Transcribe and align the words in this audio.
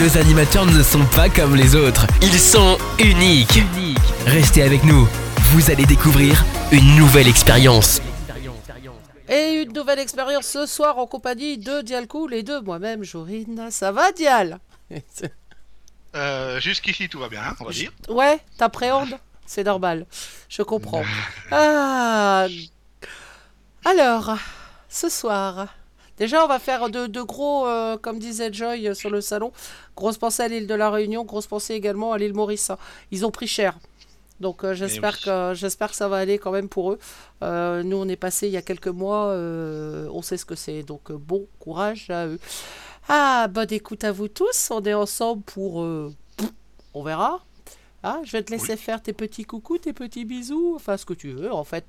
Nos 0.00 0.16
animateurs 0.16 0.64
ne 0.64 0.82
sont 0.82 1.04
pas 1.14 1.28
comme 1.28 1.54
les 1.54 1.74
autres. 1.74 2.06
Ils 2.22 2.38
sont 2.38 2.78
uniques. 2.98 3.60
Restez 4.24 4.62
avec 4.62 4.82
nous. 4.82 5.06
Vous 5.52 5.70
allez 5.70 5.84
découvrir 5.84 6.42
une 6.72 6.96
nouvelle 6.96 7.28
expérience. 7.28 8.00
Et 9.28 9.62
une 9.62 9.74
nouvelle 9.74 9.98
expérience 9.98 10.46
ce 10.46 10.64
soir 10.64 10.96
en 10.96 11.06
compagnie 11.06 11.58
de 11.58 11.82
Dialcool 11.82 12.32
et 12.32 12.42
de 12.42 12.60
moi-même, 12.60 13.04
Jorine. 13.04 13.68
Ça 13.70 13.92
va, 13.92 14.10
Dial? 14.12 14.58
Euh, 16.16 16.58
Jusqu'ici, 16.60 17.10
tout 17.10 17.18
va 17.18 17.28
bien, 17.28 17.54
on 17.60 17.64
va 17.64 17.70
dire. 17.70 17.92
Ouais, 18.08 18.40
t'appréhendes? 18.56 19.18
C'est 19.44 19.64
normal, 19.64 20.06
je 20.48 20.62
comprends. 20.62 21.04
Ah. 21.50 22.46
Alors, 23.84 24.36
ce 24.88 25.08
soir, 25.10 25.66
déjà 26.20 26.44
on 26.44 26.46
va 26.46 26.60
faire 26.60 26.88
de, 26.90 27.08
de 27.08 27.22
gros, 27.22 27.66
euh, 27.66 27.96
comme 27.96 28.20
disait 28.20 28.52
Joy 28.52 28.86
euh, 28.86 28.94
sur 28.94 29.10
le 29.10 29.20
salon, 29.20 29.50
grosse 29.96 30.18
pensée 30.18 30.44
à 30.44 30.48
l'île 30.48 30.68
de 30.68 30.74
la 30.74 30.90
Réunion, 30.90 31.24
grosse 31.24 31.48
pensée 31.48 31.74
également 31.74 32.12
à 32.12 32.18
l'île 32.18 32.34
Maurice. 32.34 32.70
Ils 33.10 33.26
ont 33.26 33.32
pris 33.32 33.48
cher. 33.48 33.76
Donc 34.40 34.64
euh, 34.64 34.74
j'espère 34.74 35.16
oui. 35.18 35.24
que 35.24 35.52
j'espère 35.54 35.90
que 35.90 35.96
ça 35.96 36.08
va 36.08 36.16
aller 36.16 36.38
quand 36.38 36.50
même 36.50 36.68
pour 36.68 36.92
eux. 36.92 36.98
Euh, 37.42 37.82
nous 37.82 37.98
on 37.98 38.08
est 38.08 38.16
passé 38.16 38.46
il 38.46 38.52
y 38.52 38.56
a 38.56 38.62
quelques 38.62 38.88
mois, 38.88 39.26
euh, 39.28 40.08
on 40.12 40.22
sait 40.22 40.38
ce 40.38 40.46
que 40.46 40.54
c'est. 40.54 40.82
Donc 40.82 41.12
bon 41.12 41.46
courage 41.58 42.08
à 42.08 42.26
eux. 42.26 42.40
Ah 43.08 43.48
bonne 43.48 43.72
écoute 43.72 44.02
à 44.04 44.12
vous 44.12 44.28
tous. 44.28 44.70
On 44.70 44.82
est 44.82 44.94
ensemble 44.94 45.42
pour, 45.42 45.84
on 46.94 47.02
verra. 47.02 47.44
Ah, 48.02 48.20
je 48.24 48.32
vais 48.32 48.42
te 48.42 48.50
laisser 48.50 48.76
faire 48.78 49.02
tes 49.02 49.12
petits 49.12 49.44
coucous, 49.44 49.78
tes 49.78 49.92
petits 49.92 50.24
bisous, 50.24 50.72
enfin 50.74 50.96
ce 50.96 51.04
que 51.04 51.12
tu 51.12 51.32
veux 51.32 51.52
en 51.52 51.64
fait. 51.64 51.84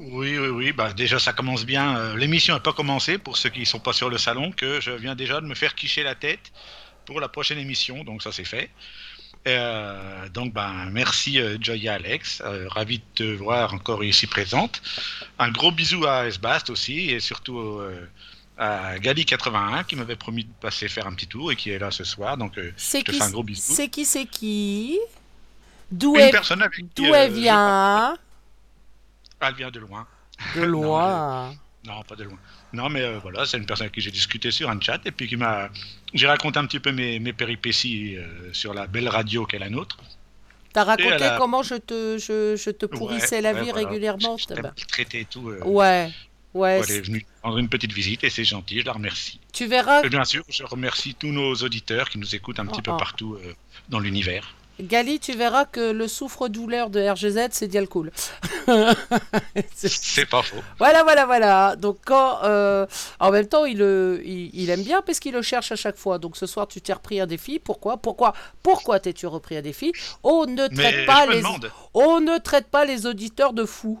Oui, 0.00 0.38
oui, 0.38 0.48
oui. 0.48 0.72
Bah, 0.72 0.92
déjà, 0.92 1.18
ça 1.18 1.32
commence 1.32 1.64
bien. 1.64 1.96
Euh, 1.96 2.16
L'émission 2.16 2.54
n'a 2.54 2.60
pas 2.60 2.72
commencé 2.72 3.18
pour 3.18 3.36
ceux 3.36 3.48
qui 3.48 3.60
ne 3.60 3.64
sont 3.64 3.80
pas 3.80 3.92
sur 3.92 4.08
le 4.08 4.18
salon, 4.18 4.52
que 4.52 4.80
je 4.80 4.92
viens 4.92 5.14
déjà 5.14 5.40
de 5.40 5.46
me 5.46 5.54
faire 5.54 5.74
quicher 5.74 6.02
la 6.02 6.14
tête 6.14 6.52
pour 7.04 7.20
la 7.20 7.28
prochaine 7.28 7.58
émission. 7.58 8.04
Donc, 8.04 8.22
ça, 8.22 8.32
c'est 8.32 8.44
fait. 8.44 8.70
Euh, 9.46 10.28
donc, 10.28 10.52
ben, 10.52 10.88
merci 10.90 11.40
euh, 11.40 11.56
Joy 11.60 11.86
et 11.86 11.88
Alex. 11.88 12.42
Euh, 12.44 12.66
ravi 12.68 12.98
de 12.98 13.04
te 13.14 13.22
voir 13.22 13.74
encore 13.74 14.04
ici 14.04 14.26
présente. 14.26 14.82
Un 15.38 15.50
gros 15.50 15.72
bisou 15.72 16.06
à 16.06 16.26
Esbast 16.26 16.70
aussi 16.70 17.10
et 17.10 17.20
surtout 17.20 17.80
à 18.56 18.98
Gali81 18.98 19.84
qui 19.86 19.96
m'avait 19.96 20.16
promis 20.16 20.44
de 20.44 20.52
passer 20.60 20.88
faire 20.88 21.06
un 21.06 21.14
petit 21.14 21.28
tour 21.28 21.52
et 21.52 21.56
qui 21.56 21.70
est 21.70 21.78
là 21.78 21.90
ce 21.90 22.04
soir. 22.04 22.36
Donc, 22.36 22.58
C'est 22.76 23.00
je 23.00 23.04
te 23.04 23.10
qui 23.12 23.18
fais 23.18 23.24
un 23.24 23.30
gros 23.30 23.44
bisou. 23.44 23.74
C'est 23.74 23.88
qui 23.88 24.04
C'est 24.04 24.26
qui? 24.26 24.98
D'où 25.90 26.16
elle, 26.16 27.32
vient? 27.32 28.16
Elle 29.40 29.54
vient 29.54 29.70
de 29.70 29.80
loin. 29.80 30.06
De 30.56 30.62
loin. 30.74 31.54
Non, 31.86 32.02
pas 32.02 32.16
de 32.16 32.24
loin. 32.24 32.38
Non, 32.72 32.88
mais 32.88 33.02
euh, 33.02 33.18
voilà, 33.20 33.46
c'est 33.46 33.56
une 33.56 33.64
personne 33.66 33.84
avec 33.84 33.94
qui 33.94 34.00
j'ai 34.00 34.10
discuté 34.10 34.50
sur 34.50 34.68
un 34.68 34.80
chat 34.80 35.00
et 35.06 35.10
puis 35.10 35.28
qui 35.28 35.36
m'a. 35.36 35.68
J'ai 36.12 36.26
raconté 36.26 36.58
un 36.58 36.66
petit 36.66 36.80
peu 36.80 36.92
mes, 36.92 37.18
mes 37.18 37.32
péripéties 37.32 38.16
euh, 38.16 38.52
sur 38.52 38.74
la 38.74 38.86
belle 38.86 39.08
radio 39.08 39.46
qu'est 39.46 39.58
la 39.58 39.70
nôtre. 39.70 39.96
T'as 40.72 40.84
raconté 40.84 41.24
a- 41.24 41.38
comment 41.38 41.62
je 41.62 41.76
te, 41.76 42.18
je, 42.18 42.56
je 42.56 42.70
te 42.70 42.84
pourrissais 42.86 43.36
Ouais, 43.36 43.42
la 43.42 43.52
ouais, 43.54 43.62
vie 43.64 43.70
voilà. 43.70 43.88
régulièrement 43.88 44.36
Je 44.36 44.54
bah, 44.60 44.72
traité 44.88 45.20
et 45.20 45.24
tout. 45.24 45.48
euh, 45.48 45.60
Ouais, 45.64 46.10
ouais. 46.52 46.80
Elle 46.84 46.90
est 46.96 47.00
venue 47.00 47.24
prendre 47.40 47.56
une 47.58 47.68
petite 47.70 47.92
visite 47.92 48.22
et 48.24 48.30
c'est 48.30 48.44
gentil, 48.44 48.80
je 48.80 48.84
la 48.84 48.92
remercie. 48.92 49.40
Tu 49.52 49.66
verras, 49.66 50.02
Et 50.02 50.10
bien 50.10 50.24
sûr, 50.24 50.44
je 50.48 50.64
remercie 50.64 51.14
tous 51.14 51.32
nos 51.32 51.54
auditeurs 51.54 52.10
qui 52.10 52.18
nous 52.18 52.34
écoutent 52.34 52.58
un 52.60 52.66
petit 52.66 52.80
Oh, 52.80 52.82
peu 52.82 52.90
oh. 52.90 52.96
partout 52.98 53.34
euh, 53.42 53.54
dans 53.88 53.98
l'univers. 54.00 54.54
Gali, 54.80 55.18
tu 55.18 55.32
verras 55.32 55.64
que 55.64 55.90
le 55.92 56.06
souffre-douleur 56.06 56.88
de 56.90 57.00
RGZ, 57.00 57.48
c'est 57.50 57.66
Dialcool. 57.68 58.12
C'est- 59.74 60.26
pas 60.26 60.42
faux. 60.42 60.56
Voilà, 60.78 61.02
voilà, 61.02 61.26
voilà. 61.26 61.76
Donc 61.76 61.98
quand, 62.04 62.38
euh, 62.44 62.86
en 63.18 63.30
même 63.30 63.46
temps, 63.46 63.64
il, 63.64 63.78
le- 63.78 64.20
il, 64.24 64.50
il 64.54 64.70
aime 64.70 64.82
bien 64.82 65.02
parce 65.02 65.18
qu'il 65.20 65.32
le 65.32 65.42
cherche 65.42 65.72
à 65.72 65.76
chaque 65.76 65.96
fois. 65.96 66.18
Donc 66.18 66.36
ce 66.36 66.46
soir, 66.46 66.68
tu 66.68 66.80
t'es 66.80 66.92
repris 66.92 67.20
un 67.20 67.26
défi. 67.26 67.58
Pourquoi? 67.58 67.96
Pourquoi? 67.96 68.34
Pourquoi 68.62 69.00
t'es-tu 69.00 69.26
repris 69.26 69.56
un 69.56 69.62
défi? 69.62 69.92
On 70.22 70.46
ne 70.46 70.68
Mais 70.68 70.90
traite 70.92 71.06
pas 71.06 71.26
les, 71.26 71.42
on 71.94 72.20
ne 72.20 72.38
traite 72.38 72.68
pas 72.68 72.84
les 72.84 73.06
auditeurs 73.06 73.52
de 73.52 73.64
fous. 73.64 74.00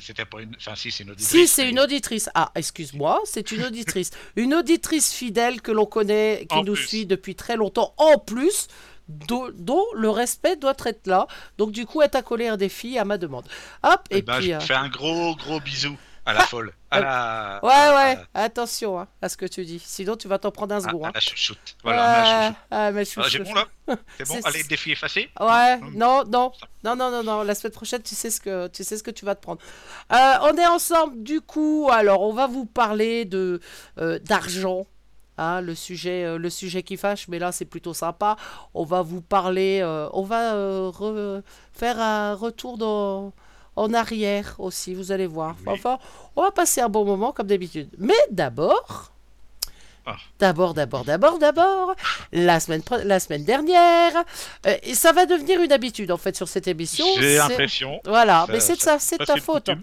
C'était 0.00 0.24
pas 0.24 0.40
une. 0.42 0.54
Enfin, 0.56 0.74
si, 0.74 0.90
c'est 0.90 1.04
une 1.04 1.10
auditrice. 1.10 1.28
Si 1.40 1.46
c'est 1.46 1.64
mais- 1.64 1.70
une 1.70 1.80
auditrice, 1.80 2.28
ah 2.34 2.50
excuse-moi, 2.54 3.20
c'est 3.24 3.52
une 3.52 3.64
auditrice, 3.64 4.10
une 4.36 4.54
auditrice 4.54 5.12
fidèle 5.12 5.60
que 5.62 5.70
l'on 5.70 5.86
connaît, 5.86 6.46
qui 6.50 6.56
En 6.56 6.64
nous 6.64 6.74
plus. 6.74 6.86
suit 6.86 7.06
depuis 7.06 7.34
très 7.36 7.56
longtemps, 7.56 7.94
en 7.96 8.18
plus, 8.18 8.66
dont, 9.08 9.48
dont 9.54 9.84
le 9.94 10.10
respect 10.10 10.56
doit 10.56 10.74
être 10.84 11.06
là. 11.06 11.26
Donc 11.56 11.72
du 11.72 11.86
coup, 11.86 12.02
elle 12.02 12.10
t'a 12.10 12.22
collé 12.22 12.46
un 12.48 12.56
défi 12.56 12.98
à 12.98 13.04
ma 13.04 13.18
demande. 13.18 13.46
Hop, 13.82 14.00
et 14.10 14.18
Eh 14.18 14.22
ben, 14.22 14.36
puis. 14.38 14.48
je 14.48 14.52
euh, 14.54 14.60
fais 14.60 14.74
un 14.74 14.88
gros, 14.88 15.34
gros 15.36 15.60
bisou 15.60 15.96
à 16.26 16.32
la 16.34 16.40
folle. 16.40 16.72
À 16.90 17.00
la. 17.00 17.60
Ouais, 17.62 17.70
à- 17.70 17.94
ouais, 18.14 18.18
à- 18.32 18.42
attention 18.44 18.98
hein, 18.98 19.08
à 19.20 19.28
ce 19.28 19.36
que 19.36 19.44
tu 19.44 19.62
dis. 19.66 19.78
Sinon, 19.78 20.16
tu 20.16 20.26
vas 20.26 20.38
t'en 20.38 20.50
prendre 20.50 20.74
un 20.74 20.78
à- 20.78 20.80
second. 20.80 21.04
à 21.04 21.08
hein. 21.08 21.12
la 21.14 21.20
chouchoute. 21.20 21.76
Voilà, 21.84 21.98
ma 21.98 22.08
Ah, 22.08 22.24
chouchoute. 22.48 22.56
ah, 22.70 22.90
ma 22.92 23.00
Ah, 23.00 23.04
chouchoute. 23.04 23.30
j'ai 23.30 23.38
bon 23.40 23.52
là 23.54 23.64
C'est 24.16 24.26
bon 24.26 24.40
Allez, 24.44 24.62
défi 24.64 24.92
effacé 24.92 25.28
Ouais, 25.38 25.76
Non, 25.92 26.24
non, 26.24 26.24
non, 26.24 26.52
non, 26.84 26.96
non, 26.96 27.10
non, 27.10 27.22
non. 27.22 27.42
La 27.42 27.54
semaine 27.54 27.74
prochaine, 27.74 28.02
tu 28.02 28.14
sais 28.14 28.30
ce 28.30 28.40
que 28.40 28.68
tu 28.68 28.84
sais 28.84 28.96
ce 28.96 29.02
que 29.02 29.10
tu 29.10 29.26
vas 29.26 29.34
te 29.34 29.42
prendre. 29.42 29.60
Euh, 30.14 30.34
on 30.50 30.56
est 30.56 30.66
ensemble 30.66 31.22
du 31.22 31.42
coup. 31.42 31.90
Alors, 31.92 32.22
on 32.22 32.32
va 32.32 32.46
vous 32.46 32.64
parler 32.64 33.26
de 33.26 33.60
euh, 33.98 34.18
d'argent. 34.20 34.86
Hein, 35.38 35.60
le 35.60 35.74
sujet, 35.76 36.24
euh, 36.24 36.36
le 36.36 36.50
sujet 36.50 36.82
qui 36.82 36.96
fâche, 36.96 37.28
mais 37.28 37.38
là 37.38 37.52
c'est 37.52 37.64
plutôt 37.64 37.94
sympa. 37.94 38.36
On 38.74 38.84
va 38.84 39.02
vous 39.02 39.20
parler, 39.20 39.78
euh, 39.82 40.08
on 40.12 40.22
va 40.22 40.54
euh, 40.54 40.90
re- 40.90 41.42
faire 41.72 42.00
un 42.00 42.34
retour 42.34 42.76
dans, 42.76 43.32
en 43.76 43.94
arrière 43.94 44.56
aussi, 44.58 44.94
vous 44.94 45.12
allez 45.12 45.26
voir. 45.28 45.54
Oui. 45.64 45.72
Enfin, 45.74 45.98
on 46.34 46.42
va 46.42 46.50
passer 46.50 46.80
un 46.80 46.88
bon 46.88 47.04
moment 47.04 47.30
comme 47.32 47.46
d'habitude. 47.46 47.88
Mais 47.98 48.18
d'abord, 48.32 49.12
Ah. 50.06 50.16
d'abord, 50.40 50.74
d'abord, 50.74 51.04
d'abord, 51.04 51.38
d'abord, 51.38 51.94
la 52.32 52.58
semaine, 52.60 52.82
la 53.04 53.20
semaine 53.20 53.44
dernière, 53.44 54.12
euh, 54.66 54.74
et 54.82 54.94
ça 54.94 55.12
va 55.12 55.24
devenir 55.26 55.62
une 55.62 55.70
habitude 55.70 56.10
en 56.10 56.16
fait 56.16 56.34
sur 56.34 56.48
cette 56.48 56.66
émission. 56.66 57.06
J'ai 57.20 57.36
l'impression. 57.36 58.00
Voilà, 58.04 58.44
Ça- 58.46 58.52
mais 58.52 58.58
c'est 58.60 58.76
de 58.76 58.80
ça- 58.80 58.98
ça, 58.98 58.98
c'est 58.98 59.18
de 59.18 59.24
ta 59.24 59.36
faute. 59.36 59.66
coutume. 59.66 59.82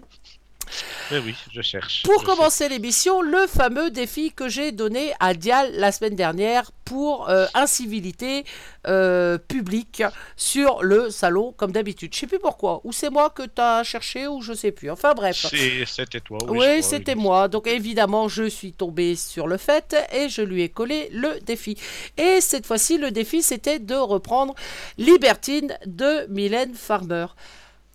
Mais 1.10 1.18
oui, 1.18 1.34
je 1.52 1.62
cherche. 1.62 2.02
Pour 2.04 2.20
Je 2.20 2.26
commencer 2.26 2.68
l'émission, 2.68 3.22
le 3.22 3.46
fameux 3.46 3.90
défi 3.90 4.32
que 4.32 4.48
j'ai 4.48 4.72
donné 4.72 5.12
à 5.20 5.34
Dial 5.34 5.70
la 5.74 5.92
semaine 5.92 6.14
dernière 6.16 6.72
pour 6.84 7.28
euh, 7.28 7.46
incivilité 7.54 8.44
euh, 8.86 9.38
publique 9.38 10.02
sur 10.36 10.82
le 10.82 11.10
salon, 11.10 11.52
comme 11.56 11.72
d'habitude. 11.72 12.14
Je 12.14 12.20
sais 12.20 12.26
plus 12.26 12.38
pourquoi. 12.38 12.80
Ou 12.84 12.92
c'est 12.92 13.10
moi 13.10 13.30
que 13.30 13.42
tu 13.42 13.60
as 13.60 13.82
cherché, 13.82 14.26
ou 14.28 14.40
je 14.42 14.52
sais 14.52 14.72
plus. 14.72 14.90
Enfin 14.90 15.14
bref. 15.14 15.46
C'était 15.86 16.20
toi. 16.20 16.38
Oui, 16.48 16.58
Oui, 16.58 16.82
c'était 16.82 17.14
oui. 17.14 17.20
moi. 17.22 17.48
Donc 17.48 17.66
évidemment, 17.66 18.28
je 18.28 18.48
suis 18.48 18.72
tombée 18.72 19.16
sur 19.16 19.46
le 19.46 19.56
fait 19.56 19.96
et 20.12 20.28
je 20.28 20.42
lui 20.42 20.62
ai 20.62 20.68
collé 20.68 21.08
le 21.12 21.40
défi. 21.40 21.76
Et 22.16 22.40
cette 22.40 22.66
fois-ci, 22.66 22.98
le 22.98 23.10
défi, 23.10 23.42
c'était 23.42 23.78
de 23.78 23.94
reprendre 23.94 24.54
Libertine 24.98 25.76
de 25.86 26.26
Mylène 26.28 26.74
Farmer. 26.74 27.26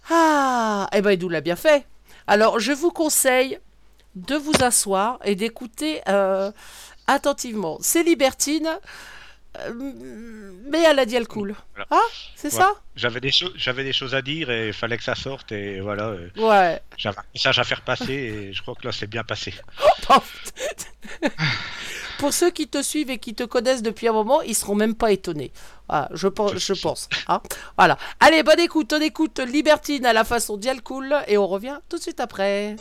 Ah, 0.09 0.89
eh 0.93 1.01
ben, 1.01 1.11
il 1.11 1.19
nous 1.19 1.29
l'a 1.29 1.41
bien 1.41 1.55
fait. 1.55 1.85
Alors, 2.27 2.59
je 2.59 2.71
vous 2.71 2.91
conseille 2.91 3.59
de 4.15 4.35
vous 4.35 4.63
asseoir 4.63 5.19
et 5.23 5.35
d'écouter 5.35 6.01
euh, 6.07 6.51
attentivement. 7.07 7.77
C'est 7.81 8.03
Libertine, 8.03 8.69
euh, 9.59 10.51
mais 10.69 10.85
à 10.85 10.93
la 10.93 11.05
dial 11.05 11.27
cool. 11.27 11.55
Voilà. 11.75 11.87
Ah, 11.91 11.99
c'est 12.35 12.49
Voilà. 12.49 12.65
ça 12.73 12.81
J'avais 12.95 13.19
des, 13.19 13.31
j'avais 13.55 13.83
des 13.83 13.93
choses 13.93 14.15
à 14.15 14.21
dire 14.21 14.49
et 14.49 14.67
il 14.67 14.73
fallait 14.73 14.97
que 14.97 15.03
ça 15.03 15.15
sorte 15.15 15.51
et 15.51 15.79
voilà. 15.81 16.07
euh, 16.07 16.29
Ouais. 16.37 16.81
J'avais 16.97 17.19
un 17.19 17.23
message 17.33 17.59
à 17.59 17.63
faire 17.63 17.81
passer 17.81 18.13
et 18.13 18.53
je 18.53 18.61
crois 18.61 18.75
que 18.75 18.85
là 18.87 18.91
c'est 18.93 19.07
bien 19.07 19.23
passé. 19.23 19.53
Pour 22.19 22.33
ceux 22.33 22.51
qui 22.51 22.67
te 22.67 22.81
suivent 22.83 23.09
et 23.09 23.17
qui 23.17 23.33
te 23.33 23.43
connaissent 23.43 23.81
depuis 23.81 24.07
un 24.07 24.13
moment, 24.13 24.41
ils 24.43 24.53
seront 24.55 24.75
même 24.75 24.93
pas 24.95 25.11
étonnés. 25.11 25.51
Ah, 25.89 26.07
je 26.13 26.27
pense, 26.27 26.55
je 26.55 26.73
pense. 26.73 27.09
hein. 27.27 27.41
Voilà. 27.77 27.97
Allez, 28.19 28.43
bonne 28.43 28.59
écoute. 28.59 28.93
On 28.93 29.01
écoute 29.01 29.39
Libertine 29.39 30.05
à 30.05 30.13
la 30.13 30.23
façon 30.23 30.55
Dial 30.55 30.81
Cool 30.83 31.13
et 31.27 31.37
on 31.37 31.47
revient 31.47 31.79
tout 31.89 31.97
de 31.97 32.01
suite 32.01 32.19
après. 32.19 32.75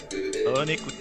Bonne 0.44 0.68
écoute. 0.68 0.94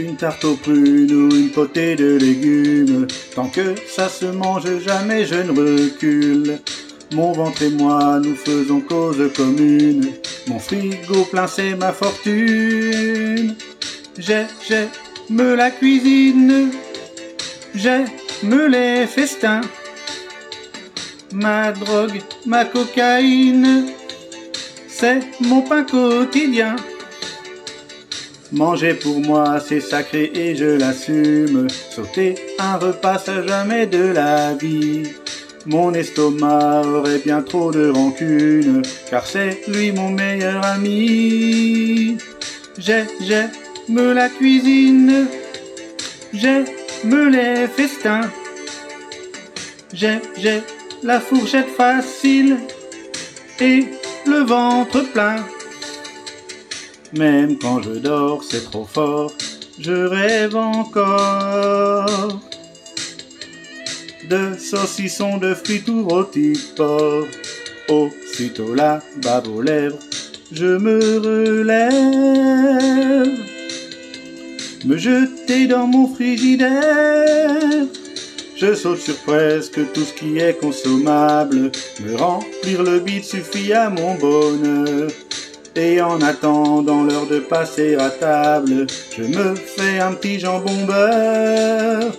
Une 0.00 0.16
tarte 0.16 0.46
aux 0.46 0.54
prunes 0.54 1.12
ou 1.12 1.36
une 1.36 1.50
potée 1.50 1.94
de 1.94 2.16
légumes. 2.16 3.06
Tant 3.34 3.50
que 3.50 3.74
ça 3.86 4.08
se 4.08 4.24
mange 4.24 4.78
jamais, 4.78 5.26
je 5.26 5.34
ne 5.34 5.50
recule. 5.50 6.58
Mon 7.12 7.32
ventre 7.32 7.62
et 7.64 7.68
moi, 7.68 8.18
nous 8.24 8.34
faisons 8.34 8.80
cause 8.80 9.30
commune. 9.36 10.12
Mon 10.46 10.58
frigo 10.58 11.24
plein, 11.30 11.46
c'est 11.46 11.74
ma 11.74 11.92
fortune. 11.92 13.54
J'ai, 14.16 14.46
j'aime 14.66 15.54
la 15.54 15.70
cuisine. 15.70 16.70
J'aime 17.74 18.06
les 18.42 19.06
festins. 19.06 19.60
ma 21.34 21.72
drogue, 21.72 22.22
ma 22.46 22.64
cocaïne, 22.64 23.92
c'est 24.88 25.20
mon 25.40 25.60
pain 25.60 25.84
quotidien. 25.84 26.76
Manger 28.52 28.94
pour 28.94 29.20
moi 29.20 29.60
c'est 29.60 29.80
sacré 29.80 30.32
et 30.34 30.56
je 30.56 30.64
l'assume. 30.64 31.68
Sauter 31.68 32.34
un 32.58 32.76
repas 32.76 33.18
ça 33.18 33.46
jamais 33.46 33.86
de 33.86 34.12
la 34.12 34.54
vie. 34.54 35.04
Mon 35.66 35.92
estomac 35.94 36.82
aurait 36.86 37.18
bien 37.18 37.42
trop 37.42 37.70
de 37.70 37.90
rancune, 37.90 38.82
car 39.10 39.26
c'est 39.26 39.60
lui 39.68 39.92
mon 39.92 40.10
meilleur 40.10 40.64
ami. 40.64 42.16
J'ai, 42.78 43.04
j'aime 43.20 43.50
la 44.14 44.28
cuisine, 44.30 45.26
j'aime 46.32 46.64
les 47.04 47.66
festins, 47.68 48.30
j'ai, 49.92 50.18
j'ai 50.38 50.62
la 51.02 51.20
fourchette 51.20 51.68
facile 51.68 52.56
et 53.60 53.84
le 54.26 54.38
ventre 54.44 55.02
plein. 55.12 55.36
Même 57.12 57.58
quand 57.58 57.82
je 57.82 57.98
dors, 57.98 58.44
c'est 58.44 58.70
trop 58.70 58.84
fort, 58.84 59.32
je 59.78 59.92
rêve 59.92 60.54
encore 60.54 62.40
de 64.28 64.56
saucissons, 64.56 65.38
de 65.38 65.54
fruits 65.54 65.82
tout 65.82 66.06
rôtis 66.08 66.58
porc. 66.76 67.26
Aussitôt 67.88 68.74
la 68.74 69.02
bave 69.24 69.48
aux 69.48 69.60
lèvres, 69.60 69.98
je 70.52 70.76
me 70.78 71.18
relève, 71.18 71.90
me 74.84 74.96
jeter 74.96 75.66
dans 75.66 75.88
mon 75.88 76.14
frigidaire. 76.14 77.86
Je 78.56 78.74
saute 78.74 79.00
sur 79.00 79.16
presque 79.16 79.80
tout 79.92 80.04
ce 80.04 80.12
qui 80.12 80.38
est 80.38 80.60
consommable, 80.60 81.72
me 82.04 82.14
remplir 82.16 82.84
le 82.84 83.00
bide 83.00 83.24
suffit 83.24 83.72
à 83.72 83.90
mon 83.90 84.14
bonheur. 84.14 85.10
Et 85.76 86.00
en 86.00 86.20
attendant 86.20 87.04
l'heure 87.04 87.26
de 87.26 87.38
passer 87.38 87.94
à 87.94 88.10
table, 88.10 88.86
je 89.16 89.22
me 89.22 89.54
fais 89.54 90.00
un 90.00 90.12
petit 90.12 90.40
jambon 90.40 90.84
beurre. 90.84 92.12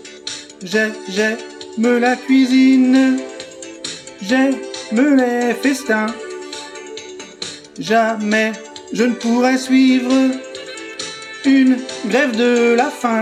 J'ai, 0.64 0.92
j'ai 1.10 1.36
me 1.78 2.00
la 2.00 2.16
cuisine, 2.16 3.20
j'aime 4.22 4.56
les 4.92 5.54
festins. 5.54 6.08
Jamais 7.80 8.52
je 8.94 9.04
ne 9.04 9.14
pourrais 9.14 9.58
suivre 9.58 10.12
une 11.46 11.78
grève 12.08 12.36
de 12.36 12.76
la 12.76 12.90
faim. 12.90 13.22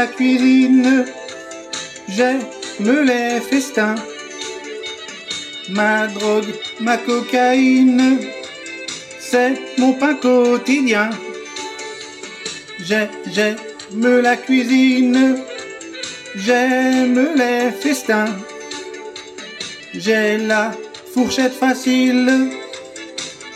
La 0.00 0.06
cuisine, 0.06 1.04
j'aime 2.08 2.40
les 3.10 3.38
festins. 3.50 3.96
Ma 5.68 6.06
drogue, 6.06 6.54
ma 6.80 6.96
cocaïne, 6.96 8.18
c'est 9.18 9.52
mon 9.76 9.92
pain 9.92 10.14
quotidien. 10.14 11.10
J'aime 12.86 13.52
la 14.28 14.36
cuisine, 14.36 15.38
j'aime 16.34 17.20
les 17.36 17.70
festins. 17.82 18.32
J'ai 19.92 20.38
la 20.38 20.70
fourchette 21.12 21.56
facile 21.64 22.30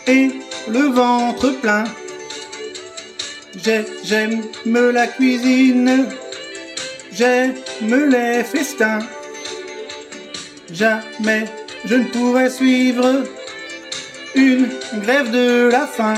et 0.07 0.29
le 0.69 0.85
ventre 1.01 1.49
plein. 1.63 1.85
J'aime 4.09 4.43
la 4.99 5.07
cuisine, 5.07 6.07
j'aime 7.15 7.55
les 8.11 8.43
festins. 8.43 9.01
Jamais 10.73 11.45
je 11.85 11.95
ne 11.95 12.05
pourrais 12.05 12.51
suivre 12.51 13.25
une 14.35 14.69
grève 15.01 15.31
de 15.31 15.69
la 15.71 15.87
faim. 15.87 16.15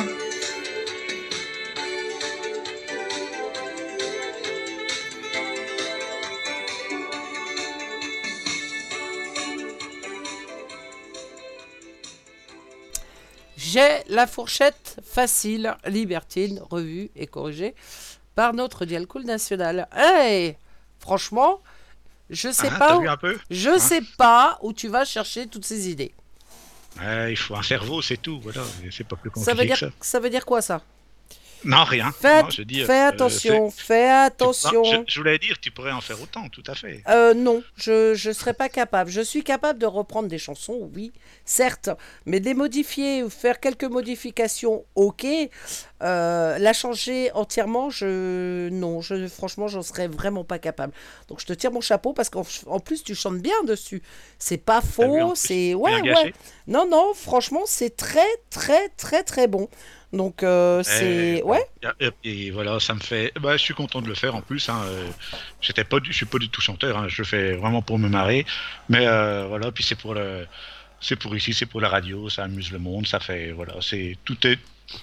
J'ai 13.56 13.98
la 14.08 14.26
fourchette 14.26 14.96
facile, 15.04 15.74
libertine, 15.86 16.60
revue 16.70 17.10
et 17.14 17.26
corrigée 17.26 17.74
par 18.34 18.54
notre 18.54 18.86
Dialcool 18.86 19.24
national. 19.24 19.88
Hey 19.94 20.56
Franchement, 21.06 21.60
je 22.30 22.50
sais 22.50 22.68
Ah, 22.72 22.78
pas. 22.78 22.96
Où, 22.96 23.02
vu 23.02 23.08
un 23.08 23.16
peu 23.16 23.38
je 23.48 23.70
Hein 23.70 23.78
sais 23.78 24.02
pas 24.18 24.58
où 24.62 24.72
tu 24.72 24.88
vas 24.88 25.04
chercher 25.04 25.46
toutes 25.46 25.64
ces 25.64 25.88
idées. 25.88 26.12
Ouais, 26.98 27.32
Il 27.32 27.36
faut 27.36 27.54
un 27.54 27.62
cerveau, 27.62 28.02
c'est 28.02 28.16
tout. 28.16 28.40
Voilà, 28.42 28.62
c'est 28.90 29.06
pas 29.06 29.14
plus 29.16 29.30
compliqué 29.30 29.50
Ça 29.50 29.56
veut 29.56 29.66
dire 29.66 29.74
que 29.78 29.86
ça. 29.86 29.92
ça 30.00 30.18
veut 30.20 30.30
dire 30.30 30.44
quoi 30.44 30.60
ça? 30.62 30.82
Non, 31.64 31.84
rien. 31.84 32.12
Faites, 32.12 32.44
Non, 32.44 32.50
je 32.50 32.62
dis, 32.62 32.82
euh, 32.82 32.86
fais 32.86 33.00
euh, 33.00 33.08
attention, 33.08 33.70
fais 33.70 34.04
tu- 34.06 34.10
attention. 34.10 34.82
non, 34.82 35.04
je, 35.06 35.12
je 35.12 35.18
voulais 35.18 35.38
dire, 35.38 35.56
tu 35.60 35.70
pourrais 35.70 35.90
en 35.92 36.00
faire 36.00 36.20
autant, 36.22 36.48
tout 36.48 36.62
à 36.66 36.74
fait. 36.74 37.02
Euh, 37.08 37.34
non, 37.34 37.62
je 37.76 38.10
ne 38.28 38.32
serais 38.32 38.54
pas 38.54 38.68
capable. 38.68 39.10
Je 39.10 39.20
suis 39.20 39.42
capable 39.42 39.78
de 39.78 39.86
reprendre 39.86 40.28
des 40.28 40.38
chansons, 40.38 40.90
oui, 40.94 41.12
certes, 41.44 41.90
mais 42.24 42.38
de 42.40 42.44
les 42.44 42.54
modifier 42.54 43.22
ou 43.22 43.30
faire 43.30 43.58
quelques 43.60 43.84
modifications, 43.84 44.84
ok. 44.94 45.26
Euh, 46.02 46.58
la 46.58 46.72
changer 46.74 47.32
entièrement, 47.32 47.88
je 47.88 48.68
non, 48.68 49.00
je 49.00 49.26
franchement, 49.28 49.66
j'en 49.66 49.82
serais 49.82 50.08
vraiment 50.08 50.44
pas 50.44 50.58
capable. 50.58 50.92
Donc 51.28 51.40
je 51.40 51.46
te 51.46 51.54
tire 51.54 51.72
mon 51.72 51.80
chapeau 51.80 52.12
parce 52.12 52.28
qu'en 52.28 52.44
en 52.66 52.80
plus 52.80 53.02
tu 53.02 53.14
chantes 53.14 53.38
bien 53.38 53.62
dessus. 53.64 54.02
C'est 54.38 54.58
pas 54.58 54.82
faux, 54.82 55.34
c'est 55.34 55.72
ouais 55.74 56.02
ouais. 56.02 56.34
Non 56.66 56.86
non, 56.88 57.14
franchement, 57.14 57.62
c'est 57.64 57.96
très 57.96 58.26
très 58.50 58.90
très 58.98 59.22
très 59.22 59.46
bon. 59.48 59.68
Donc 60.16 60.42
euh, 60.42 60.82
c'est 60.82 61.42
ouais. 61.42 61.64
Et, 62.00 62.10
et 62.24 62.50
voilà, 62.50 62.80
ça 62.80 62.94
me 62.94 63.00
fait. 63.00 63.32
Bah, 63.40 63.56
je 63.56 63.62
suis 63.62 63.74
content 63.74 64.00
de 64.00 64.08
le 64.08 64.14
faire 64.14 64.34
en 64.34 64.40
plus. 64.40 64.68
Hein. 64.68 64.80
euh, 64.86 65.06
J'étais 65.60 65.84
pas, 65.84 66.00
du... 66.00 66.10
je 66.12 66.16
suis 66.16 66.26
pas 66.26 66.38
du 66.38 66.48
tout 66.48 66.60
chanteur. 66.60 66.96
Hein. 66.96 67.06
Je 67.08 67.22
le 67.22 67.26
fais 67.26 67.52
vraiment 67.52 67.82
pour 67.82 67.98
me 67.98 68.08
marrer. 68.08 68.46
Mais 68.88 69.06
euh, 69.06 69.46
voilà, 69.48 69.70
puis 69.72 69.84
c'est 69.84 69.94
pour 69.94 70.14
le, 70.14 70.46
c'est 71.00 71.16
pour 71.16 71.36
ici, 71.36 71.52
c'est 71.52 71.66
pour 71.66 71.80
la 71.80 71.88
radio. 71.88 72.28
Ça 72.30 72.44
amuse 72.44 72.72
le 72.72 72.78
monde. 72.78 73.06
Ça 73.06 73.20
fait 73.20 73.52
voilà, 73.52 73.74
c'est 73.80 74.16
tout 74.24 74.44
est 74.46 74.58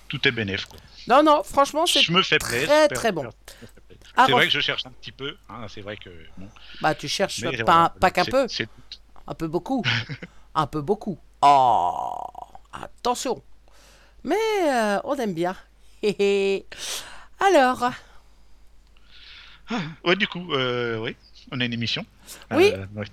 tout 0.08 0.28
est 0.28 0.32
bénéf. 0.32 0.66
Quoi. 0.66 0.80
Non 1.08 1.22
non, 1.24 1.44
franchement, 1.44 1.86
c'est 1.86 2.02
Je 2.02 2.12
me 2.12 2.22
fais 2.24 2.40
très, 2.40 2.66
plaisir. 2.66 2.88
très 2.94 3.12
bon. 3.12 3.30
C'est 3.62 3.68
Ah, 4.16 4.28
vrai 4.30 4.46
que 4.48 4.54
je 4.54 4.60
cherche 4.60 4.86
un 4.86 4.92
petit 4.92 5.12
peu. 5.12 5.36
Hein. 5.50 5.66
C'est 5.70 5.82
vrai 5.82 5.98
que 5.98 6.10
bon. 6.38 6.48
bah 6.82 6.94
tu 6.96 7.08
cherches 7.08 7.42
mais 7.42 7.58
pas 7.58 7.64
voilà, 7.64 7.94
pas 8.00 8.12
qu'un 8.12 8.24
c'est- 8.24 8.32
peu. 8.32 8.48
c'est- 8.48 8.70
Un 9.28 9.34
peu 9.34 9.48
beaucoup. 9.48 9.84
un 10.56 10.68
peu 10.68 10.82
beaucoup. 10.82 11.18
Oh, 11.42 12.20
attention. 12.72 13.42
Mais 14.24 14.36
euh, 14.70 15.00
on 15.04 15.16
aime 15.16 15.34
bien. 15.34 15.56
Alors, 17.40 17.92
Ouais, 20.04 20.16
du 20.16 20.28
coup, 20.28 20.54
euh, 20.54 20.98
oui, 21.00 21.16
on 21.52 21.60
a 21.60 21.66
une 21.66 21.74
émission. 21.74 22.06
Oui. 22.52 22.72
Euh, 22.74 22.86
ouais. 22.96 23.06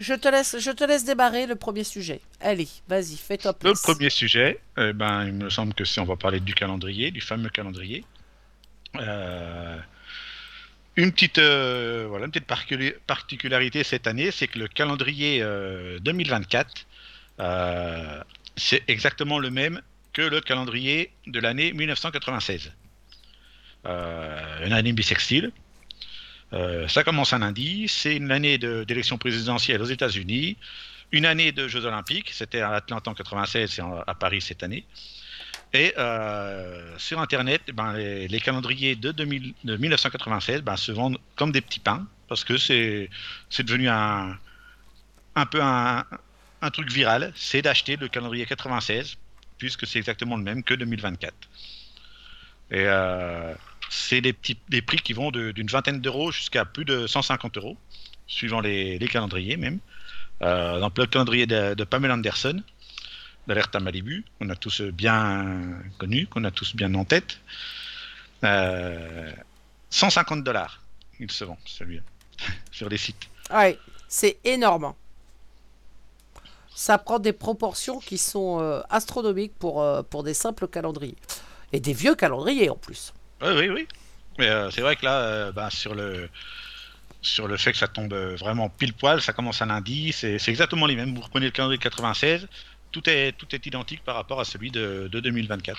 je 0.00 0.14
te 0.14 0.28
laisse, 0.28 0.58
je 0.58 0.70
te 0.70 0.84
laisse 0.84 1.04
démarrer 1.04 1.46
le 1.46 1.54
premier 1.56 1.84
sujet. 1.84 2.20
Allez, 2.40 2.68
vas-y, 2.88 3.16
fais-toi 3.16 3.52
Le 3.52 3.58
plaisir. 3.58 3.82
premier 3.82 4.10
sujet, 4.10 4.60
eh 4.78 4.92
ben, 4.92 5.26
il 5.26 5.32
me 5.34 5.50
semble 5.50 5.74
que 5.74 5.84
c'est 5.84 6.00
on 6.00 6.04
va 6.04 6.16
parler 6.16 6.40
du 6.40 6.54
calendrier, 6.54 7.10
du 7.10 7.20
fameux 7.20 7.50
calendrier. 7.50 8.04
Euh, 8.96 9.78
une 10.96 11.12
petite, 11.12 11.38
euh, 11.38 12.06
voilà, 12.08 12.26
une 12.26 12.30
petite 12.30 12.48
parculi- 12.48 12.94
particularité 13.06 13.82
cette 13.84 14.06
année, 14.06 14.30
c'est 14.30 14.46
que 14.46 14.58
le 14.60 14.68
calendrier 14.68 15.42
euh, 15.42 15.98
2024, 15.98 16.86
euh, 17.40 18.22
c'est 18.56 18.82
exactement 18.88 19.38
le 19.38 19.50
même 19.50 19.80
que 20.12 20.22
le 20.22 20.40
calendrier 20.40 21.10
de 21.26 21.40
l'année 21.40 21.72
1996. 21.72 22.72
Euh, 23.86 24.66
une 24.66 24.72
année 24.72 24.92
bissextile. 24.92 25.52
Euh, 26.52 26.86
ça 26.86 27.02
commence 27.02 27.32
un 27.32 27.38
lundi, 27.38 27.88
c'est 27.88 28.14
une 28.14 28.30
année 28.30 28.58
d'élection 28.58 29.16
présidentielle 29.16 29.80
aux 29.80 29.86
États-Unis, 29.86 30.58
une 31.10 31.24
année 31.24 31.50
de 31.50 31.66
Jeux 31.66 31.84
Olympiques, 31.86 32.30
c'était 32.30 32.60
à 32.60 32.72
Atlanta 32.72 33.10
en 33.10 33.14
96 33.14 33.78
et 33.78 33.82
à 34.06 34.14
Paris 34.14 34.42
cette 34.42 34.62
année. 34.62 34.84
Et 35.72 35.94
euh, 35.96 36.96
sur 36.98 37.20
Internet, 37.20 37.62
ben, 37.72 37.94
les, 37.94 38.40
calendriers 38.40 38.94
de, 38.94 39.12
2000 39.12 39.54
de 39.64 39.76
1996 39.76 40.60
ben, 40.60 40.76
se 40.76 40.92
vendent 40.92 41.18
comme 41.36 41.52
des 41.52 41.62
petits 41.62 41.80
pains 41.80 42.06
parce 42.28 42.44
que 42.44 42.58
c'est 42.58 43.08
devenu 43.58 43.88
un, 43.88 44.38
un 45.34 45.46
peu 45.46 45.62
un, 45.62 46.04
un 46.62 46.70
truc 46.70 46.90
viral, 46.90 47.32
c'est 47.34 47.60
d'acheter 47.60 47.96
le 47.96 48.08
calendrier 48.08 48.46
96, 48.46 49.16
puisque 49.58 49.86
c'est 49.86 49.98
exactement 49.98 50.36
le 50.36 50.44
même 50.44 50.62
que 50.62 50.74
2024. 50.74 51.34
Et 52.70 52.84
euh, 52.86 53.52
c'est 53.90 54.20
des, 54.20 54.32
petits, 54.32 54.56
des 54.68 54.80
prix 54.80 54.98
qui 54.98 55.12
vont 55.12 55.30
de- 55.30 55.50
d'une 55.50 55.66
vingtaine 55.66 56.00
d'euros 56.00 56.30
jusqu'à 56.30 56.64
plus 56.64 56.84
de 56.84 57.06
150 57.06 57.58
euros, 57.58 57.76
suivant 58.26 58.60
les, 58.60 58.98
calendriers 59.10 59.56
même. 59.56 59.80
Euh, 60.42 60.80
dans 60.80 60.90
le 60.96 61.06
calendrier 61.06 61.46
de, 61.46 61.84
Pamela 61.84 62.14
Anderson, 62.14 62.62
d'Alerte 63.46 63.74
Malibu, 63.76 64.24
qu'on 64.38 64.48
a 64.48 64.56
tous 64.56 64.82
bien 64.82 65.60
connu, 65.98 66.26
qu'on 66.28 66.44
a 66.44 66.50
tous 66.52 66.74
bien 66.76 66.94
en 66.94 67.04
tête. 67.04 67.40
Euh, 68.44 69.32
150 69.90 70.42
dollars, 70.44 70.80
il 71.18 71.30
se 71.30 71.44
vend, 71.44 71.58
celui-là, 71.64 72.02
sur 72.70 72.88
les 72.88 72.96
sites. 72.98 73.28
Ouais, 73.50 73.78
c'est 74.08 74.38
énorme. 74.44 74.94
Ça 76.74 76.98
prend 76.98 77.18
des 77.18 77.32
proportions 77.32 77.98
qui 77.98 78.18
sont 78.18 78.60
euh, 78.60 78.80
astronomiques 78.90 79.54
pour, 79.58 79.82
euh, 79.82 80.02
pour 80.02 80.22
des 80.22 80.34
simples 80.34 80.68
calendriers. 80.68 81.16
Et 81.72 81.80
des 81.80 81.92
vieux 81.92 82.14
calendriers 82.14 82.70
en 82.70 82.76
plus. 82.76 83.12
Oui, 83.42 83.50
oui, 83.56 83.68
oui. 83.68 83.88
Mais 84.38 84.48
euh, 84.48 84.70
c'est 84.70 84.80
vrai 84.80 84.96
que 84.96 85.04
là, 85.04 85.52
bah, 85.52 85.70
sur 85.70 85.94
le 85.94 86.28
sur 87.20 87.46
le 87.46 87.56
fait 87.56 87.70
que 87.70 87.78
ça 87.78 87.86
tombe 87.86 88.12
vraiment 88.12 88.68
pile 88.68 88.94
poil, 88.94 89.22
ça 89.22 89.32
commence 89.32 89.62
un 89.62 89.66
lundi, 89.66 90.12
c'est 90.12 90.48
exactement 90.48 90.86
les 90.86 90.96
mêmes. 90.96 91.14
Vous 91.14 91.20
reprenez 91.20 91.46
le 91.46 91.52
calendrier 91.52 91.78
de 91.78 91.82
96, 91.84 92.48
tout 92.90 93.08
est 93.08 93.30
tout 93.38 93.46
est 93.54 93.64
identique 93.64 94.02
par 94.02 94.16
rapport 94.16 94.40
à 94.40 94.44
celui 94.44 94.72
de, 94.72 95.08
de 95.12 95.20
2024. 95.20 95.78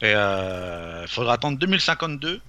Et 0.00 0.12
il 0.12 1.08
faudra 1.08 1.34
attendre 1.34 1.58
2052 1.58 2.40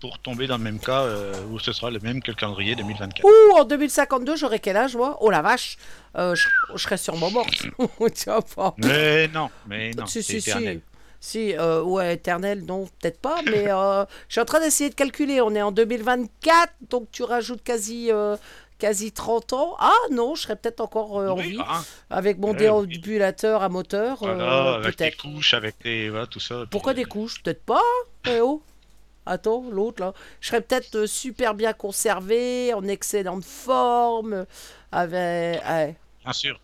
pour 0.00 0.18
tomber 0.18 0.46
dans 0.46 0.56
le 0.56 0.62
même 0.64 0.78
cas 0.80 1.02
euh, 1.02 1.32
où 1.50 1.58
ce 1.58 1.72
sera 1.72 1.90
le 1.90 1.98
même 2.00 2.22
que 2.22 2.30
le 2.30 2.36
calendrier 2.36 2.74
2024. 2.74 3.24
Ouh, 3.24 3.56
en 3.58 3.64
2052, 3.64 4.36
j'aurais 4.36 4.58
quel 4.58 4.76
âge, 4.76 4.96
moi? 4.96 5.18
Oh 5.20 5.30
la 5.30 5.42
vache 5.42 5.76
Euh, 6.16 6.34
je, 6.34 6.48
je 6.74 6.82
serais 6.82 6.96
sûrement 6.96 7.30
morte. 7.30 7.66
vois 7.78 8.42
pas 8.42 8.74
Mais 8.78 9.28
non, 9.28 9.50
mais 9.66 9.90
non, 9.92 10.06
si, 10.06 10.22
si, 10.22 10.40
si. 10.40 10.80
Si, 11.22 11.54
euh, 11.54 11.82
ouais, 11.82 12.14
éternel, 12.14 12.64
non, 12.64 12.86
peut-être 12.98 13.20
pas, 13.20 13.42
mais 13.44 13.66
je 13.66 14.06
suis 14.32 14.40
en 14.40 14.46
train 14.46 14.60
d'essayer 14.60 14.88
de 14.88 14.94
calculer. 14.94 15.42
On 15.42 15.54
est 15.54 15.60
en 15.60 15.70
2024, 15.70 16.72
donc 16.88 17.08
tu 17.12 17.22
rajoutes 17.24 17.62
quasi, 17.62 18.10
quasi 18.78 19.12
30 19.12 19.52
ans. 19.52 19.76
Ah 19.78 19.92
non, 20.10 20.34
je 20.34 20.42
serais 20.42 20.56
peut-être 20.56 20.80
encore 20.80 21.20
euh, 21.20 21.28
en 21.28 21.36
Oui, 21.36 21.50
vie. 21.50 21.58
hein, 21.60 21.84
Avec 22.08 22.38
mon 22.38 22.52
Ouais, 22.52 22.56
déambulateur 22.56 23.62
à 23.62 23.68
moteur, 23.68 24.16
voilà, 24.20 24.68
euh, 24.68 24.74
avec 24.78 24.96
peut-être. 24.96 25.18
couches, 25.18 25.52
avec 25.52 25.76
les 25.84 26.08
voilà 26.08 26.26
tout 26.26 26.40
ça. 26.40 26.64
Pourquoi 26.70 26.94
Puis, 26.94 27.02
des 27.04 27.08
couches? 27.08 27.42
Peut-être 27.42 27.64
pas, 27.64 27.82
eh 28.26 28.40
oh. 28.40 28.62
Attends, 29.30 29.64
l'autre 29.70 30.02
là. 30.02 30.12
Je 30.40 30.48
serais 30.48 30.60
peut-être 30.60 30.94
euh, 30.96 31.06
super 31.06 31.54
bien 31.54 31.72
conservé, 31.72 32.74
en 32.74 32.86
excellente 32.88 33.44
forme, 33.44 34.44
avec... 34.90 35.62
ouais. 35.64 35.96
Bien 36.24 36.32
sûr, 36.32 36.60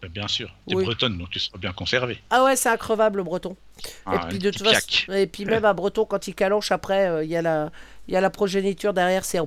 Ben, 0.00 0.08
bien 0.10 0.28
sûr. 0.28 0.48
T'es 0.68 0.76
Oui. 0.76 0.84
bretonne, 0.84 1.18
donc 1.18 1.30
tu 1.30 1.40
seras 1.40 1.58
bien 1.58 1.72
conservé. 1.72 2.22
Ah 2.30 2.44
ouais, 2.44 2.54
c'est 2.56 2.68
increvable 2.68 3.16
le 3.18 3.24
breton. 3.24 3.56
et 3.84 3.88
Ah, 4.06 4.26
puis 4.28 4.38
de 4.38 4.50
toute 4.50 4.62
façon, 4.66 5.12
et 5.12 5.26
puis 5.26 5.44
même 5.44 5.64
un 5.64 5.74
breton 5.74 6.04
quand 6.04 6.26
il 6.28 6.34
calanche 6.36 6.70
après, 6.70 7.08
euh, 7.08 7.24
il 7.24 7.30
y 7.30 7.36
a 7.36 7.42
la, 7.42 7.70
il 8.06 8.14
y 8.14 8.16
a 8.16 8.20
la 8.20 8.30
progéniture 8.30 8.94
derrière, 8.94 9.24
c'est 9.24 9.38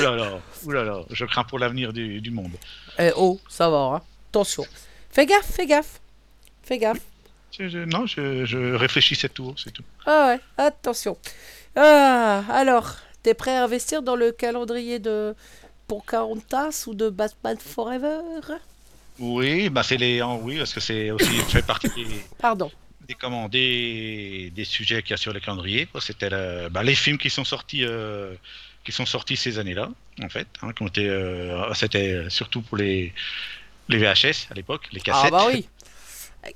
là 0.00 0.14
là, 0.16 0.38
ouh 0.64 0.70
là 0.70 0.84
là, 0.84 1.00
je 1.10 1.24
crains 1.24 1.44
pour 1.44 1.58
l'avenir 1.58 1.92
du, 1.92 2.20
du 2.20 2.30
monde. 2.30 2.52
Eh 2.98 3.10
oh, 3.16 3.38
ça 3.48 3.68
va, 3.70 3.78
hein. 3.78 4.02
Attention. 4.30 4.64
Fais 5.10 5.26
gaffe, 5.26 5.46
fais 5.50 5.66
gaffe. 5.66 6.00
Fais 6.62 6.78
gaffe. 6.78 7.00
Je- 7.50 7.84
non, 7.84 8.06
je, 8.06 8.44
je 8.46 8.58
réfléchissais 8.74 9.28
tout, 9.28 9.54
c'est 9.56 9.72
tout. 9.72 9.84
Ah 10.06 10.28
ouais, 10.28 10.40
attention. 10.56 11.16
Ah, 11.76 12.44
alors, 12.50 12.96
t'es 13.22 13.34
prêt 13.34 13.56
à 13.56 13.64
investir 13.64 14.02
dans 14.02 14.16
le 14.16 14.32
calendrier 14.32 14.98
de 14.98 15.34
Pocahontas 15.88 16.84
ou 16.88 16.94
de 16.94 17.10
Batman 17.10 17.58
Forever? 17.58 18.20
Oui, 19.18 19.68
bah 19.68 19.82
c'est 19.82 19.96
les, 19.96 20.22
oui, 20.22 20.58
parce 20.58 20.72
que 20.72 20.80
c'est 20.80 21.10
aussi 21.10 21.42
fait 21.42 21.62
partie 21.62 21.90
des, 21.90 22.30
Pardon. 22.38 22.72
des, 23.08 23.14
comment, 23.14 23.48
des, 23.48 24.50
des 24.54 24.64
sujets 24.64 25.02
qu'il 25.02 25.12
y 25.12 25.14
a 25.14 25.16
sur 25.18 25.32
le 25.32 25.40
calendrier. 25.40 25.88
C'était 26.00 26.30
bah, 26.70 26.82
les 26.84 26.94
films 26.94 27.18
qui 27.18 27.30
sont 27.30 27.44
sortis, 27.44 27.84
euh, 27.84 28.34
qui 28.84 28.92
sont 28.92 29.06
sortis 29.06 29.36
ces 29.36 29.58
années-là, 29.58 29.90
en 30.22 30.28
fait, 30.28 30.48
hein, 30.62 30.72
qui 30.72 30.82
ont 30.82 30.88
été, 30.88 31.08
euh, 31.08 31.74
c'était 31.74 32.30
surtout 32.30 32.62
pour 32.62 32.76
les 32.78 33.14
les 33.88 33.98
VHS 33.98 34.48
à 34.50 34.54
l'époque, 34.54 34.88
les 34.92 35.00
cassettes. 35.00 35.30
Ah 35.30 35.30
bah 35.30 35.46
oui. 35.46 35.68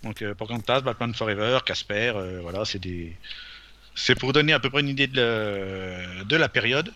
Donc 0.03 0.23
euh, 0.23 0.35
Pocahontas, 0.35 0.81
Batman 0.81 1.15
Forever, 1.15 1.59
Casper, 1.65 2.13
euh, 2.17 2.41
voilà, 2.43 2.65
c'est 2.65 2.79
des, 2.79 3.17
c'est 3.95 4.15
pour 4.15 4.33
donner 4.33 4.53
à 4.53 4.61
peu 4.61 4.71
près 4.71 4.81
une 4.81 4.89
idée 4.89 5.07
de 5.07 5.21
la, 5.21 6.25
de 6.25 6.37
la 6.37 6.49
période. 6.49 6.93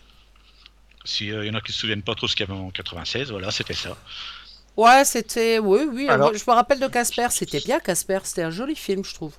Si 1.04 1.26
il 1.28 1.44
y 1.44 1.50
en 1.50 1.54
a 1.54 1.60
qui 1.60 1.72
se 1.72 1.78
souviennent 1.78 2.02
pas 2.02 2.14
trop 2.14 2.26
ce 2.26 2.34
qu'il 2.34 2.46
y 2.48 2.50
avait 2.50 2.58
en 2.58 2.70
96, 2.70 3.30
voilà, 3.30 3.50
c'était 3.50 3.74
ça. 3.74 3.96
Ouais, 4.76 5.04
c'était. 5.04 5.58
Oui, 5.58 5.80
oui. 5.90 6.08
Alors- 6.08 6.30
moi, 6.30 6.38
je 6.38 6.44
me 6.46 6.54
rappelle 6.54 6.80
de 6.80 6.86
Casper. 6.88 7.28
C'était 7.30 7.60
bien 7.60 7.80
Casper. 7.80 8.18
C'était 8.24 8.42
un 8.42 8.50
joli 8.50 8.76
film, 8.76 9.04
je 9.04 9.14
trouve. 9.14 9.34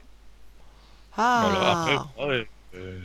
Ah. 1.16 1.50
Voilà, 1.50 1.72
après, 1.72 2.26
ouais, 2.28 2.48
euh, 2.76 3.00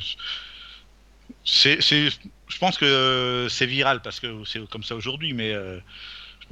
c'est, 1.45 1.81
c'est, 1.81 2.11
je 2.11 2.59
pense 2.59 2.79
que 2.79 2.85
euh, 2.85 3.49
c'est 3.49 3.67
viral 3.67 4.01
parce 4.03 4.21
que 4.21 4.45
c'est 4.45 4.67
comme 4.69 4.83
ça 4.83 4.95
aujourd'hui, 4.95 5.33
mais 5.33 5.53
euh, 5.53 5.79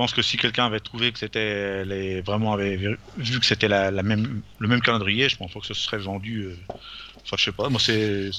pense 0.00 0.14
que 0.14 0.22
si 0.22 0.38
quelqu'un 0.38 0.64
avait 0.64 0.80
trouvé 0.80 1.12
que 1.12 1.18
c'était 1.18 1.84
les, 1.84 2.22
vraiment 2.22 2.54
avait 2.54 2.76
vu 2.76 3.38
que 3.38 3.44
c'était 3.44 3.68
la, 3.68 3.90
même, 4.02 4.40
le 4.58 4.66
même 4.66 4.80
calendrier, 4.80 5.28
je 5.28 5.36
pense 5.36 5.52
pas 5.52 5.60
que 5.60 5.66
ce 5.66 5.74
serait 5.74 5.98
vendu. 5.98 6.44
euh, 6.44 6.74
Enfin, 7.22 7.36
je 7.36 7.44
sais 7.44 7.52
pas, 7.52 7.68
moi 7.68 7.78
c'est. 7.78 8.30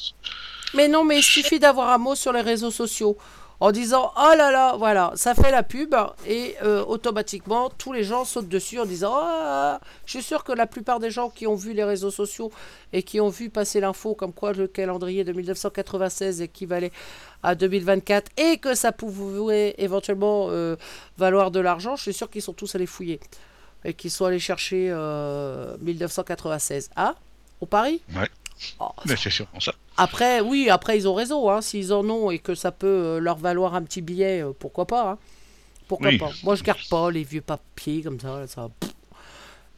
Mais 0.74 0.88
non, 0.88 1.04
mais 1.04 1.20
il 1.20 1.24
suffit 1.24 1.60
d'avoir 1.60 1.90
un 1.92 2.00
mot 2.00 2.16
sur 2.16 2.34
les 2.34 2.42
réseaux 2.42 2.72
sociaux 2.72 3.16
en 3.60 3.72
disant 3.72 4.12
oh 4.18 4.34
là 4.36 4.50
là, 4.50 4.76
voilà, 4.76 5.12
ça 5.14 5.36
fait 5.36 5.52
la 5.52 5.62
pub 5.62 5.94
et 6.28 6.56
euh, 6.64 6.84
automatiquement 6.84 7.70
tous 7.70 7.94
les 7.94 8.04
gens 8.04 8.26
sautent 8.26 8.50
dessus 8.50 8.80
en 8.80 8.88
disant 8.88 9.14
ah, 9.14 9.80
je 10.08 10.14
suis 10.14 10.24
sûr 10.24 10.44
que 10.44 10.52
la 10.52 10.66
plupart 10.66 11.00
des 11.00 11.12
gens 11.12 11.30
qui 11.30 11.46
ont 11.46 11.54
vu 11.54 11.74
les 11.74 11.84
réseaux 11.84 12.10
sociaux 12.10 12.52
et 12.92 13.04
qui 13.04 13.22
ont 13.22 13.30
vu 13.30 13.52
passer 13.52 13.80
l'info 13.80 14.16
comme 14.16 14.34
quoi 14.34 14.54
le 14.54 14.66
calendrier 14.66 15.24
de 15.24 15.32
1996 15.32 16.42
équivalait 16.42 16.92
à 17.44 17.56
2024 17.56 18.32
et 18.38 18.58
que 18.58 18.76
ça 18.76 18.92
pouvait 18.92 19.76
éventuellement 19.78 20.48
euh, 20.50 20.76
valoir 21.18 21.52
de 21.52 21.60
l'argent, 21.60 21.96
je 21.96 22.04
suis 22.04 22.14
sûr 22.14 22.30
qu'ils 22.30 22.42
sont 22.42 22.54
tous 22.54 22.76
allés 22.76 22.86
fouiller 22.86 23.20
et 23.84 23.94
qu'ils 23.94 24.12
sont 24.12 24.26
allés 24.26 24.40
chercher 24.40 24.90
euh, 24.92 25.76
1996. 25.82 26.90
Ah, 26.96 27.16
au 27.62 27.66
Paris? 27.66 28.02
Ouais. 28.16 28.28
Oh, 28.80 28.90
Mais 29.08 29.16
c'est 29.16 29.32
sûrement 29.32 29.60
ça. 29.60 29.74
après, 29.98 30.40
oui, 30.40 30.70
après 30.70 30.96
ils 30.98 31.08
ont 31.08 31.16
raison, 31.16 31.50
hein, 31.50 31.62
s'ils 31.62 31.92
en 31.94 32.08
ont 32.08 32.30
et 32.30 32.38
que 32.38 32.54
ça 32.54 32.72
peut 32.72 32.86
euh, 32.88 33.20
leur 33.20 33.38
valoir 33.38 33.74
un 33.74 33.82
petit 33.82 34.02
billet, 34.02 34.44
euh, 34.44 34.52
pourquoi 34.58 34.86
pas. 34.86 35.12
hein. 35.12 35.18
Pourquoi 35.88 36.10
Oui. 36.10 36.18
pas. 36.20 36.30
Moi 36.44 36.54
je 36.56 36.64
garde 36.64 36.80
pas 36.90 37.10
les 37.10 37.24
vieux 37.24 37.42
papiers 37.42 38.02
comme 38.04 38.20
ça. 38.20 38.46
ça. 38.48 38.70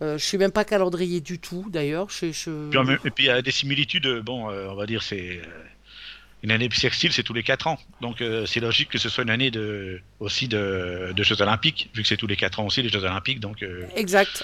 Euh, 0.02 0.18
je 0.18 0.26
suis 0.26 0.38
même 0.38 0.52
pas 0.52 0.66
calendrier 0.66 1.22
du 1.22 1.40
tout 1.40 1.66
d'ailleurs. 1.70 2.10
Je, 2.10 2.32
je- 2.34 2.70
et 3.06 3.10
puis 3.12 3.24
il 3.24 3.28
y 3.28 3.30
a 3.30 3.42
des 3.42 3.52
similitudes, 3.52 4.06
euh, 4.06 4.22
bon, 4.22 4.50
euh, 4.50 4.68
on 4.70 4.76
va 4.76 4.86
dire, 4.86 5.02
c'est. 5.02 5.40
Une 6.44 6.52
année 6.52 6.68
bissextile, 6.68 7.14
c'est 7.14 7.24
tous 7.24 7.34
les 7.34 7.42
4 7.44 7.68
ans. 7.68 7.80
Donc 8.02 8.22
euh, 8.22 8.46
c'est 8.46 8.60
logique 8.60 8.90
que 8.90 8.98
ce 8.98 9.08
soit 9.10 9.24
une 9.24 9.30
année 9.30 9.50
de, 9.50 10.02
aussi 10.20 10.48
de, 10.50 11.14
de 11.16 11.24
Jeux 11.24 11.42
Olympiques, 11.42 11.90
vu 11.96 12.02
que 12.02 12.08
c'est 12.08 12.18
tous 12.18 12.28
les 12.28 12.36
4 12.36 12.60
ans 12.60 12.66
aussi 12.66 12.82
les 12.82 12.90
Jeux 12.90 13.04
Olympiques. 13.04 13.40
Donc 13.40 13.64
euh, 13.64 13.86
Exact. 13.96 14.44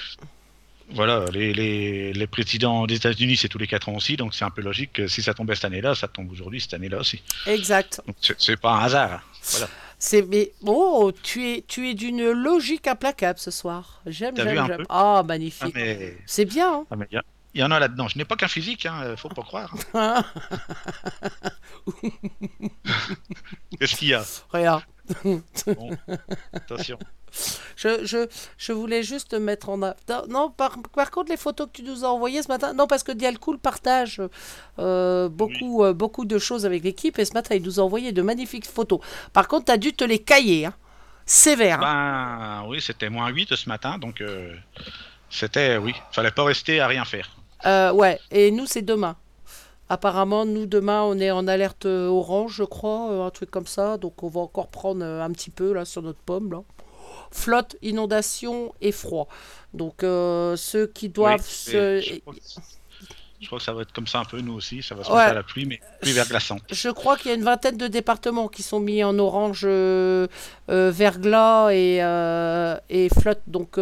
voilà, 0.91 1.25
les, 1.33 1.53
les, 1.53 2.13
les 2.13 2.27
présidents 2.27 2.87
des 2.87 2.95
États-Unis, 2.95 3.35
c'est 3.35 3.49
tous 3.49 3.57
les 3.57 3.67
4 3.67 3.89
ans 3.89 3.95
aussi. 3.95 4.15
Donc 4.15 4.33
c'est 4.33 4.45
un 4.45 4.49
peu 4.49 4.61
logique 4.61 4.93
que 4.93 5.07
si 5.07 5.21
ça 5.21 5.33
tombait 5.33 5.55
cette 5.55 5.65
année-là, 5.65 5.93
ça 5.93 6.07
tombe 6.07 6.31
aujourd'hui 6.31 6.61
cette 6.61 6.73
année-là 6.73 6.99
aussi. 6.99 7.21
Exact. 7.47 8.01
Donc 8.07 8.15
c'est 8.37 8.59
pas 8.59 8.71
un 8.75 8.83
hasard. 8.85 9.11
hein. 9.11 9.21
Voilà. 9.51 9.67
C'est 10.01 10.21
mais 10.21 10.53
oh, 10.65 11.11
tu 11.23 11.45
es 11.49 11.65
tu 11.67 11.89
es 11.89 11.93
d'une 11.93 12.31
logique 12.31 12.87
implacable 12.87 13.37
ce 13.37 13.51
soir. 13.51 14.01
J'aime, 14.05 14.33
j'aime, 14.37 14.65
j'aime. 14.67 14.85
Ah 14.87 15.17
Ah, 15.19 15.23
magnifique. 15.23 15.75
mais 15.75 16.15
C'est 16.25 16.45
bien. 16.45 16.73
hein. 16.73 16.85
ah, 16.89 16.95
mais 16.95 17.07
il 17.53 17.61
y 17.61 17.63
en 17.63 17.71
a 17.71 17.79
là-dedans. 17.79 18.07
Je 18.07 18.17
n'ai 18.17 18.25
pas 18.25 18.35
qu'un 18.35 18.47
physique, 18.47 18.85
hein, 18.85 19.15
faut 19.17 19.29
pas 19.29 19.41
croire. 19.43 19.73
hein. 19.93 20.23
Qu'est-ce 23.79 23.95
qu'il 23.95 24.09
y 24.09 24.13
a? 24.13 24.23
Regarde. 24.49 24.83
Bon, 25.25 25.89
attention. 26.53 26.99
Je, 27.75 28.05
je, 28.05 28.27
je 28.57 28.71
voulais 28.73 29.01
juste 29.03 29.33
mettre 29.33 29.69
en. 29.69 29.77
Non, 30.29 30.49
par, 30.51 30.77
par 30.95 31.11
contre, 31.11 31.31
les 31.31 31.37
photos 31.37 31.67
que 31.67 31.71
tu 31.77 31.83
nous 31.83 32.03
as 32.05 32.07
envoyées 32.09 32.41
ce 32.43 32.47
matin, 32.47 32.73
non, 32.73 32.87
parce 32.87 33.03
que 33.03 33.11
Dialcool 33.11 33.59
partage 33.59 34.21
euh, 34.79 35.29
beaucoup, 35.29 35.83
euh, 35.83 35.93
beaucoup 35.93 36.25
de 36.25 36.37
choses 36.39 36.65
avec 36.65 36.83
l'équipe 36.83 37.17
et 37.19 37.25
ce 37.25 37.33
matin, 37.33 37.55
il 37.55 37.63
nous 37.63 37.79
a 37.79 37.83
envoyé 37.83 38.11
de 38.11 38.21
magnifiques 38.21 38.65
photos. 38.65 38.99
Par 39.33 39.47
contre, 39.47 39.65
tu 39.65 39.71
as 39.71 39.77
dû 39.77 39.93
te 39.93 40.03
les 40.03 40.19
cailler, 40.19 40.65
hein. 40.67 40.73
sévère. 41.25 41.81
hein. 41.83 42.61
Ben 42.63 42.69
oui, 42.69 42.81
c'était 42.81 43.09
moins 43.09 43.29
8 43.29 43.55
ce 43.55 43.69
matin, 43.69 43.97
donc 43.97 44.21
euh, 44.21 44.55
c'était, 45.29 45.77
oui, 45.77 45.95
fallait 46.11 46.31
pas 46.31 46.43
rester 46.43 46.79
à 46.79 46.87
rien 46.87 47.05
faire. 47.05 47.29
Euh, 47.65 47.91
ouais, 47.91 48.19
et 48.31 48.51
nous, 48.51 48.65
c'est 48.65 48.81
demain. 48.81 49.15
Apparemment, 49.89 50.45
nous, 50.45 50.65
demain, 50.67 51.01
on 51.01 51.17
est 51.19 51.31
en 51.31 51.47
alerte 51.47 51.85
euh, 51.87 52.07
orange, 52.07 52.53
je 52.53 52.63
crois, 52.63 53.09
euh, 53.11 53.25
un 53.25 53.31
truc 53.31 53.49
comme 53.49 53.65
ça. 53.67 53.97
Donc, 53.97 54.21
on 54.23 54.27
va 54.27 54.41
encore 54.41 54.67
prendre 54.67 55.03
un 55.03 55.31
petit 55.31 55.49
peu 55.49 55.73
là 55.73 55.83
sur 55.85 56.01
notre 56.03 56.19
pomme. 56.19 56.51
Là. 56.51 56.61
Flotte, 57.31 57.75
inondation 57.81 58.73
et 58.81 58.91
froid. 58.91 59.27
Donc, 59.73 60.03
euh, 60.03 60.55
ceux 60.55 60.85
qui 60.87 61.09
doivent 61.09 61.39
Oui, 61.39 61.45
se. 61.45 62.01
je 62.01 62.19
crois 62.19 62.33
que 62.33 62.39
Je 63.41 63.47
crois 63.47 63.57
que 63.59 63.63
ça 63.65 63.73
va 63.73 63.81
être 63.83 63.91
comme 63.93 64.05
ça 64.05 64.19
un 64.19 64.25
peu, 64.25 64.41
nous 64.41 64.53
aussi. 64.53 64.83
Ça 64.83 64.93
va 64.95 65.03
se 65.03 65.09
Ouais. 65.09 65.15
passer 65.15 65.31
à 65.31 65.33
la 65.35 65.43
pluie, 65.43 65.65
mais 65.65 65.79
pluie 66.01 66.11
verglaçante. 66.11 66.61
Je 66.71 66.89
crois 66.89 67.17
qu'il 67.17 67.29
y 67.29 67.33
a 67.33 67.37
une 67.37 67.43
vingtaine 67.43 67.77
de 67.77 67.87
départements 67.87 68.47
qui 68.47 68.61
sont 68.63 68.79
mis 68.79 69.03
en 69.03 69.17
orange, 69.17 69.61
euh, 69.65 70.27
verglas 70.67 71.69
et, 71.71 71.97
et 72.89 73.09
flotte. 73.19 73.41
Donc 73.47 73.79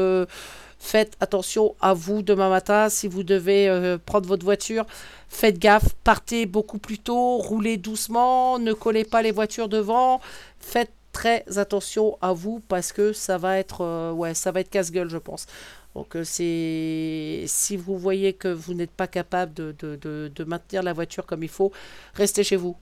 faites 0.80 1.14
attention 1.20 1.76
à 1.82 1.94
vous 1.94 2.22
demain 2.22 2.50
matin. 2.50 2.90
Si 2.90 3.08
vous 3.08 3.24
devez 3.24 3.68
euh, 3.70 3.98
prendre 3.98 4.28
votre 4.28 4.46
voiture, 4.46 4.86
faites 5.30 5.60
gaffe. 5.60 5.94
Partez 6.04 6.46
beaucoup 6.46 6.78
plus 6.80 7.00
tôt, 7.00 7.38
roulez 7.38 7.78
doucement, 7.78 8.60
ne 8.60 8.74
collez 8.74 9.04
pas 9.04 9.22
les 9.22 9.32
voitures 9.32 9.70
devant. 9.70 10.22
Faites 10.60 10.92
très 11.14 11.44
attention 11.58 12.18
à 12.22 12.34
vous 12.34 12.62
parce 12.68 12.92
que 12.94 13.12
ça 13.14 13.38
va 13.38 13.58
être, 13.58 13.82
euh, 13.82 14.12
ouais, 14.12 14.34
ça 14.34 14.52
va 14.52 14.60
être 14.60 14.70
casse-gueule, 14.70 15.10
je 15.10 15.18
pense. 15.18 15.48
Donc 15.96 16.16
euh, 16.16 16.24
c'est 16.24 17.46
si 17.48 17.76
vous 17.76 17.98
voyez 17.98 18.34
que 18.34 18.48
vous 18.50 18.76
n'êtes 18.76 18.92
pas 18.92 19.08
capable 19.08 19.54
de, 19.56 19.76
de, 19.80 19.96
de- 19.96 20.32
de 20.36 20.44
maintenir 20.44 20.84
la 20.84 20.94
voiture 20.94 21.26
comme 21.26 21.42
il 21.42 21.50
faut, 21.50 21.72
restez 22.14 22.44
chez 22.44 22.56
vous. 22.56 22.76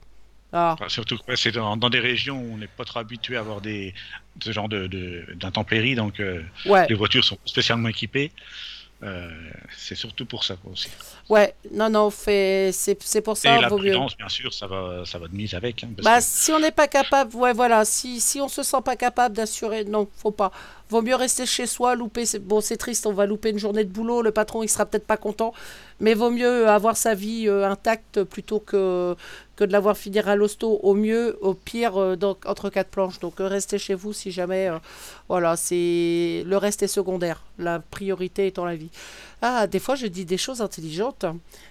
Ah, 0.52 0.78
Enfin, 0.78 0.88
surtout 0.90 1.16
que 1.16 1.22
ouais, 1.30 1.36
c'est 1.36 1.52
dans, 1.52 1.76
dans 1.76 1.88
des 1.90 2.00
régions 2.00 2.38
où 2.38 2.54
on 2.54 2.58
n'est 2.58 2.68
pas 2.68 2.84
trop 2.84 2.98
habitué 2.98 3.36
à 3.36 3.40
avoir 3.40 3.60
des, 3.62 3.94
ce 4.42 4.52
genre 4.52 4.68
de, 4.68 4.86
de- 4.88 5.26
d'intempéries, 5.34 5.94
donc 5.94 6.20
euh, 6.20 6.42
ouais, 6.64 6.88
les 6.88 6.94
voitures 6.94 7.24
sont 7.24 7.38
spécialement 7.46 7.88
équipées. 7.88 8.32
Euh, 9.02 9.50
c'est 9.76 9.94
surtout 9.96 10.26
pour 10.26 10.44
ça 10.44 10.56
aussi. 10.64 10.90
ouais, 11.28 11.54
non, 11.72 11.90
non, 11.90 12.10
c'est, 12.10 12.70
c'est 12.72 13.20
pour 13.22 13.36
ça, 13.36 13.50
Et 13.50 13.58
la 13.58 13.70
mieux. 13.70 13.76
prudence, 13.76 14.16
bien 14.16 14.28
sûr, 14.28 14.52
ça 14.52 14.66
va, 14.66 15.04
ça 15.04 15.18
va 15.18 15.28
de 15.28 15.34
mise 15.34 15.54
avec. 15.54 15.82
hein, 15.84 15.92
Bah, 16.02 16.16
que- 16.18 16.22
si 16.22 16.52
on 16.52 16.60
n'est 16.60 16.70
pas 16.72 16.88
capable, 16.88 17.34
ouais, 17.36 17.52
voilà, 17.52 17.84
si, 17.84 18.20
si 18.20 18.40
on 18.40 18.48
se 18.48 18.62
sent 18.62 18.82
pas 18.84 18.96
capable 18.96 19.34
d'assurer, 19.36 19.84
non, 19.84 20.08
faut 20.16 20.30
pas. 20.30 20.50
Vaut 20.88 21.02
mieux 21.02 21.16
rester 21.16 21.46
chez 21.46 21.66
soi, 21.66 21.96
louper, 21.96 22.24
bon, 22.40 22.60
c'est 22.60 22.76
triste, 22.76 23.06
on 23.06 23.12
va 23.12 23.26
louper 23.26 23.50
une 23.50 23.58
journée 23.58 23.82
de 23.82 23.90
boulot, 23.90 24.22
le 24.22 24.30
patron, 24.30 24.62
il 24.62 24.68
sera 24.68 24.86
peut-être 24.86 25.04
pas 25.06 25.16
content, 25.16 25.52
mais 25.98 26.14
vaut 26.14 26.30
mieux 26.30 26.68
avoir 26.68 26.96
sa 26.96 27.12
vie 27.14 27.48
euh, 27.48 27.68
intacte 27.68 28.22
plutôt 28.22 28.60
que, 28.60 29.16
que 29.56 29.64
de 29.64 29.72
l'avoir 29.72 29.96
finir 29.96 30.28
à 30.28 30.36
l'hosto, 30.36 30.78
au 30.84 30.94
mieux, 30.94 31.38
au 31.40 31.54
pire, 31.54 31.96
euh, 32.00 32.14
dans- 32.14 32.36
entre 32.46 32.70
quatre 32.70 32.88
planches. 32.90 33.18
Donc, 33.18 33.40
euh, 33.40 33.48
restez 33.48 33.78
chez 33.78 33.94
vous 33.94 34.12
si 34.12 34.30
jamais, 34.30 34.68
euh, 34.68 34.78
voilà, 35.28 35.56
c'est, 35.56 36.44
le 36.46 36.56
reste 36.56 36.84
est 36.84 36.88
secondaire, 36.88 37.42
la 37.58 37.80
priorité 37.80 38.46
étant 38.46 38.64
la 38.64 38.76
vie. 38.76 38.90
Ah, 39.42 39.66
des 39.66 39.80
fois, 39.80 39.96
je 39.96 40.06
dis 40.06 40.24
des 40.24 40.38
choses 40.38 40.62
intelligentes. 40.62 41.26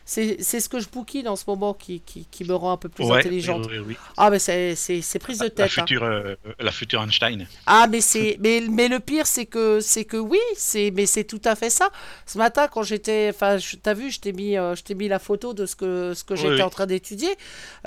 C'est, 0.07 0.37
c'est 0.39 0.59
ce 0.59 0.69
que 0.69 0.79
je 0.79 0.87
bouquine 0.87 1.27
en 1.27 1.35
ce 1.35 1.45
moment 1.47 1.73
qui, 1.73 1.99
qui, 1.99 2.27
qui 2.29 2.43
me 2.45 2.53
rend 2.53 2.71
un 2.73 2.77
peu 2.77 2.89
plus 2.89 3.05
Ouais, 3.05 3.17
intelligente. 3.19 3.65
oui, 3.67 3.79
oui, 3.79 3.85
oui. 3.89 3.97
Ah, 4.17 4.29
mais 4.29 4.37
c'est, 4.37 4.75
prise 5.19 5.39
de 5.39 5.45
La, 5.45 5.49
tête. 5.49 5.71
hein. 5.79 5.85
euh, 5.93 6.35
la 6.59 6.71
future 6.71 7.01
Einstein. 7.01 7.47
Ah, 7.65 7.87
mais 7.89 8.01
c'est, 8.01 8.37
mais, 8.39 8.61
mais 8.69 8.87
le 8.87 8.99
pire, 8.99 9.25
c'est 9.25 9.47
que, 9.47 9.79
c'est 9.79 10.05
que 10.05 10.17
oui, 10.17 10.37
c'est, 10.55 10.91
mais 10.95 11.07
c'est 11.07 11.23
tout 11.23 11.41
à 11.43 11.55
fait 11.55 11.71
ça. 11.71 11.89
Ce 12.27 12.37
matin, 12.37 12.67
quand 12.71 12.83
j'étais, 12.83 13.31
enfin, 13.33 13.57
t'as 13.81 13.95
vu, 13.95 14.11
je 14.11 14.19
t'ai 14.19 14.31
mis, 14.31 14.57
euh, 14.57 14.75
je 14.75 14.83
t'ai 14.83 14.93
mis 14.93 15.07
la 15.07 15.17
photo 15.17 15.53
de 15.55 15.65
ce 15.65 15.75
que, 15.75 16.13
ce 16.13 16.23
que 16.23 16.35
Oui, 16.35 16.39
j'étais 16.39 16.53
oui. 16.53 16.61
en 16.61 16.69
train 16.69 16.85
d'étudier. 16.85 17.35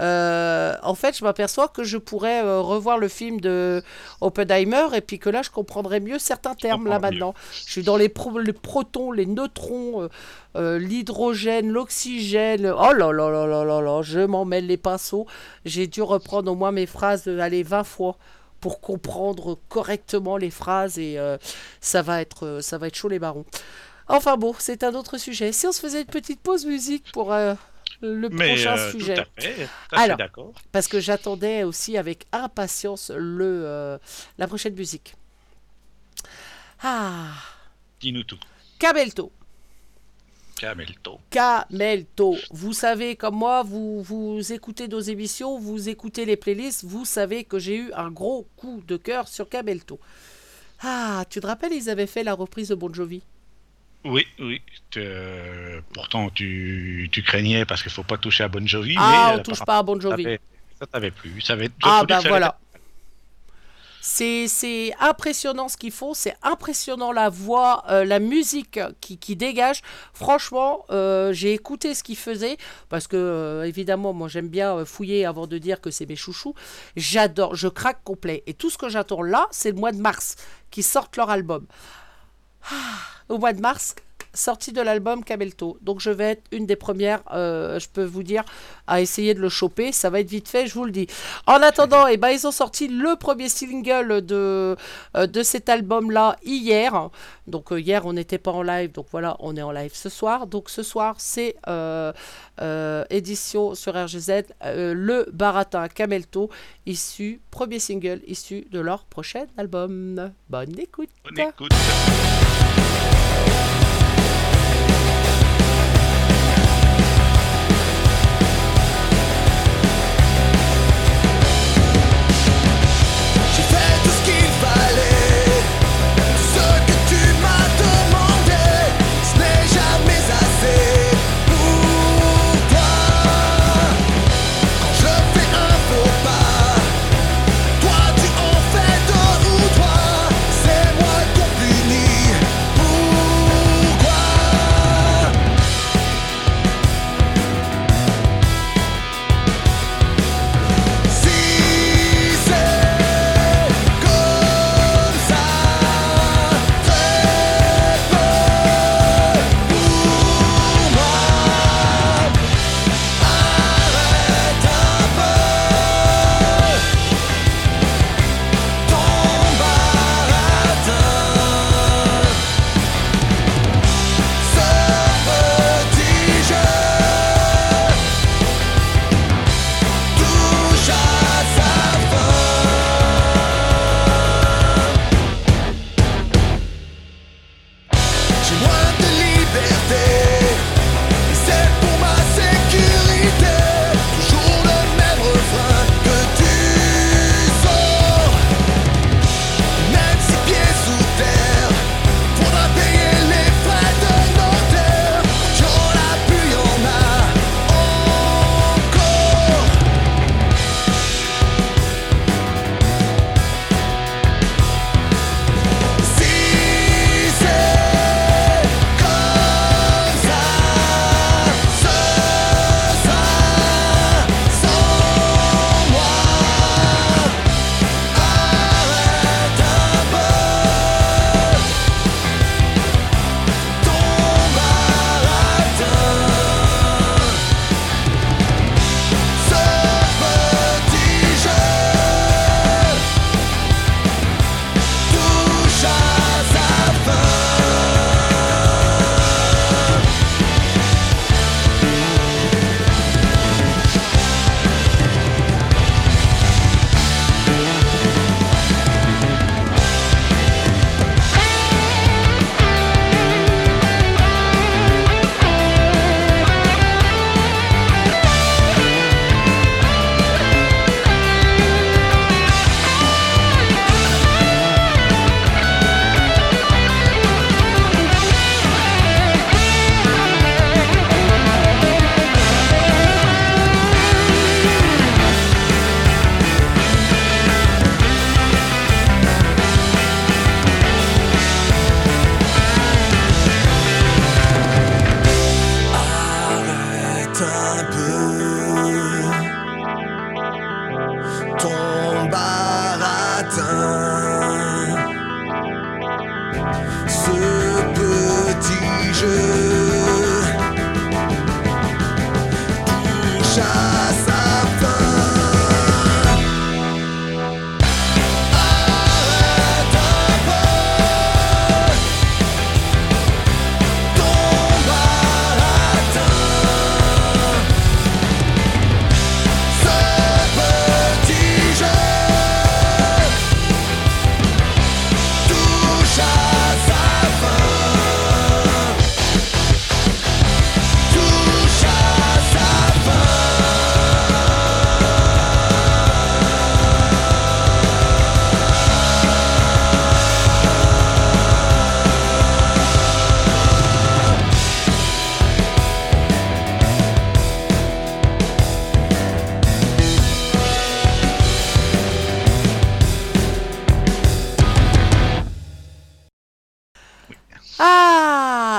Euh, 0.00 0.74
en 0.83 0.94
fait, 0.96 1.16
je 1.16 1.24
m'aperçois 1.24 1.68
que 1.68 1.85
je 1.85 1.98
pourrais 1.98 2.42
euh, 2.44 2.61
revoir 2.61 2.98
le 2.98 3.09
film 3.09 3.40
de 3.40 3.83
Oppenheimer 4.20 4.87
et 4.94 5.00
puis 5.00 5.18
que 5.18 5.31
là, 5.31 5.42
je 5.42 5.50
comprendrais 5.50 6.00
mieux 6.00 6.18
certains 6.18 6.54
termes 6.54 6.87
là 6.88 6.96
mieux. 6.96 7.00
maintenant. 7.02 7.35
Je 7.66 7.70
suis 7.72 7.83
dans 7.85 7.96
les, 7.96 8.09
pro- 8.09 8.38
les 8.38 8.52
protons, 8.52 9.12
les 9.12 9.26
neutrons, 9.26 10.09
euh, 10.56 10.76
euh, 10.76 10.78
l'hydrogène, 10.78 11.70
l'oxygène. 11.70 12.66
Oh 12.66 12.92
là 12.92 13.12
là 13.12 13.30
là 13.30 13.46
là 13.46 13.64
là 13.64 13.80
là, 13.80 14.02
je 14.02 14.20
m'en 14.20 14.44
mêle 14.44 14.66
les 14.66 14.76
pinceaux. 14.76 15.26
J'ai 15.64 15.87
dû 15.87 16.02
reprendre 16.02 16.50
au 16.50 16.54
moins 16.54 16.72
mes 16.72 16.87
phrases, 16.87 17.26
euh, 17.28 17.38
allez, 17.40 17.62
20 17.62 17.84
fois 17.84 18.16
pour 18.61 18.80
comprendre 18.80 19.58
correctement 19.68 20.37
les 20.37 20.50
phrases 20.50 20.98
et 20.98 21.18
euh, 21.18 21.37
ça 21.80 22.02
va 22.02 22.20
être 22.20 22.44
euh, 22.46 22.61
ça 22.61 22.76
va 22.78 22.88
être 22.88 22.96
chaud 22.96 23.08
les 23.08 23.18
barons. 23.20 23.44
Enfin 24.08 24.37
bon, 24.37 24.54
c'est 24.58 24.82
un 24.84 24.94
autre 24.94 25.18
sujet. 25.18 25.52
Si 25.52 25.66
on 25.66 25.72
se 25.72 25.80
faisait 25.80 26.00
une 26.00 26.06
petite 26.06 26.40
pause 26.40 26.66
musique 26.66 27.04
pour 27.12 27.32
euh, 27.32 27.54
le 28.00 28.28
Mais 28.30 28.48
prochain 28.48 28.76
euh, 28.76 28.90
sujet, 28.90 29.14
tout 29.14 29.20
à 29.20 29.40
fait, 29.42 29.68
Alors. 29.92 30.18
parce 30.72 30.88
que 30.88 30.98
j'attendais 30.98 31.62
aussi 31.62 31.96
avec 31.98 32.26
impatience 32.32 33.11
le 33.14 33.62
euh, 33.64 33.98
la 34.38 34.46
prochaine 34.48 34.74
musique. 34.74 35.14
Ah, 36.82 37.26
Dis-nous 38.00 38.24
tout. 38.24 38.38
Cabelto. 38.78 39.32
Camelto. 40.59 41.21
Camelto. 41.31 42.37
Vous 42.51 42.73
savez, 42.73 43.16
comme 43.16 43.37
moi, 43.37 43.62
vous, 43.62 44.03
vous 44.03 44.53
écoutez 44.53 44.88
nos 44.88 45.01
émissions, 45.01 45.59
vous 45.59 45.88
écoutez 45.88 46.25
les 46.25 46.37
playlists, 46.37 46.85
vous 46.85 47.05
savez 47.05 47.44
que 47.44 47.59
j'ai 47.59 47.77
eu 47.77 47.92
un 47.94 48.11
gros 48.11 48.47
coup 48.57 48.83
de 48.87 48.97
cœur 48.97 49.29
sur 49.29 49.49
Camelto. 49.49 50.01
Ah, 50.83 51.25
tu 51.31 51.40
te 51.40 51.47
rappelles, 51.47 51.73
ils 51.73 51.88
avaient 51.88 52.07
fait 52.07 52.25
la 52.25 52.35
reprise 52.35 52.68
de 52.68 52.75
Bon 52.75 52.92
Jovi? 52.92 53.23
Oui, 54.05 54.27
oui. 54.38 54.61
Euh, 54.97 55.81
pourtant, 55.92 56.31
tu, 56.31 57.09
tu 57.12 57.23
craignais 57.23 57.64
parce 57.64 57.83
qu'il 57.83 57.92
faut 57.92 58.05
pas 58.05 58.18
toucher 58.18 58.44
à 58.44 58.49
Bon 58.49 58.66
Jovi. 58.66 58.94
Ah, 58.99 59.31
mais, 59.31 59.37
on 59.37 59.40
euh, 59.40 59.42
touche 59.42 59.64
pas 59.64 59.79
à 59.79 59.83
Bon 59.83 60.01
Jovi. 60.01 60.38
Ça 60.79 60.87
t'avait 60.87 61.11
plu. 61.11 61.40
Ça 61.40 61.55
avait, 61.55 61.71
Ah, 61.83 62.05
bah 62.09 62.21
voilà. 62.27 62.59
C'est 64.00 64.94
impressionnant 65.00 65.68
ce 65.68 65.76
qu'ils 65.76 65.92
font, 65.92 66.14
c'est 66.14 66.37
impressionnant 66.42 67.12
la 67.12 67.28
voix, 67.28 67.84
euh, 67.88 68.04
la 68.04 68.20
musique 68.20 68.80
qui, 69.00 69.18
qui 69.18 69.37
dégage. 69.37 69.82
Franchement, 70.12 70.84
euh, 70.90 71.32
j'ai 71.32 71.52
écouté 71.52 71.94
ce 71.94 72.02
qu'ils 72.02 72.16
faisaient 72.16 72.56
parce 72.88 73.06
que, 73.08 73.16
euh, 73.16 73.64
évidemment, 73.64 74.12
moi 74.12 74.28
j'aime 74.28 74.48
bien 74.48 74.84
fouiller 74.84 75.26
avant 75.26 75.46
de 75.46 75.58
dire 75.58 75.80
que 75.80 75.90
c'est 75.90 76.06
mes 76.06 76.16
chouchous. 76.16 76.54
J'adore, 76.96 77.54
je 77.54 77.68
craque 77.68 78.02
complet. 78.04 78.44
Et 78.46 78.54
tout 78.54 78.70
ce 78.70 78.78
que 78.78 78.88
j'attends 78.88 79.22
là, 79.22 79.46
c'est 79.50 79.72
le 79.72 79.76
mois 79.76 79.92
de 79.92 80.00
mars 80.00 80.37
qui 80.70 80.82
sortent 80.82 81.16
leur 81.16 81.30
album. 81.30 81.66
Ah, 82.70 82.74
au 83.28 83.38
mois 83.38 83.52
de 83.52 83.61
mars, 83.61 83.94
sortie 84.38 84.72
de 84.72 84.81
l'album 84.81 85.24
Cabelto. 85.24 85.79
Donc 85.83 86.01
je 86.01 86.11
vais 86.11 86.33
être 86.33 86.42
une 86.53 86.66
des 86.66 86.77
premières, 86.77 87.22
euh, 87.33 87.79
je 87.79 87.88
peux 87.88 88.05
vous 88.05 88.22
dire, 88.22 88.44
à 88.87 89.01
essayer 89.01 89.35
de 89.35 89.40
le 89.40 89.48
choper. 89.48 89.92
Ça 89.92 90.11
va 90.11 90.20
être 90.20 90.29
vite 90.29 90.48
fait, 90.48 90.66
je 90.66 90.74
vous 90.74 90.85
le 90.85 90.92
dis. 90.92 91.07
En 91.46 91.62
attendant, 91.62 92.07
eh 92.07 92.16
ben, 92.16 92.31
ils 92.31 92.46
ont 92.46 92.53
sorti 92.53 92.88
le 92.88 93.16
premier 93.16 93.48
single 93.48 94.24
de, 94.24 94.77
euh, 95.16 95.42
cet 95.42 95.68
album-là 95.68 96.37
hier. 96.44 97.11
Donc 97.46 97.72
euh, 97.72 97.81
hier, 97.81 98.07
on 98.07 98.12
n'était 98.12 98.38
pas 98.38 98.53
en 98.53 98.62
live, 98.62 98.92
donc 98.92 99.07
voilà, 99.11 99.37
on 99.40 99.57
est 99.57 99.62
en 99.62 99.72
live 99.72 99.92
ce 99.94 100.09
soir. 100.09 100.46
Donc 100.46 100.70
ce 100.70 100.83
soir, 100.83 101.16
c'est 101.18 101.57
édition 103.11 103.74
sur 103.74 103.94
RGZ, 103.94 104.42
le 104.64 105.27
Baratin 105.33 105.88
Camelto, 105.88 106.51
issu, 106.87 107.40
premier 107.51 107.79
single 107.79 108.20
issu 108.27 108.66
de 108.70 108.81
leur 108.81 109.05
prochain 109.05 109.46
album. 109.57 110.33
Bonne 110.48 110.79
écoute. 110.79 111.11
On 111.24 111.35
écoute. 111.35 111.72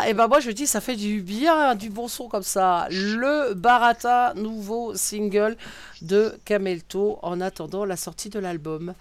Et 0.10 0.16
ben 0.16 0.28
moi 0.28 0.40
je 0.40 0.50
dis 0.50 0.66
ça 0.66 0.82
fait 0.82 0.96
du 0.96 1.22
bien, 1.22 1.76
du 1.76 1.92
bon 1.92 2.08
son 2.08 2.28
comme 2.28 2.42
ça. 2.42 2.88
Le 2.90 3.54
Barata, 3.54 4.34
nouveau 4.36 4.96
single 4.96 5.56
de 6.02 6.34
Camelto 6.46 7.20
en 7.22 7.40
attendant 7.42 7.86
la 7.86 7.96
sortie 7.96 8.30
de 8.30 8.40
l'album. 8.40 8.96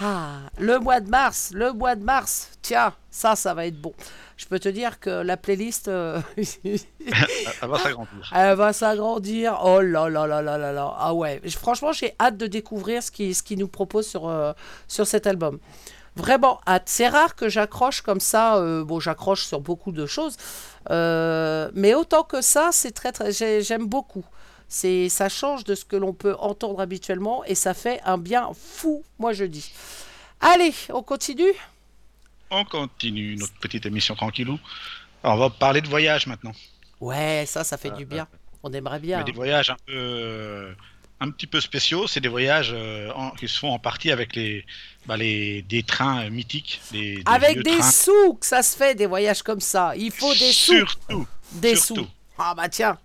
Ah, 0.00 0.42
le 0.58 0.78
mois 0.78 1.00
de 1.00 1.10
mars, 1.10 1.50
le 1.52 1.72
mois 1.72 1.96
de 1.96 2.04
mars. 2.04 2.50
Tiens, 2.62 2.94
ça, 3.10 3.34
ça 3.34 3.52
va 3.52 3.66
être 3.66 3.80
bon. 3.80 3.92
Je 4.36 4.46
peux 4.46 4.60
te 4.60 4.68
dire 4.68 5.00
que 5.00 5.10
la 5.10 5.36
playlist, 5.36 5.88
euh, 5.88 6.20
Elle 6.36 7.68
va 7.68 7.78
s'agrandir. 7.78 8.32
elle 8.32 8.56
va 8.56 8.72
s'agrandir. 8.72 9.58
Oh 9.60 9.80
là 9.80 10.08
là 10.08 10.28
là 10.28 10.40
là 10.40 10.56
là 10.56 10.72
là. 10.72 10.94
Ah 10.98 11.14
ouais. 11.14 11.40
Franchement, 11.50 11.92
j'ai 11.92 12.14
hâte 12.20 12.36
de 12.36 12.46
découvrir 12.46 13.02
ce 13.02 13.10
qu'il 13.10 13.34
ce 13.34 13.42
qu'il 13.42 13.58
nous 13.58 13.68
propose 13.68 14.06
sur, 14.06 14.28
euh, 14.28 14.52
sur 14.86 15.06
cet 15.06 15.26
album. 15.26 15.58
Vraiment 16.16 16.60
hâte. 16.66 16.84
C'est 16.86 17.08
rare 17.08 17.34
que 17.34 17.48
j'accroche 17.48 18.00
comme 18.02 18.20
ça. 18.20 18.56
euh, 18.56 18.84
bon, 18.84 19.00
j'accroche 19.00 19.44
sur 19.44 19.60
beaucoup 19.60 19.90
de 19.92 20.06
choses. 20.06 20.36
Euh, 20.90 21.70
mais 21.74 21.94
autant 21.94 22.22
que 22.22 22.40
ça, 22.40 22.70
c'est 22.72 22.92
très, 22.92 23.10
très. 23.12 23.32
j'ai- 23.32 23.62
J'aime 23.62 23.86
beaucoup. 23.86 24.24
C'est, 24.68 25.08
ça 25.08 25.28
change 25.28 25.64
de 25.64 25.74
ce 25.74 25.84
que 25.84 25.96
l'on 25.96 26.12
peut 26.12 26.36
entendre 26.38 26.80
habituellement 26.80 27.44
et 27.44 27.54
ça 27.54 27.74
fait 27.74 28.00
un 28.04 28.18
bien 28.18 28.50
fou, 28.54 29.04
moi 29.18 29.32
je 29.32 29.44
dis. 29.44 29.72
Allez, 30.40 30.72
on 30.90 31.02
continue? 31.02 31.52
On 32.50 32.64
continue 32.64 33.36
notre 33.36 33.54
petite 33.54 33.86
émission 33.86 34.14
tranquillou. 34.14 34.58
Alors, 35.22 35.36
on 35.36 35.40
va 35.40 35.50
parler 35.50 35.80
de 35.80 35.88
voyage 35.88 36.26
maintenant. 36.26 36.52
Ouais, 37.00 37.44
ça, 37.46 37.64
ça 37.64 37.76
fait 37.76 37.90
du 37.90 38.04
bien. 38.06 38.26
On 38.62 38.72
aimerait 38.72 39.00
bien. 39.00 39.18
Mais 39.18 39.24
des 39.24 39.32
voyages 39.32 39.70
un 39.70 39.76
peu, 39.86 39.92
euh, 39.94 40.72
un 41.20 41.30
petit 41.30 41.46
peu 41.46 41.60
spéciaux. 41.60 42.06
C'est 42.06 42.20
des 42.20 42.28
voyages 42.28 42.70
euh, 42.74 43.10
en- 43.14 43.30
qui 43.30 43.48
se 43.48 43.58
font 43.58 43.70
en 43.70 43.78
partie 43.78 44.10
avec 44.10 44.34
les, 44.36 44.64
bah, 45.06 45.16
les 45.16 45.62
des 45.62 45.82
trains 45.82 46.24
euh, 46.26 46.30
mythiques, 46.30 46.80
des, 46.92 47.16
des 47.16 47.22
Avec 47.26 47.62
des 47.62 47.78
trains. 47.78 47.90
sous 47.90 48.34
que 48.34 48.46
ça 48.46 48.62
se 48.62 48.76
fait, 48.76 48.94
des 48.94 49.06
voyages 49.06 49.42
comme 49.42 49.60
ça. 49.60 49.92
Il 49.96 50.10
faut 50.10 50.32
des 50.34 50.52
sous. 50.52 50.74
Surtout, 50.76 51.26
Des 51.52 51.76
surtout. 51.76 52.02
sous. 52.02 52.08
Ah 52.38 52.54
bah 52.56 52.68
tiens. 52.68 52.98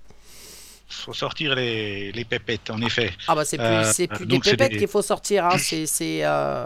faut 0.90 1.14
sortir 1.14 1.54
les, 1.56 2.12
les 2.12 2.26
pépettes, 2.26 2.70
en 2.72 2.82
effet. 2.82 3.14
Ah 3.28 3.36
bah 3.36 3.46
c'est 3.46 3.58
plus, 3.58 3.66
Euh, 3.66 4.08
plus 4.08 4.26
des 4.26 4.40
pépettes 4.40 4.72
des- 4.72 4.78
qu'il 4.80 4.88
faut 4.88 5.04
sortir. 5.04 5.46
Hein. 5.46 5.58
C'est, 5.60 6.26
euh, 6.26 6.66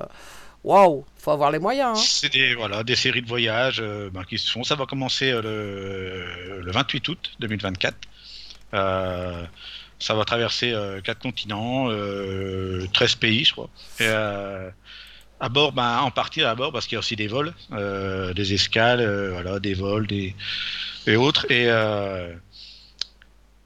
waouh, 0.63 1.05
faut 1.17 1.31
avoir 1.31 1.51
les 1.51 1.59
moyens. 1.59 1.99
hein. 1.99 2.01
C'est 2.01 2.31
des, 2.31 2.55
voilà, 2.55 2.83
des 2.85 2.95
séries 2.95 3.21
de 3.21 3.27
voyages 3.27 3.81
euh, 3.81 4.09
ben, 4.09 4.23
qui 4.23 4.37
se 4.37 4.49
font. 4.49 4.63
Ça 4.63 4.75
va 4.75 4.85
commencer 4.85 5.29
euh, 5.29 5.41
le, 5.41 6.61
le 6.61 6.71
28 6.71 7.07
août 7.09 7.31
2024. 7.41 7.95
Euh, 8.73 9.43
ça 9.99 10.13
va 10.13 10.25
traverser 10.25 10.71
euh, 10.73 11.01
quatre 11.01 11.19
continents, 11.19 11.89
euh, 11.89 12.85
13 12.93 13.15
pays, 13.15 13.45
je 13.45 13.51
crois. 13.53 13.69
Et, 13.99 14.03
euh, 14.07 14.69
à 15.39 15.49
bord, 15.49 15.71
ben, 15.73 15.99
en 15.99 16.11
partie 16.11 16.43
à 16.43 16.55
bord, 16.55 16.71
parce 16.71 16.85
qu'il 16.87 16.95
y 16.95 16.97
a 16.97 16.99
aussi 16.99 17.15
des 17.15 17.27
vols, 17.27 17.53
euh, 17.73 18.33
des 18.33 18.53
escales, 18.53 19.01
euh, 19.01 19.31
voilà, 19.31 19.59
des 19.59 19.73
vols, 19.73 20.07
des 20.07 20.35
et 21.05 21.15
autres. 21.17 21.45
Et 21.51 21.65
euh, 21.67 22.33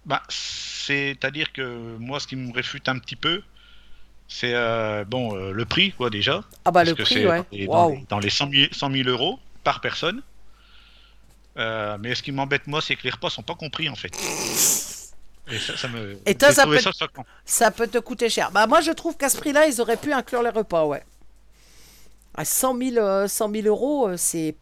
ben, 0.05 0.19
c'est-à-dire 0.29 1.51
que 1.53 1.97
moi, 1.99 2.19
ce 2.19 2.27
qui 2.27 2.35
me 2.35 2.53
réfute 2.53 2.87
un 2.89 2.97
petit 2.97 3.15
peu, 3.15 3.43
c'est 4.27 4.53
euh, 4.55 5.05
bon 5.05 5.35
euh, 5.37 5.51
le 5.51 5.65
prix, 5.65 5.91
quoi, 5.91 6.09
déjà. 6.09 6.43
Ah 6.65 6.71
bah 6.71 6.83
Parce 6.83 6.89
le 6.89 6.95
que 6.95 7.03
prix, 7.03 7.25
ouais. 7.27 7.37
dans 7.39 7.45
les- 7.51 7.67
dans, 7.67 7.89
les, 7.89 8.05
dans 8.09 8.19
les 8.19 8.29
100 8.29 8.49
000, 8.51 8.67
100 8.73 8.91
000 8.91 9.09
euros 9.09 9.39
par 9.63 9.79
personne. 9.81 10.21
Euh, 11.57 11.97
mais 11.99 12.13
ce 12.15 12.21
qui 12.23 12.31
m'embête 12.31 12.67
moi, 12.67 12.81
c'est 12.81 12.95
que 12.95 13.03
les 13.03 13.09
repas 13.09 13.29
sont 13.29 13.41
pas 13.43 13.55
compris 13.55 13.89
en 13.89 13.95
fait. 13.95 14.11
Et 15.49 15.57
ça, 15.59 15.77
ça 15.77 15.87
me. 15.87 16.17
Et 16.25 16.35
toi, 16.35 16.51
ça 16.51 16.65
peut- 16.65 16.79
ça 16.79 16.91
choquant. 16.91 17.25
Ça 17.45 17.71
peut 17.71 17.87
te 17.87 17.97
coûter 17.99 18.29
cher. 18.29 18.51
Bah 18.51 18.67
moi 18.67 18.81
je 18.81 18.91
trouve 18.91 19.15
qu'à 19.17 19.29
ce 19.29 19.37
prix-là, 19.37 19.67
ils 19.67 19.79
auraient 19.81 19.97
pu 19.97 20.11
inclure 20.13 20.43
les 20.43 20.49
repas, 20.49 20.85
ouais. 20.85 21.03
À 22.35 22.45
100 22.45 22.77
000, 22.77 22.97
euh, 22.97 23.27
100 23.27 23.49
000 23.51 23.67
euros, 23.67 24.09
euh, 24.09 24.17
c'est... 24.17 24.53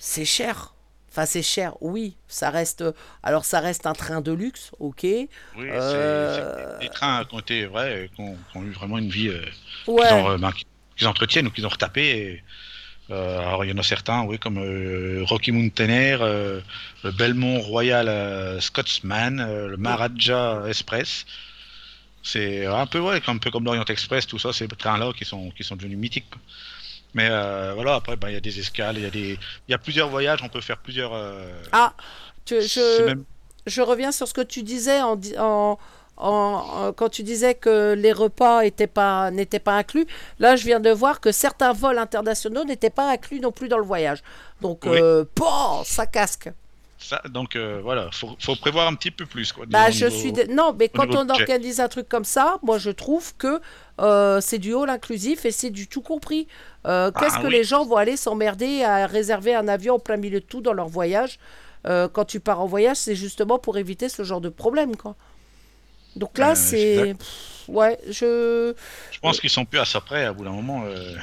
C'est 0.00 0.24
cher. 0.24 0.74
Enfin 1.10 1.24
c'est 1.26 1.42
cher, 1.42 1.74
oui. 1.80 2.16
Ça 2.28 2.50
reste... 2.50 2.84
Alors 3.22 3.44
ça 3.44 3.60
reste 3.60 3.86
un 3.86 3.92
train 3.94 4.20
de 4.20 4.32
luxe, 4.32 4.70
ok. 4.78 5.00
Oui, 5.04 5.28
Euh, 5.58 6.74
c'est 6.78 6.86
des 6.86 6.90
trains 6.92 7.24
qui 7.24 7.34
ont 7.34 7.40
été 7.40 7.68
qui 8.14 8.20
ont, 8.20 8.36
qui 8.52 8.56
ont 8.58 8.62
eu 8.62 8.70
vraiment 8.72 8.98
une 8.98 9.08
vie, 9.10 9.28
euh, 9.28 9.42
Ouais. 9.86 10.06
qu'ils 10.06 10.14
ont, 10.16 10.30
euh, 10.30 10.50
qu'ils 10.96 11.06
entretiennent 11.08 11.46
ou 11.46 11.50
qu'ils 11.50 11.66
ont 11.66 11.70
retapé. 11.70 12.08
Et, 12.08 12.44
euh, 13.10 13.38
alors 13.40 13.64
il 13.64 13.70
y 13.70 13.72
en 13.72 13.78
a 13.78 13.82
certains, 13.82 14.22
oui, 14.24 14.38
comme 14.38 14.58
euh, 14.58 15.22
Rocky 15.24 15.52
Mountaineer, 15.52 16.18
euh, 16.20 16.60
le 17.04 17.10
Belmont 17.10 17.60
Royal 17.60 18.08
euh, 18.08 18.60
Scotsman, 18.60 19.36
le 19.66 19.76
Maharaja 19.76 20.62
Express. 20.68 21.24
C'est 22.22 22.66
un 22.66 22.86
peu 22.86 22.98
ouais, 22.98 23.20
un 23.26 23.38
peu 23.38 23.50
comme 23.50 23.64
l'Orient 23.64 23.84
Express, 23.84 24.26
tout 24.26 24.38
ça, 24.38 24.52
ces 24.52 24.68
trains-là 24.68 25.12
qui 25.16 25.24
sont 25.24 25.50
qui 25.50 25.64
sont 25.64 25.76
devenus 25.76 25.98
mythiques. 25.98 26.26
Mais 27.14 27.28
voilà, 27.74 27.94
après, 27.94 28.16
ben, 28.16 28.28
il 28.28 28.34
y 28.34 28.36
a 28.36 28.40
des 28.40 28.58
escales, 28.58 28.98
il 28.98 29.02
y 29.04 29.06
a 29.06 29.10
des, 29.10 29.38
il 29.66 29.70
y 29.70 29.74
a 29.74 29.78
plusieurs 29.78 30.08
voyages, 30.10 30.40
on 30.42 30.48
peut 30.48 30.60
faire 30.60 30.78
plusieurs. 30.78 31.12
Ah, 31.72 31.94
je, 32.50 33.02
même- 33.04 33.24
je 33.66 33.80
reviens 33.80 34.12
sur 34.12 34.28
ce 34.28 34.34
que 34.34 34.42
tu 34.42 34.62
disais 34.62 35.00
en, 35.00 35.16
di- 35.16 35.34
en, 35.38 35.78
en- 36.18 36.64
en- 36.88 36.92
quand 36.92 37.08
tu 37.08 37.22
disais 37.22 37.54
que 37.54 37.94
les 37.94 38.12
repas 38.12 38.62
étaient 38.62 38.86
pas, 38.86 39.30
n'étaient 39.30 39.58
pas 39.58 39.76
inclus. 39.76 40.06
Là, 40.38 40.56
je 40.56 40.64
viens 40.64 40.80
de 40.80 40.90
voir 40.90 41.20
que 41.20 41.32
certains 41.32 41.72
vols 41.72 41.98
internationaux 41.98 42.64
n'étaient 42.64 42.90
pas 42.90 43.10
inclus 43.10 43.40
non 43.40 43.52
plus 43.52 43.68
dans 43.68 43.78
le 43.78 43.84
voyage. 43.84 44.22
Donc, 44.60 44.80
Oui. 44.84 44.98
euh, 45.00 45.24
ça 45.84 46.06
casque. 46.06 46.50
Ça, 47.00 47.22
donc 47.30 47.54
euh, 47.54 47.78
voilà, 47.80 48.08
faut, 48.12 48.30
faut 48.40 48.56
prévoir 48.56 48.88
un 48.88 48.94
petit 48.96 49.12
peu 49.12 49.24
plus. 49.24 49.52
Quoi, 49.52 49.66
Bah, 49.68 49.88
je 49.92 50.06
suis 50.06 50.32
dé- 50.32 50.48
non, 50.48 50.74
mais 50.76 50.88
quand 50.88 51.14
on 51.14 51.24
budget. 51.24 51.42
organise 51.42 51.78
un 51.78 51.86
truc 51.86 52.08
comme 52.08 52.24
ça, 52.24 52.58
moi 52.64 52.78
je 52.78 52.90
trouve 52.90 53.36
que 53.36 53.60
euh, 54.00 54.40
c'est 54.40 54.58
du 54.58 54.74
all 54.76 54.90
inclusif 54.90 55.44
et 55.44 55.52
c'est 55.52 55.70
du 55.70 55.86
tout 55.86 56.02
compris. 56.02 56.48
Euh, 56.88 57.12
Ah, 57.14 57.20
Qu'est-ce 57.20 57.38
que 57.38 57.46
oui. 57.46 57.52
les 57.52 57.62
gens 57.62 57.84
vont 57.84 57.94
aller 57.98 58.16
s'emmerder 58.16 58.82
à 58.82 59.06
réserver 59.06 59.54
un 59.54 59.68
avion 59.68 59.94
en 59.94 59.98
plein 60.00 60.16
milieu 60.16 60.40
de 60.40 60.44
tout 60.44 60.60
dans 60.60 60.72
leur 60.72 60.88
voyage? 60.88 61.38
Quand 61.86 62.24
tu 62.26 62.38
pars 62.40 62.60
en 62.60 62.66
voyage, 62.66 62.96
c'est 62.98 63.14
justement 63.14 63.58
pour 63.58 63.78
éviter 63.78 64.08
ce 64.10 64.22
genre 64.24 64.40
de 64.42 64.50
problème, 64.50 64.94
quoi. 64.96 65.14
Donc 66.18 66.38
là, 66.38 66.50
Euh, 66.50 66.54
c'est 66.54 67.16
ouais, 67.68 67.98
je 68.08 68.74
Je 69.10 69.18
pense 69.20 69.40
qu'ils 69.40 69.50
sont 69.50 69.64
plus 69.64 69.78
à 69.78 69.84
ça 69.84 70.00
près, 70.00 70.24
à 70.24 70.32
bout 70.32 70.44
d'un 70.44 70.50
moment. 70.52 70.84
euh, 70.86 71.14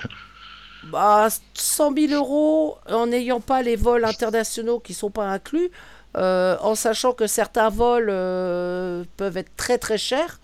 bah 0.83 1.27
100 1.53 1.91
000 1.91 2.13
euros 2.13 2.77
en 2.89 3.07
n'ayant 3.07 3.39
pas 3.39 3.61
les 3.63 3.75
vols 3.75 4.05
internationaux 4.05 4.79
qui 4.79 4.93
sont 4.93 5.09
pas 5.11 5.27
inclus, 5.27 5.71
euh, 6.17 6.57
en 6.61 6.75
sachant 6.75 7.13
que 7.13 7.27
certains 7.27 7.69
vols 7.69 8.09
euh, 8.09 9.03
peuvent 9.17 9.37
être 9.37 9.55
très 9.55 9.77
très 9.77 9.97
chers. 9.97 10.39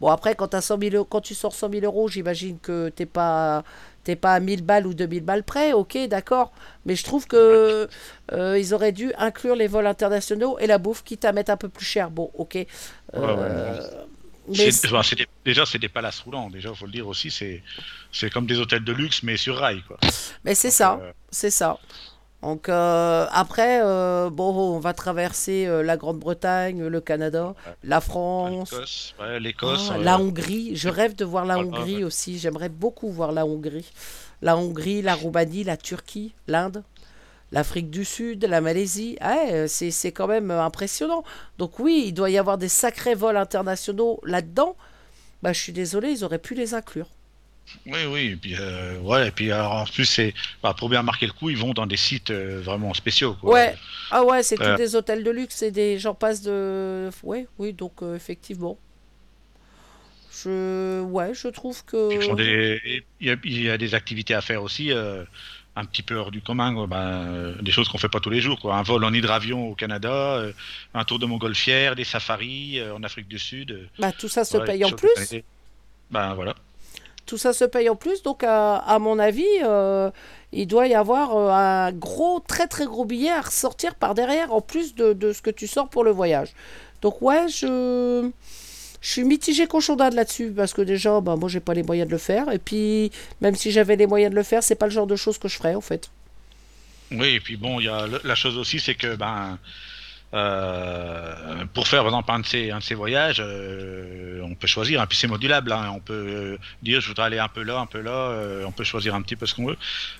Bon 0.00 0.08
après 0.08 0.34
quand, 0.36 0.54
as 0.54 0.62
100 0.62 0.78
000 0.78 0.94
euros- 0.96 1.04
quand 1.06 1.20
tu 1.22 1.34
sors 1.34 1.54
100 1.54 1.68
000 1.70 1.84
euros, 1.84 2.08
j'imagine 2.08 2.58
que 2.60 2.90
t'es 2.90 3.06
pas 3.06 3.64
t'es 4.04 4.16
pas 4.16 4.34
à 4.34 4.40
1000 4.40 4.62
balles 4.62 4.86
ou 4.86 4.94
2000 4.94 5.22
balles 5.24 5.44
près, 5.44 5.72
ok 5.72 5.96
d'accord. 6.08 6.52
Mais 6.86 6.96
je 6.96 7.04
trouve 7.04 7.26
que 7.26 7.88
euh, 8.32 8.58
ils 8.58 8.74
auraient 8.74 8.92
dû 8.92 9.12
inclure 9.18 9.54
les 9.56 9.68
vols 9.68 9.86
internationaux 9.86 10.58
et 10.58 10.66
la 10.66 10.78
bouffe 10.78 11.02
quitte 11.04 11.24
à 11.24 11.32
mettre 11.32 11.50
un 11.50 11.56
peu 11.56 11.68
plus 11.68 11.84
cher. 11.86 12.10
Bon 12.10 12.30
ok. 12.34 12.56
Euh, 13.14 13.80
mais 14.48 14.70
c'est- 14.72 14.86
enfin, 14.88 15.02
c'est 15.02 15.16
des- 15.16 15.26
déjà, 15.44 15.64
c'est 15.64 15.78
des 15.78 15.88
palaces 15.88 16.20
roulants. 16.20 16.50
Déjà, 16.50 16.74
faut 16.74 16.86
le 16.86 16.92
dire 16.92 17.06
aussi, 17.06 17.30
c'est 17.30 17.62
c'est 18.10 18.28
comme 18.30 18.46
des 18.46 18.58
hôtels 18.58 18.84
de 18.84 18.92
luxe, 18.92 19.22
mais 19.22 19.36
sur 19.36 19.56
rail. 19.56 19.82
Quoi. 19.86 19.98
Mais 20.44 20.54
c'est 20.54 20.70
ça, 20.72 20.98
euh, 21.00 21.12
c'est 21.30 21.50
ça. 21.50 21.78
Donc 22.42 22.68
euh, 22.68 23.26
après, 23.30 23.80
euh, 23.82 24.28
bon, 24.28 24.52
on 24.74 24.80
va 24.80 24.92
traverser 24.94 25.66
euh, 25.66 25.84
la 25.84 25.96
Grande-Bretagne, 25.96 26.86
le 26.86 27.00
Canada, 27.00 27.54
la 27.84 28.00
France, 28.00 28.72
L'Écosse, 29.40 29.90
ouais, 29.90 29.94
ah, 29.94 29.98
la 29.98 30.18
Hongrie. 30.18 30.74
Je 30.74 30.88
rêve 30.88 31.14
de 31.14 31.24
voir 31.24 31.44
la 31.44 31.54
Ah, 31.54 31.58
Hongrie 31.58 31.98
ouais. 31.98 32.04
aussi. 32.04 32.38
J'aimerais 32.38 32.68
beaucoup 32.68 33.10
voir 33.10 33.30
la 33.30 33.46
Hongrie. 33.46 33.88
La 34.42 34.56
Hongrie, 34.56 35.02
la 35.02 35.14
Roumanie, 35.14 35.62
la 35.62 35.76
Turquie, 35.76 36.34
l'Inde, 36.48 36.82
l'Afrique 37.52 37.90
du 37.90 38.04
Sud, 38.04 38.44
la 38.44 38.60
Malaisie. 38.60 39.16
Ah 39.20 39.36
euh, 39.52 39.66
c'est 39.68 40.10
quand 40.10 40.26
même 40.26 40.50
impressionnant. 40.50 41.22
Donc 41.58 41.78
oui, 41.78 42.06
il 42.06 42.12
doit 42.12 42.30
y 42.30 42.38
avoir 42.38 42.58
des 42.58 42.68
sacrés 42.68 43.14
vols 43.14 43.36
internationaux 43.36 44.20
là-dedans. 44.24 44.74
Bah, 45.44 45.52
je 45.52 45.60
suis 45.60 45.72
désolé, 45.72 46.10
ils 46.10 46.24
auraient 46.24 46.38
pu 46.38 46.54
les 46.56 46.74
inclure. 46.74 47.06
Oui, 47.86 48.04
oui. 48.06 48.20
Et 48.32 48.36
puis, 48.36 48.54
euh, 48.58 48.98
ouais, 49.00 49.28
et 49.28 49.30
puis 49.30 49.50
alors, 49.50 49.72
en 49.72 49.84
plus, 49.84 50.04
c'est 50.04 50.34
bah, 50.62 50.74
pour 50.76 50.88
bien 50.88 51.02
marquer 51.02 51.26
le 51.26 51.32
coup, 51.32 51.50
ils 51.50 51.56
vont 51.56 51.72
dans 51.72 51.86
des 51.86 51.96
sites 51.96 52.30
euh, 52.30 52.60
vraiment 52.60 52.92
spéciaux. 52.94 53.34
Quoi. 53.40 53.54
Ouais. 53.54 53.74
Ah 54.10 54.24
ouais, 54.24 54.42
c'est 54.42 54.60
Euh. 54.60 54.72
tous 54.72 54.78
des 54.78 54.94
hôtels 54.94 55.24
de 55.24 55.30
luxe 55.30 55.62
et 55.62 55.70
des 55.70 55.98
gens 55.98 56.14
passent 56.14 56.42
de. 56.42 57.10
Ouais, 57.22 57.46
oui, 57.58 57.72
donc 57.72 58.02
effectivement. 58.14 58.78
Je, 60.32 61.00
ouais, 61.02 61.32
je 61.34 61.48
trouve 61.48 61.84
que. 61.84 62.20
Font 62.20 62.34
des... 62.34 63.04
il, 63.20 63.26
y 63.26 63.30
a, 63.30 63.36
il 63.44 63.62
y 63.62 63.70
a 63.70 63.78
des 63.78 63.94
activités 63.94 64.34
à 64.34 64.40
faire 64.40 64.62
aussi, 64.62 64.92
un 64.92 65.84
petit 65.84 66.02
peu 66.02 66.16
hors 66.16 66.30
du 66.30 66.42
commun, 66.42 66.74
quoi. 66.74 66.88
Euh, 66.94 67.54
des 67.62 67.72
choses 67.72 67.88
qu'on 67.88 67.98
fait 67.98 68.08
pas 68.08 68.20
tous 68.20 68.30
les 68.30 68.40
jours. 68.40 68.60
Quoi. 68.60 68.76
Un 68.76 68.82
vol 68.82 69.04
en 69.04 69.12
hydravion 69.12 69.68
au 69.68 69.74
Canada, 69.74 70.42
un 70.94 71.04
tour 71.04 71.18
de 71.18 71.26
montgolfière, 71.26 71.96
des 71.96 72.04
safaris 72.04 72.80
en 72.94 73.02
Afrique 73.02 73.28
du 73.28 73.38
Sud. 73.38 73.88
Bah, 73.98 74.12
tout 74.12 74.28
ça 74.28 74.44
se 74.44 74.58
ouais, 74.58 74.64
paye 74.66 74.84
en 74.84 74.90
plus. 74.90 75.42
Ben 76.10 76.34
voilà. 76.34 76.54
Tout 77.26 77.38
ça 77.38 77.52
se 77.52 77.64
paye 77.64 77.88
en 77.88 77.96
plus. 77.96 78.22
Donc, 78.22 78.44
à, 78.44 78.76
à 78.76 78.98
mon 78.98 79.18
avis, 79.18 79.44
euh, 79.64 80.10
il 80.52 80.66
doit 80.66 80.86
y 80.88 80.94
avoir 80.94 81.36
euh, 81.36 81.50
un 81.50 81.92
gros, 81.92 82.40
très 82.40 82.66
très 82.66 82.84
gros 82.84 83.04
billet 83.04 83.30
à 83.30 83.40
ressortir 83.40 83.94
par 83.94 84.14
derrière, 84.14 84.52
en 84.52 84.60
plus 84.60 84.94
de, 84.94 85.12
de 85.12 85.32
ce 85.32 85.40
que 85.40 85.50
tu 85.50 85.66
sors 85.66 85.88
pour 85.88 86.04
le 86.04 86.10
voyage. 86.10 86.52
Donc, 87.00 87.22
ouais, 87.22 87.48
je. 87.48 88.30
Je 89.04 89.10
suis 89.10 89.24
mitigé 89.24 89.66
cochon 89.66 89.96
d'Inde 89.96 90.14
là-dessus 90.14 90.52
parce 90.52 90.72
que 90.72 90.80
déjà, 90.80 91.20
bah, 91.20 91.34
moi, 91.34 91.48
j'ai 91.48 91.58
pas 91.58 91.74
les 91.74 91.82
moyens 91.82 92.06
de 92.06 92.12
le 92.12 92.18
faire. 92.18 92.52
Et 92.52 92.60
puis, 92.60 93.10
même 93.40 93.56
si 93.56 93.72
j'avais 93.72 93.96
les 93.96 94.06
moyens 94.06 94.30
de 94.30 94.36
le 94.36 94.44
faire, 94.44 94.62
c'est 94.62 94.76
pas 94.76 94.86
le 94.86 94.92
genre 94.92 95.08
de 95.08 95.16
choses 95.16 95.38
que 95.38 95.48
je 95.48 95.56
ferais 95.56 95.74
en 95.74 95.80
fait. 95.80 96.08
Oui, 97.10 97.34
et 97.34 97.40
puis 97.40 97.56
bon, 97.56 97.80
y 97.80 97.88
a 97.88 98.06
la 98.22 98.34
chose 98.36 98.56
aussi, 98.56 98.78
c'est 98.78 98.94
que 98.94 99.16
ben, 99.16 99.58
euh, 100.34 101.64
pour 101.74 101.88
faire 101.88 102.00
par 102.00 102.08
exemple 102.08 102.30
un 102.32 102.38
de 102.40 102.46
ces, 102.46 102.70
un 102.70 102.78
de 102.78 102.82
ces 102.82 102.94
voyages, 102.94 103.40
euh, 103.44 104.40
on 104.42 104.54
peut 104.54 104.66
choisir, 104.66 105.02
et 105.02 105.06
puis 105.06 105.16
c'est 105.18 105.28
modulable, 105.28 105.72
hein, 105.72 105.92
on 105.94 106.00
peut 106.00 106.12
euh, 106.14 106.58
dire 106.82 107.00
je 107.00 107.08
voudrais 107.08 107.26
aller 107.26 107.38
un 107.38 107.48
peu 107.48 107.62
là, 107.62 107.78
un 107.78 107.86
peu 107.86 108.00
là, 108.00 108.64
on 108.66 108.72
peut 108.72 108.84
choisir 108.84 109.14
un 109.14 109.22
petit 109.22 109.36
peu 109.36 109.46
ce 109.46 109.54
qu'on 109.54 109.66
veut. 109.66 109.76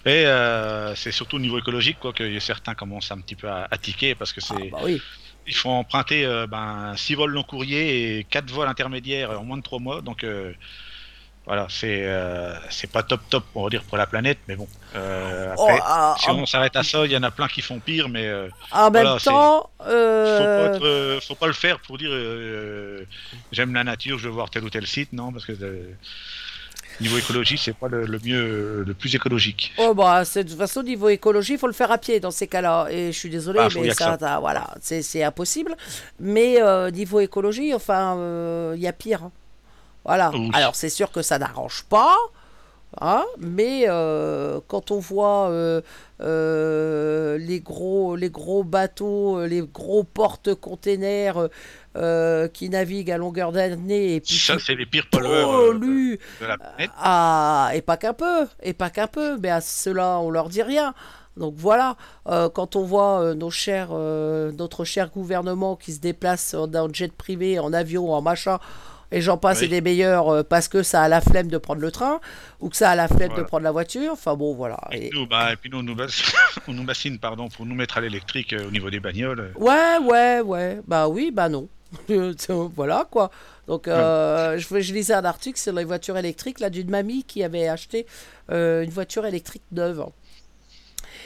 Et 0.07 0.25
c'est 0.96 1.12
surtout 1.12 1.37
au 1.37 1.40
niveau 1.40 1.59
écologique 1.59 1.98
quoi 1.98 2.12
que 2.12 2.38
certains 2.40 2.75
commencent 2.75 3.11
un 3.11 3.18
petit 3.20 3.37
peu 3.37 3.48
à, 3.48 3.68
à 3.70 3.79
tiquer 3.79 4.14
parce 4.14 4.33
que 4.33 4.40
Ah, 4.42 4.55
c'est 4.59 4.70
bah 4.70 4.79
oui. 4.85 5.01
il 5.46 5.55
faut 5.55 5.70
emprunter 5.70 6.25
euh, 6.25 6.46
ben, 6.46 6.94
6 6.96 7.14
vols 7.14 7.33
long 7.33 7.42
courrier 7.42 8.18
et 8.18 8.25
4 8.25 8.51
vols 8.51 8.68
intermédiaires 8.68 9.40
en 9.40 9.44
moins 9.44 9.57
de 9.57 9.62
3 9.62 9.79
mois. 9.81 10.01
Donc 10.03 10.25
voilà, 11.46 11.66
c'est 11.68 12.02
euh, 12.05 12.55
c'est 12.70 12.90
pas 12.90 13.02
top 13.02 13.20
top 13.28 13.44
on 13.55 13.64
va 13.64 13.70
dire 13.70 13.83
pour 13.83 13.96
la 13.98 14.07
planète, 14.07 14.38
mais 14.48 14.57
bon. 14.57 14.68
euh, 14.94 15.55
Oh, 15.59 15.62
après, 15.62 15.81
ah, 15.85 16.14
si 16.18 16.31
on 16.31 16.46
s'arrête 16.46 16.76
à 16.76 16.83
ça, 16.83 17.05
il 17.05 17.12
y 17.12 17.16
en 17.16 17.22
a 17.22 17.31
plein 17.31 17.48
qui 17.48 17.62
font 17.62 17.81
pire, 17.81 18.09
mais 18.09 18.26
euh, 18.26 18.48
en 18.70 18.90
même 18.90 19.02
voilà, 19.02 19.18
temps, 19.20 19.70
faut, 19.78 19.87
euh, 19.90 20.68
pas 20.70 20.76
être, 20.76 20.87
euh, 20.87 21.20
faut 21.20 21.35
pas 21.35 21.48
le 21.48 21.52
faire 21.52 21.81
pour 21.81 21.98
dire 21.98 22.11
j'aime 23.50 23.74
la 23.74 23.85
nature, 23.85 24.18
je 24.18 24.28
veux 24.28 24.35
voir 24.35 24.50
tel 24.50 24.64
ou 24.64 24.70
tel 24.70 24.87
site, 24.87 25.12
non, 25.12 25.33
parce 25.33 25.44
que 25.44 25.52
niveau 27.00 27.18
écologie, 27.18 27.59
c'est 27.59 27.76
pas 27.76 27.88
le, 27.88 28.05
le 28.05 28.18
mieux, 28.24 28.85
le 28.87 28.94
plus 28.94 29.14
écologique. 29.14 29.72
Oh 29.78 29.94
bah, 29.94 30.22
de 30.22 30.42
toute 30.42 30.57
façon, 30.57 30.83
niveau 30.83 31.09
écologie, 31.09 31.55
il 31.55 31.59
faut 31.59 31.66
le 31.66 31.72
faire 31.72 31.90
à 31.90 31.98
pied 31.98 32.20
dans 32.20 32.31
ces 32.31 32.46
cas-là. 32.46 32.87
Et 32.90 33.12
je 33.12 33.18
suis 33.18 33.31
désolée, 33.31 33.59
Bah, 33.59 33.70
faut 33.70 33.81
y 33.85 33.88
mais 33.88 33.94
ça, 33.94 34.16
voilà, 34.40 34.74
c'est 34.81 35.22
impossible. 35.24 35.76
Mais 36.20 36.59
niveau 36.92 37.20
écologie, 37.20 37.74
enfin, 37.74 38.16
il 38.76 38.81
y 38.81 38.87
a 38.87 38.92
pire. 38.92 39.24
hein. 39.24 39.33
Voilà. 40.05 40.31
Oui. 40.33 40.51
Alors, 40.55 40.75
c'est 40.75 40.88
sûr 40.88 41.11
que 41.12 41.23
ça 41.23 41.38
n'arrange 41.38 41.85
pas. 41.88 42.17
hein, 43.01 43.25
mais 43.38 43.85
euh, 43.88 44.61
quand 44.69 44.91
on 44.91 44.99
voit 44.99 45.49
euh, 45.49 45.81
euh, 46.21 47.38
les, 47.38 47.61
gros, 47.61 48.17
les 48.17 48.31
gros 48.31 48.65
bateaux, 48.65 49.45
les 49.47 49.62
gros 49.62 50.05
porte-containers 50.05 51.49
qui 52.53 52.69
naviguent 52.71 53.11
à 53.11 53.19
longueur 53.19 53.53
d'année 53.53 54.15
et 54.17 54.21
puis 54.21 54.35
Ça, 54.37 54.57
c'est 54.59 54.75
les 54.75 54.87
pires 54.87 55.09
pollueurs 55.11 55.75
de 55.75 56.19
la 56.47 56.57
planète. 56.57 56.91
ah, 56.99 57.71
et 57.75 57.83
pas 57.83 57.97
qu'un 57.99 58.15
peu, 58.15 58.47
et 58.62 58.73
pas 58.73 58.91
qu'un 58.91 59.07
peu, 59.07 59.37
mais 59.38 59.51
à 59.51 59.61
ceux-là, 59.61 60.19
on 60.21 60.31
leur 60.31 60.49
dit 60.49 60.62
rien. 60.62 60.95
Donc 61.38 61.55
voilà, 61.57 61.97
euh, 62.29 62.51
quand 62.51 62.77
on 62.77 62.83
voit 62.83 63.21
euh, 63.23 63.35
nos 63.35 63.51
chers, 63.51 63.88
euh, 63.93 64.53
notre 64.53 64.85
cher 64.85 65.11
gouvernement 65.11 65.77
qui 65.77 65.93
se 65.93 66.01
déplace 66.01 66.53
en, 66.55 66.73
en 66.75 66.93
jet 66.93 67.11
privé, 67.12 67.59
en 67.59 67.73
avion, 67.73 68.12
en 68.12 68.21
machin, 68.21 68.59
et 69.12 69.20
j'en 69.20 69.37
passe 69.37 69.59
Oui. 69.61 69.66
et 69.66 69.68
des 69.68 69.81
meilleurs 69.81 70.29
euh, 70.29 70.42
parce 70.42 70.66
que 70.68 70.83
ça 70.83 71.03
a 71.03 71.09
la 71.09 71.20
flemme 71.20 71.48
de 71.48 71.59
prendre 71.59 71.81
le 71.81 71.90
train 71.92 72.20
ou 72.61 72.68
que 72.70 72.77
ça 72.77 72.90
a 72.90 72.96
la 72.96 73.07
flemme 73.07 73.35
de 73.37 73.42
prendre 73.42 73.62
la 73.64 73.70
voiture. 73.70 74.12
Enfin 74.12 74.35
bon, 74.35 74.55
voilà. 74.55 74.81
Et, 74.90 75.07
Et- 75.07 75.11
nous, 75.12 75.27
bah, 75.27 75.53
et 75.53 75.57
puis 75.57 75.70
nous, 75.70 75.79
on 75.79 75.83
nous, 75.83 75.94
bass- 75.94 76.35
on 76.68 76.72
nous 76.72 76.85
bassine 76.85 77.18
pardon, 77.18 77.48
pour 77.48 77.66
nous 77.66 77.75
mettre 77.75 77.98
à 77.98 78.01
l'électrique 78.01 78.53
euh, 78.55 78.66
au 78.66 78.70
niveau 78.70 78.90
des 78.90 78.98
bagnoles. 79.01 79.53
Ouais, 79.57 79.98
ouais, 80.03 80.40
ouais. 80.40 80.81
Bah 80.88 81.07
oui, 81.09 81.31
bah 81.33 81.48
non. 81.48 81.68
voilà 82.75 83.07
quoi. 83.11 83.31
Donc 83.68 83.87
euh, 83.87 84.57
je, 84.59 84.81
je 84.81 84.92
lisais 84.94 85.12
un 85.14 85.25
article 85.27 85.59
sur 85.61 85.72
les 85.75 85.85
voitures 85.85 86.16
électriques 86.16 86.59
là 86.59 86.70
d'une 86.70 86.88
mamie 86.90 87.22
qui 87.22 87.44
avait 87.44 87.68
acheté 87.68 88.07
euh, 88.51 88.83
une 88.83 88.90
voiture 88.90 89.27
électrique 89.27 89.62
neuve. 89.72 90.07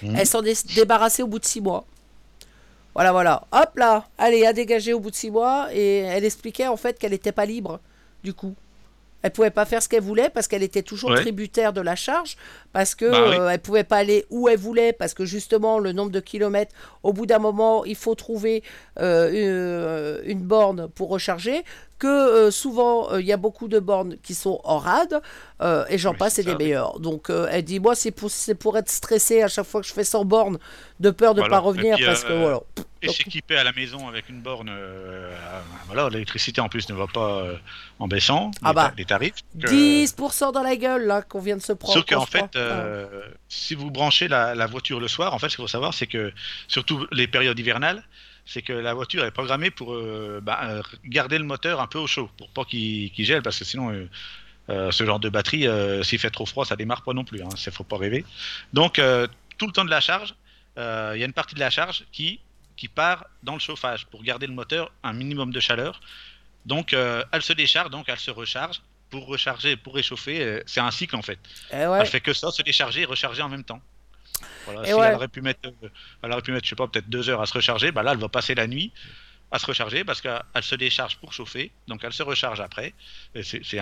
Mhm. 0.03 0.17
Elle 0.17 0.27
s'en 0.27 0.43
est 0.43 0.75
débarrassée 0.75 1.23
au 1.23 1.29
bout 1.29 1.39
de 1.39 1.45
six 1.45 1.61
mois. 1.61 1.87
Voilà, 2.97 3.13
voilà. 3.13 3.43
Hop 3.53 3.77
là, 3.77 4.05
allez, 4.17 4.47
à 4.47 4.53
dégager 4.55 4.93
au 4.95 5.01
bout 5.01 5.11
de 5.11 5.17
six 5.17 5.31
mois. 5.31 5.69
Et 5.73 5.99
elle 5.99 6.25
expliquait 6.25 6.67
en 6.67 6.77
fait 6.79 6.99
qu'elle 6.99 7.13
n'était 7.13 7.33
pas 7.33 7.45
libre 7.47 7.79
du 8.25 8.33
coup. 8.33 8.55
Elle 9.23 9.33
pouvait 9.33 9.51
pas 9.51 9.65
faire 9.65 9.83
ce 9.83 9.89
qu'elle 9.89 10.03
voulait 10.03 10.31
parce 10.31 10.47
qu'elle 10.47 10.63
était 10.63 10.83
toujours 10.83 11.11
Ouais. 11.11 11.21
tributaire 11.21 11.73
de 11.73 11.81
la 11.81 11.97
charge, 11.97 12.37
parce 12.73 12.95
que 12.95 13.05
Bah 13.11 13.27
oui. 13.31 13.37
euh, 13.41 13.49
elle 13.49 13.59
pouvait 13.59 13.83
pas 13.83 13.97
aller 13.97 14.25
où 14.31 14.49
elle 14.49 14.59
voulait, 14.59 14.93
parce 14.93 15.15
que 15.15 15.25
justement 15.25 15.79
le 15.81 15.91
nombre 15.93 16.13
de 16.13 16.21
kilomètres, 16.21 16.73
au 17.03 17.13
bout 17.13 17.27
d'un 17.27 17.41
moment, 17.41 17.85
il 17.85 17.97
faut 17.97 18.15
trouver 18.15 18.63
euh, 19.01 20.23
une, 20.25 20.31
une 20.31 20.41
borne 20.41 20.89
pour 20.89 21.09
recharger. 21.09 21.65
Que 21.99 22.07
euh, 22.07 22.51
souvent 22.51 23.11
euh, 23.13 23.21
il 23.23 23.27
y 23.27 23.33
a 23.33 23.39
beaucoup 23.39 23.69
de 23.69 23.79
bornes 23.79 24.17
qui 24.23 24.35
sont 24.35 24.61
en 24.65 24.79
rade, 24.79 25.21
euh, 25.63 25.85
et 25.89 25.97
j'en 25.97 26.11
Oui, 26.13 26.19
passe, 26.19 26.35
c'est 26.35 26.43
des 26.45 26.55
meilleurs. 26.55 27.01
Donc 27.01 27.31
elle 27.31 27.65
dit 27.65 27.81
moi 27.81 27.95
c'est 27.95 28.11
pour 28.11 28.77
être 28.77 28.91
stressé 28.91 29.43
à 29.43 29.49
chaque 29.49 29.65
fois 29.67 29.81
que 29.81 29.87
je 29.87 29.93
fais 29.95 30.05
100 30.05 30.25
bornes, 30.27 30.59
de 31.01 31.11
peur 31.11 31.33
de 31.35 31.41
Voilà. 31.41 31.57
pas 31.57 31.61
revenir 31.61 31.95
Et 31.95 31.97
puis, 31.97 32.05
parce 32.05 32.23
que 32.25 32.33
voilà. 32.35 32.61
Et 33.03 33.09
s'équiper 33.09 33.57
à 33.57 33.65
la 33.65 33.73
maison 33.73 34.09
avec 34.09 34.29
une 34.29 34.41
borne, 34.41 34.71
voilà, 35.87 36.09
l'électricité 36.09 36.61
en 36.61 36.69
plus 36.69 36.89
ne 36.89 36.95
va 36.95 37.07
pas 37.07 37.45
en 37.99 38.09
baissant 38.09 38.51
Ah 38.63 38.69
les, 38.71 38.75
bah, 38.75 38.93
les 38.97 39.05
tarifs. 39.05 39.35
que- 39.61 39.67
10% 39.69 40.53
dans 40.53 40.63
la 40.63 40.77
gueule 40.77 41.07
là 41.07 41.23
qu'on 41.23 41.39
vient 41.41 41.57
de 41.57 41.63
se 41.63 41.73
prendre. 41.73 41.95
Sauf 41.95 42.05
qu'en 42.07 42.27
fait, 42.27 42.57
euh, 42.57 43.07
si 43.49 43.75
vous 43.75 43.91
branchez 43.91 44.29
la, 44.29 44.55
la 44.55 44.67
voiture 44.67 45.01
le 45.01 45.09
soir, 45.09 45.33
en 45.35 45.39
fait, 45.39 45.49
ce 45.49 45.57
qu'il 45.57 45.63
faut 45.65 45.69
savoir, 45.69 45.95
c'est 45.95 46.07
que 46.07 46.33
surtout 46.69 47.07
les 47.13 47.27
périodes 47.29 47.59
hivernales, 47.59 48.03
c'est 48.47 48.63
que 48.63 48.73
la 48.73 48.95
voiture 48.95 49.25
est 49.25 49.33
programmée 49.33 49.71
pour 49.71 49.95
euh, 49.95 50.41
bah, 50.43 50.61
euh, 50.63 50.83
garder 51.05 51.37
le 51.37 51.45
moteur 51.45 51.81
un 51.81 51.89
peu 51.89 51.99
au 51.99 52.07
chaud, 52.07 52.31
pour 52.39 52.49
pas 52.49 52.65
qu'il 52.65 53.13
gèle, 53.19 53.43
parce 53.43 53.59
que 53.59 53.65
sinon, 53.65 53.93
euh, 53.93 54.09
euh, 54.71 54.91
ce 54.93 55.05
genre 55.05 55.19
de 55.19 55.29
batterie, 55.29 55.67
s'il 56.05 56.19
fait 56.19 56.31
trop 56.31 56.47
froid, 56.47 56.65
ça 56.65 56.77
démarre 56.77 57.03
pas 57.03 57.13
non 57.13 57.25
plus. 57.25 57.43
Hein, 57.43 57.49
ça 57.57 57.73
faut 57.73 57.85
pas 57.85 57.99
rêver. 57.99 58.25
Donc, 58.73 59.01
tout 59.59 59.67
le 59.67 59.73
temps 59.73 59.85
de 59.85 59.91
la 59.91 60.01
charge, 60.01 60.35
il 60.77 60.83
y 61.19 61.23
a 61.23 61.27
une 61.27 61.33
partie 61.33 61.55
de 61.55 61.61
la 61.61 61.71
charge 61.71 62.05
qui 62.13 62.41
qui 62.77 62.89
part 62.89 63.25
dans 63.43 63.55
le 63.55 63.59
chauffage 63.59 64.05
pour 64.05 64.23
garder 64.23 64.47
le 64.47 64.53
moteur 64.53 64.93
un 65.03 65.15
minimum 65.15 65.51
de 65.51 65.61
chaleur. 65.61 66.01
Donc, 66.67 66.93
elle 66.93 67.43
se 67.43 67.53
décharge, 67.53 67.91
donc 67.91 68.07
elle 68.09 68.19
se 68.19 68.31
recharge 68.31 68.83
pour 69.09 69.27
recharger, 69.27 69.77
pour 69.77 69.95
réchauffer. 69.95 70.63
c'est 70.67 70.81
un 70.81 70.91
cycle 70.91 71.17
en 71.17 71.23
fait. 71.23 71.39
Eh 71.73 71.87
ouais. 71.87 71.99
Elle 72.01 72.07
fait 72.07 72.21
que 72.21 72.33
ça, 72.33 72.51
se 72.51 72.63
décharger 72.63 73.03
et 73.03 73.05
recharger 73.07 73.43
en 73.43 73.49
même 73.49 73.65
temps. 73.65 73.81
Voilà, 74.67 74.85
si 74.85 74.95
ouais. 74.95 75.07
elle 75.09 75.15
aurait 75.15 75.29
pu 75.29 75.43
mettre, 75.43 75.61
euh, 75.67 75.89
elle 76.23 76.33
aurait 76.33 76.43
pu 76.43 76.53
mettre, 76.53 76.65
je 76.65 76.71
sais 76.71 76.77
pas, 76.77 76.87
peut-être 76.89 77.09
deux 77.09 77.29
heures 77.31 77.41
à 77.43 77.47
se 77.47 77.53
recharger, 77.55 77.93
bah 77.93 78.03
là, 78.03 78.13
elle 78.13 78.19
va 78.19 78.29
passer 78.29 78.55
la 78.55 78.67
nuit 78.67 78.93
à 79.53 79.61
se 79.61 79.67
recharger 79.67 80.03
parce 80.03 80.21
qu'elle 80.21 80.41
se 80.61 80.75
décharge 80.75 81.19
pour 81.19 81.33
chauffer, 81.33 81.71
donc 81.87 82.01
elle 82.03 82.13
se 82.13 82.25
recharge 82.25 82.61
après. 82.61 82.95
C'est 83.45 83.79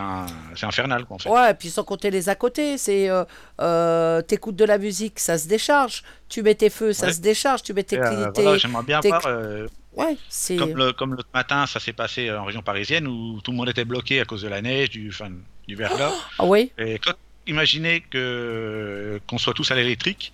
infernal, 0.63 1.05
quoi, 1.07 1.17
en 1.17 1.19
fait. 1.19 1.29
Ouais, 1.31 1.51
et 1.51 1.55
puis 1.55 1.71
sans 1.71 1.85
compter 1.85 2.11
les 2.11 2.29
à 2.29 2.35
côté, 2.35 2.77
c'est 2.77 3.09
euh, 3.09 3.25
euh, 3.61 4.21
t'écoutes 4.23 4.57
de 4.57 4.65
la 4.67 4.77
musique, 4.79 5.19
ça 5.19 5.39
se 5.39 5.49
décharge. 5.49 6.03
Tu 6.29 6.43
mets 6.43 6.55
tes 6.55 6.69
feux, 6.71 6.93
ça 6.93 7.07
Ouais. 7.07 7.13
se 7.15 7.21
décharge. 7.21 7.63
Tu 7.63 7.73
mets 7.73 7.83
tes, 7.83 7.99
euh, 7.99 8.31
voilà, 8.35 8.59
J'aimerais 8.59 8.83
bien 8.85 9.01
voir, 9.01 9.23
euh, 9.27 9.67
ouais, 9.97 10.17
comme 10.59 10.77
le- 10.77 10.93
comme 10.93 11.15
l'autre 11.15 11.29
matin, 11.33 11.67
ça 11.67 11.81
s'est 11.81 11.93
passé 11.95 12.31
en 12.31 12.45
région 12.45 12.63
parisienne 12.63 13.07
où 13.07 13.41
tout 13.43 13.51
le 13.51 13.57
monde 13.57 13.71
était 13.71 13.87
bloqué 13.87 14.21
à 14.21 14.27
cause 14.27 14.43
de 14.43 14.49
la 14.49 14.61
neige, 14.61 14.91
du, 14.91 15.09
enfin, 15.09 15.31
du 15.67 15.75
verglas. 15.77 16.13
ah 16.39 16.45
oui. 16.45 16.73
Et 16.77 16.99
quand, 16.99 17.15
imaginez 17.47 18.01
que 18.03 19.21
qu'on 19.27 19.39
soit 19.39 19.55
tous 19.55 19.71
à 19.71 19.75
l'électrique 19.75 20.33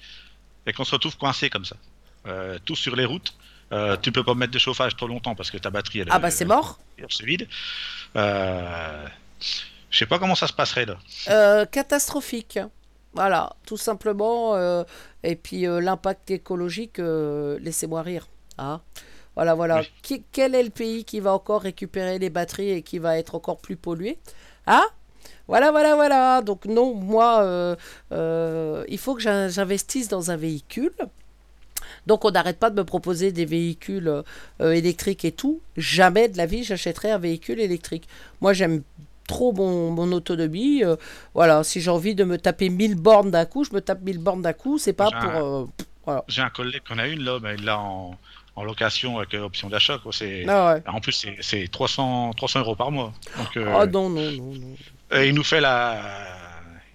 et 0.66 0.72
qu'on 0.72 0.84
se 0.84 0.92
retrouve 0.92 1.16
coincés 1.16 1.50
comme 1.50 1.64
ça, 1.64 1.76
euh, 2.26 2.58
tous 2.64 2.76
sur 2.76 2.96
les 2.96 3.04
routes. 3.04 3.34
Euh, 3.72 3.96
tu 3.96 4.10
peux 4.10 4.24
pas 4.24 4.34
mettre 4.34 4.52
de 4.52 4.58
chauffage 4.58 4.96
trop 4.96 5.06
longtemps 5.06 5.34
parce 5.36 5.50
que 5.50 5.56
ta 5.58 5.70
batterie 5.70 6.00
elle, 6.00 6.08
Ah 6.10 6.18
bah 6.18 6.30
c'est 6.30 6.44
mort. 6.44 6.78
se 7.08 7.24
vide. 7.24 7.46
Euh, 8.16 9.06
je 9.90 9.98
sais 9.98 10.06
pas 10.06 10.18
comment 10.18 10.34
ça 10.34 10.46
se 10.46 10.52
passerait 10.52 10.86
là. 10.86 10.96
Euh, 11.28 11.64
catastrophique. 11.66 12.58
Voilà, 13.14 13.54
tout 13.66 13.76
simplement. 13.76 14.54
euh, 14.56 14.84
et 15.22 15.36
puis 15.36 15.66
euh, 15.66 15.80
l'impact 15.80 16.30
écologique, 16.30 16.98
laissez-moi 16.98 18.02
rire. 18.02 18.26
Hein 18.58 18.80
voilà, 19.36 19.54
voilà. 19.54 19.80
Oui. 19.80 19.90
Qui- 20.02 20.24
quel 20.32 20.54
est 20.54 20.62
le 20.64 20.70
pays 20.70 21.04
qui 21.04 21.20
va 21.20 21.32
encore 21.32 21.62
récupérer 21.62 22.18
les 22.18 22.30
batteries 22.30 22.70
et 22.70 22.82
qui 22.82 22.98
va 22.98 23.18
être 23.18 23.34
encore 23.36 23.58
plus 23.60 23.76
pollué 23.76 24.18
Hein? 24.66 24.84
Voilà, 25.50 25.70
voilà, 25.70 25.94
voilà. 25.94 26.42
Donc 26.42 26.64
non, 26.64 26.94
moi, 26.94 27.42
euh, 27.42 27.76
euh, 28.12 28.84
il 28.88 28.98
faut 28.98 29.14
que 29.14 29.20
j'in- 29.20 29.48
j'investisse 29.48 30.08
dans 30.08 30.30
un 30.30 30.36
véhicule. 30.36 30.92
Donc 32.06 32.24
on 32.24 32.30
n'arrête 32.30 32.58
pas 32.58 32.70
de 32.70 32.76
me 32.76 32.84
proposer 32.84 33.30
des 33.32 33.44
véhicules 33.44 34.08
euh, 34.60 34.72
électriques 34.72 35.24
et 35.24 35.32
tout. 35.32 35.60
Jamais 35.76 36.28
de 36.28 36.36
la 36.38 36.46
vie 36.46 36.64
j'achèterai 36.64 37.10
un 37.10 37.18
véhicule 37.18 37.60
électrique. 37.60 38.08
Moi 38.40 38.52
j'aime 38.52 38.82
trop 39.28 39.52
mon, 39.52 39.90
mon 39.90 40.10
autonomie. 40.12 40.82
voilà, 41.34 41.62
si 41.62 41.80
j'ai 41.80 41.90
envie 41.90 42.14
de 42.14 42.24
me 42.24 42.36
taper 42.38 42.68
1000 42.68 42.94
bornes 42.96 43.30
d'un 43.30 43.44
coup, 43.44 43.64
je 43.64 43.72
me 43.72 43.80
tape 43.80 44.00
1000 44.02 44.18
bornes 44.18 44.42
d'un 44.42 44.52
coup. 44.54 44.78
C'est 44.78 44.92
pas 44.94 45.08
pour... 45.20 45.68
voilà. 46.06 46.24
J'ai 46.28 46.42
un 46.42 46.50
collègue 46.50 46.82
qu'on 46.88 46.98
a 46.98 47.06
une 47.06 47.22
là, 47.22 47.38
mais 47.42 47.54
il 47.56 47.64
l'a 47.64 47.78
en, 47.78 48.16
en 48.56 48.64
location 48.64 49.18
avec 49.18 49.34
option 49.34 49.68
d'achat. 49.68 49.98
Ah 50.48 50.74
ouais. 50.74 50.82
en 50.86 51.00
plus 51.00 51.12
c'est- 51.12 51.36
c'est 51.40 51.68
300 51.70 52.32
300 52.36 52.60
euros 52.60 52.76
par 52.76 52.90
mois. 52.90 53.12
Donc 53.36 53.56
euh, 53.56 53.72
Oh 53.82 53.86
non, 53.86 54.08
non, 54.10 54.30
non, 54.32 54.52
non. 54.54 54.74
Et 55.12 55.28
il 55.28 55.34
nous 55.34 55.42
fait 55.44 55.60
la, 55.60 56.00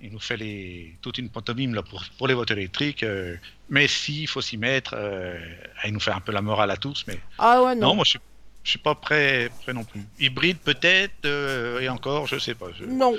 il 0.01 0.11
nous 0.11 0.19
fait 0.19 0.37
les, 0.37 0.95
toute 1.01 1.17
une 1.17 1.29
pantomime 1.29 1.73
là 1.75 1.83
pour, 1.83 2.03
pour 2.17 2.27
les 2.27 2.33
voitures 2.33 2.57
électriques. 2.57 3.03
euh, 3.03 3.35
mais 3.69 3.87
si, 3.87 4.23
il 4.23 4.27
faut 4.27 4.41
s'y 4.41 4.57
mettre. 4.57 4.93
euh, 4.97 5.37
il 5.85 5.91
nous 5.93 5.99
fait 5.99 6.11
un 6.11 6.21
peu 6.21 6.31
la 6.31 6.41
morale 6.41 6.71
à 6.71 6.77
tous, 6.77 7.03
mais 7.07 7.19
Ah 7.37 7.61
ouais, 7.63 7.75
non, 7.75 7.87
non. 7.89 7.95
moi 7.95 8.03
je 8.05 8.11
suis, 8.11 8.19
je 8.63 8.69
suis 8.71 8.79
pas 8.79 8.95
prêt, 8.95 9.49
prêt 9.63 9.73
non 9.73 9.83
plus. 9.83 10.01
Hybride 10.19 10.59
peut-être 10.59 11.25
euh, 11.25 11.79
et 11.81 11.89
encore, 11.89 12.27
je 12.27 12.37
sais 12.39 12.55
pas. 12.55 12.67
je- 12.77 12.85
Non. 12.85 13.15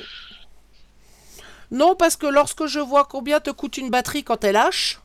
Non, 1.71 1.97
parce 1.97 2.17
que 2.17 2.27
lorsque 2.27 2.67
je 2.67 2.79
vois 2.79 3.05
combien 3.05 3.41
te 3.41 3.51
coûte 3.51 3.77
une 3.77 3.91
batterie 3.91 4.23
quand 4.25 4.45
elle 4.45 4.53
lâche, 4.55 5.01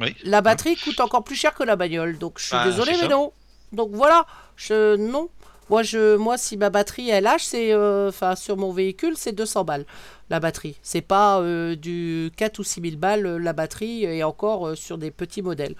Oui. 0.00 0.14
la 0.24 0.42
batterie 0.42 0.76
coûte 0.76 1.00
encore 1.00 1.24
plus 1.24 1.34
cher 1.36 1.54
que 1.54 1.62
la 1.64 1.76
bagnole. 1.76 2.18
Donc 2.18 2.38
je 2.38 2.44
suis 2.44 2.52
Bah, 2.52 2.64
désolé, 2.66 2.92
mais 3.00 3.08
non. 3.08 3.32
Donc 3.72 3.90
voilà, 3.92 4.26
je 4.56 4.96
non. 4.96 5.30
Moi, 5.72 6.36
si 6.36 6.56
ma 6.58 6.68
batterie 6.68 7.08
elle 7.08 7.24
lâche, 7.24 7.44
c'est, 7.44 7.72
euh, 7.72 8.08
enfin, 8.10 8.36
sur 8.36 8.56
mon 8.58 8.72
véhicule, 8.72 9.14
c'est 9.16 9.32
200 9.32 9.64
balles. 9.64 9.86
la 10.28 10.38
batterie. 10.38 10.76
C'est 10.82 11.00
pas 11.00 11.40
euh, 11.40 11.76
du 11.76 12.30
4 12.36 12.58
ou 12.58 12.64
6 12.64 12.80
000 12.82 12.96
balles 12.96 13.26
euh, 13.26 13.38
la 13.38 13.52
batterie 13.54 14.04
et 14.04 14.22
encore 14.24 14.76
sur 14.76 14.98
des 14.98 15.10
petits 15.10 15.42
modèles. 15.42 15.74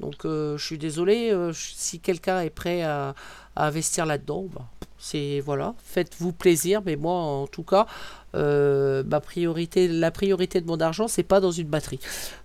Donc 0.00 0.22
je 0.24 0.56
suis 0.58 0.78
désolé 0.78 1.32
si 1.52 2.00
quelqu'un 2.00 2.40
est 2.40 2.50
prêt 2.50 2.82
à, 2.82 3.14
à 3.54 3.66
investir 3.68 4.06
là-dedans. 4.06 4.46
bah, 4.52 4.66
c'est 5.04 5.40
voilà, 5.40 5.74
faites-vous 5.84 6.32
plaisir, 6.32 6.80
mais 6.86 6.96
moi 6.96 7.12
en 7.12 7.46
tout 7.46 7.62
cas, 7.62 7.86
euh, 8.34 9.02
ma 9.04 9.20
priorité, 9.20 9.86
la 9.86 10.10
priorité 10.10 10.62
de 10.62 10.66
mon 10.66 10.80
argent, 10.80 11.08
c'est 11.08 11.22
pas 11.22 11.40
dans 11.40 11.50
une 11.50 11.68
batterie. 11.68 12.00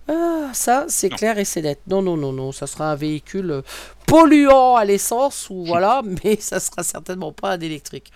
Ah, 0.08 0.50
ça, 0.52 0.84
c'est 0.88 1.08
clair 1.08 1.38
et 1.38 1.46
c'est 1.46 1.62
net. 1.62 1.80
Non, 1.86 2.02
non, 2.02 2.18
non, 2.18 2.32
non, 2.32 2.52
ça 2.52 2.66
sera 2.66 2.92
un 2.92 2.96
véhicule 2.96 3.62
polluant 4.06 4.76
à 4.76 4.84
l'essence 4.84 5.48
ou 5.48 5.64
voilà, 5.72 6.02
mais 6.04 6.36
ça 6.38 6.60
sera 6.60 6.82
certainement 6.82 7.32
pas 7.32 7.52
un 7.52 7.60
électrique. 7.60 8.12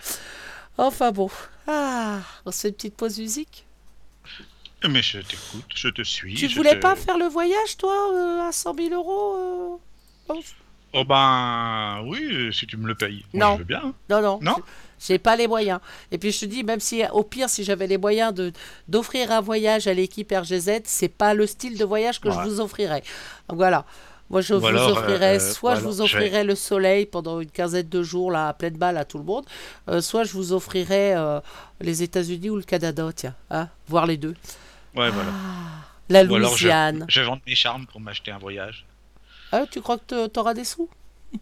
Enfin 0.77 1.11
bon, 1.11 1.29
ah, 1.67 2.19
on 2.45 2.51
se 2.51 2.61
fait 2.61 2.67
une 2.69 2.75
petite 2.75 2.95
pause 2.95 3.17
musique. 3.19 3.65
Mais 4.87 5.01
je 5.01 5.17
t'écoute, 5.17 5.65
je 5.73 5.89
te 5.89 6.03
suis. 6.03 6.35
tu 6.35 6.47
je 6.49 6.55
voulais 6.55 6.75
te- 6.75 6.81
pas 6.81 6.95
faire 6.95 7.17
le 7.17 7.25
voyage, 7.25 7.77
toi, 7.77 8.13
euh, 8.13 8.47
à 8.47 8.51
100 8.51 8.75
000 8.75 8.93
euros 8.93 9.79
euh 10.29 10.35
Oh 10.97 11.03
ben 11.03 12.01
oui, 12.05 12.19
euh, 12.31 12.51
si 12.51 12.65
tu 12.67 12.77
me 12.77 12.87
le 12.87 12.95
payes. 12.95 13.25
Moi, 13.33 13.45
Non. 13.45 13.53
Je 13.53 13.59
veux 13.59 13.63
bien. 13.65 13.93
Non, 14.09 14.21
non. 14.21 14.39
Non? 14.41 14.55
J'ai 15.05 15.19
pas 15.19 15.35
les 15.35 15.47
moyens. 15.47 15.79
Et 16.11 16.17
puis 16.17 16.31
je 16.31 16.39
te 16.39 16.45
dis, 16.45 16.63
même 16.63 16.79
si 16.79 17.03
au 17.11 17.23
pire, 17.23 17.49
si 17.49 17.65
j'avais 17.65 17.85
les 17.85 17.97
moyens 17.97 18.33
de 18.33 18.53
d'offrir 18.87 19.31
un 19.31 19.41
voyage 19.41 19.87
à 19.87 19.93
l'équipe 19.93 20.31
RGZ, 20.31 20.81
c'est 20.85 21.09
pas 21.09 21.33
le 21.33 21.45
style 21.47 21.77
de 21.77 21.83
voyage 21.83 22.21
que 22.21 22.31
je 22.31 22.39
vous 22.39 22.61
offrirais. 22.61 23.03
Donc 23.49 23.57
voilà. 23.57 23.85
Moi, 24.29 24.41
je 24.41 24.55
Ou 24.55 24.59
vous 24.59 24.65
alors, 24.65 24.89
offrirais, 24.97 25.35
euh, 25.35 25.53
soit 25.53 25.73
ou 25.73 25.75
je 25.75 25.81
vous 25.81 26.01
offrirais 26.01 26.43
le 26.43 26.55
soleil 26.55 27.05
pendant 27.05 27.41
une 27.41 27.51
quinzaine 27.51 27.87
de 27.87 28.01
jours, 28.01 28.31
là, 28.31 28.47
à 28.47 28.53
pleine 28.53 28.75
balle 28.75 28.97
à 28.97 29.05
tout 29.05 29.19
le 29.19 29.23
monde, 29.23 29.45
euh, 29.87 30.01
soit 30.01 30.23
je 30.23 30.33
vous 30.33 30.51
offrirais 30.51 31.13
euh, 31.15 31.39
les 31.79 32.01
États-Unis 32.01 32.49
ou 32.49 32.55
le 32.55 32.63
Canada, 32.63 33.07
tiens, 33.15 33.35
hein, 33.51 33.69
voir 33.87 34.07
les 34.07 34.17
deux. 34.17 34.33
Ouais, 34.95 35.11
voilà. 35.11 35.29
La 36.09 36.23
Ou 36.23 36.35
alors 36.35 36.55
je, 36.57 36.63
Louisiane. 36.63 37.05
je 37.07 37.21
vends 37.21 37.39
mes 37.45 37.53
charmes 37.53 37.85
pour 37.85 37.99
m'acheter 38.01 38.31
un 38.31 38.39
voyage. 38.39 38.85
Ah, 39.51 39.65
tu 39.69 39.81
crois 39.81 39.97
que 39.97 40.27
t'auras 40.27 40.53
des 40.53 40.65
sous? 40.65 40.89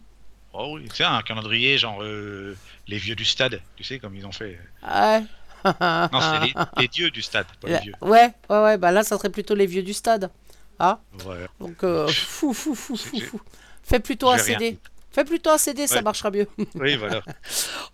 Oh 0.56 0.76
oui, 0.76 0.88
c'est 0.94 1.02
un 1.02 1.20
calendrier 1.22 1.78
genre 1.78 2.00
euh, 2.02 2.56
les 2.86 2.96
vieux 2.98 3.16
du 3.16 3.24
stade, 3.24 3.60
tu 3.74 3.82
sais 3.82 3.98
comme 3.98 4.14
ils 4.14 4.24
ont 4.24 4.30
fait. 4.32 4.60
Ouais. 4.82 5.24
Non, 5.64 6.20
c'est 6.20 6.46
les, 6.46 6.54
les 6.78 6.88
dieux 6.88 7.10
du 7.10 7.22
stade, 7.22 7.46
pas 7.60 7.68
les 7.68 7.78
vieux. 7.78 7.94
Ouais, 8.02 8.32
ouais, 8.50 8.62
ouais, 8.62 8.76
bah 8.78 8.92
là, 8.92 9.02
ça 9.02 9.16
serait 9.16 9.30
plutôt 9.30 9.54
les 9.56 9.66
vieux 9.66 9.82
du 9.82 9.92
stade. 9.94 10.30
Ah, 10.78 11.00
Ouais. 11.26 11.46
donc 11.58 11.82
euh, 11.82 12.06
fou, 12.08 12.52
fou, 12.52 12.74
fou, 12.74 12.96
fou, 12.96 13.18
fou. 13.20 13.40
Fais 13.82 13.98
plutôt 13.98 14.30
un 14.30 14.36
rien. 14.36 14.58
Fais 15.14 15.24
plutôt 15.24 15.50
un 15.50 15.58
CD, 15.58 15.86
ça 15.86 16.02
marchera 16.02 16.32
mieux. 16.32 16.48
Oui, 16.74 16.96
voilà. 16.96 17.22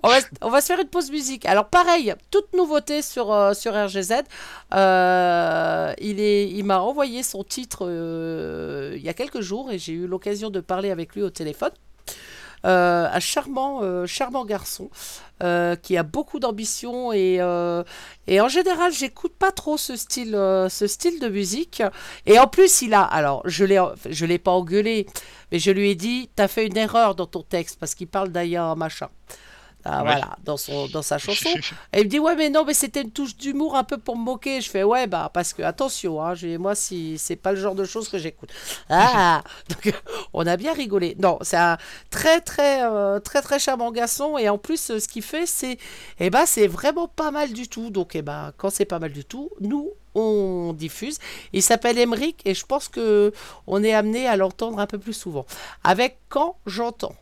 On 0.03 0.09
va, 0.09 0.21
on 0.41 0.49
va 0.49 0.62
se 0.62 0.68
faire 0.68 0.81
une 0.81 0.89
pause 0.89 1.11
musique. 1.11 1.45
Alors 1.45 1.68
pareil, 1.68 2.14
toute 2.31 2.55
nouveauté 2.55 3.03
sur, 3.03 3.31
euh, 3.31 3.53
sur 3.53 3.75
RGZ. 3.75 4.23
Euh, 4.73 5.93
il 5.99 6.18
est, 6.18 6.49
il 6.49 6.64
m'a 6.64 6.81
envoyé 6.81 7.23
son 7.23 7.45
titre 7.45 7.81
euh, 7.83 8.95
il 8.97 9.03
y 9.03 9.11
a 9.11 9.14
quelques 9.14 9.43
jours 9.43 9.71
et 9.71 9.79
j'ai 9.79 9.93
eu 9.93 10.07
l'occasion 10.07 10.49
de 10.49 10.61
parler 10.61 10.91
avec 10.91 11.14
lui 11.14 11.23
au 11.23 11.29
téléphone. 11.29 11.73
Euh, 12.67 13.09
un 13.11 13.21
charmant, 13.21 13.81
euh, 13.83 14.05
charmant 14.05 14.45
garçon 14.45 14.91
euh, 15.43 15.77
qui 15.77 15.97
a 15.97 16.03
beaucoup 16.03 16.39
d'ambition 16.39 17.11
et, 17.11 17.41
et 18.27 18.41
en 18.41 18.49
général 18.49 18.93
j'écoute 18.93 19.33
pas 19.39 19.51
trop 19.51 19.79
ce 19.79 19.97
style, 19.97 20.33
ce 20.33 20.87
style 20.87 21.21
de 21.21 21.29
musique. 21.29 21.83
Et 22.27 22.39
en 22.39 22.47
plus 22.47 22.83
il 22.83 22.95
a, 22.95 23.03
alors 23.03 23.43
je 23.47 23.65
l'ai, 23.65 23.83
je 24.09 24.27
l'ai 24.27 24.39
pas 24.39 24.51
engueulé, 24.51 25.07
mais 25.53 25.59
je 25.59 25.71
lui 25.71 25.91
ai 25.91 25.95
dit 25.95 26.29
t'as 26.37 26.49
fait 26.49 26.67
une 26.67 26.77
erreur 26.77 27.15
dans 27.15 27.27
ton 27.27 27.43
texte 27.43 27.79
parce 27.81 27.95
qu'il 27.95 28.09
parle 28.09 28.31
d'ailleurs 28.31 28.77
machin. 28.77 29.09
Ah, 29.85 29.99
Ouais. 30.03 30.11
Voilà, 30.11 30.37
dans, 30.45 30.57
son, 30.57 30.87
dans 30.89 31.03
sa 31.03 31.18
chanson. 31.18 31.49
Et 31.93 32.01
il 32.01 32.05
me 32.05 32.09
dit 32.11 32.18
ouais 32.18 32.37
mais 32.37 32.51
non 32.51 32.64
mais 32.64 32.74
c'était 32.74 33.03
une 33.03 33.11
touche 33.11 33.37
d'humour 33.37 33.76
un 33.76 33.85
peu 33.85 33.99
pour 33.99 34.16
me 34.16 34.22
moquer. 34.22 34.61
Je 34.61 34.68
fais 34.70 34.83
ouais 34.83 35.07
bah 35.07 35.31
parce 35.33 35.53
que 35.53 35.62
attention 35.62 36.22
hein, 36.22 36.35
j'ai- 36.35 36.59
moi 36.59 36.74
si 36.74 37.16
c'est 37.18 37.37
pas 37.37 37.53
le 37.53 37.59
genre 37.61 37.74
de 37.74 37.85
choses 37.85 38.09
que 38.09 38.18
j'écoute. 38.18 38.51
Ah 38.89 39.43
donc 39.68 39.95
on 40.35 40.47
a 40.47 40.57
bien 40.57 40.72
rigolé. 40.72 41.16
Non 41.18 41.39
c'est 41.43 41.57
un 41.57 41.78
très 42.11 42.41
très 42.41 42.83
euh, 42.85 43.20
très 43.20 43.43
très 43.43 43.59
charmant 43.59 43.91
garçon 43.93 44.37
et 44.39 44.49
en 44.49 44.59
plus 44.59 44.99
ce 44.99 45.09
qu'il 45.09 45.22
fait 45.22 45.47
c'est 45.47 45.78
eh 46.18 46.31
ben 46.31 46.45
c'est 46.47 46.66
vraiment 46.66 47.09
pas 47.09 47.31
mal 47.31 47.53
du 47.53 47.68
tout. 47.68 47.91
Donc 47.91 48.14
eh 48.14 48.22
ben 48.22 48.53
quand 48.57 48.70
c'est 48.70 48.85
pas 48.85 48.99
mal 48.99 49.12
du 49.12 49.24
tout 49.24 49.51
nous 49.61 49.91
on 50.14 50.72
diffuse. 50.76 51.18
Il 51.53 51.62
s'appelle 51.62 51.97
Emeric 51.97 52.41
et 52.45 52.55
je 52.55 52.66
pense 52.66 52.89
que 52.89 53.33
on 53.68 53.83
est 53.85 53.93
amené 53.95 54.26
à 54.26 54.37
l'entendre 54.37 54.81
un 54.81 54.87
peu 54.87 54.99
plus 54.99 55.12
souvent. 55.12 55.47
Avec 55.85 56.18
quand 56.28 56.57
j'entends. 56.66 57.14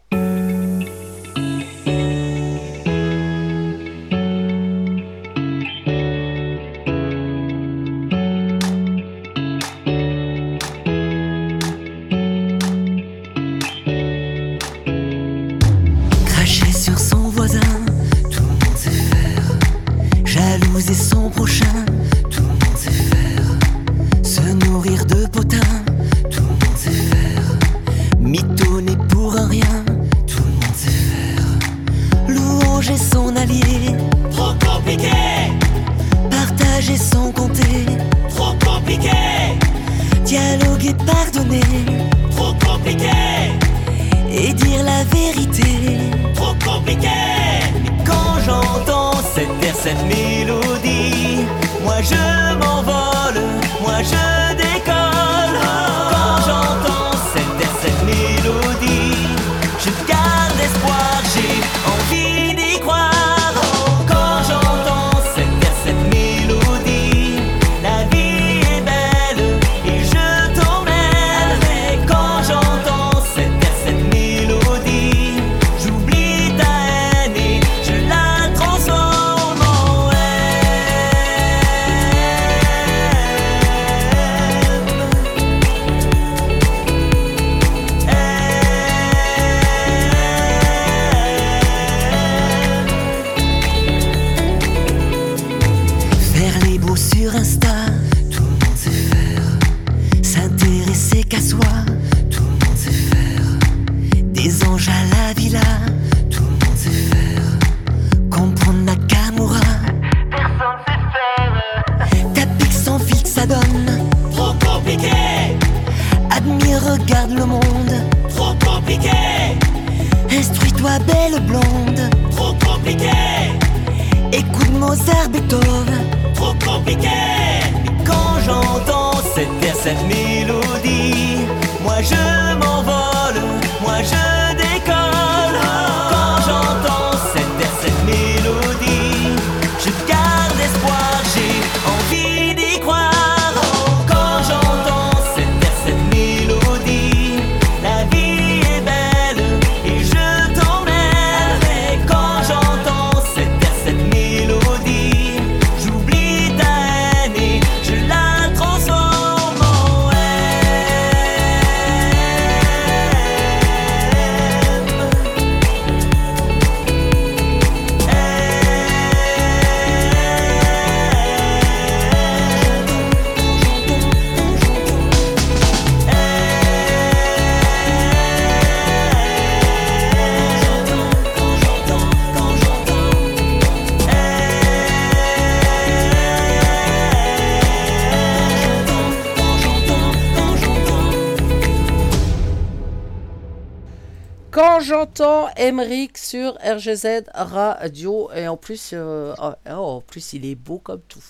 RGZ 196.69 197.25
Radio, 197.35 198.31
et 198.35 198.47
en 198.47 198.57
plus, 198.57 198.91
euh, 198.93 199.35
oh, 199.41 199.53
oh, 199.71 199.73
en 199.73 200.01
plus, 200.01 200.35
il 200.35 200.45
est 200.45 200.55
beau 200.55 200.79
comme 200.79 201.01
tout. 201.09 201.23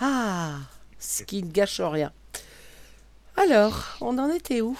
Ah, 0.00 0.52
ce 0.98 1.24
qui 1.24 1.42
ne 1.42 1.50
gâche 1.50 1.80
rien. 1.80 2.12
Alors, 3.36 3.96
on 4.00 4.18
en 4.18 4.30
était 4.30 4.60
où? 4.60 4.78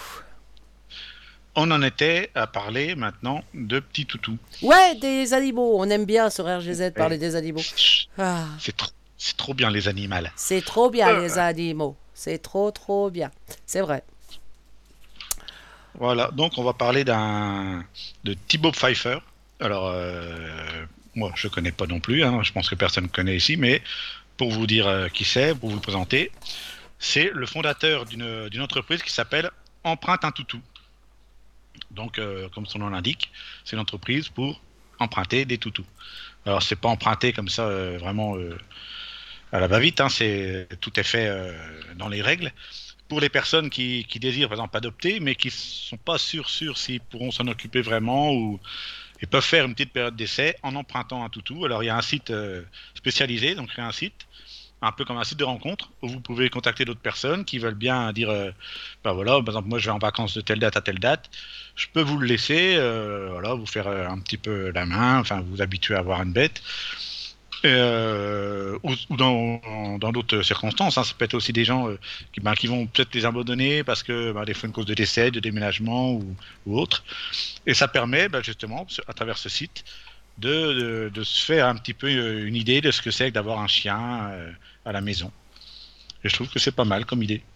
On 1.57 1.70
en 1.72 1.82
était 1.82 2.30
à 2.36 2.46
parler 2.46 2.94
maintenant 2.94 3.42
de 3.55 3.80
petits 3.80 4.07
toutous. 4.07 4.38
Ouais, 4.62 4.94
des 4.96 5.34
animaux. 5.34 5.76
On 5.80 5.90
aime 5.90 6.05
bien 6.05 6.30
sur 6.30 6.44
RGZ 6.46 6.92
parler 6.94 7.18
des 7.18 7.34
animaux. 7.34 7.62
Ah, 8.18 8.44
C'est 8.61 8.76
trop, 8.76 8.90
c'est 9.16 9.36
trop 9.36 9.55
bien 9.55 9.68
les 9.70 9.88
animaux. 9.88 10.14
c'est 10.36 10.64
trop 10.64 10.90
bien 10.90 11.18
les 11.18 11.38
animaux. 11.38 11.96
C'est 12.14 12.38
trop 12.38 12.70
trop 12.70 13.11
bien. 13.11 13.32
C'est 13.66 13.80
vrai. 13.80 14.05
Voilà, 15.94 16.30
donc 16.32 16.53
on 16.59 16.62
va 16.62 16.74
parler 16.74 17.03
d'un 17.03 17.84
de 18.22 18.34
Thibaut 18.34 18.70
Pfeiffer. 18.70 19.18
Alors, 19.61 19.88
euh, 19.88 20.86
moi, 21.14 21.32
je 21.34 21.48
connais 21.48 21.72
pas 21.72 21.86
non 21.86 22.00
plus. 22.00 22.22
hein, 22.22 22.42
je 22.42 22.52
pense 22.52 22.68
que 22.68 22.74
personne 22.74 23.04
ne 23.04 23.09
connaît 23.09 23.36
ici, 23.36 23.56
mais 23.56 23.82
pour 24.36 24.50
vous 24.52 24.66
dire 24.66 24.86
euh, 24.86 25.09
qui 25.09 25.24
c'est, 25.24 25.54
pour 25.54 25.70
vous 25.70 25.76
le 25.76 25.80
présenter, 25.82 26.30
c'est 26.98 27.30
le 27.34 27.46
fondateur 27.46 28.06
d'une 28.06 28.61
entreprise 28.61 29.02
qui 29.02 29.12
s'appelle 29.12 29.50
Empreinte 29.84 30.24
un 30.24 30.32
toutou. 30.32 30.61
Donc, 31.90 32.18
euh, 32.18 32.48
comme 32.50 32.66
son 32.66 32.80
nom 32.80 32.88
l'indique, 32.90 33.30
c'est 33.64 33.74
une 33.76 33.82
entreprise 33.82 34.28
pour 34.28 34.61
emprunter 34.98 35.44
des 35.44 35.59
toutous. 35.59 35.86
Alors, 36.46 36.62
c'est 36.62 36.76
pas 36.76 36.88
emprunter 36.88 37.32
comme 37.32 37.48
ça, 37.48 37.68
vraiment 37.98 38.36
à 39.52 39.61
la 39.61 39.66
va-vite. 39.66 40.00
hein, 40.00 40.09
c'est 40.09 40.68
tout 40.80 40.98
est 40.98 41.04
fait 41.04 41.30
dans 41.96 42.09
les 42.09 42.22
règles 42.22 42.52
pour 43.09 43.20
les 43.20 43.28
personnes 43.28 43.70
qui, 43.70 44.06
désirent 44.20 44.48
par 44.48 44.56
exemple 44.56 44.76
adopter, 44.76 45.18
mais 45.20 45.34
qui 45.34 45.50
sont 45.50 45.96
pas 45.96 46.18
sûrs 46.18 46.48
sûrs 46.48 46.76
s'ils 46.76 47.00
pourront 47.00 47.30
s'en 47.30 47.48
occuper 47.48 47.80
vraiment 47.80 48.32
ou 48.32 48.61
ils 49.23 49.29
peuvent 49.29 49.45
faire 49.45 49.64
une 49.64 49.75
petite 49.75 49.93
période 49.93 50.16
d'essai 50.16 50.57
en 50.62 50.75
empruntant 50.75 51.25
un 51.25 51.29
toutou. 51.29 51.64
Alors 51.64 51.83
il 51.83 51.87
y 51.87 51.91
a 51.91 51.97
un 51.97 52.03
site 52.03 52.31
euh, 52.31 52.62
spécialisé, 52.95 53.55
donc 53.55 53.71
a 53.79 53.87
un 53.87 53.93
site 53.93 54.27
un 54.81 54.93
peu 54.93 55.05
comme 55.05 55.19
un 55.19 55.25
site 55.25 55.39
de 55.39 55.45
rencontre 55.45 55.91
où 56.03 56.09
vous 56.09 56.21
pouvez 56.21 56.51
contacter 56.51 56.85
d'autres 56.85 57.01
personnes 57.01 57.45
qui 57.45 57.59
veulent 57.59 57.75
bien 57.75 58.12
dire 58.12 58.31
euh, 58.31 58.51
bah 59.03 59.12
voilà 59.12 59.33
par 59.33 59.49
exemple 59.49 59.69
moi 59.69 59.79
je 59.79 59.87
vais 59.87 59.91
en 59.91 59.99
vacances 59.99 60.35
de 60.35 60.41
telle 60.41 60.61
date 60.61 60.77
à 60.77 60.81
telle 60.81 61.01
date 61.01 61.31
je 61.75 61.87
peux 61.93 62.01
vous 62.01 62.19
le 62.19 62.27
laisser 62.27 62.77
euh, 62.77 63.29
voilà 63.33 63.55
vous 63.55 63.66
faire 63.66 63.89
euh, 63.89 64.07
un 64.07 64.19
petit 64.21 64.37
peu 64.37 64.71
la 64.71 64.87
main 64.87 65.19
enfin 65.19 65.41
vous 65.41 65.62
habituer 65.62 65.97
à 65.97 65.99
avoir 65.99 66.23
une 66.23 66.33
bête 66.33 66.62
euh, 67.64 68.78
ou, 68.82 68.92
ou 69.11 69.16
dans 69.16 69.98
dans 69.98 70.12
d'autres 70.12 70.42
circonstances. 70.42 70.98
hein. 70.98 71.04
Ça 71.04 71.14
peut 71.16 71.24
être 71.24 71.34
aussi 71.34 71.52
des 71.52 71.64
gens 71.64 71.88
euh, 71.88 71.98
qui, 72.32 72.40
ben, 72.40 72.54
qui 72.54 72.66
vont 72.68 72.86
peut-être 72.86 73.14
les 73.14 73.24
abandonner 73.24 73.84
parce 73.84 74.02
que 74.02 74.32
ben, 74.32 74.44
des 74.44 74.54
fois 74.54 74.68
une 74.68 74.72
cause 74.72 74.86
de 74.86 74.94
décès, 74.94 75.30
de 75.30 75.40
déménagement 75.40 76.12
ou, 76.12 76.36
ou 76.66 76.78
autre. 76.78 77.04
Et 77.66 77.74
ça 77.74 77.88
permet 77.88 78.28
ben, 78.28 78.42
justement, 78.42 78.86
à 79.09 79.12
travers 79.14 79.38
ce 79.38 79.48
site, 79.48 79.84
de, 80.38 80.72
de, 80.74 81.11
de 81.14 81.24
se 81.24 81.44
faire 81.44 81.66
un 81.68 81.76
petit 81.76 81.94
peu 81.94 82.09
euh, 82.09 82.46
une 82.46 82.56
idée 82.56 82.80
de 82.80 82.90
ce 82.90 83.02
que 83.02 83.11
c'est 83.11 83.28
que 83.30 83.34
d'avoir 83.34 83.61
un 83.61 83.68
chien 83.68 84.30
euh, 84.32 84.52
à 84.84 84.92
la 84.92 85.00
maison. 85.00 85.32
Et 86.24 86.28
je 86.28 86.34
trouve 86.34 86.48
que 86.50 86.59
c'est 86.61 86.72
pas 86.72 86.84
mal 86.84 87.06
comme 87.06 87.22
idée. 87.22 87.46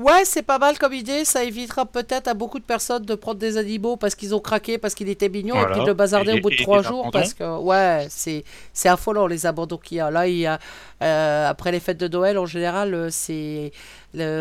Ouais, 0.00 0.24
c'est 0.24 0.42
pas 0.42 0.58
mal 0.58 0.78
comme 0.78 0.94
idée. 0.94 1.26
Ça 1.26 1.44
évitera 1.44 1.84
peut-être 1.84 2.26
à 2.26 2.32
beaucoup 2.34 2.58
de 2.58 2.64
personnes 2.64 3.04
de 3.04 3.14
prendre 3.14 3.38
des 3.38 3.58
animaux 3.58 3.96
parce 3.96 4.14
qu'ils 4.14 4.34
ont 4.34 4.40
craqué, 4.40 4.78
parce 4.78 4.94
qu'il 4.94 5.08
était 5.10 5.28
mignon, 5.28 5.56
et 5.60 5.66
puis 5.72 5.80
de 5.82 5.86
le 5.86 5.92
bazarder 5.94 6.32
Et- 6.32 6.38
au 6.38 6.40
bout 6.40 6.48
de 6.50 6.56
trois 6.56 6.80
jours. 6.82 7.00
abandons. 7.00 7.10
Parce 7.10 7.34
que, 7.34 7.58
ouais, 7.58 8.06
c'est 8.08 8.44
c'est 8.72 8.88
affolant 8.88 9.26
les 9.26 9.44
abandons 9.44 9.76
qu'il 9.76 9.98
y 9.98 10.00
a. 10.00 10.10
Là, 10.10 10.26
il 10.26 10.36
y 10.38 10.46
a, 10.46 10.58
euh, 11.02 11.48
après 11.48 11.70
les 11.70 11.80
fêtes 11.80 11.98
de 11.98 12.08
Noël, 12.08 12.38
en 12.38 12.46
général, 12.46 12.94
euh, 12.94 13.08
c'est 13.10 13.72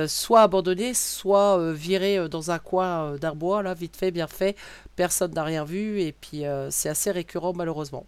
soit 0.07 0.41
abandonné, 0.41 0.93
soit 0.93 1.60
euh, 1.60 1.74
viré 1.74 2.30
dans 2.30 2.51
un 2.51 2.60
coin 2.60 3.16
d'un 3.18 3.34
bois, 3.36 3.62
là, 3.62 3.74
vite 3.74 3.97
fait, 3.97 4.12
bien 4.12 4.28
fait. 4.28 4.55
Personne 4.95 5.34
n'a 5.34 5.43
rien 5.43 5.66
vu, 5.66 6.01
et 6.01 6.14
puis 6.14 6.43
c'est 6.70 6.89
assez 6.89 7.12
récurrent, 7.12 7.53
malheureusement. 7.53 8.05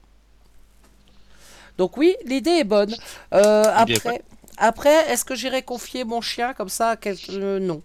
Donc, 1.77 1.97
oui, 1.97 2.15
l'idée 2.25 2.51
est 2.51 2.63
bonne. 2.63 2.93
Après. 3.31 4.21
Après, 4.61 5.09
est-ce 5.11 5.25
que 5.25 5.35
j'irai 5.35 5.63
confier 5.63 6.03
mon 6.05 6.21
chien 6.21 6.53
comme 6.53 6.69
ça 6.69 6.89
à 6.91 6.95
quelqu'un 6.97 7.33
Euh, 7.33 7.59
Non. 7.59 7.81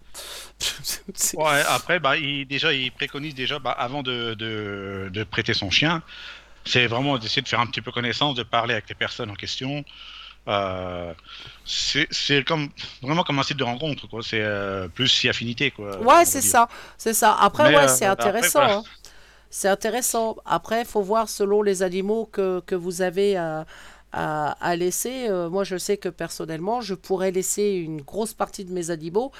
Ouais, 1.35 1.61
après, 1.67 1.99
bah, 1.99 2.17
il, 2.17 2.47
déjà, 2.47 2.73
il 2.73 2.91
préconise 2.91 3.35
déjà, 3.35 3.59
bah, 3.59 3.71
avant 3.71 4.03
de, 4.03 4.33
de, 4.35 5.09
de 5.11 5.23
prêter 5.23 5.53
son 5.53 5.69
chien, 5.71 6.03
c'est 6.65 6.87
vraiment 6.87 7.17
d'essayer 7.17 7.41
de 7.41 7.47
faire 7.47 7.59
un 7.61 7.67
petit 7.67 7.81
peu 7.81 7.91
connaissance, 7.91 8.35
de 8.35 8.43
parler 8.43 8.73
avec 8.73 8.89
les 8.89 8.95
personnes 8.95 9.29
en 9.31 9.35
question. 9.35 9.83
Euh, 10.47 11.13
c'est 11.65 12.43
comme 12.47 12.69
vraiment 13.01 13.23
comme 13.23 13.39
un 13.39 13.43
site 13.43 13.57
de 13.57 13.63
rencontre, 13.65 14.07
quoi. 14.07 14.21
C'est 14.23 14.41
euh, 14.41 14.87
plus 14.87 15.07
si 15.09 15.29
affinité, 15.29 15.71
quoi. 15.71 15.99
Ouais, 16.01 16.25
c'est 16.25 16.41
ça, 16.41 16.69
c'est 16.97 17.13
ça. 17.13 17.35
Après, 17.39 17.69
Mais, 17.69 17.75
ouais, 17.77 17.83
euh, 17.83 17.87
c'est 17.87 18.05
après, 18.05 18.29
intéressant. 18.29 18.59
voilà. 18.59 18.75
hein. 18.77 18.83
C'est 19.49 19.69
intéressant. 19.69 20.37
Après, 20.45 20.81
il 20.81 20.85
faut 20.87 21.01
voir 21.01 21.29
selon 21.29 21.61
les 21.61 21.83
animaux 21.83 22.25
que, 22.31 22.61
que 22.61 22.75
vous 22.75 23.01
avez 23.01 23.37
à, 23.37 23.65
à, 24.17 24.51
à 24.59 24.75
laisser. 24.75 25.27
Euh, 25.29 25.49
moi, 25.49 25.63
je 25.63 25.77
sais 25.77 25.97
que 25.97 26.09
personnellement, 26.09 26.81
je 26.81 26.95
pourrais 26.95 27.31
laisser 27.31 27.71
une 27.73 28.01
grosse 28.01 28.33
partie 28.33 28.65
de 28.65 28.73
mes 28.73 28.89
animaux. 28.89 29.31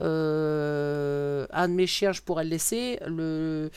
Euh, 0.00 1.46
un 1.52 1.68
de 1.68 1.74
mes 1.74 1.86
chiens, 1.86 2.12
je 2.12 2.22
pourrais 2.22 2.44
le 2.44 2.50
laisser. 2.50 2.98
Le, 3.06 3.70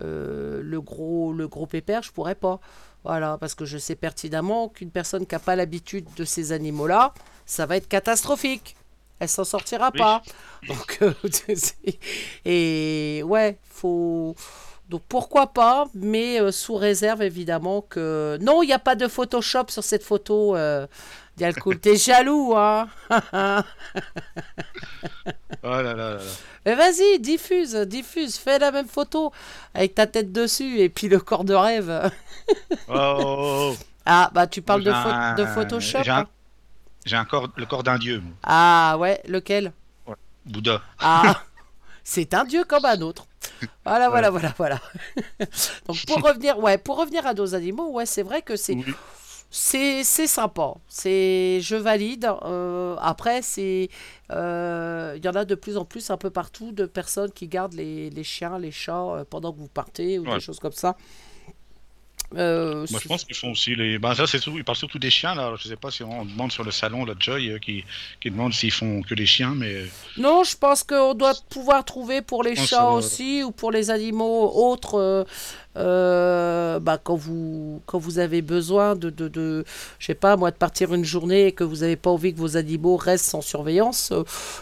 euh, 0.00 0.60
le, 0.62 0.80
gros, 0.80 1.32
le 1.32 1.48
gros 1.48 1.66
pépère, 1.66 2.02
je 2.02 2.12
pourrais 2.12 2.34
pas. 2.36 2.60
Voilà, 3.02 3.36
parce 3.38 3.54
que 3.54 3.64
je 3.64 3.76
sais 3.76 3.96
pertinemment 3.96 4.68
qu'une 4.68 4.90
personne 4.90 5.26
qui 5.26 5.34
n'a 5.34 5.38
pas 5.40 5.56
l'habitude 5.56 6.06
de 6.16 6.24
ces 6.24 6.52
animaux-là, 6.52 7.12
ça 7.44 7.66
va 7.66 7.76
être 7.76 7.88
catastrophique. 7.88 8.76
Elle 9.18 9.28
s'en 9.28 9.44
sortira 9.44 9.90
Oui. 9.92 9.98
pas. 10.00 10.22
Donc, 10.68 10.98
euh, 11.02 11.12
et 12.44 13.22
ouais, 13.24 13.58
faut. 13.68 14.34
Donc 14.90 15.02
pourquoi 15.08 15.46
pas, 15.48 15.86
mais 15.94 16.40
euh, 16.40 16.52
sous 16.52 16.74
réserve 16.76 17.22
évidemment 17.22 17.80
que. 17.80 18.38
Non, 18.40 18.62
il 18.62 18.66
n'y 18.66 18.72
a 18.72 18.78
pas 18.78 18.94
de 18.94 19.08
Photoshop 19.08 19.66
sur 19.68 19.82
cette 19.84 20.02
photo. 20.04 20.56
Euh... 20.56 20.86
Dialcool. 21.36 21.78
T'es 21.80 21.96
jaloux, 21.96 22.54
hein 22.56 22.86
Oh 25.62 25.68
là 25.68 25.82
là 25.82 25.94
là. 25.94 26.18
Mais 26.66 26.74
vas-y, 26.74 27.18
diffuse, 27.18 27.74
diffuse, 27.74 28.36
fais 28.36 28.58
la 28.58 28.70
même 28.70 28.86
photo 28.88 29.32
avec 29.74 29.94
ta 29.94 30.06
tête 30.06 30.32
dessus 30.32 30.78
et 30.78 30.88
puis 30.88 31.08
le 31.08 31.18
corps 31.18 31.44
de 31.44 31.54
rêve. 31.54 32.10
Oh, 32.88 32.92
oh, 32.94 33.24
oh. 33.72 33.76
Ah, 34.06 34.30
bah 34.34 34.46
tu 34.46 34.60
parles 34.62 34.82
de, 34.84 34.90
J'ai 34.90 34.96
pho- 34.96 35.08
un- 35.08 35.34
de 35.34 35.44
Photoshop 35.46 36.02
J'ai 36.04 36.10
un, 36.10 36.18
hein 36.20 36.26
j'ai 37.06 37.16
un 37.16 37.24
corps, 37.24 37.48
le 37.56 37.66
corps 37.66 37.82
d'un 37.82 37.98
dieu, 37.98 38.20
moi. 38.20 38.32
Ah 38.42 38.96
ouais, 38.98 39.20
lequel? 39.26 39.72
Bouddha. 40.46 40.82
Ah, 41.00 41.40
c'est 42.04 42.34
un 42.34 42.44
dieu 42.44 42.64
comme 42.64 42.84
un 42.84 43.00
autre. 43.00 43.26
Voilà, 43.84 44.08
voilà, 44.10 44.30
voilà, 44.30 44.54
voilà. 44.56 44.80
Donc 45.86 46.04
pour 46.06 46.22
revenir, 46.22 46.58
ouais, 46.58 46.78
pour 46.78 46.98
revenir 46.98 47.26
à 47.26 47.34
nos 47.34 47.54
animaux, 47.54 47.90
ouais, 47.92 48.06
c'est 48.06 48.22
vrai 48.22 48.42
que 48.42 48.56
c'est 48.56 48.74
Oui. 48.74 48.84
c'est 49.50 50.04
c'est 50.04 50.26
sympa. 50.26 50.74
C'est 50.88 51.60
je 51.62 51.76
valide. 51.76 52.30
Euh, 52.44 52.96
après, 53.00 53.42
c'est 53.42 53.88
euh, 54.32 55.14
il 55.16 55.24
y 55.24 55.28
en 55.28 55.34
a 55.34 55.44
de 55.44 55.54
plus 55.54 55.76
en 55.76 55.84
plus 55.84 56.10
un 56.10 56.16
peu 56.16 56.30
partout 56.30 56.72
de 56.72 56.86
personnes 56.86 57.30
qui 57.32 57.48
gardent 57.48 57.74
les, 57.74 58.10
les 58.10 58.24
chiens, 58.24 58.58
les 58.58 58.72
chats 58.72 58.96
euh, 59.02 59.24
pendant 59.28 59.52
que 59.52 59.58
vous 59.58 59.68
partez 59.68 60.18
ou 60.18 60.26
Ouais. 60.26 60.34
des 60.34 60.40
choses 60.40 60.58
comme 60.60 60.72
ça. 60.72 60.96
Euh, 62.36 62.84
Moi, 62.90 63.00
je 63.00 63.06
pense 63.08 63.22
qu'ils 63.24 63.36
font 63.36 63.52
aussi 63.52 63.76
les. 63.76 63.98
Ben, 63.98 64.14
ça, 64.14 64.26
c'est 64.26 64.38
surtout... 64.38 64.58
Ils 64.58 64.64
parlent 64.64 64.76
surtout 64.76 64.98
des 64.98 65.10
chiens, 65.10 65.34
là. 65.36 65.54
Je 65.56 65.68
sais 65.68 65.76
pas 65.76 65.90
si 65.92 66.02
on 66.02 66.24
demande 66.24 66.50
sur 66.50 66.64
le 66.64 66.72
salon, 66.72 67.04
là, 67.04 67.14
Joy, 67.18 67.50
euh, 67.50 67.58
qui... 67.58 67.84
qui 68.20 68.30
demande 68.30 68.52
s'ils 68.52 68.72
font 68.72 69.02
que 69.02 69.14
les 69.14 69.26
chiens, 69.26 69.54
mais. 69.54 69.84
Non, 70.16 70.42
je 70.42 70.56
pense 70.56 70.82
qu'on 70.82 71.14
doit 71.14 71.34
pouvoir 71.48 71.84
trouver 71.84 72.22
pour 72.22 72.42
les 72.42 72.56
chats 72.56 72.90
aussi 72.90 73.42
ou 73.44 73.52
pour 73.52 73.70
les 73.70 73.90
animaux 73.90 74.50
autres. 74.52 75.24
euh, 75.76 76.78
bah, 76.80 76.98
quand, 77.02 77.16
vous, 77.16 77.82
quand 77.86 77.98
vous 77.98 78.18
avez 78.18 78.42
besoin 78.42 78.94
de, 78.96 79.10
de, 79.10 79.28
de 79.28 79.64
je 79.98 80.06
sais 80.06 80.14
pas 80.14 80.36
moi, 80.36 80.50
de 80.50 80.56
partir 80.56 80.94
une 80.94 81.04
journée 81.04 81.46
et 81.48 81.52
que 81.52 81.64
vous 81.64 81.78
n'avez 81.78 81.96
pas 81.96 82.10
envie 82.10 82.32
que 82.32 82.38
vos 82.38 82.56
animaux 82.56 82.96
restent 82.96 83.26
sans 83.26 83.42
surveillance, 83.42 84.12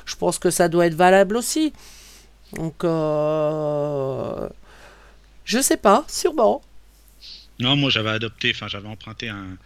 je 0.04 0.16
pense 0.16 0.38
que 0.38 0.50
ça 0.50 0.68
doit 0.68 0.86
être 0.86 0.94
valable 0.94 1.36
aussi. 1.36 1.72
Donc, 2.54 2.82
je 5.44 5.60
sais 5.60 5.76
pas, 5.76 6.04
sûrement. 6.08 6.62
Non, 7.62 7.76
moi, 7.76 7.90
j'avais 7.90 8.10
adopté, 8.10 8.52
enfin, 8.54 8.68
j'avais 8.68 8.88
emprunté 8.88 9.28
un. 9.28 9.56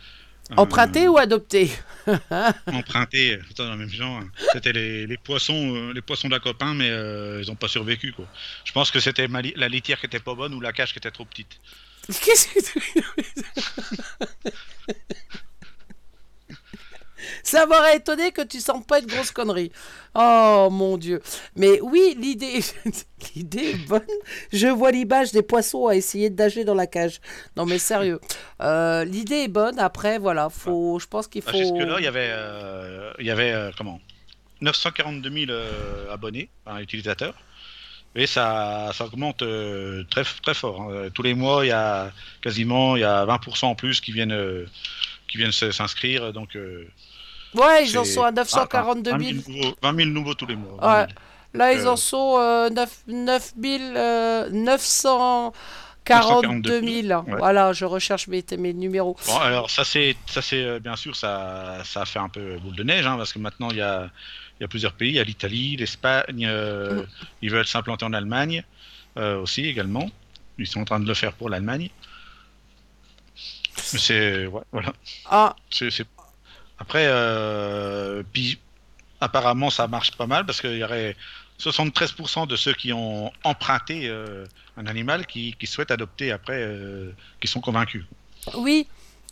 un- 0.51 0.57
Emprunté 0.57 1.09
ou 1.09 1.17
adopté? 1.19 1.71
Emprunté, 2.67 3.35
euh, 3.35 3.43
dans 3.57 3.71
le 3.73 3.77
même 3.77 3.89
genre. 3.91 4.23
C'était 4.53 4.73
les, 4.73 5.07
les 5.07 5.17
poissons, 5.17 5.75
euh, 5.77 5.93
les 5.93 6.03
poissons 6.03 6.29
d'un 6.29 6.39
copain, 6.39 6.73
mais 6.75 6.91
euh, 6.91 7.41
ils 7.43 7.51
ont 7.51 7.57
pas 7.57 7.69
survécu, 7.69 8.13
quoi. 8.13 8.27
Je 8.65 8.73
pense 8.73 8.91
que 8.93 9.01
c'était 9.01 9.27
li- 9.27 9.55
la 9.57 9.69
litière 9.69 9.99
qui 10.01 10.07
était 10.07 10.21
pas 10.21 10.35
bonne 10.35 10.55
ou 10.55 10.61
la 10.61 10.73
cage 10.73 10.93
qui 10.93 10.99
était 10.99 11.11
trop 11.11 11.25
petite. 11.25 11.59
Qu'est-ce 12.23 12.47
que 12.49 12.61
tu- 12.65 13.03
Ça 17.43 17.67
m'aurait 17.67 17.97
étonné 17.97 18.33
que 18.33 18.43
tu 18.43 18.61
sentes 18.61 18.87
pas 18.87 19.01
une 19.01 19.07
grosse 19.07 19.31
connerie. 19.31 19.73
Oh 20.15 20.69
mon 20.71 20.97
dieu. 20.99 21.21
Mais 21.57 21.81
oui, 21.81 22.17
l'idée, 22.19 22.61
l'idée 23.35 23.71
est 23.71 23.87
bonne. 23.89 24.03
Je 24.53 24.67
vois 24.69 24.91
l'image 24.91 25.33
des 25.33 25.43
poissons 25.43 25.87
à 25.87 25.95
essayer 25.97 26.31
de 26.31 26.37
nager 26.37 26.65
dans 26.65 26.75
la 26.75 26.87
cage. 26.87 27.21
Non 27.57 27.67
mais 27.67 27.79
sérieux. 27.79 28.21
Euh, 28.63 29.05
l'idée 29.05 29.45
est 29.45 29.49
bonne. 29.49 29.79
Après, 29.79 30.19
voilà, 30.19 30.49
faut, 30.51 30.99
je 30.99 31.07
pense 31.07 31.27
qu'il 31.29 31.43
Ah, 31.47 31.53
faut. 31.53 31.59
Jusque-là, 31.59 31.97
il 31.99 32.05
y 32.05 32.09
avait, 32.09 32.31
euh, 32.31 33.13
il 33.19 33.27
y 33.27 33.31
avait 33.31 33.53
euh, 33.53 33.71
comment? 33.77 34.01
942 34.63 35.31
000 35.31 35.45
euh, 35.51 36.13
abonnés, 36.13 36.49
utilisateurs. 36.81 37.35
Et 38.15 38.27
ça, 38.27 38.93
ça 38.95 39.05
augmente 39.05 39.43
euh, 39.43 40.03
très, 40.11 40.25
très 40.43 40.55
fort. 40.55 40.81
hein. 40.91 41.11
Tous 41.13 41.21
les 41.23 41.35
mois, 41.35 41.67
il 41.67 41.69
y 41.69 41.73
a 41.73 42.11
quasiment 42.41 42.97
il 42.97 43.01
y 43.01 43.05
a 43.05 43.27
20% 43.27 43.67
en 43.67 43.75
plus 43.75 44.01
qui 44.01 44.13
viennent, 44.13 44.33
euh, 44.33 44.65
qui 45.29 45.37
viennent 45.37 45.53
s'inscrire. 45.53 46.33
Donc, 46.33 46.57
euh, 46.57 46.89
Ouais, 47.57 47.85
ils 47.87 47.97
en 47.99 48.05
sont 48.05 48.23
à 48.23 48.29
ah, 48.29 48.33
942 48.33 49.11
000. 49.11 49.21
20 49.21 49.25
000 49.25 49.35
nouveaux, 49.49 49.75
20 49.83 49.97
000 49.97 50.09
nouveaux 50.11 50.35
tous 50.35 50.47
les 50.47 50.57
mois. 50.57 50.75
Ouais. 50.75 50.81
20 50.81 51.07
000. 51.07 51.09
Là, 51.55 51.73
ils 51.73 51.87
Euh, 51.87 51.91
en 51.93 51.97
sont 51.97 52.37
euh, 52.39 52.69
9, 52.71 52.99
9 53.07 53.53
000, 53.63 53.83
euh, 53.97 54.51
942 54.51 56.81
000. 56.81 56.93
Ouais. 57.23 57.37
Voilà, 57.39 57.73
je 57.73 57.85
recherche 57.87 58.27
mes, 58.29 58.45
mes 58.59 58.75
numéros. 58.75 59.17
Bon, 59.27 59.39
alors 59.39 59.71
ça 59.71 59.85
c'est 59.85 60.17
ça 60.27 60.43
c'est 60.43 60.63
euh, 60.63 60.79
bien 60.81 60.97
sûr 60.97 61.17
ça 61.17 61.79
ça 61.85 62.03
a 62.03 62.05
fait 62.05 62.19
un 62.19 62.29
peu 62.29 62.59
boule 62.59 62.77
de 62.77 62.83
neige 62.85 63.07
hein, 63.07 63.17
parce 63.17 63.33
que 63.33 63.39
maintenant 63.39 63.71
il 63.71 63.79
y 63.79 63.83
a 63.83 64.11
il 64.59 64.63
y 64.63 64.65
a 64.65 64.69
plusieurs 64.69 64.93
pays, 64.93 65.11
il 65.11 65.15
y 65.17 65.21
a 65.21 65.25
l'Italie, 65.25 65.77
l'Espagne, 65.77 66.47
euh, 66.47 67.03
Mm. 67.03 67.07
ils 67.43 67.51
veulent 67.51 67.67
s'implanter 67.67 68.05
en 68.05 68.13
Allemagne 68.13 68.63
euh, 69.19 69.41
aussi 69.41 69.65
également. 69.67 70.09
Ils 70.59 70.67
sont 70.67 70.81
en 70.81 70.85
train 70.85 71.01
de 71.01 71.07
le 71.07 71.15
faire 71.15 71.33
pour 71.35 71.49
l'Allemagne. 71.51 71.91
C'est 73.77 74.47
ouais, 74.47 74.63
voilà. 74.73 74.93
Ah, 75.31 75.55
c'est- 75.71 75.91
après 76.79 77.07
euh, 77.09 78.23
puis 78.33 78.61
apparemment 79.21 79.71
ça 79.71 79.89
marche 79.89 80.13
pas 80.17 80.27
mal 80.27 80.47
parce 80.47 80.61
qu'il 80.61 80.77
y 80.77 80.85
aurait 80.85 81.17
73% 81.59 82.47
de 82.47 82.57
ceux 82.57 82.75
qui 82.75 82.93
ont 82.93 83.33
emprunté 83.45 84.09
euh, 84.09 84.47
un 84.77 84.87
animal 84.87 85.27
qui, 85.27 85.55
qui 85.59 85.67
souhaitent 85.67 85.91
adopter 85.93 86.33
après, 86.33 86.63
euh, 86.63 87.13
qui 87.41 87.49
sont 87.49 87.61
convaincus. 87.63 88.05
oui. 88.55 88.89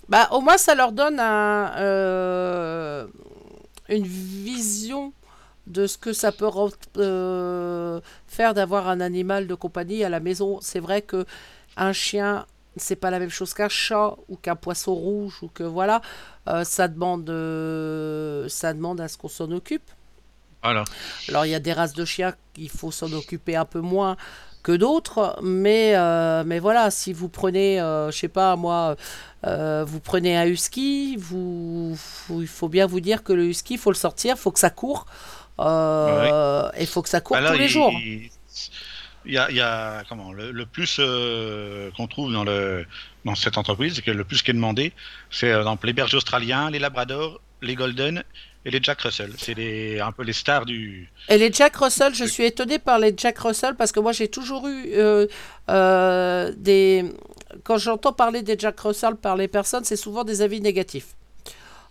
Bah, 0.09 0.28
au 0.32 0.40
moins, 0.42 0.59
ça 0.59 0.74
leur 0.74 0.92
donne 0.92 1.18
un, 1.18 3.07
une 3.88 4.07
vision 4.07 5.12
de 5.66 5.86
ce 5.86 5.97
que 5.99 6.12
ça 6.12 6.32
peut 6.32 6.47
re- 6.47 6.72
faire 8.26 8.55
d'avoir 8.55 8.88
un 8.88 9.01
animal 9.01 9.47
de 9.47 9.55
compagnie 9.55 10.05
à 10.05 10.09
la 10.09 10.20
maison. 10.20 10.59
C'est 10.61 10.80
vrai 10.80 11.03
que 11.03 11.24
un 11.76 11.92
chien, 11.92 12.47
c'est 12.76 12.97
pas 12.97 13.11
la 13.11 13.18
même 13.18 13.30
chose 13.30 13.55
qu'un 13.55 13.68
chat 13.68 14.16
ou 14.28 14.36
qu'un 14.36 14.57
poisson 14.57 14.95
rouge 14.95 15.38
ou 15.42 15.49
que 15.49 15.62
voilà, 15.64 16.03
Euh, 16.49 16.64
ça 16.64 16.88
demande, 16.88 17.28
euh, 17.30 18.49
ça 18.49 18.74
demande 18.74 19.01
à 19.01 19.09
ce 19.09 19.16
qu'on 19.16 19.28
s'en 19.28 19.51
occupe. 19.51 19.90
Voilà. 20.62 20.84
Alors 21.28 21.47
il 21.47 21.51
y 21.51 21.55
a 21.55 21.61
des 21.61 21.72
races 21.72 21.92
de 21.95 22.05
chiens 22.05 22.34
qu'il 22.55 22.70
faut 22.70 22.90
s'en 22.90 23.12
occuper 23.12 23.57
un 23.57 23.64
peu 23.64 23.80
moins 23.80 24.16
que 24.62 24.72
d'autres, 24.72 25.38
mais, 25.42 25.92
euh, 25.95 26.42
mais 26.47 26.59
voilà, 26.59 26.90
si 26.90 27.12
vous 27.12 27.28
prenez, 27.28 27.78
je 27.78 28.16
sais 28.16 28.28
pas 28.28 28.57
moi, 28.57 28.97
vous 29.42 30.01
prenez 30.01 30.36
un 30.38 30.47
husky, 30.47 31.16
vous, 31.18 31.95
vous- 31.95 32.40
il 32.40 32.49
faut 32.49 32.68
bien 32.70 32.86
vous 32.86 33.01
dire 33.01 33.22
que 33.22 33.34
le 33.34 33.45
husky, 33.47 33.74
il 33.74 33.78
faut 33.78 33.90
le 33.90 33.97
sortir, 33.97 34.36
il 34.36 34.40
faut 34.40 34.51
que 34.53 34.59
ça 34.59 34.70
court, 34.70 35.05
euh, 35.61 36.70
et 36.76 36.80
il 36.82 36.86
faut 36.86 37.03
que 37.03 37.11
ça 37.11 37.20
court 37.20 37.36
tous 37.36 37.53
les 37.59 37.64
il- 37.64 37.68
jours. 37.68 37.90
Il 37.92 38.30
il 39.27 39.33
y 39.33 39.39
a, 39.39 39.51
il 39.51 39.57
y 39.57 39.61
a 39.61 40.03
comment 40.09 40.33
le, 40.33 40.51
le 40.51 40.66
plus 40.66 40.97
euh, 40.99 41.91
qu'on 41.97 42.07
trouve 42.07 42.33
dans 42.33 42.45
le 42.45 42.87
dans 43.25 43.35
cette 43.35 43.57
entreprise, 43.57 43.95
c'est 43.97 44.03
que 44.03 44.11
le 44.11 44.25
plus 44.25 44.43
qui 44.43 44.51
est 44.51 44.55
demandé, 44.55 44.93
c'est 45.31 45.51
euh, 45.51 45.61
exemple, 45.61 45.87
les 45.87 45.93
bergers 45.93 46.16
australiens, 46.16 46.70
les 46.70 46.79
labradors, 46.79 47.41
les 47.62 47.75
golden 47.75 48.22
et 48.64 48.70
les 48.70 48.81
Jack 48.83 49.01
Russell. 49.03 49.33
C'est 49.39 49.55
les 49.55 50.01
un 50.01 50.12
peu 50.12 50.22
les 50.22 50.33
stars 50.33 50.64
du. 50.64 51.11
Et 51.29 51.39
les 51.39 51.53
Jack 51.53 51.77
Russell, 51.77 52.14
je 52.14 52.25
suis 52.25 52.45
étonnée 52.45 52.79
par 52.79 52.99
les 52.99 53.14
Jack 53.16 53.39
Russell 53.39 53.75
parce 53.77 53.93
que 53.93 54.01
moi 54.01 54.12
j'ai 54.12 54.29
toujours 54.29 54.66
eu 54.66 54.93
euh, 54.95 55.27
euh, 55.68 56.53
des. 56.57 57.05
Quand 57.62 57.79
j'entends 57.79 58.12
parler 58.12 58.43
des 58.43 58.57
Jack 58.59 58.81
Russell 58.81 59.16
par 59.16 59.37
les 59.37 59.49
personnes, 59.49 59.85
c'est 59.85 59.97
souvent 59.97 60.25
des 60.25 60.43
avis 60.43 60.61
négatifs. 60.61 61.14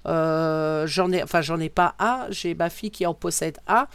Euh, 0.06 0.86
j'en 0.88 1.12
ai, 1.12 1.24
enfin 1.24 1.42
j'en 1.42 1.60
ai 1.60 1.70
pas 1.70 1.96
un. 2.00 2.26
J'ai 2.30 2.56
ma 2.56 2.70
fille 2.70 2.92
qui 2.92 3.06
en 3.06 3.14
possède 3.14 3.58
un. 3.68 3.88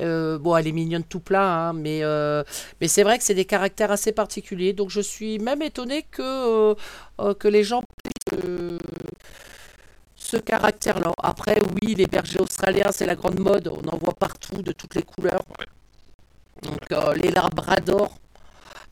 Euh, 0.00 0.38
bon, 0.38 0.56
elle 0.56 0.66
est 0.66 0.72
mignonne 0.72 1.04
tout 1.04 1.20
plein, 1.20 1.68
hein, 1.68 1.72
mais, 1.72 2.00
euh, 2.02 2.42
mais 2.80 2.88
c'est 2.88 3.02
vrai 3.02 3.18
que 3.18 3.24
c'est 3.24 3.34
des 3.34 3.44
caractères 3.44 3.90
assez 3.90 4.12
particuliers. 4.12 4.72
Donc 4.72 4.90
je 4.90 5.00
suis 5.00 5.38
même 5.38 5.62
étonnée 5.62 6.02
que, 6.10 6.74
euh, 7.20 7.34
que 7.34 7.48
les 7.48 7.64
gens 7.64 7.82
ce 10.16 10.36
caractère-là. 10.36 11.12
Après, 11.22 11.58
oui, 11.60 11.94
les 11.94 12.06
bergers 12.06 12.40
australiens, 12.40 12.92
c'est 12.92 13.06
la 13.06 13.16
grande 13.16 13.40
mode. 13.40 13.68
On 13.68 13.88
en 13.88 13.96
voit 13.98 14.14
partout, 14.14 14.62
de 14.62 14.72
toutes 14.72 14.94
les 14.94 15.02
couleurs. 15.02 15.42
Donc, 16.62 17.16
les 17.16 17.30
labradors. 17.30 18.14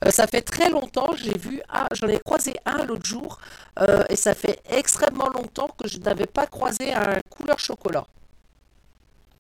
Euh, 0.05 0.11
ça 0.11 0.27
fait 0.27 0.43
très 0.43 0.71
longtemps, 0.71 1.11
j'ai 1.17 1.37
vu, 1.37 1.61
un, 1.71 1.87
j'en 1.93 2.07
ai 2.09 2.19
croisé 2.21 2.55
un 2.65 2.85
l'autre 2.85 3.05
jour, 3.05 3.39
euh, 3.81 4.05
et 4.09 4.17
ça 4.17 4.35
fait 4.35 4.61
extrêmement 4.71 5.29
longtemps 5.29 5.69
que 5.77 5.89
je 5.89 5.99
n'avais 5.99 6.27
pas 6.27 6.47
croisé 6.47 6.93
un 6.93 7.19
couleur 7.31 7.59
chocolat. 7.59 8.07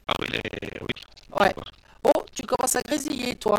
Ah 0.08 0.14
oui, 0.20 0.26
les... 0.32 0.40
oui. 0.80 0.94
Ouais. 1.38 1.54
Oh, 2.04 2.24
tu 2.34 2.42
commences 2.46 2.76
à 2.76 2.82
grésiller, 2.82 3.36
toi. 3.36 3.58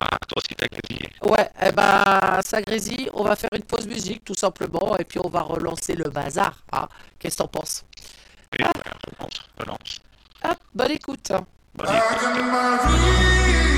Ah, 0.00 0.08
toi 0.28 0.38
aussi 0.38 0.54
t'as 0.56 0.66
grésillé. 0.68 1.08
Ouais, 1.22 1.48
eh 1.62 1.72
ben, 1.72 2.40
ça 2.44 2.60
grésille. 2.62 3.08
On 3.14 3.22
va 3.24 3.36
faire 3.36 3.50
une 3.54 3.62
pause 3.62 3.86
musique, 3.86 4.24
tout 4.24 4.34
simplement, 4.34 4.96
et 4.98 5.04
puis 5.04 5.18
on 5.22 5.28
va 5.28 5.42
relancer 5.42 5.94
le 5.94 6.10
bazar. 6.10 6.56
hein. 6.72 6.88
Qu'est-ce 7.18 7.36
que 7.36 7.42
t'en 7.42 7.48
penses? 7.48 7.84
Et 8.58 8.62
voilà, 8.62 8.96
relance, 9.18 9.40
relance. 9.58 10.00
Hop, 10.44 10.58
bonne 10.74 10.90
écoute. 10.92 11.32
Bonne 11.74 11.88
écoute. 11.88 13.73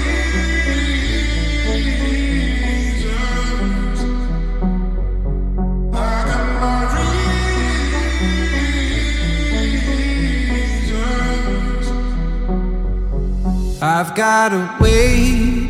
I've 13.82 14.14
got 14.14 14.54
a 14.54 14.74
weight, 14.80 15.68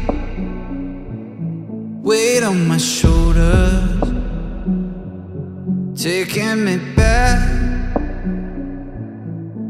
weight 2.05 2.45
on 2.45 2.69
my 2.69 2.77
shoulders, 2.77 4.01
taking 6.01 6.65
me 6.65 6.77
back 6.95 7.95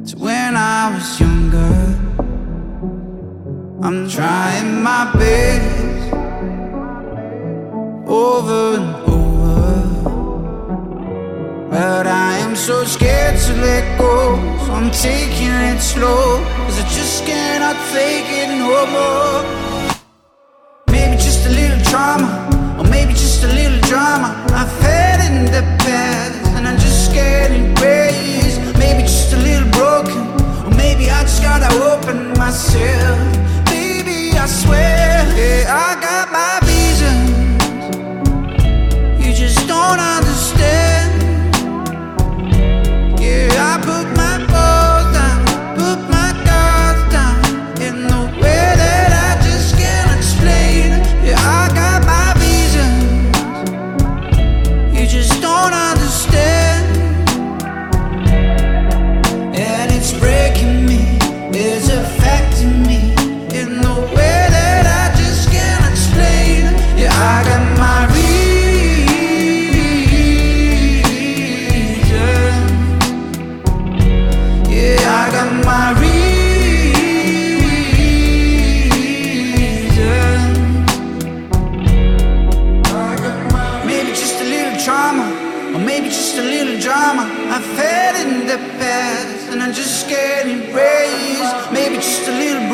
to 0.09 0.16
when 0.18 0.55
I 0.55 0.91
was 0.95 1.18
younger. 1.18 1.97
I'm 3.82 4.07
trying 4.07 4.82
my 4.82 5.11
best 5.14 6.12
over 8.07 8.76
and 8.76 8.97
over, 9.09 9.91
but 11.70 12.07
I 12.07 12.36
so 12.57 12.85
scared 12.85 13.39
to 13.39 13.53
let 13.61 13.99
go. 13.99 14.35
So 14.65 14.73
I'm 14.73 14.91
taking 14.91 15.53
it 15.53 15.81
slow, 15.81 16.43
cause 16.65 16.79
I 16.81 16.89
just 16.89 17.25
cannot 17.27 17.77
take 17.93 18.27
it 18.29 18.49
no 18.49 18.87
more. 18.97 19.45
Maybe 20.91 21.17
just 21.17 21.47
a 21.47 21.51
little 21.51 21.81
trauma, 21.85 22.29
or 22.79 22.85
maybe 22.85 23.13
just 23.13 23.45
a 23.45 23.49
little 23.49 23.81
drama. 23.81 24.43
I've 24.51 24.73
had 24.81 25.21
in 25.31 25.45
the 25.47 25.63
past, 25.85 26.49
and 26.57 26.67
I'm 26.67 26.79
just 26.79 27.13
getting 27.13 27.75
raised. 27.75 28.61
Maybe 28.79 29.03
just 29.03 29.33
a 29.35 29.37
little 29.37 29.71
broken, 29.71 30.19
or 30.65 30.75
maybe 30.77 31.11
I 31.11 31.23
just 31.23 31.43
gotta 31.43 31.71
open 31.93 32.33
myself. 32.39 33.19
Baby, 33.67 34.37
I 34.39 34.47
swear, 34.47 35.27
yeah, 35.37 35.89
I 35.89 36.01
got 36.01 36.33
my 36.33 36.66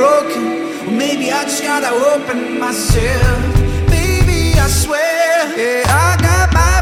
broken, 0.02 0.44
or 0.88 0.90
maybe 0.90 1.30
I 1.30 1.44
just 1.44 1.62
gotta 1.62 1.92
open 2.12 2.58
myself. 2.58 3.40
Baby, 3.86 4.58
I 4.58 4.66
swear, 4.66 5.36
yeah, 5.56 6.06
I 6.06 6.10
got 6.20 6.52
my 6.52 6.81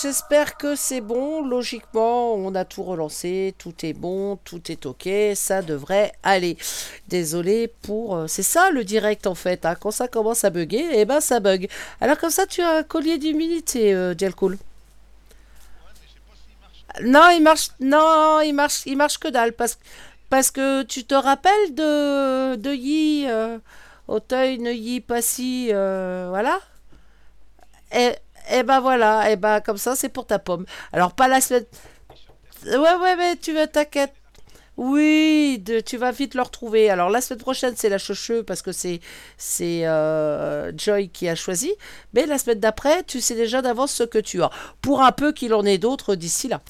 j'espère 0.00 0.56
que 0.56 0.74
c'est 0.76 1.00
bon. 1.00 1.42
Logiquement, 1.46 2.34
on 2.34 2.54
a 2.54 2.64
tout 2.64 2.82
relancé, 2.82 3.54
tout 3.58 3.74
est 3.84 3.92
bon, 3.92 4.36
tout 4.44 4.70
est 4.70 4.86
ok, 4.86 5.08
ça 5.34 5.62
devrait 5.62 6.12
aller. 6.22 6.56
Désolé 7.08 7.68
pour. 7.82 8.16
Euh, 8.16 8.26
c'est 8.26 8.42
ça 8.42 8.70
le 8.70 8.84
direct 8.84 9.26
en 9.26 9.34
fait. 9.34 9.64
Hein. 9.66 9.74
Quand 9.74 9.90
ça 9.90 10.08
commence 10.08 10.44
à 10.44 10.50
bugger, 10.50 10.86
eh 10.92 11.04
ben 11.04 11.20
ça 11.20 11.40
bug. 11.40 11.68
Alors 12.00 12.18
comme 12.18 12.30
ça, 12.30 12.46
tu 12.46 12.62
as 12.62 12.78
un 12.78 12.82
collier 12.82 13.18
d'humilité, 13.18 13.94
euh, 13.94 14.14
Non, 17.02 17.28
il 17.30 17.42
marche, 17.42 17.70
non, 17.80 18.40
il 18.40 18.52
marche, 18.54 18.82
il 18.86 18.96
marche 18.96 19.18
que 19.18 19.28
dalle 19.28 19.52
parce, 19.52 20.50
que 20.50 20.82
tu 20.82 21.04
te 21.04 21.14
rappelles 21.14 21.74
de 21.74 22.56
de 22.56 22.70
Yi, 22.72 23.26
euh, 23.28 23.58
Auteuil, 24.08 24.58
Neuilly, 24.58 25.00
Passy, 25.00 25.70
euh, 25.72 26.26
voilà. 26.30 26.58
Et 27.92 28.12
et 28.52 28.62
ben 28.62 28.80
voilà, 28.80 29.30
et 29.30 29.36
ben 29.36 29.60
comme 29.60 29.78
ça 29.78 29.96
c'est 29.96 30.08
pour 30.08 30.26
ta 30.26 30.38
pomme. 30.38 30.64
Alors 30.92 31.12
pas 31.14 31.28
la 31.28 31.40
semaine. 31.40 31.64
Ouais 32.66 32.76
ouais 32.78 33.16
mais 33.16 33.36
tu 33.36 33.52
vas 33.52 33.66
t'inquiète. 33.66 34.12
Oui, 34.76 35.58
de- 35.62 35.80
tu 35.80 35.98
vas 35.98 36.10
vite 36.10 36.34
le 36.34 36.40
retrouver. 36.42 36.88
Alors 36.88 37.10
la 37.10 37.20
semaine 37.20 37.40
prochaine 37.40 37.74
c'est 37.76 37.90
la 37.90 37.98
choucheux 37.98 38.42
parce 38.44 38.62
que 38.62 38.72
c'est 38.72 39.00
c'est 39.36 39.86
euh, 39.86 40.72
Joy 40.76 41.10
qui 41.10 41.28
a 41.28 41.34
choisi. 41.34 41.72
Mais 42.14 42.24
la 42.26 42.38
semaine 42.38 42.60
d'après, 42.60 43.02
tu 43.04 43.20
sais 43.20 43.34
déjà 43.34 43.60
d'avance 43.62 43.92
ce 43.92 44.04
que 44.04 44.18
tu 44.18 44.42
as. 44.42 44.50
Pour 44.80 45.02
un 45.02 45.12
peu 45.12 45.32
qu'il 45.32 45.52
en 45.54 45.66
ait 45.66 45.76
d'autres 45.78 46.14
d'ici 46.14 46.48
là. 46.48 46.62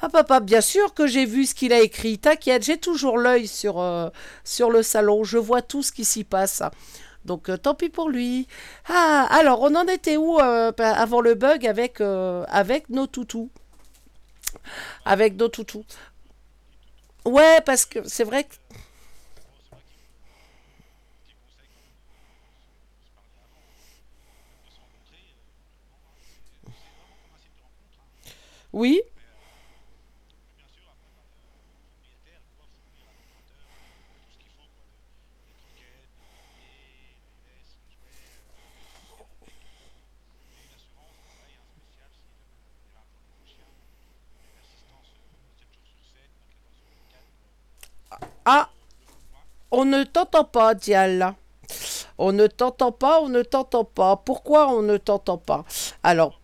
Ah 0.00 0.08
papa, 0.08 0.40
bien 0.40 0.60
sûr 0.60 0.94
que 0.94 1.06
j'ai 1.06 1.26
vu 1.26 1.44
ce 1.44 1.54
qu'il 1.54 1.72
a 1.72 1.80
écrit. 1.80 2.18
T'inquiète, 2.18 2.62
j'ai 2.64 2.78
toujours 2.78 3.18
l'œil 3.18 3.48
sur, 3.48 3.80
euh, 3.80 4.08
sur 4.44 4.70
le 4.70 4.82
salon. 4.82 5.24
Je 5.24 5.38
vois 5.38 5.60
tout 5.60 5.82
ce 5.82 5.90
qui 5.92 6.04
s'y 6.04 6.24
passe. 6.24 6.62
Donc 7.28 7.48
euh, 7.50 7.56
tant 7.58 7.74
pis 7.74 7.90
pour 7.90 8.08
lui. 8.08 8.48
Ah, 8.88 9.28
alors 9.30 9.60
on 9.60 9.74
en 9.76 9.86
était 9.86 10.16
où 10.16 10.40
euh, 10.40 10.72
avant 10.78 11.20
le 11.20 11.34
bug 11.34 11.66
avec, 11.66 12.00
euh, 12.00 12.44
avec 12.48 12.88
nos 12.88 13.06
toutous? 13.06 13.50
Avec 15.04 15.36
nos 15.36 15.48
toutous. 15.48 15.84
Ouais, 17.24 17.60
parce 17.64 17.84
que 17.84 18.00
c'est 18.08 18.24
vrai 18.24 18.44
que... 18.44 18.54
Oui, 28.72 29.00
Ah, 48.50 48.70
on 49.70 49.84
ne 49.84 50.04
t'entend 50.04 50.44
pas, 50.44 50.72
Dial. 50.72 51.34
On 52.16 52.32
ne 52.32 52.46
t'entend 52.46 52.92
pas, 52.92 53.20
on 53.20 53.28
ne 53.28 53.42
t'entend 53.42 53.84
pas. 53.84 54.16
Pourquoi 54.16 54.70
on 54.70 54.80
ne 54.80 54.96
t'entend 54.96 55.36
pas? 55.36 55.66
Alors, 56.02 56.40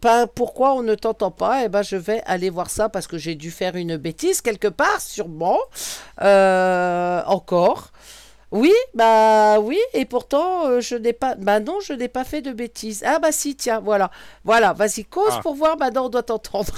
pas 0.00 0.26
pourquoi 0.26 0.72
on 0.72 0.82
ne 0.82 0.94
t'entend 0.94 1.30
pas? 1.30 1.64
Eh 1.64 1.68
ben, 1.68 1.82
je 1.82 1.96
vais 1.96 2.22
aller 2.24 2.48
voir 2.48 2.70
ça 2.70 2.88
parce 2.88 3.06
que 3.06 3.18
j'ai 3.18 3.34
dû 3.34 3.50
faire 3.50 3.76
une 3.76 3.98
bêtise 3.98 4.40
quelque 4.40 4.68
part, 4.68 4.98
sûrement. 5.02 5.58
Euh, 6.22 7.22
encore. 7.26 7.92
Oui, 8.52 8.72
bah 8.94 9.60
oui, 9.60 9.78
et 9.94 10.04
pourtant 10.04 10.66
euh, 10.66 10.80
je 10.80 10.96
n'ai 10.96 11.12
pas. 11.12 11.36
Bah 11.36 11.60
non, 11.60 11.78
je 11.80 11.92
n'ai 11.92 12.08
pas 12.08 12.24
fait 12.24 12.42
de 12.42 12.50
bêtises. 12.52 13.04
Ah 13.06 13.20
bah 13.20 13.30
si, 13.30 13.54
tiens, 13.54 13.78
voilà, 13.78 14.10
voilà. 14.44 14.72
Vas-y, 14.72 15.04
cause 15.04 15.32
Ah. 15.36 15.40
pour 15.40 15.54
voir. 15.54 15.76
Maintenant, 15.78 16.06
on 16.06 16.08
doit 16.08 16.24
t'entendre. 16.24 16.72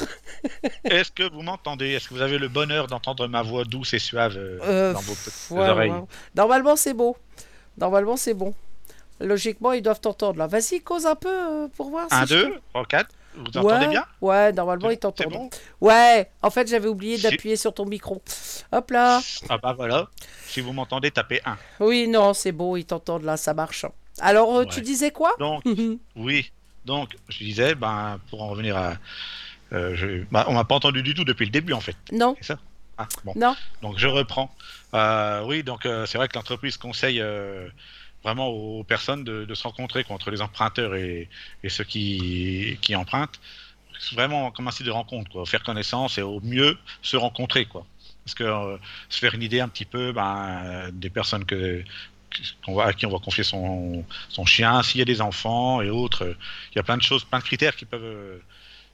Est-ce 0.84 1.10
que 1.10 1.30
vous 1.32 1.40
m'entendez? 1.40 1.92
Est-ce 1.92 2.08
que 2.08 2.14
vous 2.14 2.20
avez 2.20 2.36
le 2.36 2.48
bonheur 2.48 2.88
d'entendre 2.88 3.26
ma 3.26 3.40
voix 3.42 3.64
douce 3.64 3.94
et 3.94 3.98
suave 3.98 4.36
euh, 4.36 4.58
Euh, 4.62 4.92
dans 4.92 5.00
vos 5.00 5.14
petites 5.14 5.50
Ouais, 5.50 5.66
oreilles? 5.68 5.90
ouais. 5.92 6.02
Normalement, 6.36 6.76
c'est 6.76 6.92
bon. 6.94 7.14
Normalement, 7.78 8.18
c'est 8.18 8.34
bon. 8.34 8.52
Logiquement, 9.18 9.72
ils 9.72 9.82
doivent 9.82 10.00
t'entendre 10.00 10.38
là. 10.38 10.46
Vas-y, 10.46 10.80
cause 10.82 11.06
un 11.06 11.14
peu 11.14 11.30
euh, 11.30 11.68
pour 11.76 11.88
voir. 11.88 12.06
1, 12.10 12.26
si 12.26 12.34
je 12.34 12.44
2, 12.48 12.60
3, 12.74 12.84
4. 12.84 13.10
Vous 13.34 13.44
entendez 13.58 13.86
ouais, 13.86 13.88
bien 13.88 14.04
Ouais, 14.20 14.52
normalement, 14.52 14.90
ils 14.90 14.94
C'est 14.94 15.00
t'entendent. 15.00 15.32
bon 15.32 15.50
Ouais, 15.80 16.30
en 16.42 16.50
fait, 16.50 16.68
j'avais 16.68 16.88
oublié 16.88 17.18
d'appuyer 17.18 17.56
sur 17.56 17.72
ton 17.72 17.86
micro. 17.86 18.22
Hop 18.72 18.90
là. 18.90 19.20
Ah 19.48 19.58
bah 19.58 19.72
voilà. 19.72 20.08
Si 20.46 20.60
vous 20.60 20.72
m'entendez, 20.72 21.10
tapez 21.10 21.40
1. 21.44 21.56
Oui, 21.80 22.08
non, 22.08 22.34
c'est 22.34 22.52
bon, 22.52 22.76
ils 22.76 22.84
t'entendent 22.84 23.24
là, 23.24 23.36
ça 23.36 23.54
marche. 23.54 23.86
Alors, 24.20 24.54
euh, 24.56 24.64
tu 24.66 24.82
disais 24.82 25.10
quoi? 25.10 25.32
Donc, 25.38 25.62
oui. 26.16 26.52
Donc, 26.84 27.16
je 27.28 27.38
disais, 27.38 27.74
ben, 27.74 28.18
pour 28.28 28.42
en 28.42 28.48
revenir 28.48 28.76
à. 28.76 28.94
euh, 29.72 29.94
je... 29.94 30.24
bah, 30.30 30.44
on 30.48 30.54
m'a 30.54 30.64
pas 30.64 30.74
entendu 30.74 31.02
du 31.02 31.14
tout 31.14 31.24
depuis 31.24 31.44
le 31.46 31.50
début, 31.52 31.72
en 31.72 31.80
fait. 31.80 31.96
Non, 32.10 32.34
C'est 32.40 32.48
ça? 32.48 32.58
Ah, 32.98 33.08
bon. 33.24 33.32
non. 33.36 33.56
Donc, 33.80 33.98
je 33.98 34.06
reprends. 34.08 34.54
Euh, 34.94 35.42
oui, 35.46 35.62
donc, 35.62 35.86
euh, 35.86 36.04
c'est 36.06 36.18
vrai 36.18 36.28
que 36.28 36.34
l'entreprise 36.34 36.76
conseille 36.76 37.22
vraiment 38.24 38.48
aux 38.48 38.84
personnes 38.84 39.24
de, 39.24 39.44
de 39.44 39.54
se 39.54 39.64
rencontrer 39.64 40.04
quoi, 40.04 40.16
entre 40.16 40.30
les 40.30 40.40
emprunteurs 40.40 40.94
et, 40.94 41.28
et 41.62 41.68
ceux 41.68 41.84
qui, 41.84 42.78
qui 42.80 42.94
empruntent. 42.94 43.40
Vraiment 44.14 44.50
comme 44.50 44.66
un 44.66 44.72
site 44.72 44.86
de 44.86 44.90
rencontre, 44.90 45.30
quoi. 45.30 45.46
Faire 45.46 45.62
connaissance 45.62 46.18
et 46.18 46.22
au 46.22 46.40
mieux 46.40 46.76
se 47.02 47.16
rencontrer, 47.16 47.66
quoi. 47.66 47.86
Parce 48.24 48.34
que 48.34 48.42
euh, 48.42 48.76
se 49.08 49.20
faire 49.20 49.34
une 49.34 49.42
idée 49.42 49.60
un 49.60 49.68
petit 49.68 49.84
peu 49.84 50.12
ben, 50.12 50.90
des 50.92 51.08
personnes 51.08 51.44
que, 51.44 51.84
qu'on 52.64 52.74
va, 52.74 52.86
à 52.86 52.92
qui 52.94 53.06
on 53.06 53.10
va 53.10 53.18
confier 53.18 53.44
son, 53.44 54.04
son 54.28 54.44
chien, 54.44 54.82
s'il 54.82 54.98
y 54.98 55.02
a 55.02 55.04
des 55.04 55.20
enfants 55.20 55.82
et 55.82 55.90
autres. 55.90 56.36
Il 56.72 56.76
y 56.76 56.78
a 56.80 56.82
plein 56.82 56.96
de 56.96 57.02
choses, 57.02 57.22
plein 57.24 57.38
de 57.38 57.44
critères 57.44 57.76
qui 57.76 57.84
peuvent, 57.84 58.40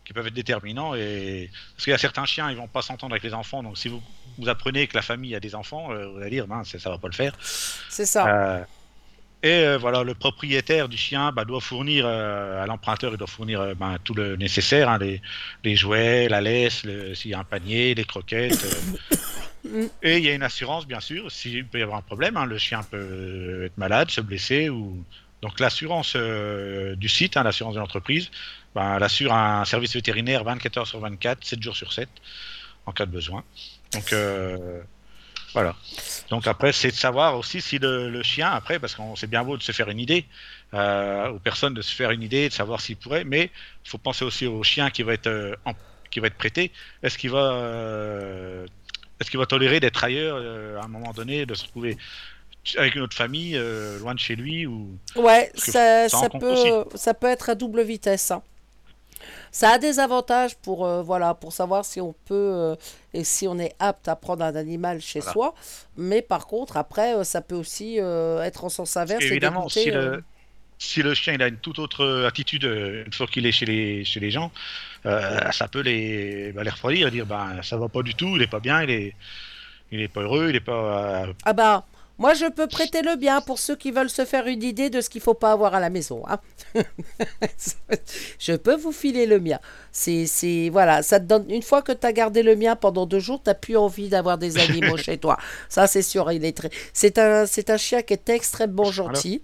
qui 0.04 0.12
peuvent 0.12 0.26
être 0.26 0.34
déterminants. 0.34 0.94
Et... 0.94 1.50
Parce 1.74 1.84
qu'il 1.84 1.92
y 1.92 1.94
a 1.94 1.98
certains 1.98 2.26
chiens, 2.26 2.50
ils 2.50 2.56
vont 2.56 2.68
pas 2.68 2.82
s'entendre 2.82 3.14
avec 3.14 3.22
les 3.22 3.32
enfants. 3.32 3.62
Donc 3.62 3.78
si 3.78 3.88
vous, 3.88 4.02
vous 4.36 4.48
apprenez 4.50 4.88
que 4.88 4.94
la 4.94 5.02
famille 5.02 5.34
a 5.34 5.40
des 5.40 5.54
enfants, 5.54 5.90
euh, 5.90 6.06
vous 6.08 6.18
allez 6.18 6.30
dire, 6.30 6.46
ben, 6.46 6.64
ça, 6.64 6.78
ça 6.78 6.90
va 6.90 6.98
pas 6.98 7.08
le 7.08 7.14
faire. 7.14 7.32
C'est 7.40 8.06
ça. 8.06 8.26
Euh, 8.26 8.64
et 9.42 9.50
euh, 9.50 9.78
voilà, 9.78 10.02
le 10.02 10.14
propriétaire 10.14 10.88
du 10.88 10.96
chien 10.96 11.30
bah, 11.30 11.44
doit 11.44 11.60
fournir 11.60 12.04
euh, 12.06 12.62
à 12.62 12.66
l'emprunteur, 12.66 13.12
il 13.12 13.18
doit 13.18 13.28
fournir 13.28 13.60
euh, 13.60 13.74
ben, 13.74 13.96
tout 14.02 14.14
le 14.14 14.34
nécessaire, 14.34 14.88
hein, 14.88 14.98
les, 14.98 15.22
les 15.62 15.76
jouets, 15.76 16.28
la 16.28 16.40
laisse, 16.40 16.84
s'il 17.14 17.30
y 17.30 17.34
a 17.34 17.38
un 17.38 17.44
panier, 17.44 17.94
les 17.94 18.04
croquettes. 18.04 18.66
et 20.02 20.18
il 20.18 20.24
y 20.24 20.28
a 20.28 20.34
une 20.34 20.42
assurance, 20.42 20.88
bien 20.88 20.98
sûr, 20.98 21.30
s'il 21.30 21.64
peut 21.66 21.78
y 21.78 21.82
avoir 21.82 21.98
un 21.98 22.02
problème, 22.02 22.36
hein, 22.36 22.46
le 22.46 22.58
chien 22.58 22.82
peut 22.82 23.66
être 23.66 23.78
malade, 23.78 24.10
se 24.10 24.20
blesser. 24.20 24.70
ou 24.70 25.04
Donc 25.40 25.60
l'assurance 25.60 26.16
du 26.16 27.08
site, 27.08 27.36
hein, 27.36 27.44
l'assurance 27.44 27.74
de 27.74 27.80
l'entreprise, 27.80 28.32
ben, 28.74 28.96
elle 28.96 29.02
assure 29.04 29.32
un 29.32 29.64
service 29.64 29.94
vétérinaire 29.94 30.42
24 30.42 30.78
heures 30.78 30.86
sur 30.88 30.98
24, 30.98 31.44
7 31.44 31.62
jours 31.62 31.76
sur 31.76 31.92
7, 31.92 32.08
en 32.86 32.92
cas 32.92 33.06
de 33.06 33.12
besoin. 33.12 33.44
Donc 33.92 34.12
voilà. 35.60 35.76
Donc 36.30 36.46
après, 36.46 36.72
c'est 36.72 36.88
de 36.90 36.94
savoir 36.96 37.36
aussi 37.38 37.60
si 37.60 37.78
le, 37.78 38.10
le 38.10 38.22
chien, 38.22 38.50
après, 38.50 38.78
parce 38.78 38.94
qu'on 38.94 39.16
c'est 39.16 39.26
bien 39.26 39.42
beau 39.44 39.56
de 39.56 39.62
se 39.62 39.72
faire 39.72 39.88
une 39.88 39.98
idée, 40.00 40.24
euh, 40.74 41.28
aux 41.30 41.38
personnes 41.38 41.74
de 41.74 41.82
se 41.82 41.94
faire 41.94 42.10
une 42.10 42.22
idée, 42.22 42.48
de 42.48 42.54
savoir 42.54 42.80
s'il 42.80 42.96
pourrait, 42.96 43.24
mais 43.24 43.50
il 43.84 43.88
faut 43.90 43.98
penser 43.98 44.24
aussi 44.24 44.46
au 44.46 44.62
chien 44.62 44.90
qui 44.90 45.02
va 45.02 45.14
être, 45.14 45.26
euh, 45.26 45.54
en- 45.64 45.72
qui 46.10 46.20
va 46.20 46.26
être 46.28 46.36
prêté. 46.36 46.70
Est-ce 47.02 47.18
qu'il 47.18 47.30
va, 47.30 47.52
euh, 47.52 48.66
est-ce 49.20 49.30
qu'il 49.30 49.38
va 49.38 49.46
tolérer 49.46 49.80
d'être 49.80 50.02
ailleurs 50.04 50.36
à 50.80 50.84
un 50.84 50.88
moment 50.88 51.12
donné, 51.12 51.46
de 51.46 51.54
se 51.54 51.64
retrouver 51.64 51.96
avec 52.76 52.94
une 52.94 53.02
autre 53.02 53.16
famille, 53.16 53.58
loin 54.00 54.14
de 54.14 54.20
chez 54.20 54.36
lui 54.36 54.66
ou 54.66 54.98
Ouais, 55.16 55.50
ça, 55.54 56.08
ça 56.08 56.28
peut, 56.40 56.84
ça 56.94 57.14
peut 57.14 57.26
être 57.26 57.48
à 57.50 57.54
double 57.54 57.82
vitesse. 57.82 58.30
hein. 58.30 58.42
Ça 59.58 59.70
a 59.70 59.78
des 59.78 59.98
avantages 59.98 60.54
pour, 60.54 60.86
euh, 60.86 61.02
voilà, 61.02 61.34
pour 61.34 61.52
savoir 61.52 61.84
si 61.84 62.00
on 62.00 62.14
peut 62.26 62.34
euh, 62.54 62.76
et 63.12 63.24
si 63.24 63.48
on 63.48 63.58
est 63.58 63.74
apte 63.80 64.06
à 64.06 64.14
prendre 64.14 64.44
un 64.44 64.54
animal 64.54 65.00
chez 65.00 65.18
Voilà. 65.18 65.32
soi. 65.32 65.54
Mais 65.96 66.22
par 66.22 66.46
contre, 66.46 66.76
après, 66.76 67.16
euh, 67.16 67.24
ça 67.24 67.40
peut 67.40 67.56
aussi 67.56 67.96
être 67.96 68.62
en 68.62 68.68
sens 68.68 68.96
inverse. 68.96 69.24
et 69.24 69.26
Évidemment, 69.26 69.62
dégoûter, 69.66 69.82
si 69.82 69.90
le, 69.90 70.22
si 70.78 71.02
le 71.02 71.12
chien 71.12 71.32
il 71.32 71.42
a 71.42 71.48
une 71.48 71.56
toute 71.56 71.80
autre 71.80 72.24
attitude 72.24 72.62
une 72.62 73.12
fois 73.12 73.26
qu'il 73.26 73.46
est 73.46 73.50
chez 73.50 73.66
les, 73.66 74.04
chez 74.04 74.20
les 74.20 74.30
gens, 74.30 74.52
ça 75.02 75.66
peut 75.66 75.80
les, 75.80 76.52
bah, 76.52 76.62
les 76.62 76.70
refroidir 76.70 77.08
et 77.08 77.10
dire 77.10 77.26
ben 77.26 77.60
ça 77.64 77.76
va 77.76 77.88
pas 77.88 78.02
du 78.04 78.14
tout, 78.14 78.36
il 78.36 78.42
est 78.42 78.46
pas 78.46 78.60
bien, 78.60 78.84
il 78.84 78.90
est, 78.90 79.16
il 79.90 80.00
est 80.00 80.06
pas 80.06 80.20
heureux, 80.20 80.50
il 80.50 80.54
est 80.54 80.60
pas. 80.60 81.26
Ah 81.44 81.52
bah, 81.52 81.84
moi 82.18 82.34
je 82.34 82.46
peux 82.50 82.66
prêter 82.66 83.02
le 83.02 83.16
bien 83.16 83.40
pour 83.40 83.58
ceux 83.58 83.76
qui 83.76 83.90
veulent 83.90 84.10
se 84.10 84.24
faire 84.24 84.46
une 84.46 84.62
idée 84.62 84.90
de 84.90 85.00
ce 85.00 85.08
qu'il 85.08 85.20
faut 85.20 85.34
pas 85.34 85.52
avoir 85.52 85.74
à 85.74 85.80
la 85.80 85.90
maison. 85.90 86.22
hein. 86.28 86.38
je 88.38 88.52
peux 88.54 88.76
vous 88.76 88.92
filer 88.92 89.26
le 89.26 89.40
mien. 89.40 89.58
C'est, 89.92 90.26
c'est, 90.26 90.68
voilà, 90.70 91.02
ça 91.02 91.20
te 91.20 91.24
donne, 91.26 91.50
une 91.50 91.62
fois 91.62 91.82
que 91.82 91.92
tu 91.92 92.06
as 92.06 92.12
gardé 92.12 92.42
le 92.42 92.56
mien 92.56 92.76
pendant 92.76 93.06
deux 93.06 93.18
jours, 93.20 93.42
tu 93.42 93.50
plus 93.54 93.76
envie 93.76 94.08
d'avoir 94.08 94.38
des 94.38 94.58
animaux 94.58 94.96
chez 95.06 95.18
toi. 95.18 95.36
Ça 95.68 95.86
c'est 95.86 96.02
sûr, 96.02 96.30
il 96.32 96.44
est 96.44 96.56
très... 96.56 96.70
C'est 96.92 97.18
un, 97.18 97.46
c'est 97.46 97.70
un 97.70 97.76
chien 97.76 98.02
qui 98.02 98.14
est 98.14 98.28
extrêmement 98.28 98.90
gentil, 98.90 99.42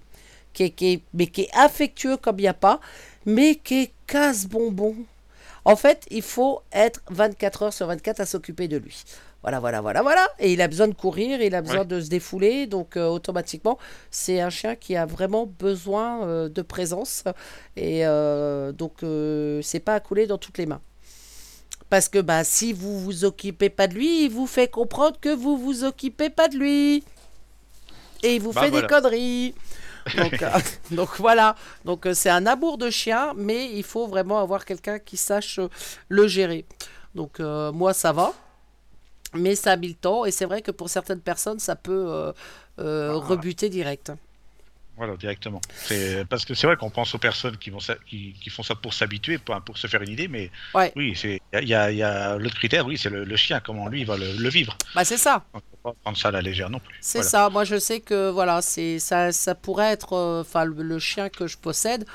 qui 0.53 0.65
est, 0.65 0.71
qui 0.71 0.93
est- 0.95 1.03
mais 1.15 1.27
qui 1.27 1.43
est 1.43 1.51
affectueux 1.55 2.17
comme 2.17 2.39
il 2.39 2.43
n'y 2.43 2.49
a 2.49 2.55
pas, 2.55 2.81
mais 3.27 3.57
qui 3.57 3.83
est 3.83 3.93
casse-bonbon. 4.07 4.97
En 5.67 5.77
fait, 5.77 6.05
il 6.11 6.23
faut 6.23 6.61
être 6.73 7.01
24 7.11 7.63
heures 7.63 7.73
sur 7.73 7.87
24 7.87 8.21
à 8.21 8.27
s'occuper 8.27 8.69
de 8.69 8.77
lui. 8.77 9.03
Voilà, 9.45 9.61
voilà, 9.61 9.83
voilà, 9.83 10.01
voilà. 10.01 10.27
Et 10.39 10.55
il 10.55 10.63
a 10.63 10.69
besoin 10.69 10.89
de 10.89 10.95
courir, 10.95 11.43
il 11.43 11.55
a 11.55 11.61
besoin 11.61 11.81
Ouais. 11.81 11.85
de 11.85 12.01
se 12.01 12.09
défouler. 12.09 12.67
Donc, 12.67 12.97
euh, 12.97 13.07
automatiquement, 13.09 13.77
c'est 14.11 14.41
un 14.41 14.49
chien 14.49 14.75
qui 14.75 14.97
a 14.97 15.05
vraiment 15.05 15.45
besoin 15.45 16.25
euh, 16.27 16.49
de 16.49 16.63
présence. 16.63 17.25
Et 17.77 18.07
euh, 18.07 18.73
donc, 18.73 19.05
c'est 19.63 19.81
pas 19.81 19.97
à 19.97 20.01
couler 20.01 20.27
dans 20.27 20.39
toutes 20.39 20.57
les 20.57 20.65
mains. 20.65 20.81
Parce 21.91 22.09
que 22.09 22.19
bah, 22.21 22.43
si 22.43 22.73
vous 22.73 22.99
vous 22.99 23.27
occupez 23.27 23.69
pas 23.69 23.87
de 23.87 23.93
lui, 23.95 24.25
il 24.25 24.31
vous 24.31 24.47
fait 24.47 24.67
comprendre 24.69 25.19
que 25.21 25.29
vous 25.29 25.59
vous 25.59 25.85
occupez 25.85 26.31
pas 26.31 26.49
de 26.49 26.57
lui. 26.57 27.05
Et 28.23 28.37
il 28.37 28.41
vous 28.41 28.53
Bah, 28.55 28.63
fait 28.63 28.71
voilà. 28.71 28.87
des 28.87 28.95
conneries. 28.95 29.55
Donc, 30.17 30.43
euh, 30.43 30.51
donc 30.91 31.09
voilà. 31.19 31.55
Donc 31.85 32.05
euh, 32.07 32.13
c'est 32.15 32.29
un 32.31 32.45
amour 32.47 32.77
de 32.79 32.89
chien, 32.91 33.33
mais 33.37 33.71
il 33.73 33.83
faut 33.83 34.07
vraiment 34.07 34.39
avoir 34.39 34.65
quelqu'un 34.65 34.99
qui 34.99 35.17
sache 35.19 35.59
euh, 35.59 35.69
le 36.09 36.27
gérer. 36.29 36.65
Donc 37.15 37.39
moi 37.39 37.93
ça 37.95 38.13
va. 38.13 38.33
Mais 39.35 39.55
ça 39.55 39.73
a 39.73 39.77
mis 39.77 39.89
le 39.89 39.95
temps 39.95 40.25
et 40.25 40.31
c'est 40.31 40.45
vrai 40.45 40.63
que 40.63 40.71
pour 40.71 40.89
certaines 40.89 41.21
personnes 41.21 41.59
ça 41.59 41.77
peut 41.77 42.07
euh, 42.09 42.33
euh, 42.79 43.13
Ah. 43.23 43.27
rebuter 43.27 43.69
direct. 43.69 44.13
Voilà, 44.97 45.17
directement. 45.17 45.61
Parce 46.31 46.45
que 46.45 46.55
c'est 46.55 46.69
vrai 46.69 46.77
qu'on 46.77 46.89
pense 46.91 47.13
aux 47.17 47.19
personnes 47.19 47.57
qui 47.57 47.71
vont 47.71 47.81
s'a- 47.81 47.97
qui, 48.09 48.33
qui 48.41 48.49
font 48.49 48.63
ça 48.63 48.77
pour 48.77 48.95
s'habituer, 48.95 49.39
pas 49.39 49.61
pour 49.61 49.77
se 49.77 49.89
faire 49.89 50.01
une 50.03 50.11
idée, 50.11 50.29
mais 50.29 50.53
Ouais. 50.73 50.93
oui, 50.95 51.19
il 51.25 51.69
y 51.69 51.75
a, 51.75 51.83
a 52.33 52.39
l'autre 52.39 52.55
critère, 52.55 52.87
oui, 52.87 52.97
c'est 52.97 53.11
le, 53.11 53.25
le 53.25 53.37
chien, 53.37 53.59
comment 53.59 53.89
lui 53.89 54.03
il 54.03 54.07
va 54.07 54.17
le, 54.17 54.33
le 54.37 54.49
vivre. 54.51 54.77
Bah 54.95 55.05
c'est 55.05 55.17
ça. 55.17 55.45
On 55.53 55.59
peut 55.59 55.65
pas 55.83 55.93
prendre 56.01 56.17
ça 56.17 56.29
à 56.29 56.31
la 56.31 56.43
légère 56.43 56.71
non 56.71 56.79
plus. 56.79 56.97
C'est 57.01 57.19
Voilà. 57.19 57.29
ça. 57.31 57.51
Moi, 57.51 57.65
je 57.65 57.77
sais 57.77 57.99
que 58.01 58.31
voilà, 58.31 58.63
c'est 58.63 59.01
ça, 59.01 59.33
ça 59.33 59.57
pourrait 59.57 59.91
être, 59.91 60.13
euh, 60.13 60.43
enfin, 60.43 60.65
le, 60.65 60.81
le 60.81 60.99
chien 61.01 61.29
que 61.29 61.49
je 61.49 61.59
possède 61.59 62.07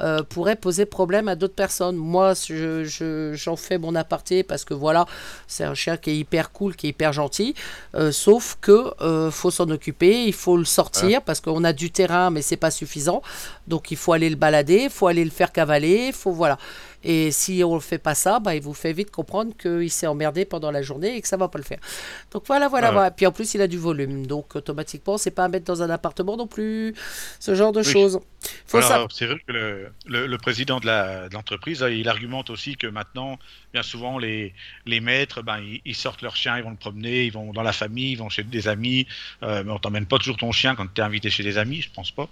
euh, 0.00 0.22
pourrait 0.22 0.56
poser 0.56 0.86
problème 0.86 1.28
à 1.28 1.34
d'autres 1.34 1.54
personnes. 1.54 1.96
Moi, 1.96 2.34
je, 2.34 2.84
je- 2.84 3.32
j'en 3.34 3.56
fais 3.56 3.78
mon 3.78 3.94
aparté 3.94 4.42
parce 4.42 4.64
que 4.64 4.74
voilà, 4.74 5.06
c'est 5.46 5.64
un 5.64 5.74
chien 5.74 5.96
qui 5.96 6.10
est 6.10 6.16
hyper 6.16 6.52
cool, 6.52 6.76
qui 6.76 6.86
est 6.86 6.90
hyper 6.90 7.12
gentil. 7.12 7.54
Euh, 7.94 8.12
sauf 8.12 8.56
que 8.60 8.92
euh, 9.02 9.30
faut 9.30 9.50
s'en 9.50 9.68
occuper, 9.70 10.24
il 10.24 10.32
faut 10.34 10.56
le 10.56 10.64
sortir 10.64 11.22
parce 11.22 11.40
qu'on 11.40 11.64
a 11.64 11.72
du 11.72 11.90
terrain, 11.90 12.30
mais 12.30 12.42
c'est 12.42 12.56
pas 12.56 12.70
suffisant. 12.70 13.22
Donc, 13.68 13.90
il 13.90 13.96
faut 13.96 14.12
aller 14.12 14.30
le 14.30 14.36
balader, 14.36 14.84
il 14.84 14.90
faut 14.90 15.06
aller 15.06 15.24
le 15.24 15.30
faire 15.30 15.52
cavaler, 15.52 16.06
il 16.08 16.12
faut 16.12 16.32
voilà. 16.32 16.58
Et 17.04 17.30
si 17.30 17.62
on 17.64 17.76
ne 17.76 17.80
fait 17.80 17.98
pas 17.98 18.16
ça, 18.16 18.40
bah, 18.40 18.56
il 18.56 18.60
vous 18.62 18.74
fait 18.74 18.92
vite 18.92 19.12
comprendre 19.12 19.52
qu'il 19.56 19.88
s'est 19.88 20.08
emmerdé 20.08 20.44
pendant 20.44 20.72
la 20.72 20.82
journée 20.82 21.16
et 21.16 21.22
que 21.22 21.28
ça 21.28 21.36
va 21.36 21.46
pas 21.46 21.58
le 21.58 21.62
faire. 21.64 21.78
Donc 22.32 22.42
voilà, 22.48 22.66
voilà, 22.66 22.88
Ouais. 22.88 22.92
voilà. 22.94 23.10
Puis 23.12 23.24
en 23.24 23.30
plus, 23.30 23.54
il 23.54 23.62
a 23.62 23.68
du 23.68 23.78
volume. 23.78 24.26
Donc 24.26 24.56
automatiquement, 24.56 25.16
c'est 25.16 25.30
pas 25.30 25.44
à 25.44 25.48
mettre 25.48 25.64
dans 25.66 25.80
un 25.80 25.90
appartement 25.90 26.36
non 26.36 26.48
plus. 26.48 26.94
Ce 27.38 27.54
genre 27.54 27.70
de 27.70 27.80
Oui. 27.80 27.84
choses. 27.86 28.18
Faut 28.66 28.78
Alors, 28.78 28.88
ça. 28.88 29.06
C'est 29.16 29.26
vrai 29.26 29.36
que 29.46 29.52
le, 29.52 29.88
le- 30.06 30.26
le 30.26 30.38
président 30.38 30.80
de 30.80 30.88
l'entreprise, 31.32 31.84
il 31.88 32.08
argumente 32.08 32.50
aussi 32.50 32.74
que 32.76 32.88
maintenant, 32.88 33.38
bien 33.72 33.82
souvent, 33.82 34.18
les, 34.18 34.54
les 34.86 35.00
maîtres, 35.00 35.42
ben, 35.42 35.58
ils, 35.58 35.80
ils 35.84 35.94
sortent 35.94 36.22
leur 36.22 36.36
chien, 36.36 36.56
ils 36.56 36.64
vont 36.64 36.70
le 36.70 36.76
promener, 36.76 37.24
ils 37.26 37.32
vont 37.32 37.52
dans 37.52 37.62
la 37.62 37.72
famille, 37.72 38.12
ils 38.12 38.16
vont 38.18 38.28
chez 38.28 38.42
des 38.42 38.66
amis, 38.68 39.06
euh, 39.42 39.62
mais 39.64 39.70
on 39.72 39.78
t'emmène 39.78 40.06
pas 40.06 40.18
toujours 40.18 40.36
ton 40.38 40.52
chien 40.52 40.74
quand 40.74 40.86
tu 40.94 41.00
es 41.00 41.04
invité 41.04 41.28
chez 41.30 41.42
des 41.42 41.58
amis, 41.58 41.82
je 41.82 41.90
pense 41.94 42.10
pas. 42.10 42.28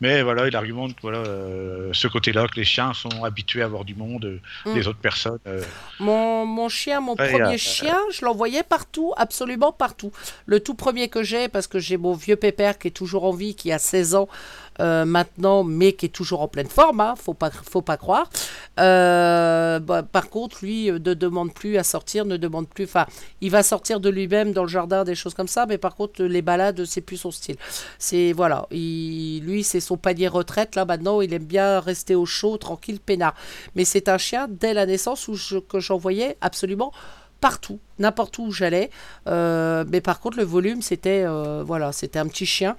Mais 0.00 0.22
voilà, 0.22 0.48
il 0.48 0.56
argumente 0.56 0.96
voilà, 1.02 1.18
euh, 1.18 1.90
ce 1.92 2.08
côté-là, 2.08 2.46
que 2.48 2.56
les 2.56 2.64
chiens 2.64 2.94
sont 2.94 3.24
habitués 3.24 3.62
à 3.62 3.68
voir 3.68 3.84
du 3.84 3.94
monde, 3.94 4.24
euh, 4.24 4.40
Mm. 4.66 4.74
des 4.74 4.88
autres 4.88 4.98
personnes. 4.98 5.38
Mon, 5.98 6.46
mon 6.46 6.68
chien, 6.68 7.00
mon 7.00 7.14
Ouais, 7.16 7.30
premier 7.30 7.58
chien, 7.58 7.96
je 8.12 8.24
l'envoyais 8.24 8.62
partout, 8.62 9.12
absolument 9.16 9.72
partout. 9.72 10.12
Le 10.46 10.60
tout 10.60 10.74
premier 10.74 11.08
que 11.08 11.22
j'ai, 11.22 11.48
parce 11.48 11.66
que 11.66 11.78
j'ai 11.78 11.96
mon 11.96 12.14
vieux 12.14 12.36
pépère 12.36 12.78
qui 12.78 12.88
est 12.88 12.92
toujours 12.92 13.24
en 13.24 13.32
vie, 13.32 13.54
qui 13.54 13.70
a 13.72 13.78
16 13.78 14.14
ans 14.14 14.28
euh, 14.78 15.04
maintenant, 15.04 15.62
mais 15.64 15.92
qui 15.92 16.06
est 16.06 16.10
toujours 16.10 16.40
en 16.42 16.48
pleine 16.48 16.68
forme, 16.68 17.00
hein, 17.00 17.14
faut 17.16 17.34
pas, 17.34 17.50
faut 17.50 17.82
pas 17.82 17.96
croire. 17.96 18.30
Euh, 18.78 19.78
bah, 19.78 20.02
par 20.02 20.30
contre, 20.30 20.58
lui 20.62 20.90
euh, 20.90 20.94
ne 20.94 21.14
demande 21.14 21.52
plus 21.52 21.76
à 21.76 21.82
sortir, 21.84 22.24
ne 22.24 22.36
demande 22.36 22.68
plus. 22.68 22.84
Enfin, 22.84 23.06
il 23.40 23.50
va 23.50 23.62
sortir 23.62 24.00
de 24.00 24.08
lui-même 24.08 24.52
dans 24.52 24.62
le 24.62 24.68
jardin, 24.68 25.04
des 25.04 25.14
choses 25.14 25.34
comme 25.34 25.48
ça, 25.48 25.66
mais 25.66 25.76
par 25.76 25.96
contre, 25.96 26.22
les 26.22 26.40
balades, 26.42 26.84
c'est 26.86 27.00
plus 27.02 27.18
son 27.18 27.30
style. 27.30 27.56
C'est 27.98 28.32
voilà, 28.32 28.66
il- 28.70 29.40
lui, 29.44 29.64
c'est 29.64 29.80
son 29.80 29.96
panier 29.96 30.28
retraite. 30.28 30.76
Là 30.76 30.84
maintenant, 30.84 31.20
il 31.20 31.32
aime 31.34 31.44
bien 31.44 31.80
rester 31.80 32.14
au 32.14 32.24
chaud, 32.24 32.56
tranquille, 32.56 33.00
peinard. 33.00 33.34
Mais 33.74 33.84
c'est 33.84 34.08
un 34.08 34.18
chien 34.18 34.46
dès 34.48 34.72
la 34.72 34.86
naissance 34.86 35.28
où 35.28 35.34
je, 35.34 35.58
que 35.58 35.80
j'envoyais 35.80 36.36
absolument 36.40 36.92
partout, 37.40 37.80
n'importe 37.98 38.38
où 38.38 38.50
j'allais. 38.50 38.90
Mais 39.26 40.00
par 40.02 40.20
contre, 40.20 40.36
le 40.38 40.44
volume, 40.44 40.82
c'était 40.82 41.24
voilà, 41.64 41.92
c'était 41.92 42.18
un 42.18 42.26
petit 42.28 42.46
chien. 42.46 42.76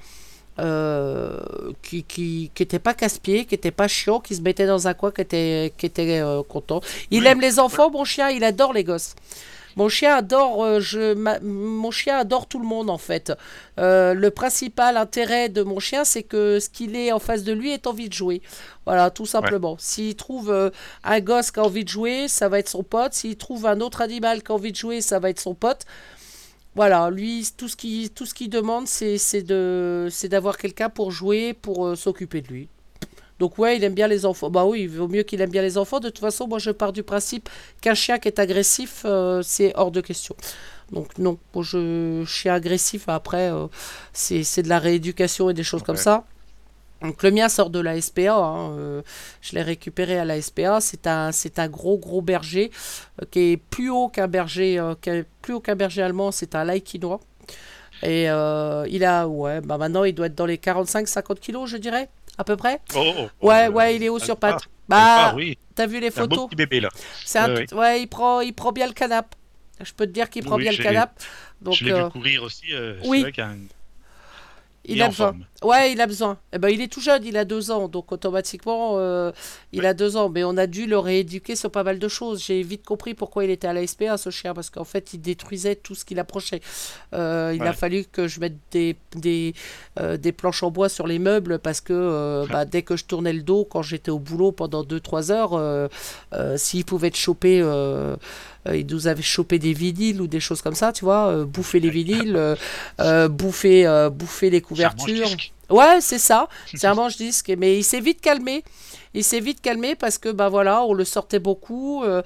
Euh, 0.61 1.37
qui 1.81 2.03
qui 2.03 2.51
qui 2.53 2.63
était 2.63 2.79
pas 2.79 2.93
casse-pied, 2.93 3.45
qui 3.45 3.55
était 3.55 3.71
pas 3.71 3.87
chiant, 3.87 4.19
qui 4.19 4.35
se 4.35 4.41
mettait 4.41 4.67
dans 4.67 4.87
un 4.87 4.93
coin, 4.93 5.11
qui 5.11 5.21
était 5.21 5.73
qui 5.77 5.85
était 5.87 6.19
euh, 6.21 6.43
content. 6.43 6.81
Il 7.09 7.21
Oui. 7.23 7.27
aime 7.27 7.41
les 7.41 7.59
enfants, 7.59 7.89
mon 7.91 8.05
chien, 8.05 8.29
il 8.29 8.43
adore 8.43 8.73
les 8.73 8.83
gosses. 8.83 9.15
Mon 9.77 9.87
chien 9.87 10.13
adore, 10.17 10.61
euh, 10.65 10.79
je, 10.81 11.13
ma- 11.13 11.39
mon 11.39 11.91
chien 11.91 12.17
adore 12.17 12.45
tout 12.47 12.59
le 12.59 12.67
monde 12.67 12.89
en 12.89 12.97
fait. 12.97 13.31
Euh, 13.79 14.13
le 14.13 14.29
principal 14.29 14.97
intérêt 14.97 15.47
de 15.47 15.63
mon 15.63 15.79
chien, 15.79 16.03
c'est 16.03 16.23
que 16.23 16.59
ce 16.59 16.67
qu'il 16.67 16.93
est 16.97 17.13
en 17.13 17.19
face 17.19 17.43
de 17.45 17.53
lui 17.53 17.71
est 17.71 17.87
envie 17.87 18.09
de 18.09 18.13
jouer. 18.13 18.41
Voilà, 18.85 19.11
tout 19.11 19.25
simplement. 19.25 19.77
S'il 19.79 20.15
trouve 20.15 20.51
euh, 20.51 20.71
un 21.05 21.21
gosse 21.21 21.51
qui 21.51 21.61
a 21.61 21.63
envie 21.63 21.85
de 21.85 21.89
jouer, 21.89 22.27
ça 22.27 22.49
va 22.49 22.59
être 22.59 22.67
son 22.67 22.83
pote. 22.83 23.13
S'il 23.13 23.37
trouve 23.37 23.65
un 23.65 23.79
autre 23.79 24.01
animal 24.01 24.43
qui 24.43 24.51
a 24.51 24.55
envie 24.55 24.73
de 24.73 24.77
jouer, 24.77 24.99
ça 24.99 25.19
va 25.19 25.29
être 25.29 25.39
son 25.39 25.53
pote. 25.55 25.85
Voilà, 26.75 27.09
lui, 27.09 27.47
tout 27.57 27.67
ce 27.67 27.75
qu'il 27.75 28.09
tout 28.11 28.25
ce 28.25 28.33
qu'il 28.33 28.49
demande, 28.49 28.87
c'est 28.87 29.17
c'est 29.17 29.41
de 29.41 30.07
c'est 30.09 30.29
d'avoir 30.29 30.57
quelqu'un 30.57 30.89
pour 30.89 31.11
jouer, 31.11 31.53
pour 31.53 31.85
euh, 31.85 31.95
s'occuper 31.95 32.41
de 32.41 32.47
lui. 32.47 32.69
Donc 33.39 33.57
ouais, 33.57 33.75
il 33.75 33.83
aime 33.83 33.95
bien 33.95 34.07
les 34.07 34.25
enfants. 34.25 34.49
Bah 34.49 34.65
oui, 34.65 34.81
il 34.83 34.89
vaut 34.89 35.07
mieux 35.07 35.23
qu'il 35.23 35.41
aime 35.41 35.49
bien 35.49 35.63
les 35.63 35.77
enfants. 35.77 35.99
De 35.99 36.09
toute 36.09 36.19
façon, 36.19 36.47
moi 36.47 36.59
je 36.59 36.71
pars 36.71 36.93
du 36.93 37.03
principe 37.03 37.49
qu'un 37.81 37.95
chien 37.95 38.19
qui 38.19 38.27
est 38.27 38.39
agressif, 38.39 39.01
euh, 39.03 39.41
c'est 39.41 39.73
hors 39.75 39.91
de 39.91 39.99
question. 39.99 40.35
Donc 40.91 41.17
non, 41.17 41.37
moi 41.53 41.63
je 41.63 42.23
chien 42.25 42.53
agressif 42.53 43.09
après, 43.09 43.51
euh, 43.51 43.67
c'est 44.13 44.43
c'est 44.43 44.61
de 44.61 44.69
la 44.69 44.79
rééducation 44.79 45.49
et 45.49 45.53
des 45.53 45.63
choses 45.63 45.83
comme 45.83 45.97
ça. 45.97 46.25
Donc 47.01 47.23
le 47.23 47.31
mien 47.31 47.49
sort 47.49 47.69
de 47.71 47.79
la 47.79 47.99
SPA, 47.99 48.33
hein, 48.35 48.77
euh, 48.77 49.01
je 49.41 49.55
l'ai 49.55 49.63
récupéré 49.63 50.19
à 50.19 50.25
la 50.25 50.39
SPA. 50.41 50.79
C'est 50.81 51.07
un, 51.07 51.31
c'est 51.31 51.57
un 51.57 51.67
gros 51.67 51.97
gros 51.97 52.21
berger 52.21 52.69
euh, 53.21 53.25
qui 53.31 53.53
est 53.53 53.57
plus 53.57 53.89
haut 53.89 54.07
qu'un 54.07 54.27
berger, 54.27 54.77
euh, 54.77 54.93
qui 55.01 55.09
est 55.09 55.25
plus 55.41 55.53
haut 55.55 55.59
qu'un 55.59 55.75
berger 55.75 56.03
allemand. 56.03 56.31
C'est 56.31 56.53
un 56.55 56.63
Laikinois. 56.63 57.19
Et 58.03 58.23
il 58.25 59.05
a, 59.05 59.27
ouais, 59.27 59.61
bah 59.61 59.77
maintenant 59.77 60.03
il 60.03 60.13
doit 60.13 60.25
être 60.27 60.35
dans 60.35 60.47
les 60.47 60.57
45-50 60.57 61.39
kilos, 61.39 61.69
je 61.69 61.77
dirais, 61.77 62.09
à 62.37 62.43
peu 62.43 62.55
près. 62.55 62.81
Oh, 62.95 63.13
oh, 63.41 63.47
Ouais, 63.47 63.67
euh, 63.67 63.71
ouais, 63.71 63.95
il 63.95 64.03
est 64.03 64.09
haut 64.09 64.17
sur 64.19 64.37
pattes. 64.37 64.63
Bah, 64.89 65.33
oui, 65.35 65.57
t'as 65.75 65.85
vu 65.85 65.99
les 65.99 66.09
c'est 66.11 66.19
un 66.21 66.25
beau 66.27 66.35
photos 66.35 66.49
petit 66.49 66.55
bébé 66.55 66.79
là. 66.81 66.89
C'est 67.23 67.39
un, 67.39 67.53
Ouais, 67.53 67.73
ouais, 67.73 68.01
il 68.01 68.07
prend, 68.07 68.41
il 68.41 68.53
prend 68.53 68.71
bien 68.71 68.87
le 68.87 68.93
canap. 68.93 69.35
Je 69.79 69.93
peux 69.93 70.05
te 70.05 70.11
dire 70.11 70.29
qu'il 70.29 70.43
prend 70.43 70.55
Oui, 70.57 70.63
bien 70.63 70.71
le 70.71 70.77
canap. 70.83 71.13
Donc 71.61 71.75
je 71.75 71.85
l'ai 71.85 71.93
vu 71.93 72.09
courir 72.09 72.43
aussi. 72.43 72.67
oui. 73.05 73.21
Vrai 73.21 73.33
il 74.83 74.99
est 74.99 75.03
a 75.03 75.05
en 75.05 75.09
besoin. 75.09 75.27
forme. 75.27 75.45
Ouais, 75.63 75.91
il 75.91 76.01
a 76.01 76.07
besoin. 76.07 76.39
Eh 76.53 76.57
ben, 76.57 76.69
il 76.69 76.81
est 76.81 76.87
tout 76.87 77.01
jeune, 77.01 77.23
il 77.23 77.37
a 77.37 77.45
deux 77.45 77.69
ans, 77.69 77.87
donc 77.87 78.11
automatiquement, 78.11 78.93
euh, 78.97 79.31
il 79.71 79.85
a 79.85 79.93
deux 79.93 80.17
ans. 80.17 80.27
Mais 80.29 80.43
on 80.43 80.57
a 80.57 80.65
dû 80.65 80.87
le 80.87 80.97
rééduquer 80.97 81.55
sur 81.55 81.69
pas 81.69 81.83
mal 81.83 81.99
de 81.99 82.07
choses. 82.07 82.43
J'ai 82.43 82.63
vite 82.63 82.83
compris 82.83 83.13
pourquoi 83.13 83.45
il 83.45 83.51
était 83.51 83.67
à 83.67 83.73
la 83.73 83.85
SPA, 83.85 84.17
ce 84.17 84.31
chien, 84.31 84.55
parce 84.55 84.71
qu'en 84.71 84.85
fait, 84.85 85.13
il 85.13 85.21
détruisait 85.21 85.75
tout 85.75 85.93
ce 85.93 86.03
qu'il 86.03 86.17
approchait. 86.19 86.61
Euh, 87.13 87.53
il 87.55 87.61
a 87.61 87.73
fallu 87.73 88.05
que 88.05 88.27
je 88.27 88.39
mette 88.39 88.57
des, 88.71 88.95
des, 89.15 89.53
euh, 89.99 90.17
des 90.17 90.31
planches 90.31 90.63
en 90.63 90.71
bois 90.71 90.89
sur 90.89 91.05
les 91.05 91.19
meubles, 91.19 91.59
parce 91.59 91.79
que 91.79 92.47
bah, 92.51 92.65
dès 92.65 92.81
que 92.81 92.95
je 92.95 93.05
tournais 93.05 93.33
le 93.33 93.43
dos, 93.43 93.63
quand 93.63 93.83
j'étais 93.83 94.11
au 94.11 94.19
boulot 94.19 94.51
pendant 94.51 94.83
2-3 94.83 95.31
heures, 95.31 95.89
s'il 96.57 96.85
pouvait 96.85 97.11
te 97.11 97.17
choper... 97.17 97.61
euh, 98.67 98.77
il 98.77 98.85
nous 98.87 99.07
avait 99.07 99.21
chopé 99.21 99.59
des 99.59 99.73
vinyles 99.73 100.21
ou 100.21 100.27
des 100.27 100.39
choses 100.39 100.61
comme 100.61 100.75
ça, 100.75 100.93
tu 100.93 101.05
vois, 101.05 101.27
euh, 101.29 101.45
bouffer 101.45 101.79
les 101.79 101.89
vinyles, 101.89 102.55
euh, 102.99 103.27
bouffer, 103.29 104.09
bouffer 104.11 104.49
les 104.49 104.61
couvertures. 104.61 105.29
Ouais, 105.71 106.01
c'est 106.01 106.17
ça. 106.19 106.47
C'est 106.73 106.87
un 106.87 106.93
manche-disque. 106.95 107.51
Mais 107.57 107.77
il 107.77 107.83
s'est 107.83 107.99
vite 108.01 108.21
calmé. 108.21 108.63
Il 109.13 109.23
s'est 109.23 109.39
vite 109.39 109.61
calmé 109.61 109.95
parce 109.95 110.17
que, 110.17 110.29
bah 110.29 110.49
voilà, 110.49 110.83
on 110.83 110.93
le 110.93 111.03
sortait 111.05 111.39
beaucoup. 111.39 112.03
euh, 112.03 112.21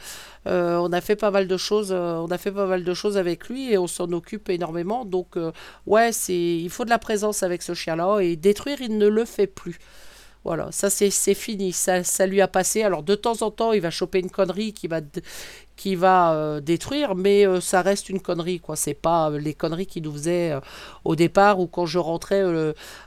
euh, 0.47 0.77
on 0.77 0.91
a 0.93 1.01
fait 1.01 1.15
pas 1.15 1.31
mal 1.31 1.47
de 1.47 1.57
choses. 1.57 1.89
euh, 1.91 2.15
on 2.17 2.27
a 2.27 2.37
fait 2.37 2.51
pas 2.51 2.65
mal 2.67 2.83
de 2.83 2.93
choses 2.93 3.17
avec 3.17 3.47
lui 3.49 3.71
et 3.71 3.77
on 3.77 3.87
s'en 3.87 4.11
occupe 4.11 4.49
énormément. 4.49 5.05
Donc, 5.05 5.35
ouais, 5.87 6.11
c'est, 6.11 6.35
il 6.35 6.69
faut 6.69 6.85
de 6.85 6.89
la 6.89 6.99
présence 6.99 7.43
avec 7.43 7.61
ce 7.63 7.73
chien-là 7.73 8.19
et 8.19 8.35
détruire, 8.35 8.81
il 8.81 8.97
ne 8.97 9.07
le 9.07 9.25
fait 9.25 9.47
plus. 9.47 9.79
Voilà, 10.45 10.67
ça 10.71 10.91
c'est 10.91 11.09
fini, 11.33 11.73
ça, 11.73 12.03
lui 12.27 12.39
a 12.39 12.47
passé. 12.47 12.83
Alors 12.83 13.01
de 13.01 13.15
temps 13.15 13.41
en 13.41 13.49
temps, 13.49 13.73
il 13.73 13.81
va 13.81 13.89
choper 13.89 14.19
une 14.19 14.29
connerie 14.29 14.73
qui 14.73 14.87
va, 14.87 15.01
qui 15.75 15.95
va 15.95 16.33
euh, 16.33 16.61
détruire, 16.61 17.15
mais 17.15 17.47
euh, 17.47 17.59
ça 17.59 17.81
reste 17.81 18.09
une 18.09 18.19
connerie, 18.19 18.59
quoi. 18.59 18.75
C'est 18.75 18.93
pas 18.93 19.31
euh, 19.31 19.39
les 19.39 19.55
conneries 19.55 19.87
qu'il 19.87 20.03
nous 20.03 20.13
faisait 20.13 20.53
au 21.03 21.15
départ 21.15 21.59
ou 21.59 21.65
quand 21.65 21.87
je 21.87 21.97
rentrais 21.97 22.43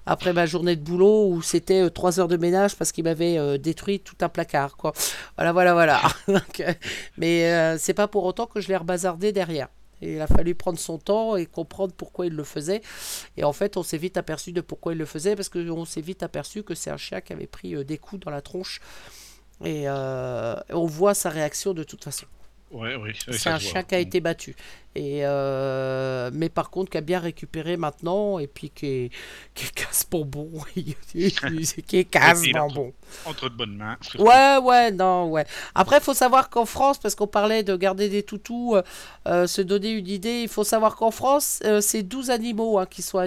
après 0.04 0.32
ma 0.32 0.46
journée 0.46 0.74
de 0.74 0.82
boulot 0.82 1.28
où 1.28 1.40
c'était 1.40 1.88
trois 1.90 2.18
heures 2.18 2.26
de 2.26 2.36
ménage 2.36 2.74
parce 2.74 2.90
qu'il 2.90 3.04
m'avait 3.04 3.56
détruit 3.58 4.00
tout 4.00 4.16
un 4.20 4.28
placard, 4.28 4.76
quoi. 4.76 4.92
Voilà, 5.36 5.52
voilà, 5.52 5.74
voilà. 5.74 6.00
Mais 7.18 7.78
c'est 7.78 7.94
pas 7.94 8.08
pour 8.08 8.24
autant 8.24 8.46
que 8.46 8.60
je 8.60 8.66
l'ai 8.66 8.76
rebazardé 8.76 9.30
derrière. 9.30 9.68
Il 10.00 10.20
a 10.20 10.26
fallu 10.26 10.54
prendre 10.54 10.78
son 10.78 10.98
temps 10.98 11.36
et 11.36 11.46
comprendre 11.46 11.92
pourquoi 11.96 12.26
il 12.26 12.34
le 12.34 12.44
faisait. 12.44 12.82
Et 13.36 13.44
en 13.44 13.52
fait, 13.52 13.76
on 13.76 13.82
s'est 13.82 13.98
vite 13.98 14.16
aperçu 14.16 14.52
de 14.52 14.60
pourquoi 14.60 14.92
il 14.92 14.98
le 14.98 15.06
faisait, 15.06 15.36
parce 15.36 15.48
qu'on 15.48 15.84
s'est 15.84 16.00
vite 16.00 16.22
aperçu 16.22 16.62
que 16.62 16.74
c'est 16.74 16.90
un 16.90 16.96
chien 16.96 17.20
qui 17.20 17.32
avait 17.32 17.46
pris 17.46 17.74
euh, 17.74 17.84
des 17.84 17.98
coups 17.98 18.24
dans 18.24 18.30
la 18.30 18.42
tronche. 18.42 18.80
Et 19.64 19.88
euh, 19.88 20.54
on 20.70 20.86
voit 20.86 21.14
sa 21.14 21.30
réaction 21.30 21.74
de 21.74 21.82
toute 21.82 22.04
façon. 22.04 22.26
Ouais, 22.70 22.96
c'est 23.30 23.48
un 23.48 23.58
chien 23.58 23.82
qui 23.82 23.94
a 23.94 23.98
été 23.98 24.20
battu. 24.20 24.54
Et 24.94 25.20
euh, 25.22 26.30
mais 26.32 26.48
par 26.48 26.70
contre, 26.70 26.90
qui 26.90 26.98
a 26.98 27.00
bien 27.00 27.20
récupéré 27.20 27.76
maintenant, 27.76 28.38
et 28.38 28.46
puis 28.46 28.68
qui 28.68 28.86
est, 28.86 29.10
qui 29.54 29.66
est 29.66 29.70
casse-bonbon. 29.70 30.50
qui 30.74 31.24
est 31.24 32.04
casse-bonbon. 32.10 32.92
Entre 33.24 33.48
de 33.48 33.54
bonnes 33.54 33.76
mains. 33.76 33.96
Ouais, 34.18 34.58
ouais, 34.62 34.90
non, 34.90 35.30
ouais. 35.30 35.46
Après, 35.74 35.98
il 35.98 36.02
faut 36.02 36.14
savoir 36.14 36.50
qu'en 36.50 36.66
France, 36.66 36.98
parce 36.98 37.14
qu'on 37.14 37.26
parlait 37.26 37.62
de 37.62 37.76
garder 37.76 38.08
des 38.08 38.22
toutous, 38.22 38.76
euh, 38.76 38.82
euh, 39.26 39.46
se 39.46 39.62
donner 39.62 39.92
une 39.92 40.08
idée, 40.08 40.42
il 40.42 40.48
faut 40.48 40.64
savoir 40.64 40.96
qu'en 40.96 41.10
France, 41.10 41.60
euh, 41.64 41.80
c'est 41.80 42.02
12 42.02 42.30
animaux 42.30 42.78
hein, 42.78 42.86
qui 42.86 43.02
sont 43.02 43.18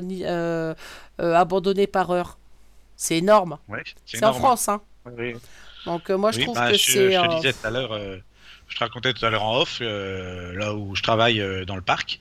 abandonnés 1.18 1.88
par 1.88 2.12
heure. 2.12 2.38
C'est 2.96 3.18
énorme. 3.18 3.58
Ouais, 3.68 3.84
C'est 4.06 4.24
en. 4.24 4.34
France, 4.34 4.70
hein. 4.70 4.82
Oui. 5.18 5.34
Donc, 5.86 6.10
moi, 6.12 6.32
je 6.32 6.40
Oui, 6.40 6.44
trouve 6.44 6.58
bah, 6.58 6.72
que 6.72 6.78
c'est. 6.78 7.12
je 7.12 7.22
te 7.22 7.36
disais 7.38 7.54
tout 7.54 7.66
à 7.66 7.72
l'heure, 7.72 7.98
je 8.72 8.78
te 8.78 8.84
racontais 8.84 9.14
tout 9.14 9.26
à 9.26 9.30
l'heure 9.30 9.44
en 9.44 9.58
off, 9.60 9.80
euh, 9.82 10.54
là 10.56 10.74
où 10.74 10.96
je 10.96 11.04
travaille 11.04 11.42
euh, 11.42 11.66
dans 11.66 11.76
le 11.76 11.82
parc, 11.82 12.20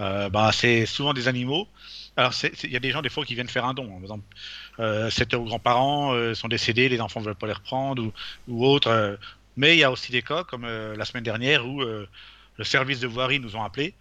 euh, 0.00 0.30
bah, 0.30 0.50
c'est 0.52 0.86
souvent 0.86 1.12
des 1.12 1.28
animaux. 1.28 1.68
Alors, 2.16 2.32
il 2.64 2.70
y 2.70 2.76
a 2.76 2.80
des 2.80 2.90
gens, 2.90 3.02
des 3.02 3.10
fois, 3.10 3.24
qui 3.24 3.34
viennent 3.34 3.48
faire 3.48 3.66
un 3.66 3.74
don. 3.74 3.86
Par 3.86 4.00
exemple, 4.00 5.36
aux 5.36 5.44
grands-parents, 5.44 6.34
sont 6.34 6.48
décédés, 6.48 6.88
les 6.88 7.00
enfants 7.00 7.20
ne 7.20 7.26
veulent 7.26 7.34
pas 7.34 7.46
les 7.46 7.52
reprendre 7.52 8.02
ou, 8.02 8.12
ou 8.48 8.66
autre. 8.66 9.18
mais 9.56 9.76
il 9.76 9.78
y 9.78 9.84
a 9.84 9.90
aussi 9.90 10.10
des 10.10 10.22
cas, 10.22 10.42
comme 10.42 10.66
la 10.66 11.04
semaine 11.04 11.22
dernière, 11.22 11.66
où 11.66 11.80
le 11.80 12.64
service 12.64 13.00
de 13.00 13.06
voirie 13.06 13.38
nous 13.38 13.56
ont 13.56 13.62
appelés 13.62 13.94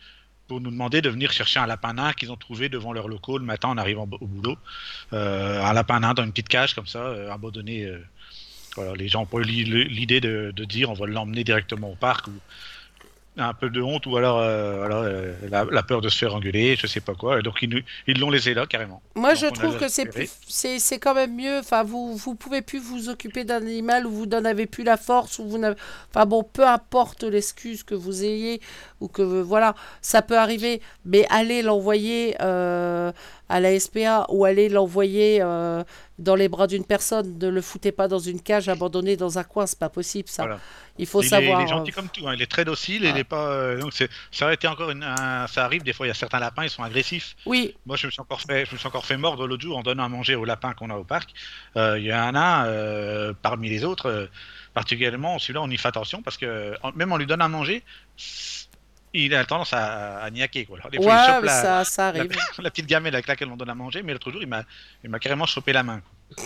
pour 0.47 0.59
nous 0.59 0.71
demander 0.71 1.01
de 1.01 1.09
venir 1.09 1.31
chercher 1.31 1.59
un 1.59 1.67
lapin 1.67 1.93
nain 1.93 2.11
qu'ils 2.13 2.31
ont 2.31 2.35
trouvé 2.35 2.67
devant 2.67 2.93
leur 2.93 3.07
locaux 3.07 3.37
le 3.37 3.45
matin 3.45 3.69
en 3.69 3.77
arrivant 3.77 4.09
au 4.19 4.25
boulot. 4.25 4.57
Un 5.11 5.73
lapin 5.73 5.99
nain 5.99 6.13
dans 6.13 6.23
une 6.23 6.31
petite 6.31 6.49
cage, 6.49 6.73
comme 6.73 6.87
ça, 6.87 7.31
abandonné. 7.31 7.87
Voilà, 8.79 8.95
les 8.95 9.07
gens 9.07 9.21
ont 9.23 9.25
pas 9.25 9.39
eu 9.39 9.43
l'i- 9.43 9.63
l'idée 9.87 10.21
de, 10.21 10.51
de 10.55 10.63
dire 10.65 10.89
on 10.89 10.93
va 10.93 11.05
l'emmener 11.07 11.43
directement 11.43 11.91
au 11.91 11.95
parc 11.95 12.27
ou 12.27 12.31
un 13.37 13.53
peu 13.53 13.69
de 13.69 13.81
honte 13.81 14.05
ou 14.05 14.17
alors 14.17 14.39
euh, 14.39 14.89
euh, 14.91 15.33
la, 15.49 15.63
la 15.63 15.81
peur 15.83 16.01
de 16.01 16.09
se 16.09 16.17
faire 16.17 16.35
engueuler, 16.35 16.75
je 16.75 16.87
sais 16.87 16.99
pas 16.99 17.13
quoi. 17.13 17.39
Et 17.39 17.41
donc 17.41 17.61
ils 17.61 18.19
l'ont 18.19 18.31
laissé 18.31 18.53
là 18.53 18.65
carrément. 18.65 19.01
Moi, 19.15 19.33
Donc, 19.33 19.41
je 19.41 19.45
trouve 19.47 19.77
que 19.77 19.87
c'est 19.87 20.09
c'est, 20.45 20.77
c'est 20.79 20.99
quand 20.99 21.13
même 21.13 21.35
mieux. 21.37 21.59
Enfin, 21.59 21.83
vous, 21.83 22.17
vous 22.17 22.35
pouvez 22.35 22.61
plus 22.61 22.79
vous 22.79 23.07
occuper 23.07 23.45
d'un 23.45 23.57
animal 23.61 24.05
ou 24.07 24.11
vous 24.11 24.25
n'en 24.25 24.43
avez 24.43 24.65
plus 24.65 24.83
la 24.83 24.97
force 24.97 25.39
ou 25.39 25.47
vous 25.47 25.57
n'avez. 25.57 25.77
Enfin 26.13 26.25
bon, 26.25 26.43
peu 26.43 26.65
importe 26.67 27.23
l'excuse 27.23 27.83
que 27.83 27.95
vous 27.95 28.25
ayez 28.25 28.59
ou 28.99 29.07
que 29.07 29.21
voilà, 29.21 29.73
ça 30.01 30.21
peut 30.21 30.37
arriver. 30.37 30.81
Mais 31.05 31.25
allez 31.29 31.61
l'envoyer 31.61 32.35
euh, 32.41 33.13
à 33.49 33.59
la 33.59 33.77
SPA 33.79 34.25
ou 34.29 34.45
allez 34.45 34.69
l'envoyer 34.69 35.39
euh, 35.41 35.83
dans 36.19 36.35
les 36.35 36.47
bras 36.49 36.67
d'une 36.67 36.85
personne. 36.85 37.37
Ne 37.39 37.49
le 37.49 37.61
foutez 37.61 37.91
pas 37.91 38.07
dans 38.07 38.19
une 38.19 38.41
cage 38.41 38.69
abandonné 38.69 39.17
dans 39.17 39.37
un 39.39 39.43
coin, 39.43 39.65
c'est 39.65 39.79
pas 39.79 39.89
possible 39.89 40.29
ça. 40.29 40.43
Voilà. 40.43 40.59
Il 40.97 41.05
faut 41.07 41.21
il, 41.21 41.25
est, 41.25 41.29
savoir. 41.29 41.61
il 41.61 41.63
est 41.63 41.67
gentil 41.67 41.91
euh, 41.91 41.95
comme 41.95 42.09
tout, 42.09 42.27
hein, 42.27 42.33
il 42.35 42.41
est 42.41 42.51
très 42.51 42.65
docile, 42.65 43.05
il 43.05 43.17
est 43.17 43.23
pas. 43.23 43.47
euh, 43.51 43.79
donc 43.79 43.93
ça 44.31 44.45
aurait 44.45 44.53
été 44.55 44.67
encore 44.67 44.91
une, 44.91 45.03
un- 45.03 45.47
ça 45.47 45.63
arrive 45.65 45.81
des 45.83 45.93
fois. 45.93 46.05
Il 46.05 46.09
y 46.09 46.11
a 46.11 46.15
certains 46.15 46.39
lapins, 46.39 46.63
ils 46.63 46.69
sont 46.69 46.83
agressifs. 46.83 47.35
Oui, 47.45 47.75
Moi, 47.85 47.95
je 47.97 48.05
me 48.07 48.11
suis 48.11 48.21
encore 48.21 48.41
fait, 48.41 48.65
je 48.65 48.73
me 48.73 48.77
suis 48.77 48.87
encore 48.87 49.05
fait 49.05 49.17
mordre 49.17 49.47
l'autre 49.47 49.63
jour 49.63 49.77
en 49.77 49.81
donnant 49.83 50.03
à 50.03 50.09
manger 50.09 50.35
aux 50.35 50.45
lapins 50.45 50.73
qu'on 50.73 50.89
a 50.89 50.95
au 50.95 51.03
parc. 51.05 51.29
Euh, 51.77 51.97
Il 51.97 52.05
y 52.05 52.11
a 52.11 52.23
un 52.23 52.31
nain 52.33 53.33
parmi 53.41 53.69
les 53.69 53.83
autres, 53.85 54.29
particulièrement 54.73 55.39
celui-là, 55.39 55.61
on 55.61 55.69
y 55.69 55.77
fait 55.77 55.87
attention 55.87 56.21
parce 56.21 56.37
que 56.37 56.75
en- 56.83 56.91
même 56.91 57.11
on 57.11 57.17
lui 57.17 57.25
donne 57.25 57.41
à 57.41 57.47
manger, 57.47 57.83
il 59.13 59.33
a 59.35 59.43
tendance 59.45 59.73
à, 59.73 60.19
à 60.19 60.29
niaquer. 60.29 60.65
Quoi. 60.65 60.77
Alors, 60.79 60.91
des 60.91 60.97
fois, 61.01 61.25
il 61.27 61.33
chope 61.35 61.43
la, 61.45 61.61
ça, 61.61 61.83
ça 61.83 62.11
la, 62.11 62.19
arrive. 62.19 62.35
la 62.59 62.69
petite 62.69 62.85
gamelle 62.87 63.13
avec 63.15 63.27
laquelle 63.27 63.49
on 63.49 63.57
donne 63.57 63.69
à 63.69 63.75
manger, 63.75 64.03
mais 64.03 64.13
l'autre 64.13 64.31
jour, 64.31 64.41
il 64.41 64.47
m'a, 64.47 65.19
carrément 65.19 65.45
chopé 65.45 65.73
la 65.73 65.83
main. 65.83 66.01
quoi. 66.01 66.43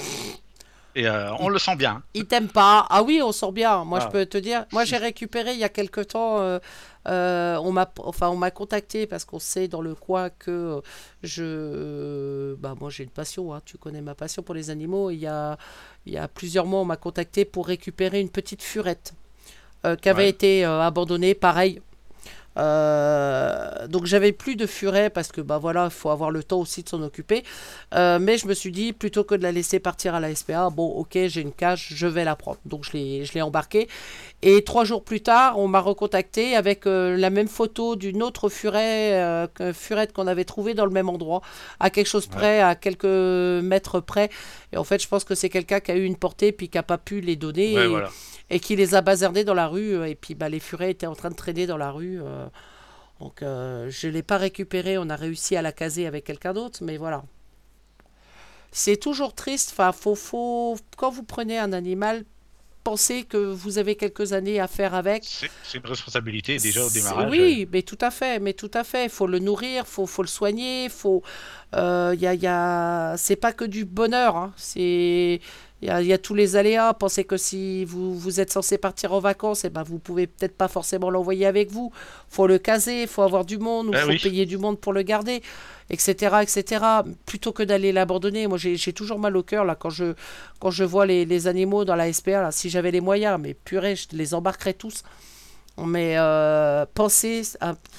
Et 0.95 1.07
euh, 1.07 1.33
on 1.39 1.49
le 1.49 1.57
sent 1.57 1.75
bien. 1.75 1.91
hein. 1.91 2.03
Il 2.13 2.25
t'aime 2.27 2.47
pas. 2.47 2.85
Ah 2.89 3.01
oui, 3.01 3.19
on 3.23 3.31
sort 3.31 3.51
bien. 3.51 3.83
Moi, 3.83 3.97
Ah. 3.99 4.05
je 4.05 4.11
peux 4.11 4.25
te 4.27 4.37
dire. 4.37 4.65
Moi, 4.71 4.85
j'ai 4.85 4.97
récupéré 4.97 5.53
il 5.53 5.57
y 5.59 5.63
a 5.63 5.69
quelque 5.69 6.01
temps. 6.01 6.39
euh, 6.39 6.59
euh, 7.07 7.55
on 7.57 7.71
m'a, 7.71 7.91
enfin, 7.97 8.29
on 8.29 8.35
m'a 8.37 8.51
contacté 8.51 9.07
parce 9.07 9.25
qu'on 9.25 9.39
sait 9.39 9.67
dans 9.67 9.81
le 9.81 9.95
coin 9.95 10.29
que 10.29 10.81
je, 11.23 12.53
bah, 12.55 12.75
moi, 12.79 12.89
j'ai 12.91 13.03
une 13.03 13.09
passion. 13.09 13.53
hein. 13.55 13.61
Tu 13.65 13.77
connais 13.79 14.01
ma 14.01 14.13
passion 14.15 14.43
pour 14.43 14.53
les 14.55 14.69
animaux. 14.69 15.09
Il 15.09 15.17
y 15.17 15.25
a, 15.27 15.57
il 16.05 16.13
y 16.13 16.17
a 16.17 16.27
plusieurs 16.27 16.65
mois, 16.67 16.81
on 16.81 16.85
m'a 16.85 16.95
contacté 16.97 17.43
pour 17.43 17.67
récupérer 17.67 18.19
une 18.21 18.29
petite 18.29 18.61
furette 18.61 19.13
qui 20.01 20.07
avait 20.09 20.23
Ouais. 20.23 20.29
été 20.29 20.63
abandonnée. 20.63 21.33
Pareil. 21.33 21.81
Euh, 22.57 23.87
donc 23.87 24.05
j'avais 24.05 24.31
plus 24.31 24.55
de 24.55 24.67
furet 24.67 25.09
parce 25.09 25.31
que 25.31 25.41
bah 25.41 25.57
voilà 25.57 25.85
il 25.85 25.91
faut 25.91 26.09
avoir 26.09 26.29
le 26.29 26.43
temps 26.43 26.59
aussi 26.59 26.83
de 26.83 26.89
s'en 26.89 27.01
occuper. 27.01 27.43
Euh, 27.95 28.19
mais 28.19 28.37
je 28.37 28.47
me 28.47 28.53
suis 28.53 28.71
dit 28.71 28.93
plutôt 28.93 29.23
que 29.23 29.35
de 29.35 29.43
la 29.43 29.51
laisser 29.51 29.79
partir 29.79 30.13
à 30.15 30.19
la 30.19 30.33
SPA 30.35 30.69
bon 30.69 30.87
ok 30.87 31.17
j'ai 31.25 31.41
une 31.41 31.51
cage 31.51 31.93
je 31.95 32.07
vais 32.07 32.23
la 32.23 32.35
prendre. 32.35 32.59
Donc 32.65 32.83
je 32.83 32.93
l'ai 32.93 33.25
je 33.25 33.33
l'ai 33.33 33.41
embarquée. 33.41 33.87
Et 34.41 34.63
trois 34.63 34.83
jours 34.83 35.03
plus 35.03 35.21
tard 35.21 35.57
on 35.57 35.67
m'a 35.67 35.79
recontacté 35.79 36.55
avec 36.55 36.85
euh, 36.85 37.17
la 37.17 37.29
même 37.29 37.47
photo 37.47 37.95
d'une 37.95 38.21
autre 38.21 38.49
furet 38.49 39.49
furette 39.73 40.13
qu'on 40.13 40.27
avait 40.27 40.45
trouvée 40.45 40.73
dans 40.73 40.85
le 40.85 40.91
même 40.91 41.09
endroit 41.09 41.41
à 41.79 41.89
quelque 41.89 42.07
chose 42.07 42.27
près 42.27 42.61
à 42.61 42.75
quelques 42.75 43.05
mètres 43.05 43.99
près. 43.99 44.29
Et 44.71 44.77
en 44.77 44.83
fait 44.83 45.01
je 45.01 45.07
pense 45.07 45.23
que 45.23 45.35
c'est 45.35 45.49
quelqu'un 45.49 45.79
qui 45.79 45.91
a 45.91 45.95
eu 45.95 46.03
une 46.03 46.17
portée 46.17 46.51
puis 46.51 46.69
qui 46.69 46.77
a 46.77 46.83
pas 46.83 46.97
pu 46.97 47.21
les 47.21 47.35
donner 47.35 47.75
Ouais, 47.75 47.85
et, 47.85 47.87
voilà. 47.87 48.09
Et 48.49 48.59
qui 48.59 48.75
les 48.75 48.95
a 48.95 49.01
bazardés 49.01 49.43
dans 49.43 49.53
la 49.53 49.67
rue. 49.67 49.95
euh, 49.95 50.05
Et 50.05 50.15
puis 50.15 50.35
bah, 50.35 50.49
les 50.49 50.59
furets 50.59 50.91
étaient 50.91 51.07
en 51.07 51.15
train 51.15 51.29
de 51.29 51.35
traîner 51.35 51.65
dans 51.67 51.77
la 51.77 51.91
rue. 51.91 52.21
euh, 52.21 52.47
donc 53.19 53.41
euh, 53.41 53.89
je 53.89 54.07
ne 54.07 54.11
l'ai 54.13 54.23
pas 54.23 54.37
récupéré. 54.37 54.97
On 54.97 55.09
a 55.09 55.15
réussi 55.15 55.55
à 55.55 55.61
la 55.61 55.71
caser 55.71 56.05
avec 56.07 56.25
quelqu'un 56.25 56.53
d'autre. 56.53 56.79
Mais 56.83 56.97
voilà. 56.97 57.23
C'est 58.71 58.97
toujours 58.97 59.33
triste. 59.35 59.69
Enfin, 59.73 59.91
faut, 59.91 60.15
faut, 60.15 60.75
quand 60.97 61.11
vous 61.11 61.23
prenez 61.23 61.59
un 61.59 61.73
animal, 61.73 62.25
pensez 62.83 63.23
que 63.23 63.37
vous 63.37 63.77
avez 63.77 63.95
quelques 63.95 64.33
années 64.33 64.59
à 64.59 64.67
faire 64.67 64.93
avec. 64.95 65.23
C'est, 65.25 65.49
une 65.77 65.85
responsabilité 65.85 66.57
déjà 66.57 66.83
au 66.83 66.89
démarrage. 66.89 67.29
Oui, 67.31 67.67
mais 67.71 67.83
tout 67.83 67.99
à 68.01 68.09
fait, 68.11 68.39
mais 68.39 68.53
tout 68.53 68.71
à 68.73 68.83
fait. 68.83 69.05
Il 69.05 69.09
faut 69.11 69.27
le 69.27 69.39
nourrir, 69.39 69.85
faut, 69.87 70.05
faut 70.07 70.23
le 70.23 70.27
soigner, 70.27 70.89
faut. 70.89 71.21
euh, 71.75 72.15
y 72.19 72.25
a, 72.27 72.33
y 72.33 72.47
a... 72.47 73.15
C'est 73.17 73.35
pas 73.35 73.53
que 73.53 73.63
du 73.63 73.85
bonheur. 73.85 74.35
hein. 74.35 74.53
C'est. 74.57 75.39
Il 75.83 75.87
y 75.87 75.89
a, 75.89 76.01
il 76.01 76.07
y 76.07 76.13
a 76.13 76.17
tous 76.17 76.33
les 76.33 76.55
aléas. 76.55 76.93
Pensez 76.93 77.25
que 77.25 77.35
si 77.35 77.83
vous, 77.83 78.17
vous 78.17 78.39
êtes 78.39 78.49
censé 78.53 78.77
partir 78.77 79.11
en 79.11 79.19
vacances, 79.19 79.65
et 79.65 79.69
ben 79.69 79.83
vous 79.83 79.99
pouvez 79.99 80.27
peut-être 80.27 80.55
pas 80.55 80.69
forcément 80.69 81.09
l'envoyer 81.09 81.45
avec 81.45 81.71
vous. 81.71 81.91
faut 82.29 82.47
le 82.47 82.57
caser, 82.57 83.05
faut 83.05 83.21
avoir 83.21 83.43
du 83.43 83.57
monde, 83.57 83.89
ou 83.89 83.91
Ah 83.93 84.03
faut 84.03 84.07
oui. 84.11 84.17
payer 84.17 84.45
du 84.45 84.57
monde 84.57 84.79
pour 84.79 84.93
le 84.93 85.01
garder, 85.01 85.41
etc. 85.89 86.37
etc. 86.41 86.85
Plutôt 87.25 87.51
que 87.51 87.63
d'aller 87.63 87.91
l'abandonner. 87.91 88.47
Moi, 88.47 88.57
j'ai 88.57 88.93
toujours 88.93 89.19
mal 89.19 89.35
au 89.35 89.43
cœur 89.43 89.65
là, 89.65 89.75
quand, 89.75 89.89
je, 89.89 90.13
quand 90.61 90.71
je 90.71 90.85
vois 90.85 91.05
les, 91.05 91.25
les 91.25 91.47
animaux 91.47 91.83
dans 91.83 91.95
la 91.95 92.13
SPA. 92.13 92.43
Là. 92.43 92.51
Si 92.51 92.69
j'avais 92.69 92.91
les 92.91 93.01
moyens, 93.01 93.37
mais 93.37 93.53
purée, 93.53 93.97
je 93.97 94.07
les 94.13 94.33
embarquerais 94.33 94.75
tous. 94.75 95.03
Mais 95.77 96.13
euh, 96.17 96.85
penser, 96.93 97.41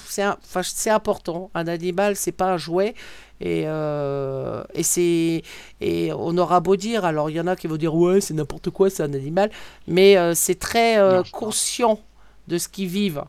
c'est 0.05 0.89
important. 0.89 1.51
Un 1.53 1.67
animal, 1.67 2.15
c'est 2.15 2.31
pas 2.31 2.53
un 2.53 2.57
jouet. 2.57 2.95
Et, 3.41 3.63
euh, 3.67 4.63
et, 4.73 4.83
c'est, 4.83 5.41
et 5.81 6.11
on 6.13 6.37
aura 6.37 6.61
beau 6.61 6.75
dire, 6.77 7.03
alors 7.05 7.29
il 7.29 7.35
y 7.35 7.39
en 7.41 7.47
a 7.47 7.55
qui 7.55 7.67
vont 7.67 7.75
dire 7.77 7.93
ouais, 7.93 8.21
c'est 8.21 8.33
n'importe 8.33 8.69
quoi, 8.69 8.89
c'est 8.89 9.03
un 9.03 9.13
animal. 9.13 9.51
Mais 9.87 10.17
euh, 10.17 10.33
c'est 10.33 10.55
très 10.59 10.97
euh, 10.99 11.21
conscient 11.31 11.99
de 12.47 12.57
ce 12.57 12.69
qu'ils 12.69 12.87
vivent, 12.87 13.23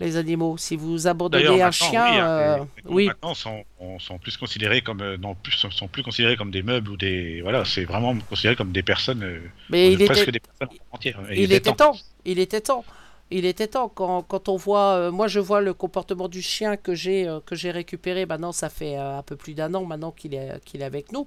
les 0.00 0.16
animaux. 0.16 0.56
Si 0.56 0.76
vous 0.76 1.06
abandonnez 1.06 1.46
un 1.60 1.66
maintenant, 1.66 1.70
chien, 1.70 2.04
oui, 2.06 2.18
hein, 2.20 2.52
animaux 2.54 2.68
oui, 2.86 3.06
maintenant 3.08 3.34
sont, 3.34 3.64
on- 3.78 3.98
sont 3.98 4.18
plus 4.18 4.36
considérés 4.36 4.80
comme 4.80 5.02
non 5.16 5.34
plus 5.34 5.52
sont, 5.52 5.88
plus 5.88 6.02
considérés 6.02 6.36
comme 6.36 6.50
des 6.50 6.62
meubles 6.62 6.90
ou 6.90 6.96
des 6.96 7.42
voilà, 7.42 7.64
c'est 7.66 7.84
vraiment 7.84 8.16
considéré 8.30 8.56
comme 8.56 8.72
des 8.72 8.82
personnes, 8.82 9.40
mais 9.68 9.92
il 9.92 10.04
presque 10.04 10.22
était, 10.22 10.32
des 10.32 10.40
personnes 10.40 10.78
entières. 10.90 11.20
Il 11.34 11.52
était 11.52 11.72
temps. 11.72 11.96
Il 12.24 12.38
était 12.38 12.62
temps. 12.62 12.84
Il 13.30 13.46
était 13.46 13.66
temps. 13.66 13.88
Quand, 13.88 14.22
quand 14.22 14.48
on 14.48 14.56
voit, 14.56 14.94
euh, 14.94 15.10
moi 15.10 15.28
je 15.28 15.40
vois 15.40 15.60
le 15.60 15.74
comportement 15.74 16.28
du 16.28 16.42
chien 16.42 16.76
que 16.76 16.94
j'ai 16.94 17.26
euh, 17.26 17.40
que 17.44 17.56
j'ai 17.56 17.70
récupéré. 17.70 18.26
Maintenant, 18.26 18.52
ça 18.52 18.68
fait 18.68 18.98
euh, 18.98 19.18
un 19.18 19.22
peu 19.22 19.36
plus 19.36 19.54
d'un 19.54 19.72
an 19.74 19.84
maintenant 19.84 20.10
qu'il 20.10 20.34
est 20.34 20.62
qu'il 20.64 20.82
est 20.82 20.84
avec 20.84 21.12
nous. 21.12 21.26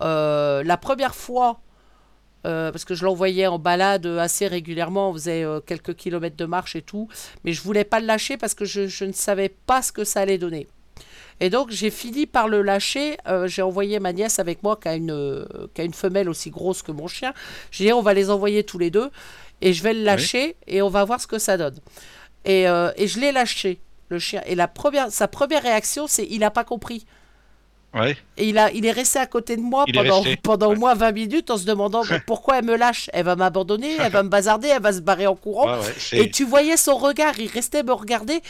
La 0.00 0.78
première 0.80 1.14
fois, 1.14 1.60
parce 2.42 2.84
que 2.84 2.94
je 2.94 3.04
l'envoyais 3.04 3.46
en 3.46 3.58
balade 3.58 4.06
assez 4.06 4.46
régulièrement, 4.46 5.10
on 5.10 5.12
faisait 5.14 5.44
quelques 5.66 5.94
kilomètres 5.94 6.36
de 6.36 6.44
marche 6.44 6.76
et 6.76 6.82
tout, 6.82 7.08
mais 7.44 7.52
je 7.52 7.62
voulais 7.62 7.84
pas 7.84 8.00
le 8.00 8.06
lâcher 8.06 8.36
parce 8.36 8.54
que 8.54 8.64
je, 8.64 8.86
je 8.86 9.04
ne 9.04 9.12
savais 9.12 9.48
pas 9.48 9.82
ce 9.82 9.92
que 9.92 10.04
ça 10.04 10.20
allait 10.20 10.38
donner. 10.38 10.68
Et 11.40 11.50
donc 11.50 11.70
j'ai 11.70 11.90
fini 11.90 12.26
par 12.26 12.48
le 12.48 12.62
lâcher. 12.62 13.16
J'ai 13.46 13.62
envoyé 13.62 14.00
ma 14.00 14.12
nièce 14.12 14.38
avec 14.38 14.62
moi 14.62 14.76
qui 14.76 14.88
a, 14.88 14.96
une, 14.96 15.46
une 15.78 15.94
femelle 15.94 16.28
aussi 16.28 16.50
grosse 16.50 16.82
que 16.82 16.92
mon 16.92 17.08
chien. 17.08 17.32
J'ai 17.70 17.86
dit 17.86 17.92
on 17.92 18.02
va 18.02 18.14
les 18.14 18.30
envoyer 18.30 18.64
tous 18.64 18.78
les 18.78 18.90
deux 18.90 19.10
et 19.60 19.72
je 19.72 19.82
vais 19.82 19.94
le 19.94 20.02
lâcher 20.02 20.56
et 20.66 20.82
on 20.82 20.88
va 20.88 21.04
voir 21.04 21.20
ce 21.20 21.26
que 21.26 21.38
ça 21.38 21.56
donne. 21.56 21.76
Et, 22.44 22.68
euh, 22.68 22.90
et 22.96 23.06
je 23.06 23.18
l'ai 23.18 23.32
lâché, 23.32 23.80
le 24.08 24.18
chien. 24.18 24.42
Et 24.46 24.54
la 24.54 24.68
première, 24.68 25.10
sa 25.10 25.28
première 25.28 25.62
réaction, 25.62 26.06
c'est 26.06 26.26
il 26.28 26.40
n'a 26.40 26.50
pas 26.50 26.64
compris. 26.64 27.06
Ouais. 27.94 28.16
Et 28.36 28.48
il, 28.48 28.58
a, 28.58 28.70
il 28.72 28.84
est 28.84 28.92
resté 28.92 29.18
à 29.18 29.26
côté 29.26 29.56
de 29.56 29.62
moi 29.62 29.84
Il 29.86 29.94
pendant, 29.94 30.22
pendant 30.42 30.68
ouais. 30.68 30.76
au 30.76 30.78
moins 30.78 30.94
20 30.94 31.12
minutes 31.12 31.50
en 31.50 31.56
se 31.56 31.64
demandant 31.64 32.02
pourquoi 32.26 32.58
elle 32.58 32.64
me 32.64 32.76
lâche? 32.76 33.08
Elle 33.14 33.24
va 33.24 33.36
m'abandonner, 33.36 33.96
elle 33.98 34.12
va 34.12 34.22
me 34.22 34.28
bazarder, 34.28 34.68
elle 34.68 34.82
va 34.82 34.92
se 34.92 35.00
barrer 35.00 35.26
en 35.26 35.36
courant. 35.36 35.66
Ouais, 36.12 36.18
Et 36.20 36.30
tu 36.30 36.44
voyais 36.44 36.76
son 36.76 36.96
regard, 36.96 37.38
il 37.38 37.48
restait 37.48 37.82
me 37.82 37.92
regarder. 37.92 38.42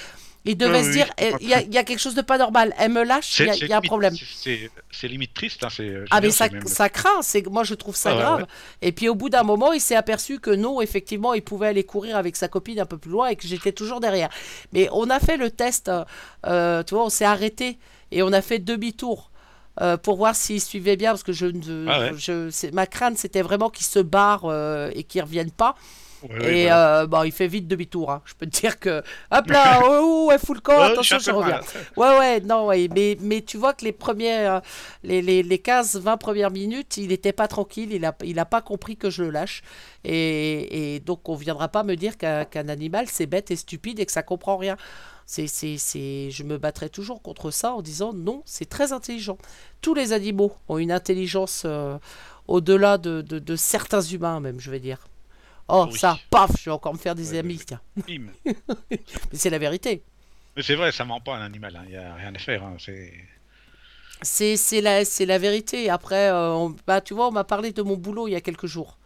Il 0.46 0.56
devait 0.56 0.82
se 0.84 0.90
dire, 0.90 1.08
eh, 1.18 1.32
il 1.40 1.48
y, 1.48 1.54
a- 1.54 1.60
il 1.60 1.74
y 1.74 1.76
a 1.78 1.82
quelque 1.84 1.98
chose 1.98 2.14
de 2.14 2.22
pas 2.22 2.38
normal. 2.38 2.72
Elle 2.78 2.92
me 2.92 3.02
lâche, 3.04 3.40
il 3.40 3.46
y 3.46 3.50
a, 3.50 3.52
c'est 3.52 3.58
il 3.60 3.68
y 3.68 3.72
a 3.72 3.76
un 3.76 3.80
limite- 3.80 3.88
problème. 3.88 4.14
C'est 4.36 4.70
c'est 4.92 5.08
limite 5.08 5.34
triste. 5.34 5.64
Hein, 5.64 5.68
c'est, 5.70 5.86
je 5.88 5.92
veux 5.98 6.04
Ah 6.10 6.20
mais 6.20 6.28
dire, 6.28 6.36
ça, 6.36 6.46
c'est 6.46 6.52
même- 6.54 6.66
ça 6.66 6.88
craint, 6.88 7.20
c'est 7.22 7.46
moi 7.48 7.64
je 7.64 7.74
trouve 7.74 7.96
ça 7.96 8.10
Ah 8.10 8.14
ouais, 8.16 8.22
grave. 8.22 8.40
ouais. 8.42 8.46
Et 8.82 8.92
puis 8.92 9.08
au 9.08 9.14
bout 9.14 9.28
d'un 9.28 9.42
moment, 9.42 9.72
il 9.72 9.80
s'est 9.80 9.96
aperçu 9.96 10.38
que 10.40 10.50
non, 10.50 10.80
effectivement, 10.80 11.34
il 11.34 11.42
pouvait 11.42 11.66
aller 11.66 11.84
courir 11.84 12.16
avec 12.16 12.36
sa 12.36 12.48
copine 12.48 12.80
un 12.80 12.86
peu 12.86 12.96
plus 12.96 13.10
loin 13.10 13.26
et 13.28 13.36
que 13.36 13.46
j'étais 13.46 13.72
toujours 13.72 14.00
derrière. 14.00 14.28
Mais 14.72 14.88
on 14.92 15.10
a 15.10 15.18
fait 15.20 15.36
le 15.36 15.50
test, 15.50 15.88
euh, 15.88 16.04
euh, 16.46 16.82
tu 16.84 16.94
vois, 16.94 17.04
on 17.04 17.10
s'est 17.10 17.24
arrêté 17.24 17.78
et 18.12 18.22
on 18.22 18.32
a 18.32 18.40
fait 18.42 18.58
demi-tour. 18.60 19.30
euh, 19.82 19.98
pour 19.98 20.16
voir 20.16 20.34
s'il 20.34 20.58
suivait 20.62 20.96
bien 20.96 21.10
parce 21.10 21.22
que 21.22 21.34
je 21.34 21.44
ne 21.44 21.84
Ah 21.86 22.00
ouais. 22.00 22.12
je 22.16 22.48
c'est- 22.48 22.72
ma 22.72 22.86
crainte 22.86 23.18
c'était 23.18 23.42
vraiment 23.42 23.68
qu'il 23.68 23.84
se 23.84 23.98
barre 23.98 24.46
euh, 24.46 24.90
et 24.94 25.02
qu'il 25.04 25.20
revienne 25.20 25.50
pas 25.50 25.74
Ouais, 26.30 26.58
Et 26.58 26.62
voilà. 26.64 27.00
euh, 27.02 27.06
bon, 27.06 27.22
il 27.24 27.32
fait 27.32 27.46
vite 27.48 27.66
demi-tour. 27.68 28.10
hein. 28.10 28.22
Je 28.24 28.34
peux 28.34 28.46
te 28.46 28.58
dire 28.60 28.78
que. 28.78 29.02
Hop 29.30 29.46
là, 29.50 29.80
oh, 29.84 29.98
oh, 30.02 30.26
ouais, 30.28 30.38
full 30.38 30.60
camp, 30.60 30.80
attention, 30.80 31.18
je 31.18 31.30
reviens. 31.30 31.60
Ouais, 31.96 32.18
ouais, 32.18 32.40
non, 32.40 32.66
ouais. 32.66 32.88
Mais, 32.94 33.16
mais 33.20 33.42
tu 33.42 33.56
vois 33.56 33.72
que 33.74 33.84
les 33.84 33.92
premières. 33.92 34.62
Les, 35.02 35.22
les, 35.22 35.42
les 35.42 35.58
15-20 35.58 36.18
premières 36.18 36.50
minutes, 36.50 36.96
il 36.96 37.08
n'était 37.08 37.32
pas 37.32 37.48
tranquille. 37.48 37.92
Il 37.92 38.00
n'a 38.02 38.14
il 38.24 38.38
a 38.38 38.44
pas 38.44 38.62
compris 38.62 38.96
que 38.96 39.10
je 39.10 39.22
le 39.22 39.30
lâche. 39.30 39.62
Et, 40.04 40.94
et 40.96 41.00
donc, 41.00 41.28
on 41.28 41.34
viendra 41.34 41.68
pas 41.68 41.82
me 41.82 41.94
dire 41.96 42.16
qu'un 42.16 42.44
qu'un 42.44 42.68
animal, 42.68 43.06
c'est 43.08 43.26
bête 43.26 43.50
et 43.50 43.56
stupide 43.56 43.98
et 44.00 44.06
que 44.06 44.12
ça 44.12 44.22
comprend 44.22 44.56
rien. 44.56 44.76
C'est, 45.28 45.48
c'est... 45.48 46.30
Je 46.30 46.42
me 46.44 46.56
battrai 46.56 46.88
toujours 46.88 47.20
contre 47.20 47.50
ça 47.50 47.72
en 47.74 47.82
disant 47.82 48.12
non, 48.12 48.42
c'est 48.44 48.68
très 48.68 48.92
intelligent. 48.92 49.38
Tous 49.80 49.92
les 49.92 50.12
animaux 50.12 50.52
ont 50.68 50.78
une 50.78 50.92
intelligence 50.92 51.62
euh, 51.64 51.98
au-delà 52.46 52.96
de, 52.96 53.22
de, 53.22 53.40
de 53.40 53.56
certains 53.56 54.02
humains, 54.02 54.38
même, 54.38 54.60
je 54.60 54.70
vais 54.70 54.78
dire. 54.78 54.98
Oh, 55.68 55.88
Oui. 55.90 55.98
ça, 55.98 56.18
paf, 56.30 56.50
je 56.58 56.64
vais 56.66 56.70
encore 56.70 56.94
me 56.94 56.98
faire 56.98 57.14
des 57.14 57.32
Ouais, 57.32 57.38
amis, 57.38 57.60
tiens. 57.66 57.80
Mais 58.06 59.38
c'est 59.38 59.50
la 59.50 59.58
vérité. 59.58 60.02
Mais 60.56 60.62
c'est 60.62 60.74
vrai, 60.74 60.90
ça 60.92 61.04
ment 61.04 61.20
pas 61.20 61.36
un 61.36 61.42
animal, 61.42 61.80
il 61.84 61.90
n'y 61.90 61.96
a 61.96 62.14
rien 62.14 62.34
à 62.34 62.38
faire. 62.38 62.64
hein, 62.64 62.76
c'est... 62.78 63.12
C'est, 64.22 64.56
c'est, 64.56 64.80
la, 64.80 65.04
c'est 65.04 65.26
la 65.26 65.38
vérité. 65.38 65.90
Après, 65.90 66.28
euh, 66.30 66.52
on- 66.54 66.74
bah, 66.86 67.00
tu 67.00 67.14
vois, 67.14 67.28
on 67.28 67.32
m'a 67.32 67.44
parlé 67.44 67.72
de 67.72 67.82
mon 67.82 67.96
boulot 67.96 68.28
il 68.28 68.32
y 68.32 68.36
a 68.36 68.40
quelques 68.40 68.66
jours. 68.66 68.98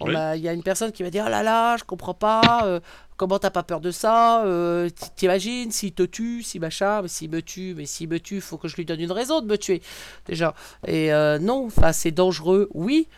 Oui. 0.00 0.14
Il 0.36 0.40
y 0.40 0.48
a 0.48 0.52
une 0.52 0.62
personne 0.62 0.92
qui 0.92 1.02
m'a 1.02 1.10
dit 1.10 1.18
Oh 1.20 1.28
là 1.28 1.42
là, 1.42 1.76
je 1.76 1.82
comprends 1.82 2.14
pas, 2.14 2.64
euh, 2.66 2.78
comment 3.16 3.40
t'as 3.40 3.50
pas 3.50 3.64
peur 3.64 3.80
de 3.80 3.90
ça 3.90 4.44
euh, 4.44 4.88
T'imagines 5.16 5.72
s'il 5.72 5.92
te 5.92 6.04
tue, 6.04 6.44
si 6.44 6.60
machin, 6.60 7.02
mais 7.02 7.08
s'il 7.08 7.30
me 7.30 7.42
tue, 7.42 7.74
mais 7.76 7.84
s'il 7.84 8.08
me 8.08 8.20
tue, 8.20 8.40
faut 8.40 8.58
que 8.58 8.68
je 8.68 8.76
lui 8.76 8.84
donne 8.84 9.00
une 9.00 9.10
raison 9.10 9.40
de 9.40 9.46
me 9.46 9.58
tuer, 9.58 9.82
déjà. 10.26 10.54
Et 10.86 11.10
non, 11.40 11.66
enfin, 11.66 11.92
c'est 11.92 12.12
dangereux, 12.12 12.68
oui. 12.74 13.08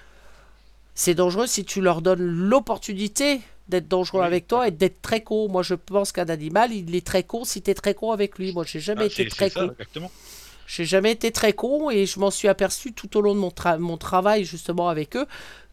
C'est 0.95 1.15
dangereux 1.15 1.47
si 1.47 1.65
tu 1.65 1.81
leur 1.81 2.03
donnes 2.03 2.23
l'opportunité 2.23 3.41
d'être 3.69 3.89
dangereux 3.89 4.21
Oui. 4.21 4.27
avec 4.27 4.49
toi 4.49 4.69
et 4.69 4.71
d'être 4.71 5.01
très 5.01 5.23
con. 5.23 5.49
Moi, 5.49 5.63
je 5.63 5.75
pense 5.75 6.13
qu'un 6.13 6.29
animal, 6.29 6.73
il 6.73 6.95
est 6.95 7.07
très 7.07 7.23
con 7.23 7.45
si 7.45 7.63
t'es 7.63 7.75
très 7.75 7.95
con 7.95 8.11
avec 8.13 8.39
lui. 8.39 8.53
Moi, 8.53 8.65
j'ai 8.67 8.81
jamais 8.81 9.05
Ah, 9.05 9.07
été 9.07 9.29
très 9.29 9.49
ça, 9.51 9.61
con. 9.61 9.71
exactement. 9.71 10.11
J'ai 10.67 10.85
jamais 10.85 11.13
été 11.13 11.31
très 11.33 11.53
con 11.53 11.91
et 11.91 12.07
je 12.07 12.21
m'en 12.21 12.31
suis 12.31 12.49
aperçu 12.49 12.93
tout 12.93 13.17
au 13.17 13.21
long 13.21 13.35
de 13.35 13.41
mon, 13.41 13.49
tra- 13.49 13.79
mon 13.79 13.97
travail 13.97 14.45
justement 14.45 14.89
avec 14.89 15.17
eux 15.17 15.27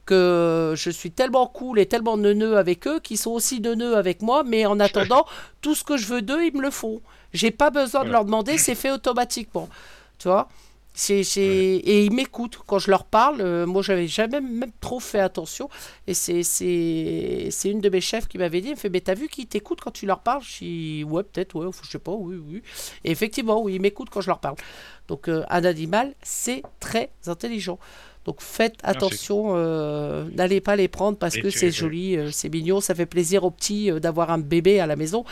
que 0.05 0.73
je 0.77 0.89
suis 0.89 1.11
tellement 1.11 1.47
cool 1.47 1.79
et 1.79 1.85
tellement 1.85 2.15
neuneux 2.17 2.57
avec 2.57 2.87
eux 2.87 2.99
qu'ils 3.01 3.17
sont 3.17 3.31
aussi 3.31 3.59
neuneux 3.59 3.97
avec 3.97 4.21
moi, 4.21 4.43
mais 4.43 4.65
en 4.65 4.79
attendant, 4.79 5.25
tout 5.61 5.75
ce 5.75 5.83
que 5.83 5.97
je 5.97 6.05
veux 6.05 6.21
d'eux, 6.21 6.45
ils 6.45 6.53
me 6.55 6.61
le 6.61 6.71
font. 6.71 7.01
J'ai 7.33 7.51
pas 7.51 7.69
besoin 7.71 8.05
de 8.05 8.09
leur 8.09 8.23
demander, 8.23 8.57
c'est 8.57 8.73
fait 8.75 8.89
automatiquement. 8.91 9.67
Tu 10.17 10.29
vois? 10.29 10.47
C'est, 10.99 11.23
c'est- 11.23 11.41
Et 11.43 12.05
ils 12.05 12.11
m'écoutent 12.11 12.59
quand 12.65 12.79
je 12.79 12.89
leur 12.89 13.05
parle. 13.05 13.41
euh, 13.41 13.65
moi, 13.67 13.83
j'avais 13.83 14.07
jamais 14.07 14.41
même 14.41 14.71
trop 14.81 14.99
fait 14.99 15.19
attention. 15.19 15.69
Et 16.07 16.13
c'est, 16.15 16.41
c'est, 16.43 17.49
c'est 17.51 17.69
une 17.69 17.81
de 17.81 17.89
mes 17.89 18.01
chefs 18.01 18.27
qui 18.27 18.37
m'avait 18.39 18.61
dit, 18.61 18.69
elle 18.69 18.73
me 18.75 18.79
fait, 18.79 18.89
mais 18.89 19.01
t'as 19.01 19.13
vu 19.13 19.27
qu'ils 19.27 19.45
t'écoutent 19.47 19.81
quand 19.81 19.91
tu 19.91 20.05
leur 20.07 20.19
parles? 20.21 20.41
Je 20.43 20.57
dis, 20.65 21.03
ouais, 21.03 21.21
peut-être, 21.23 21.55
ouais, 21.55 21.67
je 21.83 21.89
sais 21.89 21.99
pas, 21.99 22.13
oui, 22.13 22.35
oui. 22.47 22.63
Et 23.03 23.11
effectivement, 23.11 23.61
oui, 23.61 23.75
ils 23.75 23.81
m'écoutent 23.81 24.09
quand 24.09 24.21
je 24.21 24.27
leur 24.27 24.39
parle. 24.39 24.55
Donc 25.07 25.29
euh, 25.29 25.43
un 25.49 25.63
animal, 25.63 26.13
c'est 26.23 26.63
très 26.79 27.11
intelligent. 27.27 27.77
Donc 28.25 28.41
faites 28.41 28.75
attention, 28.83 29.51
euh, 29.55 30.25
n'allez 30.35 30.59
pas 30.61 30.75
les 30.75 30.87
prendre 30.89 31.17
parce 31.17 31.37
Et 31.37 31.41
que 31.43 31.49
c'est 31.49 31.71
joli, 31.71 32.17
euh, 32.17 32.29
c'est 32.31 32.49
mignon, 32.49 32.81
ça 32.81 32.93
fait 32.95 33.05
plaisir 33.05 33.43
aux 33.45 33.51
petits 33.51 33.89
euh, 33.91 33.99
d'avoir 33.99 34.31
un 34.31 34.37
bébé 34.39 34.79
à 34.81 34.87
la 34.87 34.95
maison, 34.97 35.23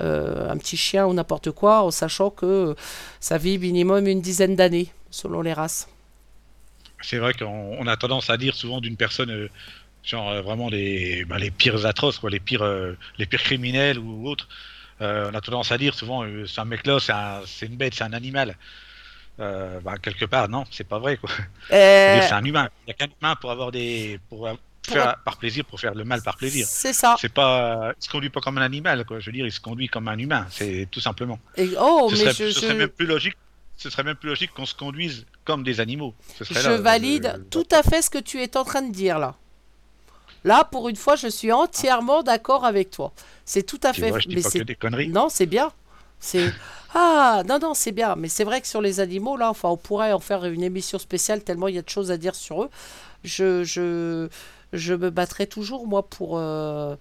un 0.00 0.56
petit 0.58 0.76
chien 0.76 1.06
ou 1.06 1.14
n'importe 1.14 1.50
quoi, 1.52 1.82
en 1.82 1.90
sachant 1.90 2.28
que 2.30 2.74
ça 3.20 3.38
vit 3.38 3.58
minimum 3.58 4.06
une 4.06 4.20
dizaine 4.20 4.56
d'années 4.56 4.88
selon 5.14 5.42
les 5.42 5.52
races. 5.52 5.88
C'est 7.02 7.18
vrai 7.18 7.34
qu'on 7.34 7.76
on 7.78 7.86
a 7.86 7.96
tendance 7.96 8.30
à 8.30 8.36
dire 8.36 8.54
souvent 8.54 8.80
d'une 8.80 8.96
personne, 8.96 9.30
euh, 9.30 9.48
genre 10.02 10.30
euh, 10.30 10.42
vraiment 10.42 10.68
les, 10.70 11.24
bah, 11.24 11.38
les 11.38 11.50
pires 11.50 11.84
atroces, 11.86 12.18
quoi, 12.18 12.30
les 12.30 12.40
pires, 12.40 12.62
euh, 12.62 12.96
les 13.18 13.26
pires 13.26 13.42
criminels 13.42 13.98
ou 13.98 14.28
autres. 14.28 14.48
On 15.00 15.34
a 15.34 15.40
tendance 15.42 15.70
à 15.70 15.76
dire 15.76 15.94
souvent, 15.94 16.24
c'est 16.46 16.60
un 16.60 16.64
mec-là, 16.64 16.98
c'est 16.98 17.12
un- 17.12 17.42
c'est 17.46 17.66
une 17.66 17.76
bête, 17.76 17.94
c'est 17.94 18.04
un 18.04 18.12
animal. 18.14 18.56
Bah, 19.38 19.96
quelque 20.00 20.24
part, 20.24 20.48
non, 20.48 20.64
c'est 20.70 20.88
pas 20.88 20.98
vrai, 20.98 21.16
quoi. 21.18 21.28
C'est 21.68 22.32
un 22.32 22.44
humain. 22.44 22.68
Il 22.82 22.86
n'y 22.86 22.92
a 22.92 22.94
qu'un 22.94 23.12
humain 23.20 23.36
pour 23.36 23.50
avoir 23.50 23.70
des, 23.72 24.18
pour 24.30 24.48
faire 24.86 25.16
par 25.24 25.36
plaisir, 25.36 25.64
pour 25.64 25.80
faire 25.80 25.94
le 25.94 26.04
mal 26.04 26.22
par 26.22 26.36
plaisir. 26.36 26.66
c'est 26.68 26.92
ça. 26.92 27.16
C'est 27.20 27.32
pas, 27.32 27.92
il 28.00 28.04
se 28.04 28.08
conduit 28.08 28.30
pas 28.30 28.40
comme 28.40 28.56
un 28.56 28.62
animal, 28.62 29.04
quoi. 29.04 29.18
Je 29.20 29.26
veux 29.26 29.32
dire, 29.32 29.44
il 29.46 29.52
se 29.52 29.60
conduit 29.60 29.88
comme 29.88 30.08
un 30.08 30.16
humain. 30.18 30.46
C'est 30.50 30.86
tout 30.90 31.00
simplement. 31.00 31.38
Et, 31.56 31.70
oh, 31.78 32.06
ce 32.08 32.14
mais 32.14 32.32
serait, 32.32 32.48
je, 32.48 32.52
ce 32.54 32.60
je- 32.60 32.66
serait 32.66 32.74
même 32.74 32.88
plus 32.88 33.06
logique. 33.06 33.36
Ce 33.76 33.90
serait 33.90 34.04
même 34.04 34.16
plus 34.16 34.28
logique 34.28 34.52
qu'on 34.54 34.66
se 34.66 34.74
conduise 34.74 35.26
comme 35.44 35.62
des 35.64 35.80
animaux. 35.80 36.14
Ce 36.38 36.44
serait 36.44 36.60
Je 36.60 36.70
là, 36.70 36.76
valide 36.78 37.44
tout 37.50 37.66
à 37.70 37.82
fait 37.82 38.02
ce 38.02 38.10
que 38.10 38.18
tu 38.18 38.40
es 38.42 38.56
en 38.56 38.64
train 38.64 38.82
de 38.82 38.92
dire 38.92 39.18
là. 39.18 39.36
Là, 40.44 40.64
pour 40.64 40.88
une 40.88 40.96
fois, 40.96 41.16
je 41.16 41.26
suis 41.28 41.52
entièrement 41.52 42.22
d'accord 42.22 42.64
avec 42.64 42.90
toi. 42.90 43.12
C'est 43.44 43.62
tout 43.64 43.80
à 43.82 43.92
Tu 43.92 44.00
fait. 44.02 44.10
vois, 44.10 44.18
je 44.18 44.28
dis 44.28 44.36
mais 44.36 44.42
pas 44.42 44.50
c'est 44.50 44.58
que 44.60 44.64
des 44.64 44.74
conneries. 44.74 45.08
non, 45.08 45.28
c'est 45.28 45.46
bien. 45.46 45.72
C'est 46.20 46.52
ah 46.94 47.42
non 47.48 47.58
non 47.58 47.74
c'est 47.74 47.92
bien. 47.92 48.14
Mais 48.16 48.28
c'est 48.28 48.44
vrai 48.44 48.60
que 48.60 48.66
sur 48.66 48.80
les 48.80 49.00
animaux 49.00 49.36
là, 49.36 49.50
enfin, 49.50 49.68
on 49.70 49.76
pourrait 49.76 50.12
en 50.12 50.20
faire 50.20 50.44
une 50.44 50.62
émission 50.62 50.98
spéciale 50.98 51.42
tellement 51.42 51.68
il 51.68 51.74
y 51.74 51.78
a 51.78 51.82
de 51.82 51.88
choses 51.88 52.10
à 52.10 52.16
dire 52.18 52.34
sur 52.34 52.62
eux. 52.64 52.70
Je 53.24 53.64
je 53.64 54.28
je 54.72 54.94
me 54.94 55.10
battrai 55.10 55.46
toujours 55.46 55.86
moi 55.86 56.08
pour 56.08 56.38
euh, 56.38 56.96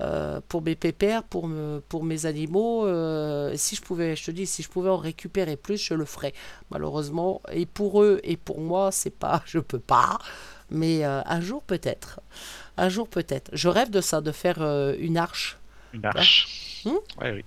euh, 0.00 0.40
pour 0.48 0.62
mes 0.62 0.74
pépères, 0.74 1.22
pour 1.24 1.46
me, 1.48 1.80
pour 1.88 2.04
mes 2.04 2.26
animaux. 2.26 2.86
euh, 2.86 3.52
si 3.56 3.76
je 3.76 3.82
pouvais, 3.82 4.16
je 4.16 4.24
te 4.26 4.30
dis, 4.30 4.46
si 4.46 4.62
je 4.62 4.68
pouvais 4.68 4.90
en 4.90 4.96
récupérer 4.96 5.56
plus, 5.56 5.78
je 5.82 5.94
le 5.94 6.04
ferais. 6.04 6.32
Malheureusement, 6.70 7.40
et 7.52 7.66
pour 7.66 8.02
eux 8.02 8.20
et 8.24 8.36
pour 8.36 8.60
moi, 8.60 8.90
c'est 8.92 9.10
pas, 9.16 9.42
je 9.46 9.58
peux 9.58 9.78
pas. 9.78 10.18
Mais 10.70 11.04
euh, 11.04 11.22
un 11.26 11.40
jour 11.40 11.62
peut-être, 11.62 12.20
un 12.76 12.88
jour 12.88 13.08
peut-être. 13.08 13.50
Je 13.54 13.68
rêve 13.68 13.90
de 13.90 14.00
ça, 14.00 14.20
de 14.20 14.32
faire 14.32 14.58
une 14.98 15.16
arche, 15.18 15.58
Une 15.92 16.04
arche. 16.04 16.50
Hmm 16.84 16.98
Ouais, 17.16 17.32
oui. 17.32 17.44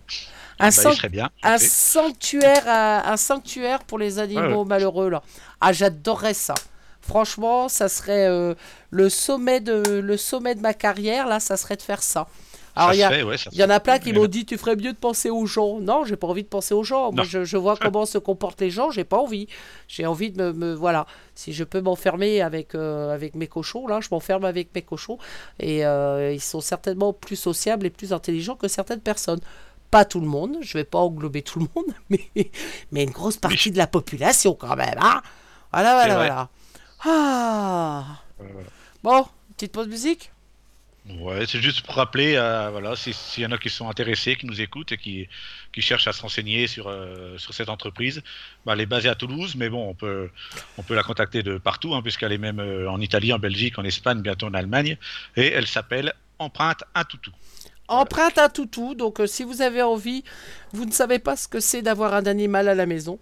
un, 0.59 0.71
Bah, 0.75 0.83
san- 0.91 0.97
bien. 1.09 1.29
un 1.43 1.57
ok. 1.59 1.71
sanctuaire, 1.91 2.67
un 2.67 3.17
sanctuaire 3.17 3.83
pour 3.83 3.99
les 3.99 4.19
animaux 4.19 4.63
Ouais, 4.63 4.65
malheureux 4.65 5.09
là. 5.09 5.21
Ah, 5.61 5.71
j'adorerais 5.73 6.33
ça. 6.33 6.61
Franchement, 7.07 7.69
ça 7.69 7.87
serait 7.89 8.27
euh, 8.27 8.53
le 8.91 9.07
sommet 9.09 9.59
de 9.61 9.99
le 9.99 10.17
sommet 10.17 10.55
de 10.55 10.61
ma 10.61 10.73
carrière 10.73 11.25
là, 11.27 11.39
ça 11.39 11.55
serait 11.57 11.77
de 11.77 11.81
faire 11.81 12.03
ça. 12.03 12.27
Alors 12.75 12.93
il 12.93 12.99
y 12.99 13.03
a, 13.03 13.09
fait, 13.09 13.23
ouais, 13.23 13.37
y 13.53 13.63
en 13.63 13.69
a 13.71 13.79
plein 13.79 13.97
qui 13.97 14.13
m'ont 14.13 14.27
dit 14.27 14.45
tu 14.45 14.55
ferais 14.55 14.75
mieux 14.75 14.93
de 14.93 14.97
penser 14.97 15.31
aux 15.31 15.47
gens. 15.47 15.79
Non, 15.79 16.03
j'ai 16.05 16.15
pas 16.15 16.27
envie 16.27 16.43
de 16.43 16.47
penser 16.47 16.75
aux 16.75 16.83
gens. 16.83 17.11
Moi, 17.11 17.23
je, 17.23 17.43
je 17.43 17.57
vois 17.57 17.75
comment 17.81 18.05
se 18.05 18.19
comportent 18.19 18.61
les 18.61 18.69
gens, 18.69 18.91
j'ai 18.91 19.03
pas 19.03 19.17
envie. 19.17 19.47
J'ai 19.87 20.05
envie 20.05 20.29
de 20.29 20.43
me, 20.43 20.53
me- 20.53 20.73
voilà. 20.75 21.07
Si 21.33 21.53
je 21.53 21.63
peux 21.63 21.81
m'enfermer 21.81 22.41
avec 22.41 22.75
euh, 22.75 23.11
avec 23.11 23.33
mes 23.33 23.47
cochons, 23.47 23.87
là, 23.87 23.99
je 24.01 24.09
m'enferme 24.11 24.45
avec 24.45 24.75
mes 24.75 24.83
cochons 24.83 25.17
et 25.59 25.85
euh, 25.87 26.31
ils 26.33 26.41
sont 26.41 26.61
certainement 26.61 27.13
plus 27.13 27.35
sociables 27.37 27.85
et 27.85 27.89
plus 27.89 28.13
intelligents 28.13 28.55
que 28.55 28.67
certaines 28.67 29.01
personnes. 29.01 29.39
Pas 29.89 30.05
tout 30.05 30.19
le 30.19 30.27
monde, 30.27 30.57
je 30.61 30.77
vais 30.77 30.83
pas 30.83 30.99
englober 30.99 31.41
tout 31.41 31.57
le 31.59 31.65
monde, 31.75 31.95
mais 32.11 32.19
mais 32.91 33.03
une 33.05 33.09
grosse 33.11 33.37
partie 33.37 33.71
de 33.71 33.77
la 33.77 33.87
population 33.87 34.53
quand 34.53 34.75
même, 34.75 34.99
hein. 35.01 35.21
Voilà, 35.73 35.93
voilà, 35.95 36.13
voilà. 36.15 36.49
Ah. 37.03 38.21
Voilà. 38.37 38.53
Bon, 39.03 39.25
petite 39.55 39.71
pause 39.71 39.87
musique. 39.87 40.31
Ouais, 41.21 41.45
c'est 41.47 41.61
juste 41.61 41.85
pour 41.85 41.95
rappeler, 41.95 42.35
euh, 42.35 42.69
voilà, 42.69 42.97
si- 42.97 43.13
s'il 43.13 43.43
y 43.43 43.45
en 43.45 43.51
a 43.53 43.57
qui 43.57 43.69
sont 43.69 43.87
intéressés, 43.87 44.35
qui 44.35 44.45
nous 44.45 44.59
écoutent 44.59 44.91
et 44.91 44.97
qui, 44.97 45.29
qui 45.71 45.81
cherchent 45.81 46.07
à 46.07 46.11
se 46.11 46.21
renseigner 46.21 46.67
sur, 46.67 46.89
euh, 46.89 47.37
sur 47.37 47.53
cette 47.53 47.69
entreprise, 47.69 48.21
bah, 48.65 48.73
elle 48.73 48.81
est 48.81 48.85
basée 48.85 49.07
à 49.07 49.15
Toulouse, 49.15 49.55
mais 49.55 49.69
bon, 49.69 49.87
on 49.87 49.93
peut, 49.93 50.29
on 50.77 50.83
peut 50.83 50.95
la 50.95 51.03
contacter 51.03 51.43
de 51.43 51.57
partout, 51.59 51.95
hein, 51.95 52.01
puisqu'elle 52.01 52.33
est 52.33 52.37
même 52.37 52.59
euh, 52.59 52.91
en 52.91 52.99
Italie, 52.99 53.31
en 53.31 53.39
Belgique, 53.39 53.79
en 53.79 53.85
Espagne, 53.85 54.21
bientôt 54.21 54.47
en 54.47 54.53
Allemagne, 54.53 54.97
et 55.37 55.47
elle 55.47 55.67
s'appelle 55.67 56.13
Empreinte 56.39 56.83
un 56.93 57.05
toutou. 57.05 57.31
Empreinte 57.87 58.37
un 58.37 58.49
toutou, 58.49 58.93
donc 58.93 59.21
si 59.27 59.43
vous 59.45 59.61
avez 59.61 59.81
envie, 59.81 60.25
vous 60.73 60.83
ne 60.83 60.91
savez 60.91 61.19
pas 61.19 61.37
ce 61.37 61.47
que 61.47 61.61
c'est 61.61 61.81
d'avoir 61.81 62.15
un 62.15 62.25
animal 62.25 62.67
à 62.67 62.75
la 62.75 62.85
maison, 62.85 63.17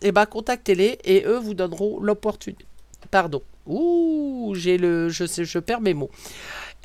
eh 0.00 0.12
ben 0.12 0.24
contactez-les 0.24 0.98
et 1.04 1.24
eux 1.26 1.36
vous 1.38 1.52
donneront 1.52 2.00
l'opportunité. 2.00 2.64
Pardon. 3.10 3.42
Ouh, 3.66 4.54
j'ai 4.56 4.78
le, 4.78 5.08
je 5.08 5.24
sais, 5.26 5.44
je 5.44 5.58
perds 5.58 5.80
mes 5.80 5.94
mots. 5.94 6.10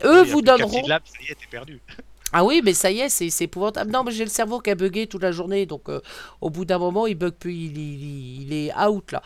Eux 0.04 0.24
vous 0.24 0.42
donneront. 0.42 0.82
syllabes, 0.84 1.04
ça 1.06 1.18
y 1.28 1.32
est, 1.32 1.36
t'es 1.36 1.48
perdu. 1.50 1.82
Ah 2.36 2.44
oui, 2.44 2.62
mais 2.64 2.74
ça 2.74 2.90
y 2.90 3.00
est, 3.00 3.10
c'est 3.10 3.30
c'est 3.30 3.44
épouvantable. 3.44 3.92
Non, 3.92 4.04
mais 4.04 4.12
j'ai 4.12 4.24
le 4.24 4.30
cerveau 4.30 4.60
qui 4.60 4.72
a 4.72 4.76
bugué 4.76 5.06
toute 5.06 5.22
la 5.22 5.32
journée, 5.32 5.66
donc 5.68 5.88
euh, 5.88 6.02
au 6.42 6.50
bout 6.50 6.66
d'un 6.66 6.80
moment, 6.80 7.06
il 7.06 7.14
bug 7.16 7.34
plus, 7.34 7.54
il, 7.54 7.78
il- 7.78 8.42
il 8.44 8.54
est 8.54 8.76
out 8.76 9.12
là. 9.12 9.22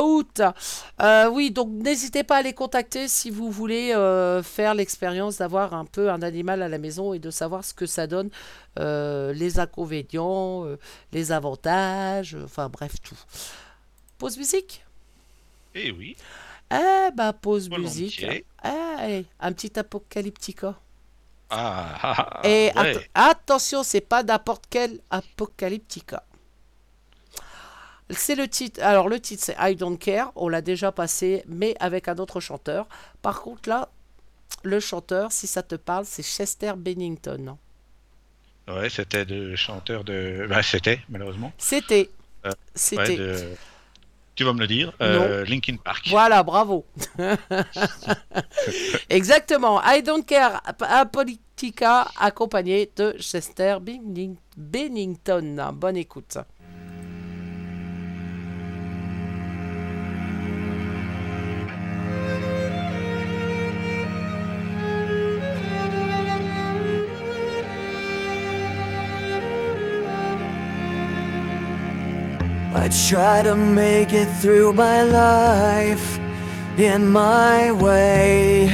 Out 0.00 0.40
Euh, 1.02 1.28
Oui, 1.30 1.50
donc 1.50 1.70
n'hésitez 1.70 2.22
pas 2.22 2.36
à 2.36 2.42
les 2.42 2.52
contacter 2.52 3.08
si 3.08 3.30
vous 3.30 3.50
voulez 3.50 3.92
euh, 3.94 4.42
faire 4.44 4.74
l'expérience 4.74 5.38
d'avoir 5.38 5.74
un 5.74 5.86
peu 5.86 6.08
un 6.10 6.22
animal 6.22 6.62
à 6.62 6.68
la 6.68 6.78
maison 6.78 7.14
et 7.14 7.18
de 7.18 7.30
savoir 7.30 7.64
ce 7.64 7.74
que 7.74 7.86
ça 7.86 8.06
donne, 8.06 8.30
les 8.78 9.58
inconvénients, 9.58 10.66
les 11.12 11.32
avantages, 11.32 12.36
enfin 12.44 12.68
bref, 12.68 12.92
tout. 13.02 13.18
Pause 14.18 14.38
musique 14.38 14.84
Eh 15.74 15.90
oui, 15.90 16.16
Eh 16.70 17.10
bah, 17.14 17.32
pause 17.32 17.68
Volontiers. 17.68 18.04
musique. 18.04 18.22
Eh, 18.24 18.44
allez, 18.64 19.26
un 19.40 19.52
petit 19.52 19.78
apocalyptica. 19.78 20.74
ah, 21.50 21.98
ah, 22.02 22.40
ah, 22.42 22.48
Et 22.48 22.70
ouais. 22.74 22.96
att- 22.96 23.08
attention, 23.14 23.82
c'est 23.82 24.00
pas 24.00 24.22
n'importe 24.22 24.64
quel 24.70 25.00
Apocalyptica. 25.10 26.24
C'est 28.10 28.34
le 28.34 28.48
titre. 28.48 28.82
Alors 28.82 29.08
le 29.08 29.18
titre 29.18 29.42
c'est 29.44 29.56
I 29.58 29.76
Don't 29.76 29.96
Care. 29.98 30.30
On 30.36 30.48
l'a 30.48 30.60
déjà 30.60 30.92
passé, 30.92 31.42
mais 31.46 31.74
avec 31.80 32.06
un 32.08 32.16
autre 32.18 32.38
chanteur. 32.40 32.86
Par 33.22 33.40
contre 33.40 33.68
là, 33.68 33.88
le 34.62 34.78
chanteur, 34.78 35.32
si 35.32 35.46
ça 35.46 35.62
te 35.62 35.74
parle, 35.74 36.04
c'est 36.04 36.22
Chester 36.22 36.72
Bennington. 36.76 37.56
Ouais, 38.68 38.88
c'était 38.90 39.24
le 39.24 39.56
chanteur 39.56 40.04
de. 40.04 40.46
Bah, 40.48 40.62
c'était, 40.62 41.00
malheureusement. 41.08 41.52
C'était. 41.58 42.10
Euh, 42.46 42.50
C'était. 42.74 43.02
Ouais, 43.02 43.16
de- 43.16 43.56
Tu 44.34 44.42
vas 44.44 44.52
me 44.52 44.58
le 44.60 44.66
dire. 44.66 44.92
euh, 45.00 45.44
Linkin 45.44 45.76
Park. 45.76 46.06
Voilà, 46.08 46.42
bravo. 46.42 46.84
Exactement. 49.08 49.80
I 49.84 50.02
don't 50.02 50.24
care 50.24 50.60
à 50.80 51.06
Politica, 51.06 52.08
accompagné 52.18 52.90
de 52.96 53.14
Chester 53.20 53.76
Benning- 53.80 54.36
Bennington. 54.56 55.72
Bonne 55.74 55.96
écoute. 55.96 56.38
Try 72.94 73.42
to 73.42 73.56
make 73.56 74.12
it 74.12 74.26
through 74.40 74.72
my 74.72 75.02
life 75.02 76.18
in 76.78 77.08
my 77.08 77.72
way. 77.72 78.70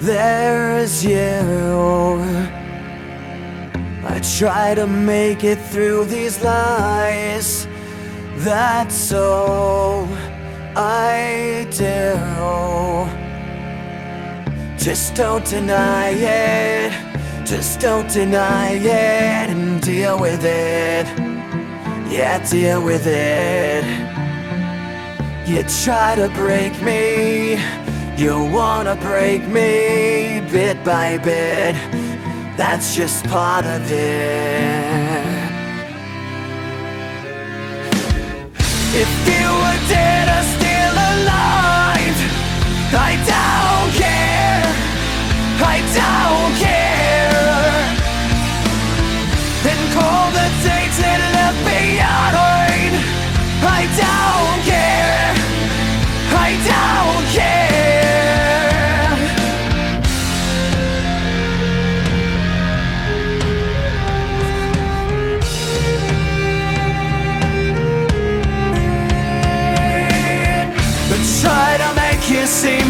There's 0.00 1.04
you. 1.04 2.18
I 4.04 4.20
try 4.38 4.74
to 4.74 4.86
make 4.86 5.44
it 5.44 5.58
through 5.58 6.06
these 6.06 6.42
lies. 6.42 7.68
That's 8.36 9.12
all 9.12 10.08
I 10.74 11.66
do. 11.70 12.16
Just 14.82 15.14
don't 15.14 15.44
deny 15.44 16.08
it. 16.10 17.46
Just 17.46 17.80
don't 17.80 18.10
deny 18.10 18.72
it 18.72 19.50
and 19.50 19.80
deal 19.82 20.18
with 20.18 20.42
it. 20.42 21.41
Yeah, 22.12 22.46
deal 22.46 22.84
with 22.84 23.06
it. 23.06 23.84
You 25.48 25.62
try 25.82 26.14
to 26.14 26.28
break 26.34 26.74
me, 26.82 27.56
you 28.18 28.34
wanna 28.52 28.96
break 28.96 29.40
me 29.48 30.42
bit 30.52 30.84
by 30.84 31.16
bit. 31.16 31.74
That's 32.58 32.94
just 32.94 33.24
part 33.28 33.64
of 33.64 33.90
it. 33.90 35.24
If 39.02 39.10
you 39.30 39.46
were 39.62 39.80
dead 39.88 40.26
or 40.36 40.44
still 40.56 40.96
alive, 41.12 42.18
I 43.08 43.12
don't 43.32 43.90
care. 44.02 44.64
I 45.64 45.78
don't 45.96 46.60
care 46.60 46.71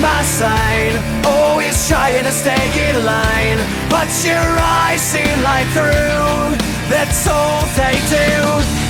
my 0.02 0.22
sign. 0.22 0.92
Oh, 1.24 1.42
Always 1.52 1.88
trying 1.88 2.24
to 2.24 2.32
stay 2.32 2.64
in 2.88 3.04
line. 3.04 3.58
But 3.88 4.08
your 4.24 4.46
eyes 4.58 5.00
see 5.00 5.30
light 5.42 5.68
through. 5.72 6.58
That's 6.90 7.28
all 7.28 7.62
they 7.78 7.96
do. 8.10 8.32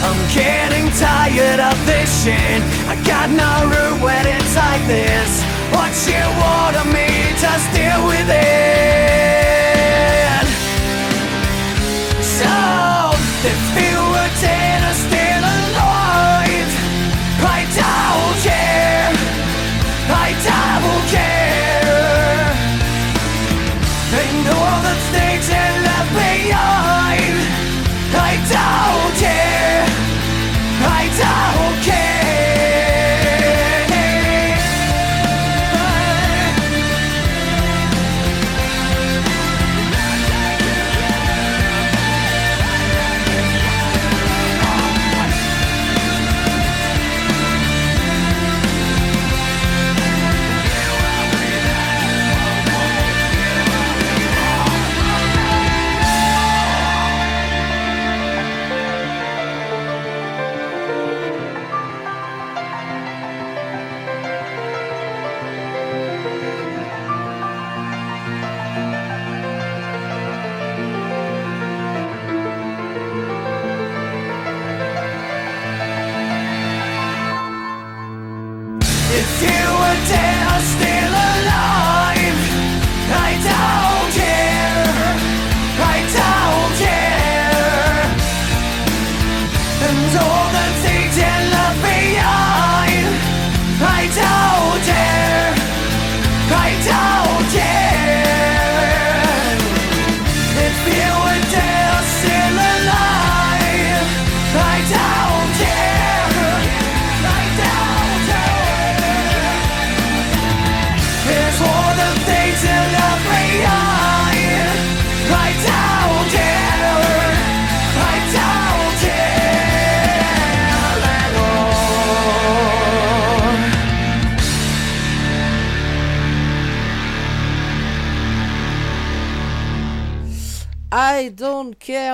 I'm 0.06 0.20
getting 0.32 0.88
tired 0.98 1.60
of 1.60 1.76
this 1.86 2.24
shit. 2.24 2.62
I 2.88 2.96
got 3.04 3.28
no 3.30 3.52
room 3.72 4.00
when 4.00 4.26
it's 4.26 4.56
like 4.56 4.84
this. 4.86 5.42
What 5.76 5.92
you 6.08 6.22
want 6.40 6.76
of 6.76 6.86
me, 6.92 7.08
just 7.38 7.66
deal 7.74 8.06
with 8.06 8.28
it. 8.30 9.31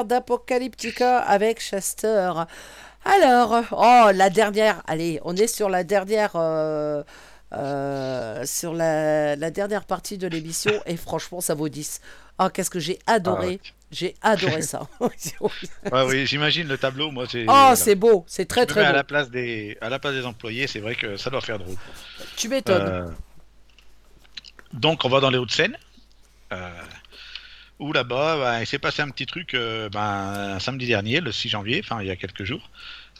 d'Apocalyptica 0.04 1.18
avec 1.20 1.60
Chester. 1.60 2.32
Alors, 3.04 3.62
oh, 3.72 4.10
la 4.14 4.30
dernière, 4.30 4.82
allez, 4.86 5.20
on 5.24 5.36
est 5.36 5.46
sur 5.46 5.68
la 5.70 5.84
dernière, 5.84 6.32
euh, 6.36 7.02
euh, 7.52 8.44
sur 8.44 8.74
la, 8.74 9.36
la 9.36 9.50
dernière 9.50 9.84
partie 9.84 10.18
de 10.18 10.26
l'émission 10.28 10.72
et 10.86 10.96
franchement, 10.96 11.40
ça 11.40 11.54
vaut 11.54 11.68
10. 11.68 12.00
Oh, 12.40 12.48
qu'est-ce 12.52 12.70
que 12.70 12.78
j'ai 12.80 12.98
adoré, 13.06 13.60
j'ai 13.90 14.14
adoré 14.22 14.62
ça. 14.62 14.86
Ouais, 15.92 16.02
oui, 16.06 16.26
j'imagine 16.26 16.68
le 16.68 16.78
tableau. 16.78 17.10
Moi, 17.10 17.26
c'est. 17.30 17.46
oh, 17.48 17.72
c'est 17.76 17.94
beau, 17.94 18.24
c'est 18.28 18.46
très 18.46 18.66
très 18.66 18.82
mets 18.82 18.86
à 18.86 18.92
beau. 18.92 18.96
la 18.96 19.04
place 19.04 19.30
des 19.30 19.76
à 19.80 19.88
la 19.88 19.98
place 19.98 20.14
des 20.14 20.26
employés, 20.26 20.66
c'est 20.66 20.80
vrai 20.80 20.94
que 20.96 21.16
ça 21.16 21.30
doit 21.30 21.40
faire 21.40 21.58
drôle. 21.58 21.76
Tu 22.36 22.48
m'étonnes. 22.48 22.88
Euh, 22.88 23.10
Donc, 24.72 25.04
on 25.04 25.08
va 25.08 25.20
dans 25.20 25.30
les 25.30 25.38
Hauts-de-Seine. 25.38 25.76
euh, 26.52 26.70
où 27.78 27.92
là-bas, 27.92 28.36
bah, 28.38 28.60
il 28.60 28.66
s'est 28.66 28.78
passé 28.78 29.02
un 29.02 29.10
petit 29.10 29.26
truc 29.26 29.54
euh, 29.54 29.88
ben, 29.88 30.58
samedi 30.60 30.86
dernier, 30.86 31.20
le 31.20 31.32
6 31.32 31.48
janvier, 31.48 31.80
enfin 31.82 32.00
il 32.02 32.08
y 32.08 32.10
a 32.10 32.16
quelques 32.16 32.44
jours. 32.44 32.70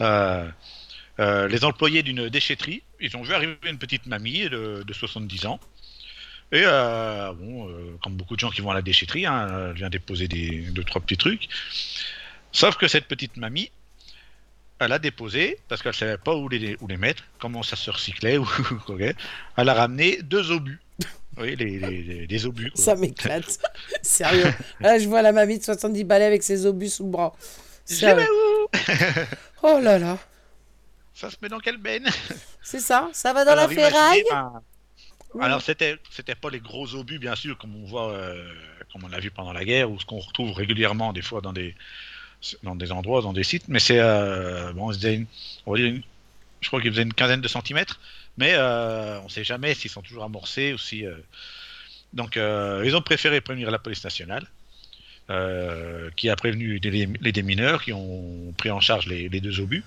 Euh, 0.00 0.48
euh, 1.20 1.48
les 1.48 1.64
employés 1.64 2.02
d'une 2.02 2.28
déchetterie, 2.28 2.82
ils 3.00 3.16
ont 3.16 3.22
vu 3.22 3.34
arriver 3.34 3.56
une 3.64 3.78
petite 3.78 4.06
mamie 4.06 4.48
de, 4.48 4.82
de 4.86 4.92
70 4.92 5.46
ans. 5.46 5.60
Et 6.50 6.62
bon, 6.62 7.70
comme 8.02 8.14
beaucoup 8.14 8.34
de 8.34 8.40
gens 8.40 8.48
qui 8.48 8.62
vont 8.62 8.70
à 8.70 8.74
la 8.74 8.80
déchetterie, 8.80 9.26
hein, 9.26 9.68
elle 9.68 9.76
vient 9.76 9.90
déposer 9.90 10.28
des, 10.28 10.70
deux, 10.70 10.82
trois 10.82 11.02
petits 11.02 11.18
trucs. 11.18 11.46
Sauf 12.52 12.76
que 12.76 12.88
cette 12.88 13.06
petite 13.06 13.36
mamie, 13.36 13.70
elle 14.78 14.92
a 14.92 14.98
déposé, 14.98 15.58
parce 15.68 15.82
qu'elle 15.82 15.94
savait 15.94 16.16
pas 16.16 16.34
où 16.34 16.48
les, 16.48 16.78
où 16.80 16.88
les 16.88 16.96
mettre, 16.96 17.22
comment 17.38 17.62
ça 17.62 17.76
se 17.76 17.90
recyclait, 17.90 18.38
elle 19.56 19.68
a 19.68 19.74
ramené 19.74 20.22
deux 20.22 20.50
obus. 20.50 20.80
Oui, 21.40 21.56
les, 21.56 21.78
les- 21.78 22.02
les- 22.02 22.26
des 22.26 22.46
obus. 22.46 22.70
quoi. 22.70 22.82
Ça 22.84 22.94
m'éclate. 22.96 23.58
Sérieux. 24.02 24.52
Là, 24.80 24.98
je 24.98 25.08
vois 25.08 25.22
la 25.22 25.32
mamie 25.32 25.58
de 25.58 25.64
70 25.64 26.04
balais 26.04 26.24
avec 26.24 26.42
ses 26.42 26.66
obus 26.66 26.88
sous 26.90 27.04
le 27.04 27.10
bras. 27.10 27.34
Je 27.88 27.94
Sérieux. 27.94 28.26
Oh 29.62 29.78
là 29.82 29.98
là. 29.98 30.18
Ça 31.14 31.30
se 31.30 31.36
met 31.42 31.48
dans 31.48 31.58
quelle 31.58 31.78
benne 31.78 32.06
C'est 32.62 32.80
ça 32.80 33.08
Ça 33.12 33.32
va 33.32 33.44
dans 33.44 33.54
la 33.56 33.62
Alors, 33.62 33.72
ferraille 33.72 34.22
ben, 34.30 34.62
Oui. 35.34 35.44
Alors 35.44 35.62
c'était 35.62 35.96
c'était 36.10 36.34
pas 36.36 36.48
les 36.50 36.60
gros 36.60 36.94
obus 36.94 37.18
bien 37.18 37.34
sûr 37.34 37.58
comme 37.58 37.74
on 37.74 37.86
voit 37.86 38.12
euh, 38.12 38.52
comme 38.92 39.02
on 39.04 39.08
l'a 39.08 39.18
vu 39.18 39.30
pendant 39.32 39.52
la 39.52 39.64
guerre 39.64 39.90
ou 39.90 39.98
ce 39.98 40.06
qu'on 40.06 40.18
retrouve 40.20 40.52
régulièrement 40.52 41.12
des 41.12 41.22
fois 41.22 41.40
dans 41.40 41.52
des 41.52 41.74
dans 42.62 42.76
des 42.76 42.92
endroits 42.92 43.20
dans 43.20 43.32
des 43.32 43.42
sites 43.42 43.64
mais 43.66 43.80
c'est 43.80 43.98
euh, 43.98 44.72
bon 44.74 44.90
on 44.90 44.92
se 44.92 45.04
une- 45.08 45.26
on 45.66 45.72
va 45.72 45.78
dire 45.78 45.86
une- 45.88 46.02
je 46.60 46.68
crois 46.68 46.80
qu'ils 46.80 46.92
faisaient 46.92 47.02
une 47.02 47.12
quinzaine 47.14 47.40
de 47.40 47.48
centimètres 47.48 47.98
mais 48.38 48.52
euh, 48.54 49.20
on 49.24 49.28
sait 49.28 49.44
jamais 49.44 49.74
s'ils 49.74 49.90
sont 49.90 50.02
toujours 50.02 50.24
amorcés 50.24 50.72
ou 50.72 50.78
si 50.78 51.04
euh, 51.04 51.14
donc 52.12 52.36
euh, 52.36 52.82
ils 52.86 52.96
ont 52.96 53.02
préféré 53.02 53.40
prévenir 53.40 53.70
la 53.70 53.78
police 53.78 54.02
nationale 54.04 54.46
qui 56.16 56.30
a 56.30 56.36
prévenu 56.36 56.80
les, 56.82 57.32
démineurs 57.32 57.84
qui 57.84 57.92
ont 57.92 58.54
pris 58.56 58.70
en 58.70 58.80
charge 58.80 59.06
les, 59.08 59.28
deux 59.28 59.60
obus. 59.60 59.84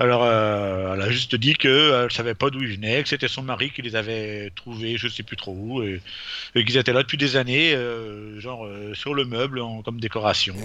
Alors, 0.00 0.26
elle 0.26 1.00
a 1.00 1.08
juste 1.08 1.36
dit 1.36 1.54
qu'elle 1.54 2.10
savait 2.10 2.34
pas 2.34 2.50
d'où 2.50 2.60
ils 2.60 2.74
venaient, 2.74 3.00
que 3.00 3.08
c'était 3.08 3.28
son 3.28 3.42
mari 3.42 3.70
qui 3.70 3.80
les 3.82 3.94
avait 3.94 4.50
trouvés, 4.56 4.96
je 4.96 5.06
sais 5.06 5.22
plus 5.22 5.36
trop 5.36 5.52
où, 5.52 5.84
et, 5.84 6.00
qu'ils 6.52 6.78
étaient 6.78 6.92
là 6.92 7.04
depuis 7.04 7.16
des 7.16 7.36
années, 7.36 7.78
genre 8.38 8.68
sur 8.94 9.14
le 9.14 9.24
meuble 9.24 9.62
comme 9.84 10.00
décoration. 10.00 10.56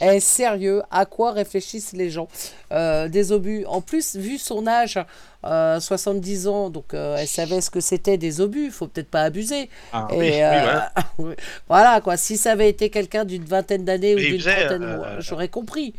Eh, 0.00 0.20
sérieux, 0.20 0.82
à 0.90 1.06
quoi 1.06 1.32
réfléchissent 1.32 1.92
les 1.92 2.10
gens 2.10 2.28
Euh, 2.72 3.08
Des 3.08 3.32
obus. 3.32 3.64
En 3.66 3.80
plus, 3.80 4.14
vu 4.16 4.38
son 4.38 4.66
âge, 4.66 4.98
euh, 5.44 5.80
70 5.80 6.46
ans, 6.48 6.70
donc 6.70 6.94
euh, 6.94 7.16
elle 7.18 7.26
savait 7.28 7.60
ce 7.60 7.70
que 7.70 7.80
c'était 7.80 8.16
des 8.18 8.40
obus. 8.40 8.70
faut 8.70 8.86
peut-être 8.86 9.10
pas 9.10 9.22
abuser. 9.22 9.68
Ah, 9.92 10.06
Et, 10.12 10.16
oui, 10.18 10.26
oui, 10.26 10.40
euh, 10.42 11.34
voilà. 11.68 12.00
quoi. 12.00 12.16
Si 12.16 12.36
ça 12.36 12.52
avait 12.52 12.68
été 12.68 12.90
quelqu'un 12.90 13.24
d'une 13.24 13.44
vingtaine 13.44 13.84
d'années 13.84 14.14
ou 14.14 14.18
il 14.18 14.32
d'une 14.32 14.40
trentaine, 14.42 15.16
j'aurais 15.20 15.48
compris. 15.48 15.94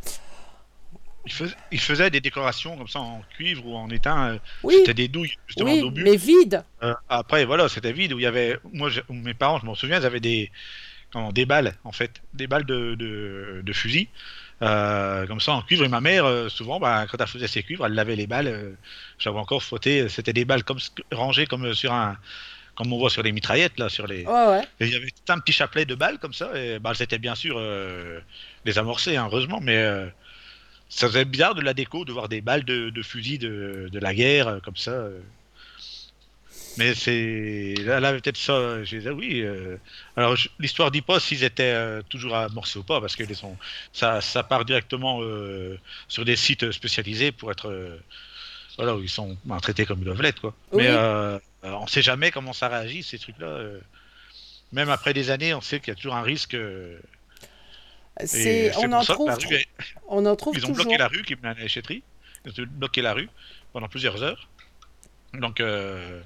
Il, 1.25 1.33
fais- 1.33 1.55
il 1.71 1.79
faisait 1.79 2.09
des 2.09 2.21
décorations 2.21 2.77
comme 2.77 2.87
ça 2.87 2.99
en 2.99 3.21
cuivre 3.35 3.65
ou 3.67 3.75
en 3.75 3.89
étain. 3.89 4.29
euh, 4.33 4.37
Oui, 4.63 4.75
C'était 4.79 4.93
des 4.93 5.07
douilles 5.09 5.35
justement 5.47 5.69
oui, 5.71 5.81
d'obus. 5.81 6.03
mais 6.03 6.15
vide. 6.15 6.63
Euh, 6.81 6.93
après, 7.09 7.45
voilà, 7.45 7.67
c'était 7.69 7.91
vide 7.91 8.13
où 8.13 8.19
il 8.19 8.23
y 8.23 8.25
avait. 8.25 8.57
Moi, 8.71 8.89
je- 8.89 9.01
mes 9.09 9.33
parents, 9.33 9.59
je 9.59 9.65
m'en 9.65 9.75
souviens, 9.75 9.99
ils 9.99 10.05
avaient 10.05 10.21
des. 10.21 10.49
Comment, 11.11 11.31
des 11.31 11.45
balles, 11.45 11.73
en 11.83 11.91
fait. 11.91 12.21
Des 12.33 12.47
balles 12.47 12.65
de, 12.65 12.95
de, 12.95 13.61
de 13.63 13.73
fusil. 13.73 14.07
euh, 14.61 15.25
comme 15.27 15.39
ça 15.39 15.53
en 15.53 15.61
cuivre. 15.61 15.85
Et 15.85 15.87
ma 15.87 16.01
mère, 16.01 16.25
euh, 16.25 16.49
souvent, 16.49 16.79
bah, 16.79 17.05
quand 17.09 17.17
elle 17.21 17.27
faisait 17.27 17.47
ses 17.47 17.63
cuivres, 17.63 17.85
elle 17.85 17.93
lavait 17.93 18.15
les 18.17 18.27
balles. 18.27 18.47
euh, 18.47 18.71
J'avais 19.17 19.39
encore 19.39 19.63
frotté. 19.63 20.09
C'était 20.09 20.33
des 20.33 20.45
balles 20.45 20.63
comme 20.63 20.79
rangées 21.11 21.45
comme 21.47 21.73
sur 21.73 21.93
un. 21.93 22.17
Comme 22.75 22.93
on 22.93 22.97
voit 22.97 23.09
sur 23.09 23.23
les 23.23 23.31
mitraillettes, 23.33 23.77
là, 23.77 23.89
sur 23.89 24.07
les. 24.07 24.25
Ouais, 24.25 24.47
ouais. 24.47 24.63
Et 24.79 24.85
il 24.87 24.91
y 24.93 24.95
avait 24.95 25.07
tout 25.11 25.33
un 25.33 25.39
petit 25.39 25.51
chapelet 25.51 25.85
de 25.85 25.95
balles 25.95 26.17
comme 26.19 26.33
ça. 26.33 26.49
Et 26.57 26.79
bah, 26.79 26.93
c'était 26.93 27.17
bien 27.19 27.35
sûr 27.35 27.59
les 28.65 28.77
amorcer, 28.77 29.17
hein, 29.17 29.25
heureusement, 29.29 29.59
mais 29.61 29.85
ça 30.87 31.07
faisait 31.07 31.25
bizarre 31.25 31.55
de 31.55 31.61
la 31.61 31.73
déco 31.73 32.05
de 32.05 32.11
voir 32.13 32.29
des 32.29 32.39
balles 32.41 32.63
de, 32.63 32.89
de 32.89 33.01
fusil 33.01 33.37
de, 33.37 33.89
de 33.91 33.99
la 33.99 34.13
guerre 34.13 34.59
comme 34.63 34.77
ça. 34.77 35.07
Mais 36.79 36.95
c'est. 36.95 37.75
Là, 37.79 37.99
là 37.99 38.13
peut-être 38.13 38.37
ça. 38.37 38.83
Je 38.83 38.97
disais, 38.97 39.09
oui. 39.09 39.41
euh, 39.41 39.75
Alors, 40.15 40.35
je- 40.37 40.49
l'histoire 40.59 40.91
dit 40.91 41.01
pas 41.01 41.19
s'ils 41.19 41.43
étaient 41.43 41.73
euh, 41.75 42.01
toujours 42.09 42.35
amorcés 42.35 42.79
ou 42.79 42.83
pas, 42.83 43.01
parce 43.01 43.15
que 43.17 43.23
les 43.23 43.33
sont... 43.33 43.57
ça, 43.91 44.21
ça 44.21 44.43
part 44.43 44.63
directement 44.63 45.21
euh, 45.21 45.77
sur 46.07 46.23
des 46.23 46.37
sites 46.37 46.71
spécialisés 46.71 47.31
pour 47.33 47.51
être. 47.51 47.99
Voilà, 48.77 48.95
où 48.95 49.01
ils 49.03 49.09
sont 49.09 49.37
ben, 49.43 49.59
traités 49.59 49.85
comme 49.85 49.99
ils 49.99 50.05
doivent 50.05 50.21
l'être, 50.21 50.39
quoi. 50.39 50.53
Oui. 50.71 50.83
Mais 50.83 51.39
on 51.63 51.87
sait 51.87 52.01
jamais 52.01 52.31
comment 52.31 52.53
ça 52.53 52.69
réagit, 52.69 53.03
ces 53.03 53.19
trucs-là. 53.19 53.59
Même 54.71 54.89
après 54.89 55.13
des 55.13 55.31
années, 55.31 55.53
on 55.53 55.61
sait 55.61 55.79
qu'il 55.79 55.89
y 55.89 55.91
a 55.91 55.95
toujours 55.95 56.15
un 56.15 56.21
risque. 56.21 56.55
C'est, 58.25 58.75
on 58.77 58.91
en 58.93 59.03
trouve, 59.03 59.33
rue 59.33 59.65
on 60.07 60.25
en 60.25 60.35
trouve 60.35 60.57
ils 60.57 60.63
ont 60.65 60.69
toujours. 60.69 60.85
bloqué 60.85 60.97
la 60.97 61.07
rue 61.07 61.23
qui 61.23 61.35
menait 61.35 61.49
à 61.49 61.53
la 61.55 61.61
déchetterie. 61.61 62.03
Ils 62.45 62.61
ont 62.61 62.65
bloqué 62.67 63.01
la 63.01 63.13
rue 63.13 63.29
pendant 63.73 63.87
plusieurs 63.89 64.23
heures. 64.23 64.47
Donc, 65.33 65.59
euh, 65.59 66.21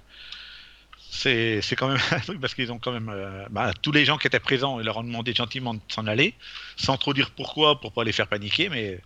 c'est 1.15 1.75
quand 1.77 1.87
même 1.87 1.99
un 2.11 2.19
truc 2.19 2.39
parce 2.41 2.53
qu'ils 2.55 2.71
ont 2.71 2.79
quand 2.79 2.91
même. 2.91 3.09
euh, 3.09 3.45
bah, 3.51 3.71
tous 3.81 3.91
les 3.91 4.05
gens 4.05 4.17
qui 4.17 4.27
étaient 4.27 4.39
présents, 4.39 4.79
ils 4.79 4.85
leur 4.85 4.97
ont 4.97 5.03
demandé 5.03 5.33
gentiment 5.33 5.73
de 5.73 5.79
s'en 5.89 6.07
aller, 6.07 6.33
sans 6.75 6.97
trop 6.97 7.13
dire 7.13 7.31
pourquoi, 7.35 7.79
pour 7.79 7.91
pas 7.91 8.03
les 8.03 8.11
faire 8.11 8.27
paniquer. 8.27 8.69
Mais 8.69 8.99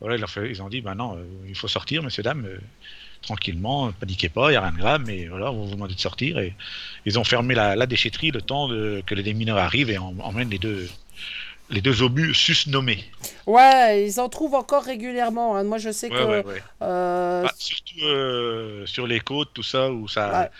voilà, 0.00 0.16
ils, 0.16 0.20
leur 0.20 0.30
fait- 0.30 0.50
ils 0.50 0.62
ont 0.62 0.68
dit 0.68 0.80
bah 0.80 0.94
non, 0.94 1.16
euh, 1.16 1.24
il 1.48 1.56
faut 1.56 1.68
sortir, 1.68 2.02
messieurs, 2.02 2.22
dames, 2.22 2.44
euh, 2.46 2.58
tranquillement, 3.22 3.92
paniquez 3.92 4.28
pas, 4.28 4.48
il 4.48 4.52
n'y 4.52 4.56
a 4.56 4.62
rien 4.62 4.72
de 4.72 4.78
grave, 4.78 5.02
mais 5.06 5.26
voilà, 5.26 5.52
on 5.52 5.64
vous 5.66 5.74
demander 5.74 5.94
de 5.94 6.00
sortir. 6.00 6.38
Et 6.38 6.54
ils 7.06 7.18
ont 7.18 7.24
fermé 7.24 7.54
la, 7.54 7.76
la 7.76 7.86
déchetterie 7.86 8.30
le 8.30 8.42
temps 8.42 8.68
de, 8.68 9.02
que 9.06 9.14
les 9.14 9.22
démineurs 9.22 9.58
arrivent 9.58 9.90
et 9.90 9.98
en- 9.98 10.14
emmènent 10.20 10.50
les 10.50 10.58
deux, 10.58 10.88
les 11.70 11.80
deux 11.80 12.02
obus 12.02 12.34
susnommés. 12.34 13.04
Ouais, 13.46 14.06
ils 14.06 14.20
en 14.20 14.28
trouvent 14.28 14.54
encore 14.54 14.84
régulièrement. 14.84 15.56
hein. 15.56 15.64
Moi, 15.64 15.78
je 15.78 15.90
sais 15.92 16.10
Ouais, 16.10 16.16
que. 16.18 16.24
ouais, 16.24 16.44
ouais. 16.46 16.62
euh, 16.82 17.42
Bah, 17.44 17.52
surtout 17.58 18.00
euh, 18.04 18.86
sur 18.86 19.06
les 19.06 19.20
côtes, 19.20 19.50
tout 19.54 19.62
ça, 19.62 19.90
où 19.90 20.08
ça 20.08 20.50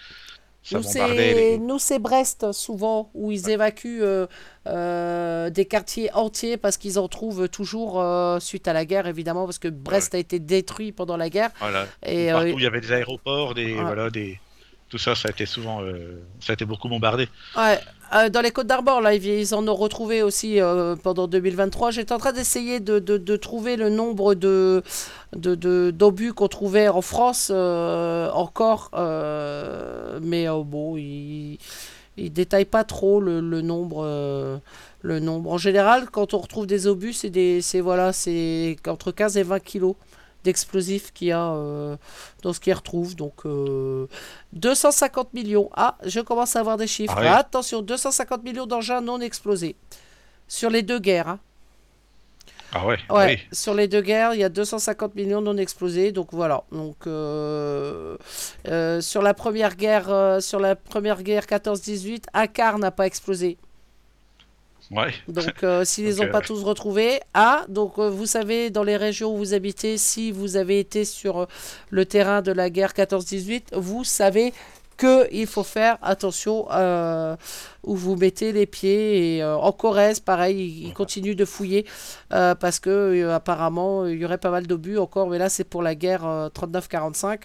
Nous, 0.70 0.82
c'est, 0.82 1.58
nous, 1.58 1.78
c'est 1.78 1.98
Brest, 1.98 2.52
souvent, 2.52 3.10
où 3.14 3.32
ils 3.32 3.50
évacuent 3.50 4.02
euh, 4.02 4.26
euh, 4.68 5.50
des 5.50 5.64
quartiers 5.64 6.12
entiers 6.14 6.56
parce 6.56 6.76
qu'ils 6.76 7.00
en 7.00 7.08
trouvent 7.08 7.48
toujours 7.48 8.00
euh, 8.00 8.38
suite 8.38 8.68
à 8.68 8.72
la 8.72 8.84
guerre, 8.84 9.06
évidemment, 9.08 9.44
parce 9.44 9.58
que 9.58 9.68
Brest 9.68 10.14
a 10.14 10.18
été 10.18 10.38
détruit 10.38 10.92
pendant 10.92 11.16
la 11.16 11.30
guerre. 11.30 11.50
Voilà. 11.58 11.86
Et 12.06 12.30
Partout 12.30 12.50
où 12.50 12.58
il 12.58 12.62
y 12.62 12.66
avait 12.66 12.80
des 12.80 12.92
aéroports, 12.92 13.54
des, 13.54 13.74
voilà, 13.74 14.08
des... 14.08 14.38
tout 14.88 14.98
ça, 14.98 15.16
ça 15.16 15.28
a 15.28 15.30
été 15.32 15.46
souvent, 15.46 15.82
ça 16.40 16.52
a 16.52 16.54
été 16.54 16.64
beaucoup 16.64 16.88
bombardé. 16.88 17.28
ouais, 17.56 17.80
euh, 18.14 18.28
dans 18.28 18.40
les 18.40 18.50
Côtes 18.50 18.66
d'Armor, 18.66 19.00
là, 19.00 19.14
ils, 19.14 19.54
en 19.54 19.66
ont 19.66 19.74
retrouvé 19.74 20.22
aussi 20.22 20.60
euh, 20.60 20.96
pendant 20.96 21.26
2023. 21.26 21.90
J'étais 21.92 22.12
en 22.12 22.18
train 22.18 22.32
d'essayer 22.32 22.80
de, 22.80 23.36
trouver 23.36 23.76
le 23.76 23.88
nombre 23.88 24.34
de, 24.34 24.82
d'obus 25.34 26.32
qu'on 26.34 26.48
trouvait 26.48 26.88
en 26.88 27.00
France 27.00 27.50
euh, 27.52 28.30
encore, 28.32 28.90
mais 30.20 30.46
bon, 30.48 30.96
ils 30.96 31.58
ne 32.18 32.28
détaillent 32.28 32.64
pas 32.66 32.84
trop 32.84 33.20
le, 33.20 33.40
nombre. 33.40 34.60
le 35.00 35.20
nombre. 35.20 35.52
En 35.52 35.58
général, 35.58 36.10
quand 36.10 36.34
on 36.34 36.38
retrouve 36.38 36.66
des 36.66 36.86
obus, 36.86 37.14
c'est 37.14 37.80
voilà, 37.80 38.12
c'est 38.12 38.76
entre 38.86 39.12
15 39.12 39.36
et 39.38 39.42
20 39.42 39.60
kilos 39.60 39.94
d'explosifs 40.44 41.12
qu'il 41.12 41.28
y 41.28 41.32
a 41.32 41.50
euh, 41.52 41.96
dans 42.42 42.52
ce 42.52 42.60
qu'ils 42.60 42.74
retrouvent. 42.74 43.14
Donc 43.16 43.44
euh, 43.46 44.06
250 44.52 45.34
millions. 45.34 45.70
Ah, 45.74 45.96
je 46.04 46.20
commence 46.20 46.56
à 46.56 46.60
avoir 46.60 46.76
des 46.76 46.86
chiffres. 46.86 47.14
Ah 47.16 47.20
oui. 47.20 47.26
Attention, 47.28 47.82
250 47.82 48.42
millions 48.44 48.66
d'engins 48.66 49.00
non 49.00 49.20
explosés 49.20 49.76
sur 50.48 50.70
les 50.70 50.82
deux 50.82 50.98
guerres. 50.98 51.28
hein. 51.28 51.38
Ah 52.74 52.86
ouais, 52.86 52.96
Ouais, 53.10 53.26
oui. 53.26 53.38
sur 53.52 53.74
les 53.74 53.86
deux 53.86 54.00
guerres, 54.00 54.32
il 54.32 54.40
y 54.40 54.44
a 54.44 54.48
250 54.48 55.14
millions 55.14 55.42
non 55.42 55.58
explosés. 55.58 56.10
Donc 56.10 56.28
voilà. 56.32 56.64
Donc 56.72 57.06
euh, 57.06 58.16
euh, 58.68 59.00
sur 59.02 59.20
la 59.20 59.34
première 59.34 59.76
guerre, 59.76 60.08
euh, 60.10 60.40
sur 60.40 60.58
la 60.58 60.74
première 60.74 61.22
guerre 61.22 61.44
14-18, 61.46 62.24
un 62.32 62.46
quart 62.46 62.78
n'a 62.78 62.90
pas 62.90 63.06
explosé. 63.06 63.58
Ouais. 64.92 65.14
Donc, 65.26 65.64
euh, 65.64 65.84
s'ils 65.84 66.04
les 66.04 66.20
ont 66.20 66.28
pas 66.28 66.38
euh, 66.38 66.46
tous 66.46 66.62
retrouvés, 66.62 67.20
ah, 67.32 67.64
donc 67.68 67.98
euh, 67.98 68.10
vous 68.10 68.26
savez, 68.26 68.68
dans 68.68 68.82
les 68.82 68.96
régions 68.96 69.34
où 69.34 69.38
vous 69.38 69.54
habitez, 69.54 69.96
si 69.96 70.30
vous 70.30 70.56
avez 70.56 70.78
été 70.78 71.04
sur 71.06 71.40
euh, 71.40 71.46
le 71.90 72.04
terrain 72.04 72.42
de 72.42 72.52
la 72.52 72.68
guerre 72.68 72.92
14-18, 72.92 73.74
vous 73.74 74.04
savez 74.04 74.52
que 74.98 75.26
il 75.32 75.46
faut 75.46 75.62
faire 75.62 75.96
attention 76.02 76.66
euh, 76.70 77.34
où 77.84 77.96
vous 77.96 78.16
mettez 78.16 78.52
les 78.52 78.66
pieds. 78.66 79.36
Et 79.36 79.42
euh, 79.42 79.56
en 79.56 79.72
Corrèze, 79.72 80.20
pareil, 80.20 80.56
ils, 80.58 80.88
ils 80.88 80.92
continuent 80.92 81.34
de 81.36 81.44
fouiller 81.46 81.86
euh, 82.34 82.54
parce 82.54 82.78
que 82.78 83.30
apparemment 83.30 84.06
il 84.06 84.18
y 84.18 84.24
aurait 84.26 84.38
pas 84.38 84.50
mal 84.50 84.66
d'obus 84.66 84.98
encore, 84.98 85.28
mais 85.30 85.38
là 85.38 85.48
c'est 85.48 85.64
pour 85.64 85.82
la 85.82 85.94
guerre 85.94 86.26
euh, 86.26 86.48
39-45. 86.50 87.40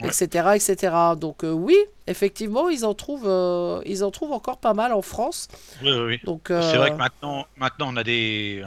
Ouais. 0.00 0.08
etc 0.08 0.48
etc 0.56 0.92
donc 1.16 1.44
euh, 1.44 1.52
oui 1.52 1.76
effectivement 2.08 2.68
ils 2.68 2.84
en 2.84 2.94
trouvent 2.94 3.28
euh, 3.28 3.80
ils 3.86 4.02
en 4.02 4.10
trouvent 4.10 4.32
encore 4.32 4.58
pas 4.58 4.74
mal 4.74 4.92
en 4.92 5.02
France 5.02 5.46
Oui, 5.82 5.90
oui, 5.92 6.00
oui. 6.00 6.20
donc 6.24 6.46
C'est 6.48 6.54
euh, 6.54 6.78
vrai 6.78 6.90
que 6.90 6.96
maintenant, 6.96 7.46
maintenant 7.56 7.92
on 7.92 7.96
a 7.96 8.02
des. 8.02 8.62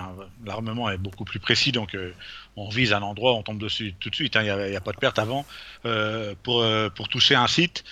L'armement 0.46 0.90
est 0.90 0.98
beaucoup 0.98 1.26
plus 1.26 1.40
précis, 1.40 1.72
donc 1.74 1.96
euh, 1.96 2.14
on 2.56 2.70
vise 2.70 2.94
un 2.94 3.02
endroit, 3.02 3.34
on 3.34 3.44
tombe 3.44 3.60
dessus 3.60 3.94
tout 4.00 4.10
de 4.10 4.16
suite. 4.16 4.36
hein, 4.38 4.44
Il 4.44 4.70
n'y 4.72 4.76
a, 4.76 4.82
pas 4.82 4.94
de 4.94 4.98
perte 4.98 5.20
avant. 5.20 5.46
Euh, 5.86 6.34
pour, 6.44 6.62
euh, 6.62 6.90
pour 6.90 7.10
toucher 7.10 7.36
un 7.36 7.48
site, 7.48 7.84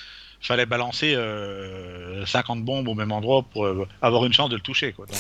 il 0.41 0.45
fallait 0.47 0.65
balancer 0.65 1.13
euh, 1.15 2.26
50 2.26 2.63
bombes 2.63 2.88
au 2.88 2.93
même 2.93 3.11
endroit 3.11 3.43
pour 3.43 3.65
euh, 3.65 3.85
avoir 4.01 4.26
une 4.26 4.34
chance 4.34 4.49
de 4.49 4.55
le 4.55 4.61
toucher. 4.61 4.93
Quoi. 4.93 5.05
Donc 5.07 5.15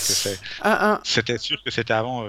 c'était 1.03 1.37
sûr 1.37 1.61
que 1.63 1.69
c'était 1.71 1.93
avant. 1.93 2.25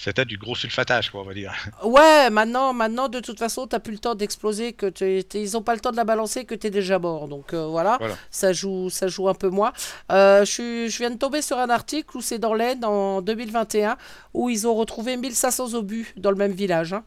C'était 0.00 0.24
du 0.24 0.38
gros 0.38 0.54
sulfatage, 0.54 1.10
quoi, 1.10 1.20
on 1.22 1.24
va 1.24 1.34
dire. 1.34 1.52
Ouais, 1.84 2.30
maintenant, 2.30 2.72
maintenant, 2.72 3.08
de 3.08 3.20
toute 3.20 3.38
façon, 3.38 3.66
t'as 3.66 3.80
plus 3.80 3.92
le 3.92 3.98
temps 3.98 4.14
d'exploser, 4.14 4.72
que 4.72 4.86
t'es- 4.86 5.24
t'es- 5.24 5.42
ils 5.42 5.56
ont 5.56 5.62
pas 5.62 5.74
le 5.74 5.80
temps 5.80 5.90
de 5.90 5.96
la 5.96 6.04
balancer, 6.04 6.44
que 6.44 6.54
t'es 6.54 6.70
déjà 6.70 6.98
mort. 6.98 7.26
Donc 7.28 7.52
euh, 7.52 7.66
voilà, 7.66 7.96
Voilà. 7.98 8.14
ça 8.30 8.52
joue, 8.52 8.88
ça 8.90 9.08
joue 9.08 9.28
un 9.28 9.34
peu 9.34 9.48
moins. 9.48 9.72
Euh, 10.12 10.44
je 10.44 10.96
viens 10.98 11.10
de 11.10 11.18
tomber 11.18 11.42
sur 11.42 11.58
un 11.58 11.68
article 11.68 12.16
où 12.16 12.20
c'est 12.20 12.38
dans 12.38 12.54
l'Aisne 12.54 12.84
en 12.84 13.20
2021 13.22 13.96
où 14.34 14.48
ils 14.48 14.66
ont 14.68 14.74
retrouvé 14.74 15.16
1500 15.16 15.74
obus 15.74 16.12
dans 16.16 16.30
le 16.30 16.36
même 16.36 16.52
village. 16.52 16.92
hein. 16.92 17.02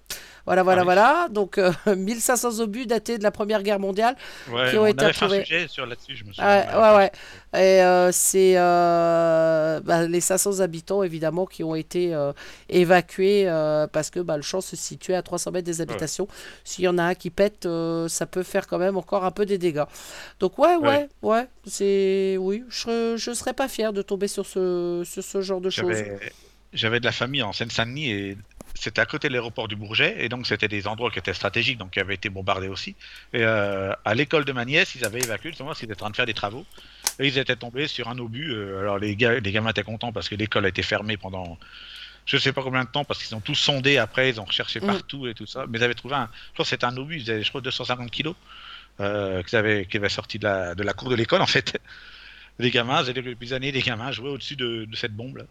Voilà, 0.45 0.63
voilà, 0.63 0.81
Ah 0.81 0.85
oui. 0.85 0.85
voilà. 0.85 1.27
Donc 1.29 1.57
euh, 1.57 1.71
1500 1.95 2.59
obus 2.59 2.85
datés 2.85 3.17
de 3.17 3.23
la 3.23 3.31
Première 3.31 3.63
Guerre 3.63 3.79
mondiale. 3.79 4.15
Ouais, 4.47 4.69
Qui 4.69 4.77
ont 4.77 4.85
on 4.85 4.85
été 4.85 5.05
avait 5.05 5.13
fait 5.13 5.25
un 5.25 5.27
retrouvés. 5.27 5.45
sujet 5.45 5.67
sur 5.67 5.85
là-dessus, 5.85 6.15
je 6.15 6.23
me 6.25 6.33
souviens. 6.33 6.45
Ouais, 6.45 6.67
avait 6.67 6.77
ouais, 6.81 6.89
fait 6.89 6.95
ouais. 6.97 7.11
Et 7.53 7.83
euh, 7.83 8.11
c'est 8.11 8.53
euh, 8.57 9.79
bah, 9.81 10.07
les 10.07 10.21
500 10.21 10.59
habitants, 10.61 11.03
évidemment, 11.03 11.45
qui 11.45 11.63
ont 11.63 11.75
été 11.75 12.13
euh, 12.13 12.31
évacués 12.69 13.43
euh, 13.47 13.87
parce 13.87 14.09
que 14.09 14.19
bah, 14.19 14.37
le 14.37 14.41
champ 14.43 14.61
se 14.61 14.75
situait 14.75 15.15
à 15.15 15.21
300 15.21 15.51
mètres 15.51 15.65
des 15.65 15.81
habitations. 15.81 16.27
S'il 16.63 16.85
y 16.85 16.87
en 16.87 16.97
a 16.97 17.03
un 17.03 17.15
qui 17.15 17.29
pète, 17.29 17.65
euh, 17.65 18.07
ça 18.07 18.25
peut 18.25 18.43
faire 18.43 18.67
quand 18.67 18.77
même 18.79 18.97
encore 18.97 19.25
un 19.25 19.31
peu 19.31 19.45
des 19.45 19.57
dégâts. 19.57 19.83
Donc, 20.39 20.57
ouais, 20.59 20.75
ouais, 20.77 21.09
ouais. 21.21 21.47
c'est. 21.65 22.37
Oui, 22.39 22.63
je, 22.69 23.15
je 23.17 23.31
serais 23.33 23.53
pas 23.53 23.67
fier 23.67 23.93
de 23.93 24.01
tomber 24.01 24.27
sur 24.27 24.45
ce, 24.45 25.03
sur 25.05 25.23
ce 25.23 25.41
genre 25.41 25.61
de 25.61 25.69
choses. 25.69 25.87
J'avais 25.97 26.31
j'avais 26.73 26.99
de 27.01 27.05
la 27.05 27.11
famille 27.11 27.43
en 27.43 27.51
Seine-Saint-Denis 27.51 28.11
et 28.11 28.37
c'était 28.81 28.99
à 29.01 29.05
côté 29.05 29.27
de 29.29 29.33
l'aéroport 29.33 29.67
du 29.67 29.75
Bourget 29.75 30.15
et 30.19 30.27
donc 30.27 30.47
c'était 30.47 30.67
des 30.67 30.87
endroits 30.87 31.11
qui 31.11 31.19
étaient 31.19 31.33
stratégiques 31.35 31.77
donc 31.77 31.91
qui 31.91 31.99
avaient 31.99 32.15
été 32.15 32.29
bombardés 32.29 32.67
aussi. 32.67 32.95
Et 33.33 33.43
euh, 33.43 33.93
à 34.05 34.13
l'école 34.15 34.43
de 34.45 34.51
ma 34.53 34.65
nièce, 34.65 34.95
ils 34.95 35.05
avaient 35.05 35.21
évacué 35.21 35.49
justement 35.51 35.73
qu'ils 35.73 35.85
étaient 35.85 35.93
en 36.01 36.05
train 36.05 36.09
de 36.09 36.15
faire 36.15 36.25
des 36.25 36.33
travaux 36.33 36.65
et 37.19 37.27
ils 37.27 37.37
étaient 37.37 37.55
tombés 37.55 37.87
sur 37.87 38.09
un 38.09 38.17
obus. 38.17 38.51
euh, 38.51 38.79
alors 38.79 38.97
les, 38.97 39.15
gars, 39.15 39.39
les 39.39 39.51
gamins 39.51 39.69
étaient 39.69 39.83
contents 39.83 40.11
parce 40.11 40.29
que 40.29 40.35
l'école 40.35 40.65
a 40.65 40.69
été 40.69 40.81
fermée 40.83 41.17
pendant 41.17 41.59
je 42.25 42.37
sais 42.37 42.53
pas 42.53 42.63
combien 42.63 42.83
de 42.83 42.89
temps 42.89 43.03
parce 43.05 43.23
qu'ils 43.23 43.35
ont 43.35 43.41
tous 43.41 43.55
sondé 43.55 43.97
après, 43.97 44.29
ils 44.29 44.39
ont 44.41 44.45
recherché 44.45 44.79
Mm. 44.79 44.87
partout 44.87 45.27
et 45.27 45.33
tout 45.35 45.45
ça. 45.47 45.65
Mais 45.69 45.77
ils 45.79 45.83
avaient 45.83 45.93
trouvé 45.95 46.15
un, 46.15 46.29
je 46.49 46.53
crois 46.53 46.65
que 46.65 46.69
c'était 46.69 46.85
un 46.85 46.97
obus, 46.97 47.17
ils 47.21 47.31
avaient 47.31 47.43
je 47.43 47.49
crois 47.49 47.61
250 47.61 48.09
kilos 48.11 48.35
euh, 48.99 49.43
qu'ils 49.43 49.57
avaient, 49.57 49.85
qui 49.87 49.97
avait 49.97 50.09
sorti 50.09 50.39
de 50.39 50.45
la, 50.45 50.75
de 50.75 50.83
la 50.83 50.93
cour 50.93 51.09
de 51.09 51.15
l'école 51.15 51.41
en 51.41 51.47
fait. 51.47 51.79
Les 52.61 52.71
gamins, 52.71 53.03
c'était 53.05 53.21
depuis 53.21 53.47
des 53.47 53.53
années, 53.53 53.71
gamins 53.71 54.11
jouaient 54.11 54.29
au-dessus 54.29 54.55
de, 54.55 54.85
de 54.85 54.95
cette 54.95 55.13
bombe 55.15 55.37
là. 55.37 55.43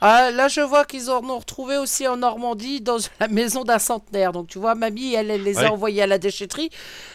Ah, 0.00 0.30
là, 0.30 0.48
je 0.48 0.60
vois 0.60 0.84
qu'ils 0.84 1.10
en 1.10 1.22
ont 1.24 1.38
retrouvé 1.38 1.76
aussi 1.78 2.06
en 2.06 2.16
Normandie 2.18 2.80
dans 2.80 2.98
la 3.20 3.28
maison 3.28 3.64
d'un 3.64 3.78
centenaire. 3.78 4.32
Donc, 4.32 4.48
tu 4.48 4.58
vois, 4.58 4.74
mamie, 4.74 5.14
elle, 5.14 5.30
elle 5.30 5.42
les 5.42 5.56
Ouais. 5.58 5.64
a 5.64 5.72
envoyés 5.72 6.02
à 6.02 6.06
la 6.06 6.18
déchetterie. 6.18 6.68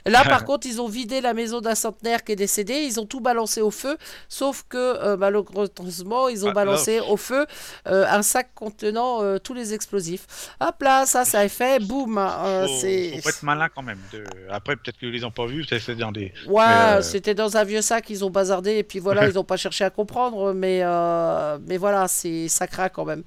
Là, 0.05 0.23
par 0.25 0.45
contre, 0.45 0.65
ils 0.67 0.81
ont 0.81 0.87
vidé 0.87 1.21
la 1.21 1.33
maison 1.33 1.61
d'un 1.61 1.75
centenaire 1.75 2.23
qui 2.23 2.31
est 2.31 2.35
décédé. 2.35 2.73
Ils 2.73 2.99
ont 2.99 3.05
tout 3.05 3.19
balancé 3.19 3.61
au 3.61 3.69
feu. 3.71 3.97
Sauf 4.29 4.63
que, 4.67 4.77
euh, 4.77 5.15
malheureusement, 5.17 6.27
ils 6.29 6.45
ont 6.45 6.49
Ah, 6.49 6.53
balancé 6.53 6.99
au 6.99 7.17
feu 7.17 7.45
euh, 7.87 8.05
un 8.09 8.21
sac 8.23 8.49
contenant 8.55 9.21
euh, 9.23 9.37
tous 9.37 9.53
les 9.53 9.73
explosifs. 9.73 10.25
Hop 10.59 10.81
là, 10.81 11.05
ça, 11.05 11.23
ça 11.25 11.39
a 11.39 11.47
fait 11.49 11.79
boum. 11.83 12.17
euh, 12.17 12.67
faut, 12.67 13.29
être 13.29 13.43
malin 13.43 13.69
quand 13.73 13.83
même. 13.83 13.99
De- 14.11 14.23
Après, 14.49 14.75
peut-être 14.75 14.97
qu'ils 14.97 15.11
les 15.11 15.23
ont 15.23 15.31
pas 15.31 15.45
vus, 15.45 15.65
peut-être 15.65 15.81
c'est 15.83 15.95
dans 15.95 16.11
des. 16.11 16.33
Ouais, 16.47 16.63
euh, 16.67 17.01
c'était 17.01 17.33
dans 17.35 17.57
un 17.57 17.63
vieux 17.63 17.81
sac, 17.81 18.09
ils 18.09 18.25
ont 18.25 18.29
bazardé 18.29 18.77
et 18.77 18.83
puis 18.83 18.99
voilà, 18.99 19.30
ils 19.31 19.35
n'ont 19.35 19.43
pas 19.43 19.57
cherché 19.57 19.83
à 19.83 19.89
comprendre, 19.89 20.53
mais, 20.53 20.81
euh, 20.83 21.57
mais 21.67 21.77
voilà, 21.77 22.07
c'est 22.07 22.47
craint 22.67 22.89
quand 22.89 23.05
même. 23.05 23.23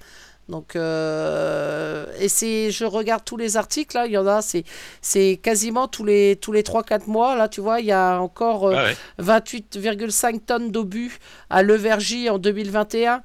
Donc, 0.48 0.76
euh, 0.76 2.04
et 2.20 2.28
c'est, 2.28 2.70
je 2.70 2.84
regarde 2.84 3.24
tous 3.24 3.38
les 3.38 3.56
articles, 3.56 3.96
là, 3.96 4.06
il 4.06 4.12
y 4.12 4.18
en 4.18 4.26
a, 4.26 4.42
c'est, 4.42 4.64
c'est 5.00 5.40
quasiment 5.42 5.88
tous 5.88 6.04
les, 6.04 6.36
tous 6.36 6.52
les 6.52 6.62
3-4 6.62 7.08
mois, 7.08 7.34
là, 7.34 7.48
tu 7.48 7.62
vois, 7.62 7.80
il 7.80 7.86
y 7.86 7.92
a 7.92 8.20
encore 8.20 8.68
euh, 8.68 8.74
Ah 8.76 8.84
ouais. 8.84 8.96
28,5 9.24 10.40
tonnes 10.44 10.70
d'obus 10.70 11.18
à 11.48 11.62
Levergy 11.62 12.28
en 12.28 12.38
2021. 12.38 13.22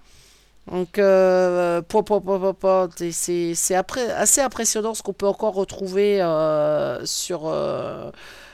Donc, 0.71 0.97
euh, 0.97 1.81
c'est 3.11 3.53
c'est 3.55 3.75
après- 3.75 4.11
assez 4.11 4.39
impressionnant 4.39 4.93
ce 4.93 5.01
qu'on 5.03 5.13
peut 5.13 5.27
encore 5.27 5.55
retrouver 5.55 6.19
sur, 7.03 7.53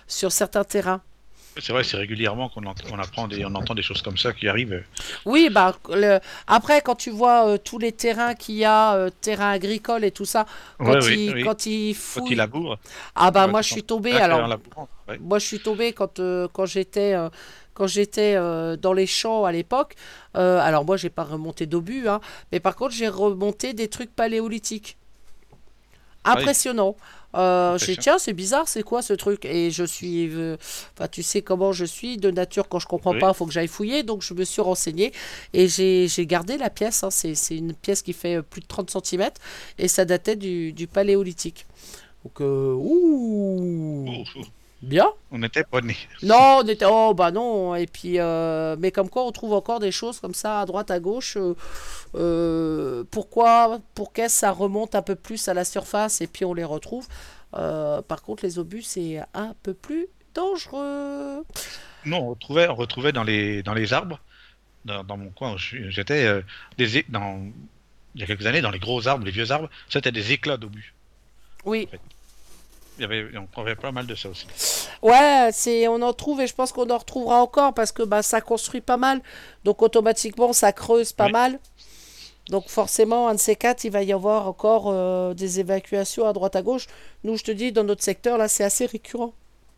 sur 0.07 0.31
certains 0.31 0.63
terrains. 0.63 1.01
C'est 1.57 1.71
vrai, 1.73 1.83
c'est 1.83 1.97
régulièrement 1.97 2.49
qu'on 2.49 2.63
on 2.65 2.99
apprend 2.99 3.27
des, 3.27 3.43
on 3.45 3.55
entend 3.55 3.75
des 3.75 3.81
choses 3.81 4.01
comme 4.01 4.17
ça 4.17 4.33
qui 4.33 4.47
arrivent. 4.47 4.83
Oui, 5.25 5.49
bah, 5.49 5.75
le- 5.89 6.19
après, 6.47 6.81
quand 6.81 6.95
tu 6.95 7.09
vois 7.09 7.47
euh, 7.47 7.57
tous 7.57 7.77
les 7.79 7.91
terrains 7.91 8.35
qu'il 8.35 8.55
y 8.55 8.65
a, 8.65 8.95
euh, 8.95 9.09
terrains 9.21 9.51
agricoles 9.51 10.03
et 10.03 10.11
tout 10.11 10.25
ça, 10.25 10.45
quand, 10.83 10.93
Ouais, 10.93 11.03
oui, 11.05 11.25
ils, 11.29 11.33
oui. 11.35 11.41
quand 11.43 11.65
ils 11.65 11.93
Quand 12.13 12.21
fouillent... 12.21 12.33
ils 12.33 12.37
labourent. 12.37 12.77
Ah 13.15 13.31
bah 13.31 13.45
Ouais, 13.45 13.51
moi 13.51 13.61
je 13.61 13.69
suis 13.71 13.85
Ah, 14.11 14.17
alors 14.25 14.43
en 14.43 14.47
labourant, 14.47 14.89
ouais. 15.07 15.17
moi 15.19 15.39
je 15.39 15.45
suis 15.45 15.59
tombée 15.59 15.93
quand 15.93 16.19
euh, 16.19 16.47
quand 16.53 16.65
j'étais 16.65 17.15
quand 17.73 17.87
j'étais 17.87 18.35
euh, 18.35 18.77
dans 18.77 18.93
les 18.93 19.07
champs 19.07 19.45
à 19.45 19.51
l'époque 19.51 19.95
Euh, 20.37 20.59
alors 20.59 20.83
moi 20.85 20.97
j'ai 20.97 21.09
pas 21.09 21.23
remonté 21.23 21.65
d'obus 21.65 22.07
hein, 22.09 22.19
mais 22.51 22.59
par 22.59 22.75
contre 22.75 22.93
j'ai 22.93 23.07
remonté 23.07 23.73
des 23.73 23.87
trucs 23.89 24.13
paléolithiques 24.15 24.97
impressionnant. 26.25 26.95
Euh, 27.35 27.77
j'ai 27.77 27.97
tiens 27.97 28.17
c'est 28.17 28.31
bizarre 28.33 28.67
c'est 28.69 28.81
quoi 28.83 29.01
ce 29.01 29.11
truc? 29.13 29.43
Et 29.43 29.69
je 29.69 29.83
suis 29.83 30.29
euh, 30.33 30.55
enfin 30.93 31.09
tu 31.09 31.21
sais 31.21 31.41
comment 31.41 31.73
je 31.73 31.83
suis 31.83 32.15
de 32.17 32.31
nature 32.31 32.69
quand 32.69 32.79
je 32.79 32.87
comprends 32.87 33.11
Oui. 33.11 33.19
pas 33.19 33.33
faut 33.33 33.45
que 33.45 33.51
j'aille 33.51 33.67
fouiller 33.67 34.03
donc 34.03 34.21
je 34.21 34.33
me 34.33 34.45
suis 34.45 34.61
renseigné 34.61 35.11
et 35.53 35.67
j'ai 35.67 36.07
j'ai 36.07 36.25
gardé 36.25 36.57
la 36.57 36.69
pièce 36.69 37.03
hein, 37.03 37.09
c'est 37.11 37.35
c'est 37.35 37.57
une 37.57 37.73
pièce 37.73 38.01
qui 38.03 38.13
fait 38.13 38.37
euh, 38.37 38.41
plus 38.41 38.61
de 38.61 38.67
30 38.67 38.89
cm 39.05 39.29
et 39.79 39.89
ça 39.89 40.05
datait 40.05 40.37
du, 40.37 40.71
du 40.71 40.87
paléolithique. 40.87 41.65
Donc 42.23 42.39
euh, 42.41 42.73
ouh 42.73 44.07
bien 44.81 45.07
on 45.31 45.39
n'était 45.39 45.63
pas 45.63 45.81
nés. 45.81 45.97
non, 46.23 46.59
on 46.61 46.67
était. 46.67 46.85
Oh, 46.87 47.13
bah 47.13 47.31
non. 47.31 47.75
Et 47.75 47.87
puis, 47.87 48.19
euh, 48.19 48.75
mais 48.79 48.91
comme 48.91 49.09
quoi, 49.09 49.25
on 49.25 49.31
trouve 49.31 49.53
encore 49.53 49.79
des 49.79 49.91
choses 49.91 50.19
comme 50.19 50.33
ça 50.33 50.61
à 50.61 50.65
droite, 50.65 50.91
à 50.91 50.99
gauche. 50.99 51.37
euh, 51.37 51.55
euh, 52.15 53.03
pourquoi, 53.11 53.79
pour 53.95 54.13
qu'est-ce 54.13 54.37
ça 54.39 54.51
remonte 54.51 54.95
un 54.95 55.01
peu 55.01 55.15
plus 55.15 55.47
à 55.47 55.53
la 55.53 55.65
surface 55.65 56.21
et 56.21 56.27
puis 56.27 56.45
on 56.45 56.53
les 56.53 56.63
retrouve. 56.63 57.07
Euh, 57.55 58.01
par 58.01 58.21
contre, 58.21 58.45
les 58.45 58.59
obus, 58.59 58.83
c'est 58.83 59.19
un 59.33 59.53
peu 59.63 59.73
plus 59.73 60.07
dangereux. 60.33 61.43
Non, 62.05 62.19
on 62.19 62.29
retrouvait, 62.31 62.67
on 62.67 62.75
retrouvait 62.75 63.11
dans 63.11 63.23
les, 63.23 63.63
dans 63.63 63.73
les 63.73 63.93
arbres, 63.93 64.19
dans, 64.85 65.03
dans 65.03 65.17
mon 65.17 65.29
coin 65.29 65.55
j'étais, 65.57 66.41
des 66.77 67.03
dans, 67.09 67.41
il 68.15 68.21
y 68.21 68.23
a 68.23 68.27
quelques 68.27 68.45
années, 68.45 68.61
dans 68.61 68.71
les 68.71 68.79
gros 68.79 69.07
arbres, 69.07 69.25
les 69.25 69.31
vieux 69.31 69.51
arbres, 69.51 69.69
c'était 69.89 70.11
des 70.11 70.31
éclats 70.31 70.57
d'obus. 70.57 70.93
Oui. 71.65 71.87
Il 72.97 73.01
y 73.01 73.05
avait, 73.05 73.25
on 73.37 73.45
trouvait 73.47 73.75
pas 73.75 73.91
mal 73.91 74.05
de 74.07 74.15
ça 74.15 74.29
aussi. 74.29 74.47
Ouais, 75.01 75.49
c'est, 75.51 75.87
on 75.87 76.01
en 76.01 76.13
trouve 76.13 76.41
et 76.41 76.47
je 76.47 76.53
pense 76.55 76.71
qu'on 76.71 76.89
en 76.89 76.97
retrouvera 76.97 77.41
encore 77.41 77.73
parce 77.73 77.91
que 77.91 78.03
bah, 78.03 78.21
ça 78.21 78.41
construit 78.41 78.81
pas 78.81 78.97
mal. 78.97 79.21
Donc 79.63 79.81
automatiquement, 79.81 80.53
ça 80.53 80.71
creuse 80.71 81.11
pas 81.13 81.25
Oui. 81.25 81.31
mal. 81.33 81.59
Donc 82.49 82.69
forcément, 82.69 83.27
un 83.27 83.33
de 83.33 83.39
ces 83.39 83.55
quatre, 83.55 83.83
il 83.85 83.91
va 83.91 84.03
y 84.03 84.13
avoir 84.13 84.47
encore 84.47 84.85
euh, 84.87 85.33
des 85.33 85.59
évacuations 85.59 86.27
à 86.27 86.31
droite 86.33 86.55
à 86.55 86.61
gauche. 86.61 86.85
Nous, 87.23 87.37
je 87.37 87.43
te 87.43 87.51
dis, 87.51 87.71
dans 87.71 87.83
notre 87.83 88.03
secteur, 88.03 88.37
là, 88.37 88.47
c'est 88.47 88.63
assez 88.63 88.85
récurrent. 88.85 89.33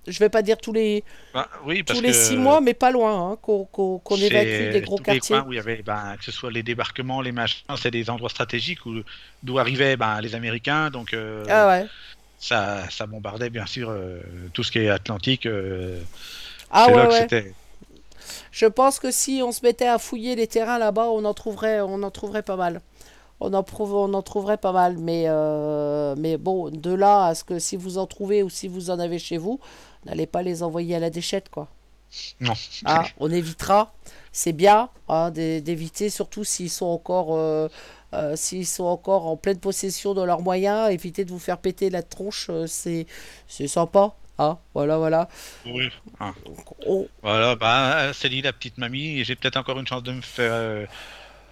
Je 0.06 0.19
vais 0.19 0.30
pas 0.30 0.41
dire 0.41 0.57
tous 0.57 0.72
les, 0.72 1.03
Bah, 1.34 1.49
oui, 1.65 1.84
tous 1.84 1.99
les 1.99 2.14
six 2.14 2.38
mois, 2.38 2.61
mais 2.61 2.73
pas 2.73 2.91
loin, 2.91 3.31
hein, 3.31 3.38
qu'on 3.41 3.65
qu'on- 3.65 3.99
évacue 4.15 4.72
des 4.72 4.80
gros 4.81 4.95
tous 4.98 5.03
les 5.03 5.19
quartiers. 5.19 5.35
coins 5.35 5.45
où 5.45 5.52
il 5.52 5.57
y 5.57 5.60
avait, 5.60 5.81
ben, 5.81 6.15
que 6.18 6.23
ce 6.23 6.31
soit 6.31 6.49
les 6.49 6.64
débarquements, 6.64 7.19
les 7.22 7.34
machins, 7.34 7.65
c'est 7.81 7.91
des 7.91 8.10
endroits 8.10 8.30
stratégiques 8.30 8.85
où, 8.85 9.02
d'où 9.44 9.60
arrivaient 9.60 9.98
ben, 9.98 10.22
les 10.22 10.34
Américains, 10.34 10.89
donc 10.91 11.14
euh, 11.14 11.44
Ah 11.49 11.68
ouais. 11.68 11.88
Ça, 12.39 12.84
ça 12.89 13.05
bombardait 13.07 13.49
bien 13.49 13.65
sûr 13.65 13.89
euh, 13.89 14.22
tout 14.53 14.64
ce 14.64 14.72
qui 14.72 14.80
est 14.80 14.89
Atlantique. 14.89 15.45
euh, 15.45 15.99
Ah 16.72 16.88
ouais. 16.89 17.53
Je 18.51 18.65
pense 18.65 18.99
que 18.99 19.11
si 19.11 19.41
on 19.43 19.51
se 19.51 19.61
mettait 19.64 19.88
à 19.88 19.97
fouiller 19.99 20.35
les 20.35 20.47
terrains 20.47 20.80
là-bas, 20.80 21.07
on 21.09 21.23
en 21.26 21.34
trouverait, 21.34 21.81
on 21.81 22.01
en 22.03 22.11
trouverait 22.11 22.43
pas 22.43 22.55
mal. 22.57 22.81
On 23.39 23.53
en, 23.53 23.61
prouve- 23.64 23.93
on 23.93 24.14
en 24.14 24.22
trouverait 24.23 24.57
pas 24.57 24.72
mal. 24.72 24.97
Mais, 24.97 25.26
euh, 25.27 26.15
mais 26.18 26.38
bon, 26.38 26.69
de 26.69 26.91
là 26.93 27.26
à 27.27 27.35
ce 27.35 27.43
que 27.43 27.59
si 27.59 27.76
vous 27.77 27.97
en 27.99 28.07
trouvez 28.07 28.43
ou 28.43 28.49
si 28.49 28.68
vous 28.68 28.89
en 28.89 28.99
avez 28.99 29.19
chez 29.19 29.38
vous, 29.38 29.59
n'allez 30.05 30.26
pas 30.26 30.41
les 30.41 30.64
envoyer 30.64 30.95
à 30.95 30.99
la 30.99 31.09
déchette, 31.11 31.49
quoi. 31.49 31.68
Non. 32.41 32.53
Hein, 32.85 33.03
on 33.19 33.30
évitera. 33.31 33.93
C'est 34.31 34.53
bien 34.53 34.89
hein, 35.09 35.30
d'é- 35.30 35.61
d'éviter, 35.61 36.09
surtout 36.09 36.43
s'ils 36.43 36.69
sont 36.69 36.85
encore. 36.88 37.27
Euh, 38.13 38.35
S'ils 38.35 38.65
sont 38.67 38.85
encore 38.85 39.27
en 39.27 39.35
pleine 39.38 39.59
possession 39.59 40.13
de 40.13 40.21
leurs 40.23 40.41
moyens, 40.41 40.89
éviter 40.91 41.25
de 41.25 41.29
vous 41.31 41.39
faire 41.39 41.57
péter 41.57 41.89
la 41.89 42.03
tronche, 42.03 42.47
euh, 42.49 42.65
c'est 42.67 43.05
c'est 43.47 43.67
sympa. 43.67 44.13
Hein, 44.39 44.57
voilà, 44.75 44.97
voilà. 44.97 45.27
Oui. 45.65 45.89
Ah. 46.19 46.31
On- 46.85 47.07
Voilà, 47.23 47.55
bah, 47.55 48.11
c'est 48.13 48.29
dit 48.29 48.41
la 48.43 48.53
petite 48.53 48.77
mamie, 48.77 49.23
j'ai 49.23 49.35
peut-être 49.35 49.57
encore 49.57 49.79
une 49.79 49.88
chance 49.88 50.03
de 50.03 50.11
me 50.11 50.21
faire. 50.21 50.51
euh, 50.53 50.85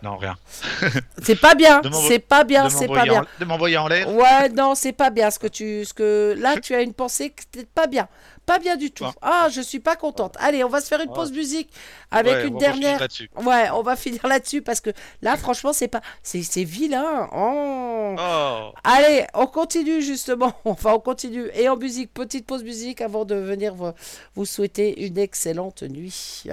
Non, 0.03 0.17
rien. 0.17 0.35
C'est 1.23 1.39
pas 1.39 1.55
bien, 1.55 1.81
c'est 2.07 2.19
pas 2.19 2.43
bien, 2.43 2.69
c'est 2.69 2.85
pas 2.87 3.03
bien. 3.03 3.21
en- 3.23 3.25
de 3.39 3.45
m'envoyer 3.45 3.77
en 3.77 3.87
l'air. 3.87 4.07
Ouais, 4.13 4.49
non, 4.49 4.75
c'est 4.75 4.91
pas 4.91 5.09
bien 5.09 5.31
ce 5.31 5.39
que 5.39 5.47
tu. 5.47 5.83
Ce 5.83 5.93
que... 5.95 6.35
Là, 6.37 6.59
tu 6.59 6.75
as 6.75 6.81
une 6.81 6.93
pensée 6.93 7.31
que 7.31 7.41
c'est 7.51 7.67
pas 7.67 7.87
bien. 7.87 8.07
Pas 8.45 8.59
bien 8.59 8.77
du 8.77 8.91
tout. 8.91 9.05
Ah. 9.21 9.47
Je 9.51 9.61
suis 9.61 9.79
pas 9.79 9.95
contente. 9.95 10.35
Allez, 10.39 10.63
on 10.63 10.69
va 10.69 10.81
se 10.81 10.87
faire 10.87 11.01
une 11.01 11.11
pause 11.11 11.31
musique 11.31 11.69
avec 12.11 12.35
Ouais, 12.35 12.47
une 12.47 12.55
on 12.55 12.57
dernière. 12.57 12.99
Ouais, 13.43 13.69
on 13.73 13.81
va 13.81 13.95
finir 13.95 14.25
là-dessus 14.27 14.61
parce 14.61 14.81
que 14.81 14.91
là, 15.21 15.35
franchement, 15.37 15.73
c'est 15.73 15.87
pas. 15.87 16.01
C'est 16.23 16.43
c'est 16.43 16.63
vilain. 16.63 17.29
Oh. 17.33 18.15
Oh, 18.17 18.71
Allez, 18.83 19.25
on 19.33 19.47
continue 19.47 20.01
justement. 20.01 20.53
Enfin, 20.65 20.93
on 20.93 20.99
continue. 20.99 21.49
Et 21.53 21.69
en 21.69 21.77
musique, 21.77 22.13
petite 22.13 22.45
pause 22.45 22.63
musique 22.63 23.01
avant 23.01 23.25
de 23.25 23.35
venir 23.35 23.73
vous, 23.73 23.91
vous 24.35 24.45
souhaiter 24.45 25.05
une 25.05 25.17
excellente 25.17 25.83
nuit. 25.83 26.43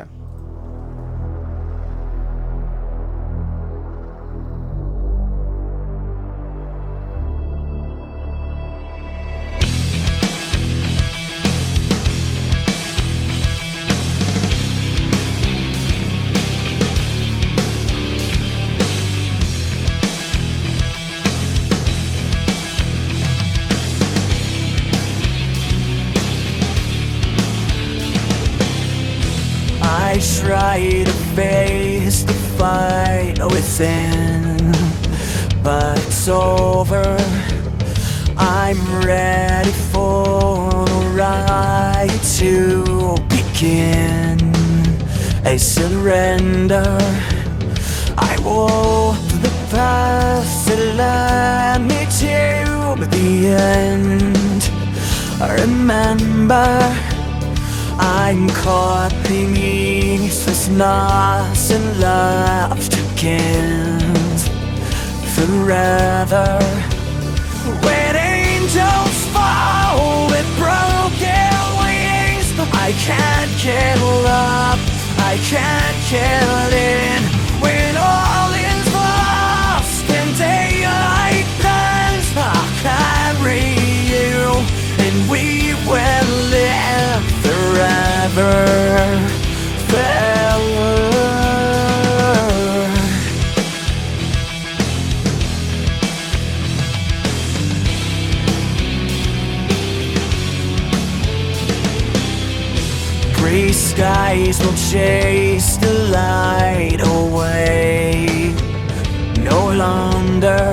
But 35.62 35.96
it's 35.98 36.26
over. 36.26 37.16
I'm 38.36 38.80
ready 39.06 39.70
for 39.92 40.84
the 40.84 41.12
ride 41.14 42.18
to 42.38 43.16
begin. 43.28 44.38
A 45.44 45.56
surrender. 45.58 46.98
I 48.18 48.36
walk 48.42 49.22
the 49.42 49.52
path 49.70 50.66
that 50.66 50.82
led 51.00 51.80
me 51.90 52.00
to 52.20 53.06
the 53.06 53.46
end. 53.46 54.70
I 55.40 55.54
Remember, 55.62 56.66
I'm 57.98 58.48
caught 58.50 59.14
beneath 59.28 60.46
this 60.46 60.68
nothing 60.68 62.00
left 62.00 63.11
to 63.22 63.28
forever. 65.36 66.58
When 67.86 68.16
angels 68.16 69.16
fall 69.30 70.26
with 70.26 70.48
broken 70.58 71.54
wings, 71.78 72.48
I 72.58 72.90
can't 73.06 73.52
get 73.62 73.98
up, 74.26 74.78
I 75.30 75.38
can't 75.52 75.98
get 76.10 76.72
in. 76.72 77.22
When 77.62 77.96
all 77.96 78.50
is 78.70 78.86
lost 78.92 80.04
and 80.10 80.30
daylight 80.36 81.46
comes, 81.62 82.26
I'll 82.34 82.72
carry 82.82 83.70
you, 84.10 84.34
and 84.98 85.30
we 85.30 85.74
will 85.86 86.30
live 86.50 87.22
forever. 87.44 88.50
Forever. 89.86 90.41
Skies 103.92 104.58
will 104.64 104.78
chase 104.90 105.76
the 105.76 105.92
light 106.18 107.00
away. 107.18 108.54
No 109.50 109.60
longer 109.84 110.72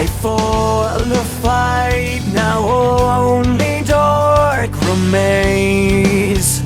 I 0.00 0.06
fall 0.20 0.98
the 1.14 1.24
fight. 1.42 2.20
Now 2.34 2.58
only 2.68 3.82
dark 3.84 4.70
remains 4.90 6.60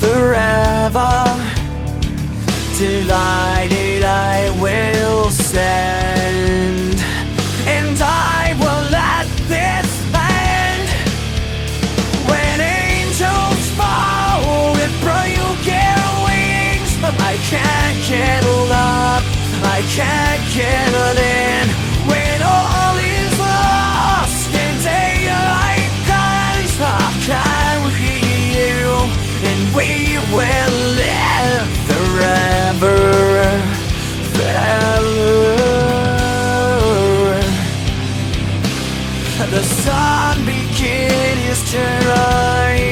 forever. 0.00 1.12
Delighted 2.78 4.02
I 4.02 4.38
will 4.62 5.30
stand, 5.30 6.03
get 18.14 18.44
up, 18.70 19.22
I 19.76 19.78
can't 19.96 20.44
get 20.58 20.92
in. 21.38 21.64
When 22.10 22.38
all 22.54 22.96
is 23.18 23.34
lost 23.38 24.50
and 24.62 24.76
daylight 24.92 25.90
comes, 26.10 26.72
I'll 26.94 27.16
carry 27.30 28.18
you, 28.58 28.82
and 29.48 29.60
we 29.78 29.90
will 30.36 30.76
live 31.02 31.66
forever, 31.90 32.96
forever. 34.34 35.64
The 39.54 39.62
sun 39.62 40.36
begins 40.44 41.58
to 41.70 41.82
rise 42.08 42.83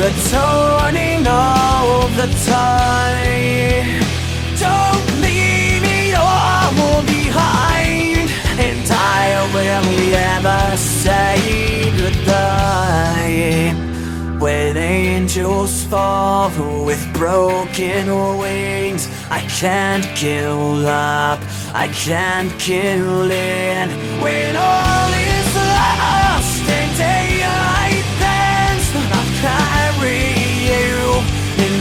The 0.00 0.08
turning 0.30 1.26
of 1.26 2.16
the 2.16 2.26
tide. 2.46 4.00
Don't 4.58 5.20
leave 5.20 5.84
it 5.84 6.14
all 6.16 7.02
behind, 7.02 8.30
and 8.58 8.90
I 8.90 9.44
will 9.52 9.84
never 10.10 10.76
say 10.78 11.92
goodbye. 11.98 13.74
When 14.38 14.78
angels 14.78 15.84
fall 15.84 16.50
with 16.86 17.06
broken 17.12 18.38
wings, 18.38 19.06
I 19.30 19.42
can't 19.60 20.06
kill 20.16 20.86
up, 20.86 21.40
I 21.74 21.88
can't 21.88 22.50
kill 22.58 23.30
in. 23.30 23.90
When 24.22 24.56
all 24.56 25.12
is 25.12 25.54
lost 25.54 26.70
and 26.70 27.29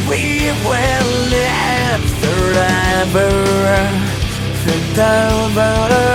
we 0.09 0.51
will 0.65 1.09
live 1.29 2.03
forever, 2.21 3.29
forever, 4.65 5.49
forever. 5.53 6.09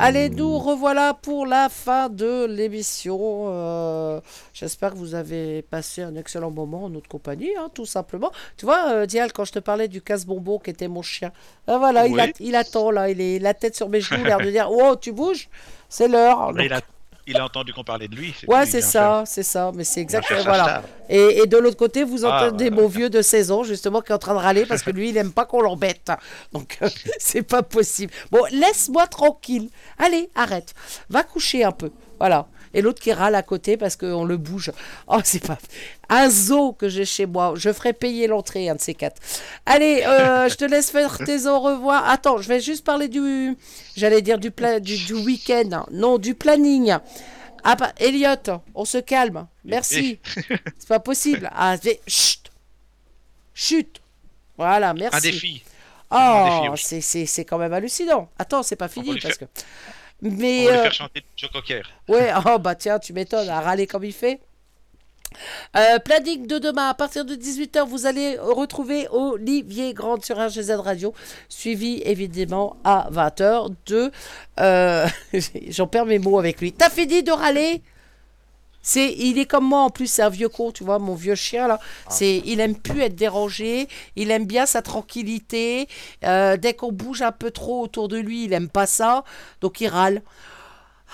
Allez, 0.00 0.30
nous 0.30 0.47
revoilà 0.68 1.14
pour 1.14 1.46
la 1.46 1.68
fin 1.68 2.08
de 2.08 2.44
l'émission. 2.46 3.18
Euh, 3.48 4.20
J'espère 4.52 4.92
que 4.92 4.96
vous 4.96 5.14
avez 5.14 5.62
passé 5.62 6.02
un 6.02 6.14
excellent 6.16 6.50
moment 6.50 6.84
en 6.84 6.90
notre 6.90 7.08
compagnie, 7.08 7.50
hein, 7.58 7.68
tout 7.74 7.86
simplement. 7.86 8.30
Tu 8.56 8.64
vois, 8.64 8.90
euh, 8.90 9.06
Dial, 9.06 9.32
quand 9.32 9.44
je 9.44 9.52
te 9.52 9.58
parlais 9.58 9.88
du 9.88 10.00
casse-bonbon 10.02 10.58
qui 10.58 10.70
était 10.70 10.88
mon 10.88 11.02
chien, 11.02 11.32
ah, 11.66 11.78
voilà, 11.78 12.06
il, 12.06 12.20
a- 12.20 12.26
il 12.40 12.54
attend 12.56 12.90
là, 12.90 13.10
il 13.10 13.20
est 13.20 13.38
la 13.38 13.54
tête 13.54 13.74
sur 13.76 13.88
mes 13.88 14.00
genoux, 14.00 14.24
l'air 14.24 14.38
de 14.38 14.50
dire 14.50 14.68
Oh, 14.70 14.94
tu 15.00 15.12
bouges 15.12 15.48
C'est 15.88 16.08
l'heure. 16.08 16.52
Il, 17.28 17.36
a, 17.38 17.44
entendu 17.44 17.72
qu'on 17.72 17.84
parlait 17.84 18.08
de 18.08 18.16
lui. 18.16 18.34
Ouais, 18.46 18.66
c'est 18.66 18.80
ça, 18.80 19.22
c'est 19.26 19.42
ça, 19.42 19.70
mais 19.74 19.84
c'est 19.84 20.00
exactement. 20.00 20.40
sa 20.40 20.44
Voilà. 20.48 20.82
Et, 21.08 21.40
et 21.42 21.46
de 21.46 21.56
l'autre 21.56 21.76
côté, 21.76 22.04
vous 22.04 22.24
Ah, 22.24 22.46
entendez 22.46 22.68
voilà. 22.68 22.82
mon 22.82 22.88
vieux 22.88 23.10
de 23.10 23.22
16 23.22 23.50
ans, 23.50 23.62
justement, 23.62 24.00
qui 24.00 24.12
est 24.12 24.14
en 24.14 24.18
train 24.18 24.34
de 24.34 24.40
râler 24.40 24.66
parce 24.66 24.82
que 24.82 24.90
lui, 24.90 25.10
il 25.10 25.16
aime 25.16 25.32
pas 25.32 25.44
qu'on 25.44 25.60
l'embête. 25.60 26.10
Donc, 26.52 26.78
euh, 26.82 26.88
c'est 27.18 27.42
pas 27.42 27.62
possible. 27.62 28.12
Bon, 28.30 28.44
laisse-moi 28.50 29.06
tranquille. 29.06 29.68
Allez, 29.98 30.30
arrête. 30.34 30.74
Va 31.08 31.22
coucher 31.22 31.64
un 31.64 31.72
peu. 31.72 31.90
Voilà. 32.18 32.46
Et 32.74 32.82
l'autre 32.82 33.00
qui 33.00 33.12
râle 33.12 33.34
à 33.34 33.42
côté 33.42 33.76
parce 33.76 33.96
qu'on 33.96 34.24
le 34.24 34.36
bouge. 34.36 34.72
Oh, 35.06 35.18
c'est 35.24 35.44
pas. 35.46 35.58
Un 36.08 36.28
zoo 36.30 36.72
que 36.72 36.88
j'ai 36.88 37.04
chez 37.04 37.26
moi. 37.26 37.54
Je 37.56 37.72
ferai 37.72 37.92
payer 37.92 38.26
l'entrée, 38.26 38.68
un 38.68 38.74
de 38.74 38.80
ces 38.80 38.94
quatre. 38.94 39.20
Allez, 39.66 40.02
euh, 40.06 40.48
je 40.48 40.54
te 40.56 40.64
laisse 40.64 40.90
faire 40.90 41.18
tes 41.18 41.46
au 41.46 41.60
revoir. 41.60 42.08
Attends, 42.08 42.38
je 42.38 42.48
vais 42.48 42.60
juste 42.60 42.84
parler 42.84 43.08
du. 43.08 43.56
J'allais 43.96 44.22
dire 44.22 44.38
du, 44.38 44.50
pla... 44.50 44.80
du, 44.80 44.96
du 44.96 45.14
week-end. 45.14 45.84
Non, 45.90 46.18
du 46.18 46.34
planning. 46.34 46.96
Ah, 47.64 47.74
bah, 47.74 47.92
Elliot, 47.98 48.60
on 48.74 48.84
se 48.84 48.98
calme. 48.98 49.46
Merci. 49.64 50.20
C'est 50.78 50.88
pas 50.88 51.00
possible. 51.00 51.50
Ah, 51.54 51.76
c'est- 51.82 52.00
chut. 52.06 52.50
Chut. 53.54 54.00
Voilà, 54.56 54.94
merci. 54.94 55.16
Un 55.16 55.20
défi. 55.20 55.62
Oh, 56.10 56.74
c'est- 56.76 57.44
quand 57.44 57.58
même 57.58 57.72
hallucinant. 57.72 58.30
Attends, 58.38 58.62
c'est 58.62 58.76
pas 58.76 58.88
fini 58.88 59.18
parce 59.20 59.36
que. 59.36 59.44
Mais. 60.22 60.62
On 60.62 60.64
va 60.66 60.70
lui 60.70 60.78
euh, 60.78 60.82
faire 60.82 60.92
chanter 60.92 61.24
Joe 61.36 61.50
Cocker. 61.50 61.82
Ouais, 62.08 62.32
oh 62.46 62.58
bah 62.58 62.74
tiens, 62.74 62.98
tu 62.98 63.12
m'étonnes, 63.12 63.48
à 63.48 63.60
râler 63.60 63.86
comme 63.86 64.04
il 64.04 64.12
fait. 64.12 64.40
Euh, 65.76 65.98
planning 65.98 66.46
de 66.46 66.58
demain, 66.58 66.88
à 66.88 66.94
partir 66.94 67.24
de 67.24 67.34
18h, 67.34 67.86
vous 67.86 68.06
allez 68.06 68.38
retrouver 68.38 69.06
Olivier 69.10 69.92
Grande 69.92 70.24
sur 70.24 70.38
RGZ 70.38 70.70
Radio, 70.72 71.12
suivi 71.48 72.00
évidemment 72.04 72.76
à 72.82 73.08
20h 73.12 73.74
de... 73.86 74.10
euh, 74.60 75.06
J'en 75.68 75.86
perds 75.86 76.06
mes 76.06 76.18
mots 76.18 76.38
avec 76.38 76.60
lui. 76.60 76.72
T'as 76.72 76.90
fini 76.90 77.22
de 77.22 77.30
râler? 77.30 77.82
C'est, 78.82 79.12
il 79.12 79.38
est 79.38 79.46
comme 79.46 79.64
moi 79.64 79.80
en 79.80 79.90
plus, 79.90 80.06
c'est 80.06 80.22
un 80.22 80.28
vieux 80.28 80.48
con, 80.48 80.72
tu 80.72 80.84
vois, 80.84 80.98
mon 80.98 81.14
vieux 81.14 81.34
chien 81.34 81.68
là. 81.68 81.78
C'est, 82.08 82.42
il 82.44 82.60
aime 82.60 82.76
plus 82.76 83.00
être 83.02 83.16
dérangé, 83.16 83.88
il 84.16 84.30
aime 84.30 84.46
bien 84.46 84.66
sa 84.66 84.82
tranquillité. 84.82 85.88
Euh, 86.24 86.56
dès 86.56 86.74
qu'on 86.74 86.92
bouge 86.92 87.22
un 87.22 87.32
peu 87.32 87.50
trop 87.50 87.82
autour 87.82 88.08
de 88.08 88.16
lui, 88.16 88.44
il 88.44 88.52
aime 88.52 88.68
pas 88.68 88.86
ça, 88.86 89.24
donc 89.60 89.80
il 89.80 89.88
râle. 89.88 90.22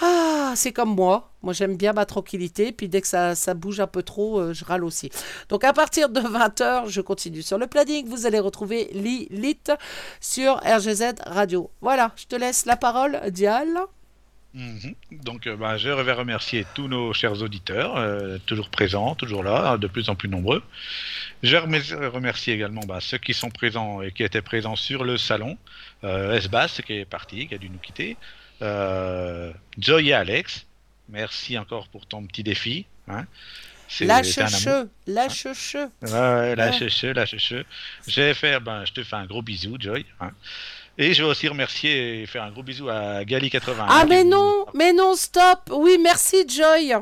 Ah, 0.01 0.53
c'est 0.57 0.73
comme 0.73 0.95
moi. 0.95 1.31
Moi, 1.43 1.53
j'aime 1.53 1.77
bien 1.77 1.93
ma 1.93 2.05
tranquillité. 2.05 2.73
Puis 2.73 2.89
dès 2.89 3.01
que 3.01 3.07
ça, 3.07 3.35
ça 3.35 3.55
bouge 3.55 3.81
un 3.81 3.87
peu 3.87 4.03
trop, 4.03 4.41
euh, 4.41 4.53
je 4.53 4.65
râle 4.65 4.85
aussi. 4.85 5.11
Donc, 5.49 5.63
à 5.63 5.73
partir 5.73 6.09
de 6.09 6.21
20h, 6.21 6.89
je 6.89 7.01
continue 7.01 7.43
sur 7.43 7.59
le 7.59 7.67
planning. 7.67 8.09
Vous 8.09 8.27
allez 8.27 8.41
retrouver 8.41 8.91
Lilith 8.93 9.73
sur 10.21 10.57
RGZ 10.65 11.15
Radio. 11.27 11.71
Voilà, 11.81 12.13
je 12.17 12.27
te 12.27 12.35
laisse 12.37 12.67
la 12.67 12.77
parole, 12.77 13.21
Dial. 13.31 13.69
Mhm. 14.55 14.95
Donc, 15.25 15.47
euh, 15.49 15.57
bah, 15.57 15.77
je 15.79 15.89
vais 15.89 16.13
remercier 16.13 16.65
tous 16.75 16.87
nos 16.87 17.13
chers 17.13 17.43
auditeurs, 17.43 17.97
euh, 17.97 18.39
toujours 18.47 18.71
présents, 18.71 19.17
toujours 19.17 19.43
là, 19.43 19.77
de 19.79 19.89
plus 19.89 20.09
en 20.09 20.15
plus 20.15 20.29
nombreux. 20.29 20.63
Je 21.43 21.57
remer- 21.57 22.09
remercie 22.09 22.53
également 22.53 22.83
bah, 22.83 22.99
ceux 23.01 23.19
qui 23.19 23.35
sont 23.35 23.51
présents 23.51 24.01
et 24.01 24.13
qui 24.13 24.23
étaient 24.23 24.43
présents 24.43 24.77
sur 24.77 25.03
le 25.05 25.17
salon. 25.19 25.59
Euh, 26.05 26.41
Sbas, 26.41 26.81
qui 26.87 26.93
est 26.95 27.05
parti, 27.05 27.49
qui 27.49 27.55
a 27.55 27.59
dû 27.59 27.69
nous 27.69 27.79
quitter. 27.81 28.17
Euh, 28.63 29.53
Joy 29.77 30.11
et 30.11 30.13
Alex, 30.15 30.65
merci 31.09 31.59
encore 31.59 31.89
pour 31.89 32.07
ton 32.07 32.25
petit 32.25 32.45
défi. 32.45 32.87
Hein. 33.09 33.27
C'est- 33.89 34.05
Lâche 34.07 34.29
c'est 34.29 34.41
un 34.43 34.47
amour. 34.47 34.59
cheveux, 34.61 34.91
lâche 35.09 35.47
cheveux. 35.55 35.89
Ouais, 36.03 36.11
ouais, 36.13 36.55
lâche 36.57 36.81
Ouais. 36.81 36.89
cheveux, 36.89 37.13
lâche 37.13 37.37
cheveux. 37.39 37.65
Je 38.07 38.21
vais 38.21 38.35
faire, 38.35 38.61
ben, 38.61 38.85
je 38.85 38.93
te 38.93 39.03
fais 39.03 39.17
un 39.17 39.27
gros 39.27 39.43
bisou, 39.43 39.77
Joy. 39.81 40.07
hein. 40.21 40.31
Et 40.97 41.13
je 41.13 41.23
vais 41.25 41.29
aussi 41.29 41.49
remercier 41.49 42.23
et 42.23 42.27
faire 42.27 42.45
un 42.45 42.51
gros 42.53 42.63
bisou 42.63 42.89
à 42.89 43.25
Gali81. 43.25 43.87
Ah 43.89 44.05
mais 44.09 44.23
non, 44.25 44.67
mais 44.75 44.93
non, 44.93 45.15
stop. 45.17 45.59
Oui, 45.73 45.99
merci 46.01 46.45
Joy. 46.49 46.95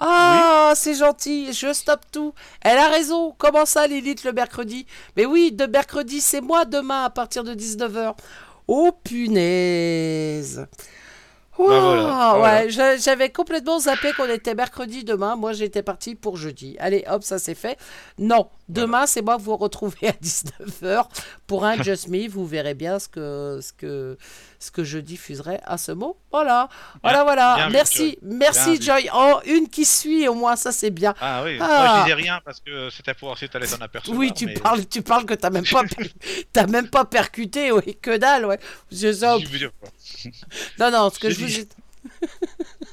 Ah, 0.00 0.72
c'est 0.74 0.94
gentil, 0.94 1.52
je 1.52 1.72
stoppe 1.72 2.00
tout. 2.10 2.34
Elle 2.62 2.78
a 2.78 2.88
raison. 2.88 3.34
Comment 3.38 3.66
ça, 3.66 3.86
Lilith, 3.86 4.24
le 4.24 4.32
mercredi? 4.32 4.86
Mais 5.16 5.26
oui, 5.26 5.52
de 5.52 5.66
mercredi, 5.66 6.20
c'est 6.20 6.40
moi 6.40 6.64
demain 6.64 7.04
à 7.04 7.10
partir 7.10 7.44
de 7.44 7.54
19h. 7.54 8.14
Oh 8.66 8.90
punaise. 9.04 10.66
Bah 11.58 11.64
voilà, 11.80 12.34
voilà. 12.36 12.40
Ouais, 12.64 12.70
je- 12.70 13.00
j'avais 13.00 13.28
complètement 13.30 13.78
zappé 13.78 14.12
qu'on 14.14 14.28
était 14.28 14.54
mercredi 14.54 15.04
demain. 15.04 15.36
Moi, 15.36 15.52
j'étais 15.52 15.82
parti 15.82 16.14
pour 16.16 16.36
jeudi. 16.36 16.76
Allez, 16.80 17.04
hop, 17.08 17.22
ça 17.22 17.38
c'est 17.38 17.54
fait. 17.54 17.78
Non, 18.18 18.48
demain, 18.72 19.06
c'est 19.06 19.22
moi 19.22 19.36
que 19.36 19.42
vous 19.42 19.56
retrouvez 19.56 20.08
à 20.08 20.12
19h 20.12 21.04
pour 21.46 21.64
un 21.64 21.82
Just 21.82 22.08
Me. 22.08 22.28
Vous 22.28 22.46
verrez 22.46 22.74
bien 22.74 22.98
ce 22.98 23.08
que, 23.08 23.60
ce 23.62 23.72
que, 23.72 24.16
ce 24.58 24.70
que 24.70 24.84
je 24.84 24.98
diffuserai 24.98 25.60
à 25.64 25.78
ce 25.78 25.92
mot. 25.92 26.16
Voilà, 26.30 26.68
voilà, 27.02 27.24
voilà. 27.24 27.54
bien 27.56 27.66
vu, 27.66 27.72
merci, 27.72 28.18
merci 28.22 28.78
Bien 28.78 28.98
Joy. 28.98 29.10
Oh, 29.14 29.40
une 29.46 29.68
qui 29.68 29.84
suit 29.84 30.26
au 30.28 30.34
moins, 30.34 30.56
ça 30.56 30.72
c'est 30.72 30.90
bien. 30.90 31.14
Ah 31.20 31.42
oui, 31.44 31.58
Ah. 31.60 31.66
moi 31.66 31.96
je 31.98 32.02
disais 32.04 32.14
rien 32.14 32.40
parce 32.44 32.60
que 32.60 32.88
c'était 32.90 33.14
pour 33.14 33.28
voir 33.28 33.38
si 33.38 33.48
t'allais 33.48 33.66
t'en 33.66 33.80
apercevoir. 33.84 34.18
Oui, 34.18 34.32
tu 34.32 34.46
mais- 34.46 34.54
parles, 34.54 34.86
tu 34.86 35.02
parles 35.02 35.26
que 35.26 35.34
t'as 35.34 35.50
même 35.50 35.64
pas, 35.66 35.82
même 36.68 36.88
pas 36.88 37.04
percuté, 37.04 37.70
oui, 37.72 37.96
que 38.00 38.16
dalle, 38.16 38.46
ouais. 38.46 38.58
Je 38.90 39.08
Non, 40.78 40.90
non, 40.90 41.10
ce 41.10 41.18
que 41.18 41.28
Je 41.30 41.34
je 41.34 41.40
vous 41.40 41.46
dis- 41.46 41.68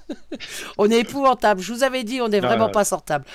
on 0.77 0.89
est 0.89 0.99
épouvantable. 0.99 1.61
Je 1.61 1.73
vous 1.73 1.83
avais 1.83 2.03
dit, 2.03 2.21
on 2.21 2.31
est 2.31 2.41
Non, 2.41 2.47
vraiment 2.47 2.69
pas 2.69 2.83
sortable. 2.83 3.25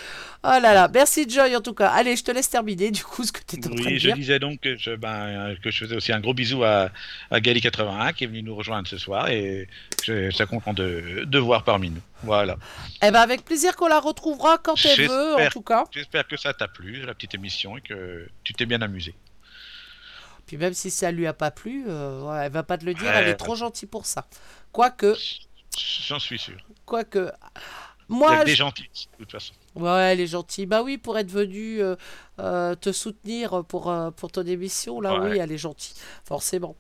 Oh 0.43 0.49
là 0.61 0.75
là, 0.75 0.89
merci 0.93 1.27
Joy 1.29 1.57
en 1.57 1.61
tout 1.61 1.73
cas. 1.73 1.89
Allez, 1.89 2.17
je 2.17 2.25
te 2.25 2.31
laisse 2.31 2.51
terminer 2.51 2.91
du 2.91 3.03
coup 3.03 3.25
ce 3.25 3.33
que 3.33 3.41
tu 3.47 3.57
es 3.57 3.59
en 3.67 3.71
train 3.71 3.75
de 3.77 3.81
Oui, 3.89 3.99
je 3.99 4.09
dire. 4.09 4.15
disais 4.17 4.39
donc 4.39 4.61
que 4.61 4.77
je, 4.77 4.95
ben, 4.95 5.57
que 5.63 5.71
je 5.71 5.79
faisais 5.85 5.97
aussi 5.97 6.13
un 6.13 6.21
gros 6.21 6.35
bisou 6.35 6.63
à, 6.65 6.91
à 7.31 7.41
Gali81 7.41 8.13
qui 8.13 8.25
est 8.25 8.27
venu 8.27 8.43
nous 8.43 8.55
rejoindre 8.55 8.87
ce 8.87 8.99
soir 8.99 9.29
et 9.29 9.69
je 10.05 10.31
suis 10.31 10.47
content 10.47 10.75
de, 10.75 11.25
de 11.25 11.39
voir 11.39 11.65
parmi 11.65 11.89
nous. 11.91 12.03
Voilà. 12.23 12.57
Eh 13.03 13.11
ben 13.11 13.21
avec 13.21 13.45
plaisir 13.45 13.75
qu'on 13.77 13.89
la 13.89 14.01
retrouvera 14.01 14.59
quand 14.59 14.75
elle 14.85 15.09
veut, 15.09 15.35
en 15.37 15.49
tout 15.49 15.63
cas. 15.63 15.85
J'espère 15.93 16.27
que 16.29 16.37
ça 16.37 16.53
t'a 16.53 16.69
plu, 16.69 17.05
la 17.07 17.15
petite 17.15 17.35
émission, 17.35 17.77
et 17.79 17.81
que 17.81 18.29
tu 18.45 18.53
t'es 18.55 18.67
bien 18.67 18.81
amusé. 18.83 19.15
Puis 20.47 20.57
même 20.59 20.75
si 20.75 20.91
ça 20.91 21.11
lui 21.11 21.27
a 21.27 21.33
pas 21.33 21.51
plu, 21.51 21.85
euh, 21.89 22.43
elle 22.43 22.53
va 22.53 22.63
pas 22.63 22.77
te 22.77 22.85
le 22.85 22.93
dire, 22.95 23.05
Ouais. 23.05 23.13
elle 23.17 23.29
est 23.29 23.35
trop 23.35 23.55
gentille 23.57 23.89
pour 23.89 24.05
ça. 24.05 24.27
Quoique, 24.73 25.15
J'en 25.79 26.19
suis 26.19 26.39
sûr. 26.39 26.57
quoique, 26.85 27.31
Il 28.09 28.15
y 28.15 28.19
moi, 28.19 28.33
a 28.33 28.41
que 28.41 28.45
des 28.45 28.55
gentils, 28.55 29.09
de 29.13 29.25
toute 29.25 29.33
façon. 29.33 29.55
Ouais, 29.77 30.13
elle 30.13 30.21
est 30.21 30.27
gentille. 30.29 30.67
Bah 30.67 30.83
oui, 30.85 30.99
pour 30.99 31.19
être 31.19 31.31
venue 31.31 31.83
euh, 31.83 31.97
euh, 32.39 32.77
te 32.77 32.93
soutenir 32.93 33.65
pour, 33.65 33.91
euh, 33.91 34.13
pour 34.13 34.31
ton 34.31 34.43
émission, 34.43 35.01
là, 35.01 35.19
Ouais. 35.21 35.31
oui, 35.33 35.39
elle 35.39 35.51
est 35.51 35.59
gentille, 35.59 35.95
forcément. 36.25 36.77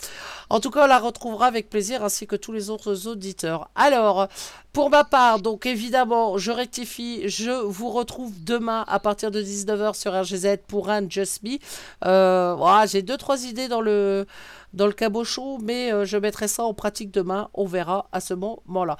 En 0.49 0.61
tout 0.61 0.71
cas, 0.71 0.85
on 0.85 0.87
la 0.87 1.01
retrouvera 1.01 1.47
avec 1.47 1.69
plaisir, 1.71 2.05
ainsi 2.05 2.29
que 2.29 2.37
tous 2.37 2.53
les 2.53 2.71
autres 2.71 3.09
auditeurs. 3.09 3.69
Alors, 3.75 4.29
pour 4.73 4.91
ma 4.91 5.03
part, 5.03 5.41
donc 5.41 5.66
évidemment, 5.66 6.39
je 6.39 6.53
rectifie, 6.53 7.29
je 7.29 7.51
vous 7.51 7.91
retrouve 7.91 8.33
demain 8.45 8.85
à 8.87 9.01
partir 9.01 9.33
de 9.33 9.43
19h 9.43 9.95
sur 9.95 10.12
RGZ 10.12 10.59
pour 10.69 10.89
un 10.89 11.09
Just 11.09 11.43
Me. 11.43 11.59
Voilà, 12.03 12.87
J'ai 12.87 13.03
deux, 13.03 13.16
trois 13.16 13.45
idées 13.45 13.66
dans 13.66 13.81
le, 13.81 14.25
dans 14.73 14.87
le 14.87 14.93
cabochon, 14.93 15.59
mais 15.59 16.07
je 16.07 16.16
mettrai 16.16 16.47
ça 16.47 16.62
en 16.65 16.75
pratique 16.75 17.11
demain. 17.11 17.49
On 17.55 17.65
verra 17.66 18.09
à 18.12 18.21
ce 18.21 18.35
moment-là. 18.35 18.97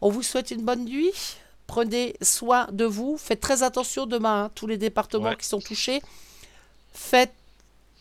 On 0.00 0.10
vous 0.10 0.22
souhaite 0.22 0.52
une 0.52 0.62
bonne 0.62 0.84
nuit. 0.84 1.10
Prenez 1.66 2.14
soin 2.22 2.68
de 2.72 2.84
vous. 2.84 3.16
Faites 3.18 3.40
très 3.40 3.62
attention 3.62 4.06
demain, 4.06 4.44
hein, 4.44 4.50
tous 4.54 4.66
les 4.66 4.78
départements 4.78 5.30
Ouais. 5.30 5.36
qui 5.36 5.46
sont 5.46 5.58
touchés. 5.60 6.00
Faites, 6.94 7.32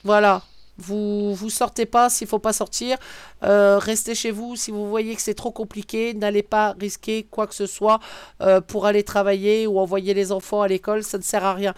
voilà, 0.04 0.44
vous 0.78 1.34
vous 1.34 1.50
sortez 1.50 1.86
pas 1.86 2.10
s'il 2.10 2.28
faut 2.28 2.40
pas 2.40 2.54
sortir. 2.54 2.98
Euh, 3.44 3.80
restez 3.80 4.14
chez 4.16 4.32
vous 4.32 4.56
si 4.56 4.72
vous 4.72 4.88
voyez 4.88 5.16
que 5.16 5.22
c'est 5.22 5.34
trop 5.34 5.52
compliqué. 5.52 6.14
N'allez 6.14 6.44
pas 6.44 6.76
risquer 6.80 7.24
quoi 7.30 7.48
que 7.48 7.56
ce 7.56 7.66
soit 7.66 8.00
euh, 8.42 8.62
pour 8.62 8.86
aller 8.86 9.04
travailler 9.04 9.68
ou 9.68 9.80
envoyer 9.80 10.14
les 10.14 10.32
enfants 10.32 10.62
à 10.62 10.68
l'école. 10.68 11.04
Ça 11.04 11.18
ne 11.18 11.24
sert 11.24 11.44
à 11.44 11.54
rien. 11.54 11.74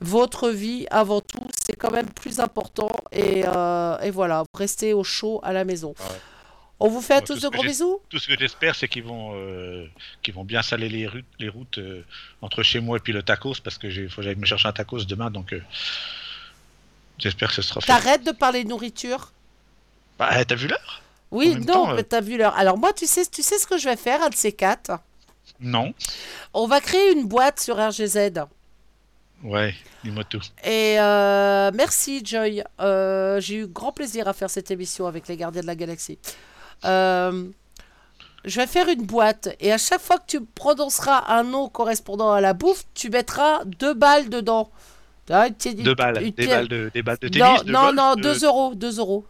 Votre 0.00 0.48
vie 0.50 0.86
avant 0.90 1.20
tout, 1.20 1.46
c'est 1.64 1.76
quand 1.76 1.90
même 1.92 2.08
plus 2.10 2.40
important. 2.40 2.90
Et, 3.12 3.44
euh, 3.46 3.98
et 4.00 4.10
voilà, 4.10 4.42
restez 4.56 4.94
au 4.94 5.04
chaud 5.04 5.40
à 5.42 5.52
la 5.52 5.64
maison. 5.64 5.94
Ouais. 6.00 6.16
On 6.84 6.88
vous 6.88 7.00
fait 7.00 7.14
à 7.14 7.18
Moi, 7.18 7.26
tous 7.28 7.40
de 7.40 7.48
gros 7.48 7.62
bisous. 7.62 8.00
Tout 8.08 8.18
ce 8.18 8.26
que 8.26 8.36
j'espère, 8.36 8.74
c'est 8.74 8.88
qu'ils 8.88 9.04
vont, 9.04 9.34
euh, 9.36 9.86
qu'ils 10.20 10.34
vont 10.34 10.42
bien 10.42 10.62
saler 10.62 10.88
les 10.88 11.06
routes, 11.06 11.24
les 11.38 11.48
routes 11.48 11.78
euh, 11.78 12.04
entre 12.40 12.64
chez 12.64 12.80
moi 12.80 12.96
et 12.96 13.00
puis 13.00 13.12
le 13.12 13.22
tacos, 13.22 13.60
parce 13.62 13.78
que 13.78 13.88
j'ai, 13.88 14.08
faut 14.08 14.16
que 14.16 14.22
j'aille 14.22 14.34
me 14.34 14.44
chercher 14.44 14.66
un 14.66 14.72
tacos 14.72 15.04
demain, 15.04 15.30
donc 15.30 15.52
euh, 15.52 15.62
j'espère 17.18 17.50
que 17.50 17.54
ce 17.54 17.62
sera 17.62 17.80
fait. 17.80 17.86
T'arrêtes 17.86 18.24
de 18.24 18.32
parler 18.32 18.64
de 18.64 18.68
nourriture? 18.68 19.30
Bah, 20.18 20.44
t'as 20.44 20.56
vu 20.56 20.66
l'heure? 20.66 21.02
Oui, 21.30 21.54
non, 21.54 21.94
mais 21.94 22.02
t'as 22.02 22.20
vu 22.20 22.36
l'heure. 22.36 22.56
Alors 22.56 22.76
moi, 22.76 22.92
tu 22.92 23.06
sais, 23.06 23.24
tu 23.26 23.44
sais 23.44 23.58
ce 23.58 23.66
que 23.68 23.78
je 23.78 23.88
vais 23.88 23.96
faire, 23.96 24.20
un 24.20 24.30
de 24.30 24.34
ces 24.34 24.50
quatre? 24.50 24.98
Non. 25.60 25.94
On 26.52 26.66
va 26.66 26.80
créer 26.80 27.12
une 27.12 27.28
boîte 27.28 27.60
sur 27.60 27.76
RGZ. 27.76 28.40
Ouais, 29.44 29.76
dis-moi 30.02 30.24
tout. 30.24 30.42
Et 30.64 30.96
merci 31.74 32.22
Joy. 32.24 32.64
J'ai 33.38 33.54
eu 33.54 33.66
grand 33.68 33.92
plaisir 33.92 34.26
à 34.26 34.32
faire 34.32 34.50
cette 34.50 34.72
émission 34.72 35.06
avec 35.06 35.28
les 35.28 35.36
gardiens 35.36 35.62
de 35.62 35.66
la 35.68 35.76
galaxie. 35.76 36.18
Euh, 36.84 37.48
je 38.44 38.60
vais 38.60 38.66
faire 38.66 38.88
une 38.88 39.04
boîte 39.06 39.50
et 39.60 39.72
à 39.72 39.78
chaque 39.78 40.00
fois 40.00 40.18
que 40.18 40.26
tu 40.26 40.40
prononceras 40.44 41.24
un 41.28 41.44
nom 41.44 41.68
correspondant 41.68 42.32
à 42.32 42.40
la 42.40 42.54
bouffe, 42.54 42.82
tu 42.94 43.08
mettras 43.10 43.64
deux 43.64 43.94
balles 43.94 44.28
dedans. 44.28 44.70
Ah, 45.30 45.46
petite- 45.48 45.82
Deux 45.82 45.94
balles, 45.94 46.20
une 46.22 46.30
des 46.32 46.46
balles 46.48 46.68
de, 46.68 46.90
des 46.92 47.02
balles 47.02 47.18
de 47.20 47.38
Non, 47.38 47.46
tennis. 47.54 47.64
de 47.64 47.72
non, 47.72 47.80
golf, 47.84 47.94
non, 47.94 48.14
de- 48.16 48.22
2 48.22 48.44
euros, 48.44 48.74
2 48.74 48.98
euros. 48.98 49.24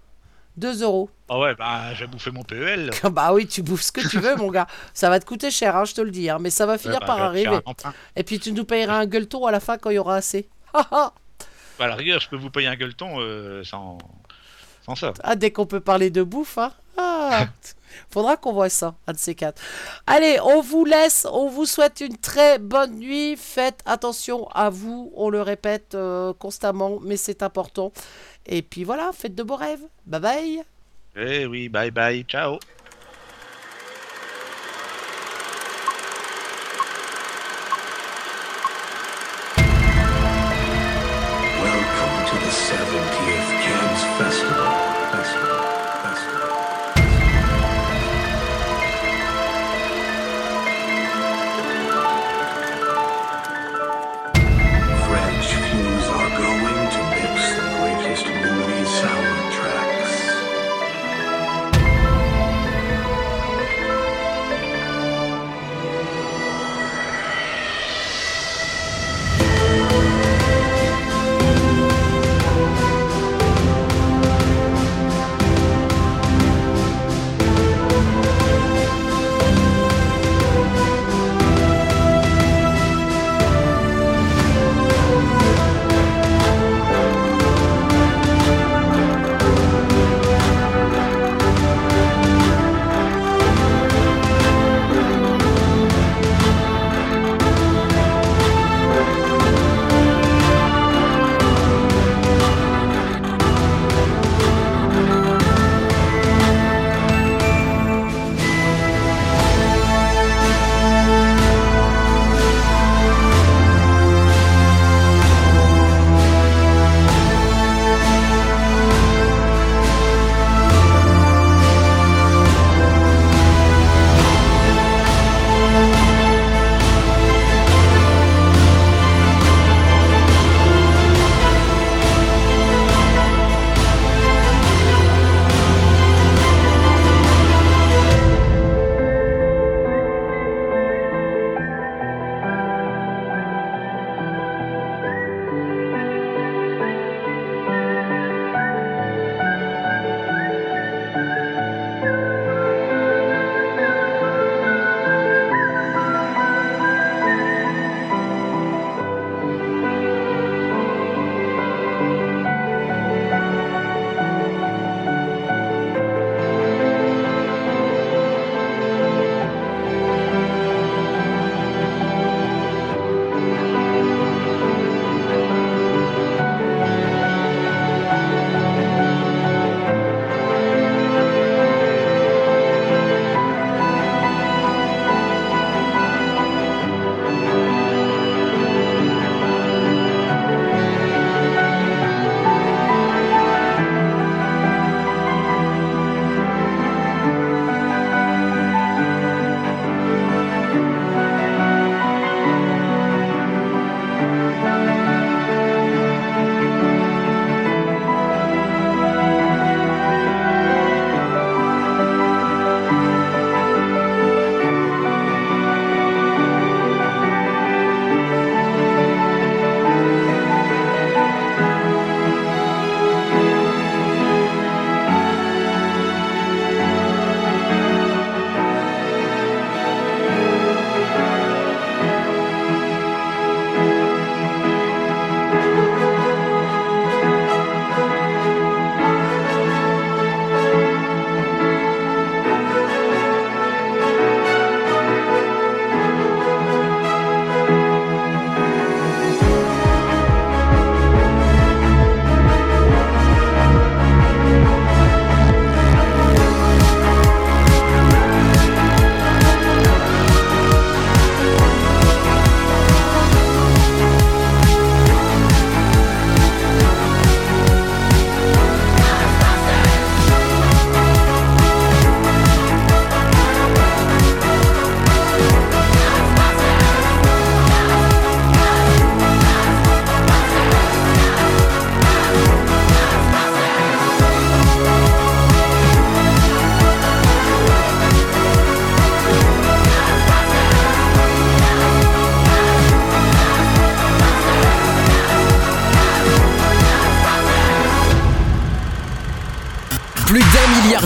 2 0.56 0.82
euros. 0.82 1.10
Ah 1.28 1.38
ouais, 1.38 1.54
bah, 1.54 1.94
j'ai 1.94 2.06
bouffé 2.06 2.30
mon 2.30 2.42
PEL. 2.42 2.90
Bah 3.12 3.32
oui, 3.34 3.46
tu 3.46 3.62
bouffes 3.62 3.82
ce 3.82 3.92
que 3.92 4.06
tu 4.06 4.18
veux, 4.18 4.36
mon 4.36 4.50
gars. 4.50 4.66
Ça 4.94 5.08
va 5.10 5.18
te 5.20 5.24
coûter 5.26 5.50
cher, 5.50 5.76
hein, 5.76 5.84
je 5.84 5.94
te 5.94 6.00
le 6.00 6.10
dis. 6.10 6.28
hein, 6.30 6.38
mais 6.40 6.50
ça 6.50 6.64
va 6.66 6.76
finir 6.78 6.94
Ouais, 6.96 7.00
bah, 7.00 7.06
par 7.06 7.22
arriver. 7.22 7.58
Et 8.16 8.22
puis 8.24 8.38
tu 8.38 8.52
nous 8.52 8.64
payeras 8.64 8.98
un 8.98 9.06
gueuleton 9.06 9.44
à 9.46 9.50
la 9.50 9.60
fin 9.60 9.76
quand 9.78 9.90
il 9.90 9.94
y 9.94 9.98
aura 9.98 10.16
assez. 10.16 10.48
Ah, 10.74 10.86
ah. 10.90 11.12
Bah, 11.78 11.84
à 11.84 11.88
la 11.88 11.94
rigueur, 11.96 12.20
je 12.20 12.28
peux 12.30 12.36
vous 12.36 12.50
payer 12.50 12.68
un 12.68 12.76
gueuleton 12.76 13.16
euh, 13.20 13.62
sans... 13.64 13.98
sans 14.86 14.94
ça. 14.94 15.12
Ah, 15.22 15.36
dès 15.36 15.50
qu'on 15.52 15.66
peut 15.66 15.80
parler 15.80 16.10
de 16.10 16.22
bouffe, 16.22 16.56
hein. 16.58 16.72
Ah. 16.96 17.46
Faudra 18.10 18.36
qu'on 18.36 18.52
voit 18.52 18.68
ça, 18.68 18.94
un 19.06 19.12
de 19.12 19.18
ces 19.18 19.34
quatre. 19.34 19.60
Allez, 20.06 20.38
on 20.42 20.60
vous 20.60 20.84
laisse, 20.84 21.26
on 21.30 21.48
vous 21.48 21.66
souhaite 21.66 22.00
une 22.00 22.16
très 22.16 22.58
bonne 22.58 22.98
nuit. 22.98 23.36
Faites 23.36 23.80
attention 23.86 24.48
à 24.50 24.70
vous, 24.70 25.12
on 25.14 25.30
le 25.30 25.40
répète 25.42 25.94
euh, 25.94 26.32
constamment, 26.34 26.98
mais 27.02 27.16
c'est 27.16 27.42
important. 27.42 27.92
Et 28.46 28.62
puis 28.62 28.84
voilà, 28.84 29.10
faites 29.12 29.34
de 29.34 29.42
beaux 29.42 29.56
rêves. 29.56 29.82
Bye 30.06 30.20
bye. 30.20 30.62
Eh 31.16 31.46
oui, 31.46 31.68
bye 31.68 31.90
bye, 31.90 32.22
ciao. 32.24 32.58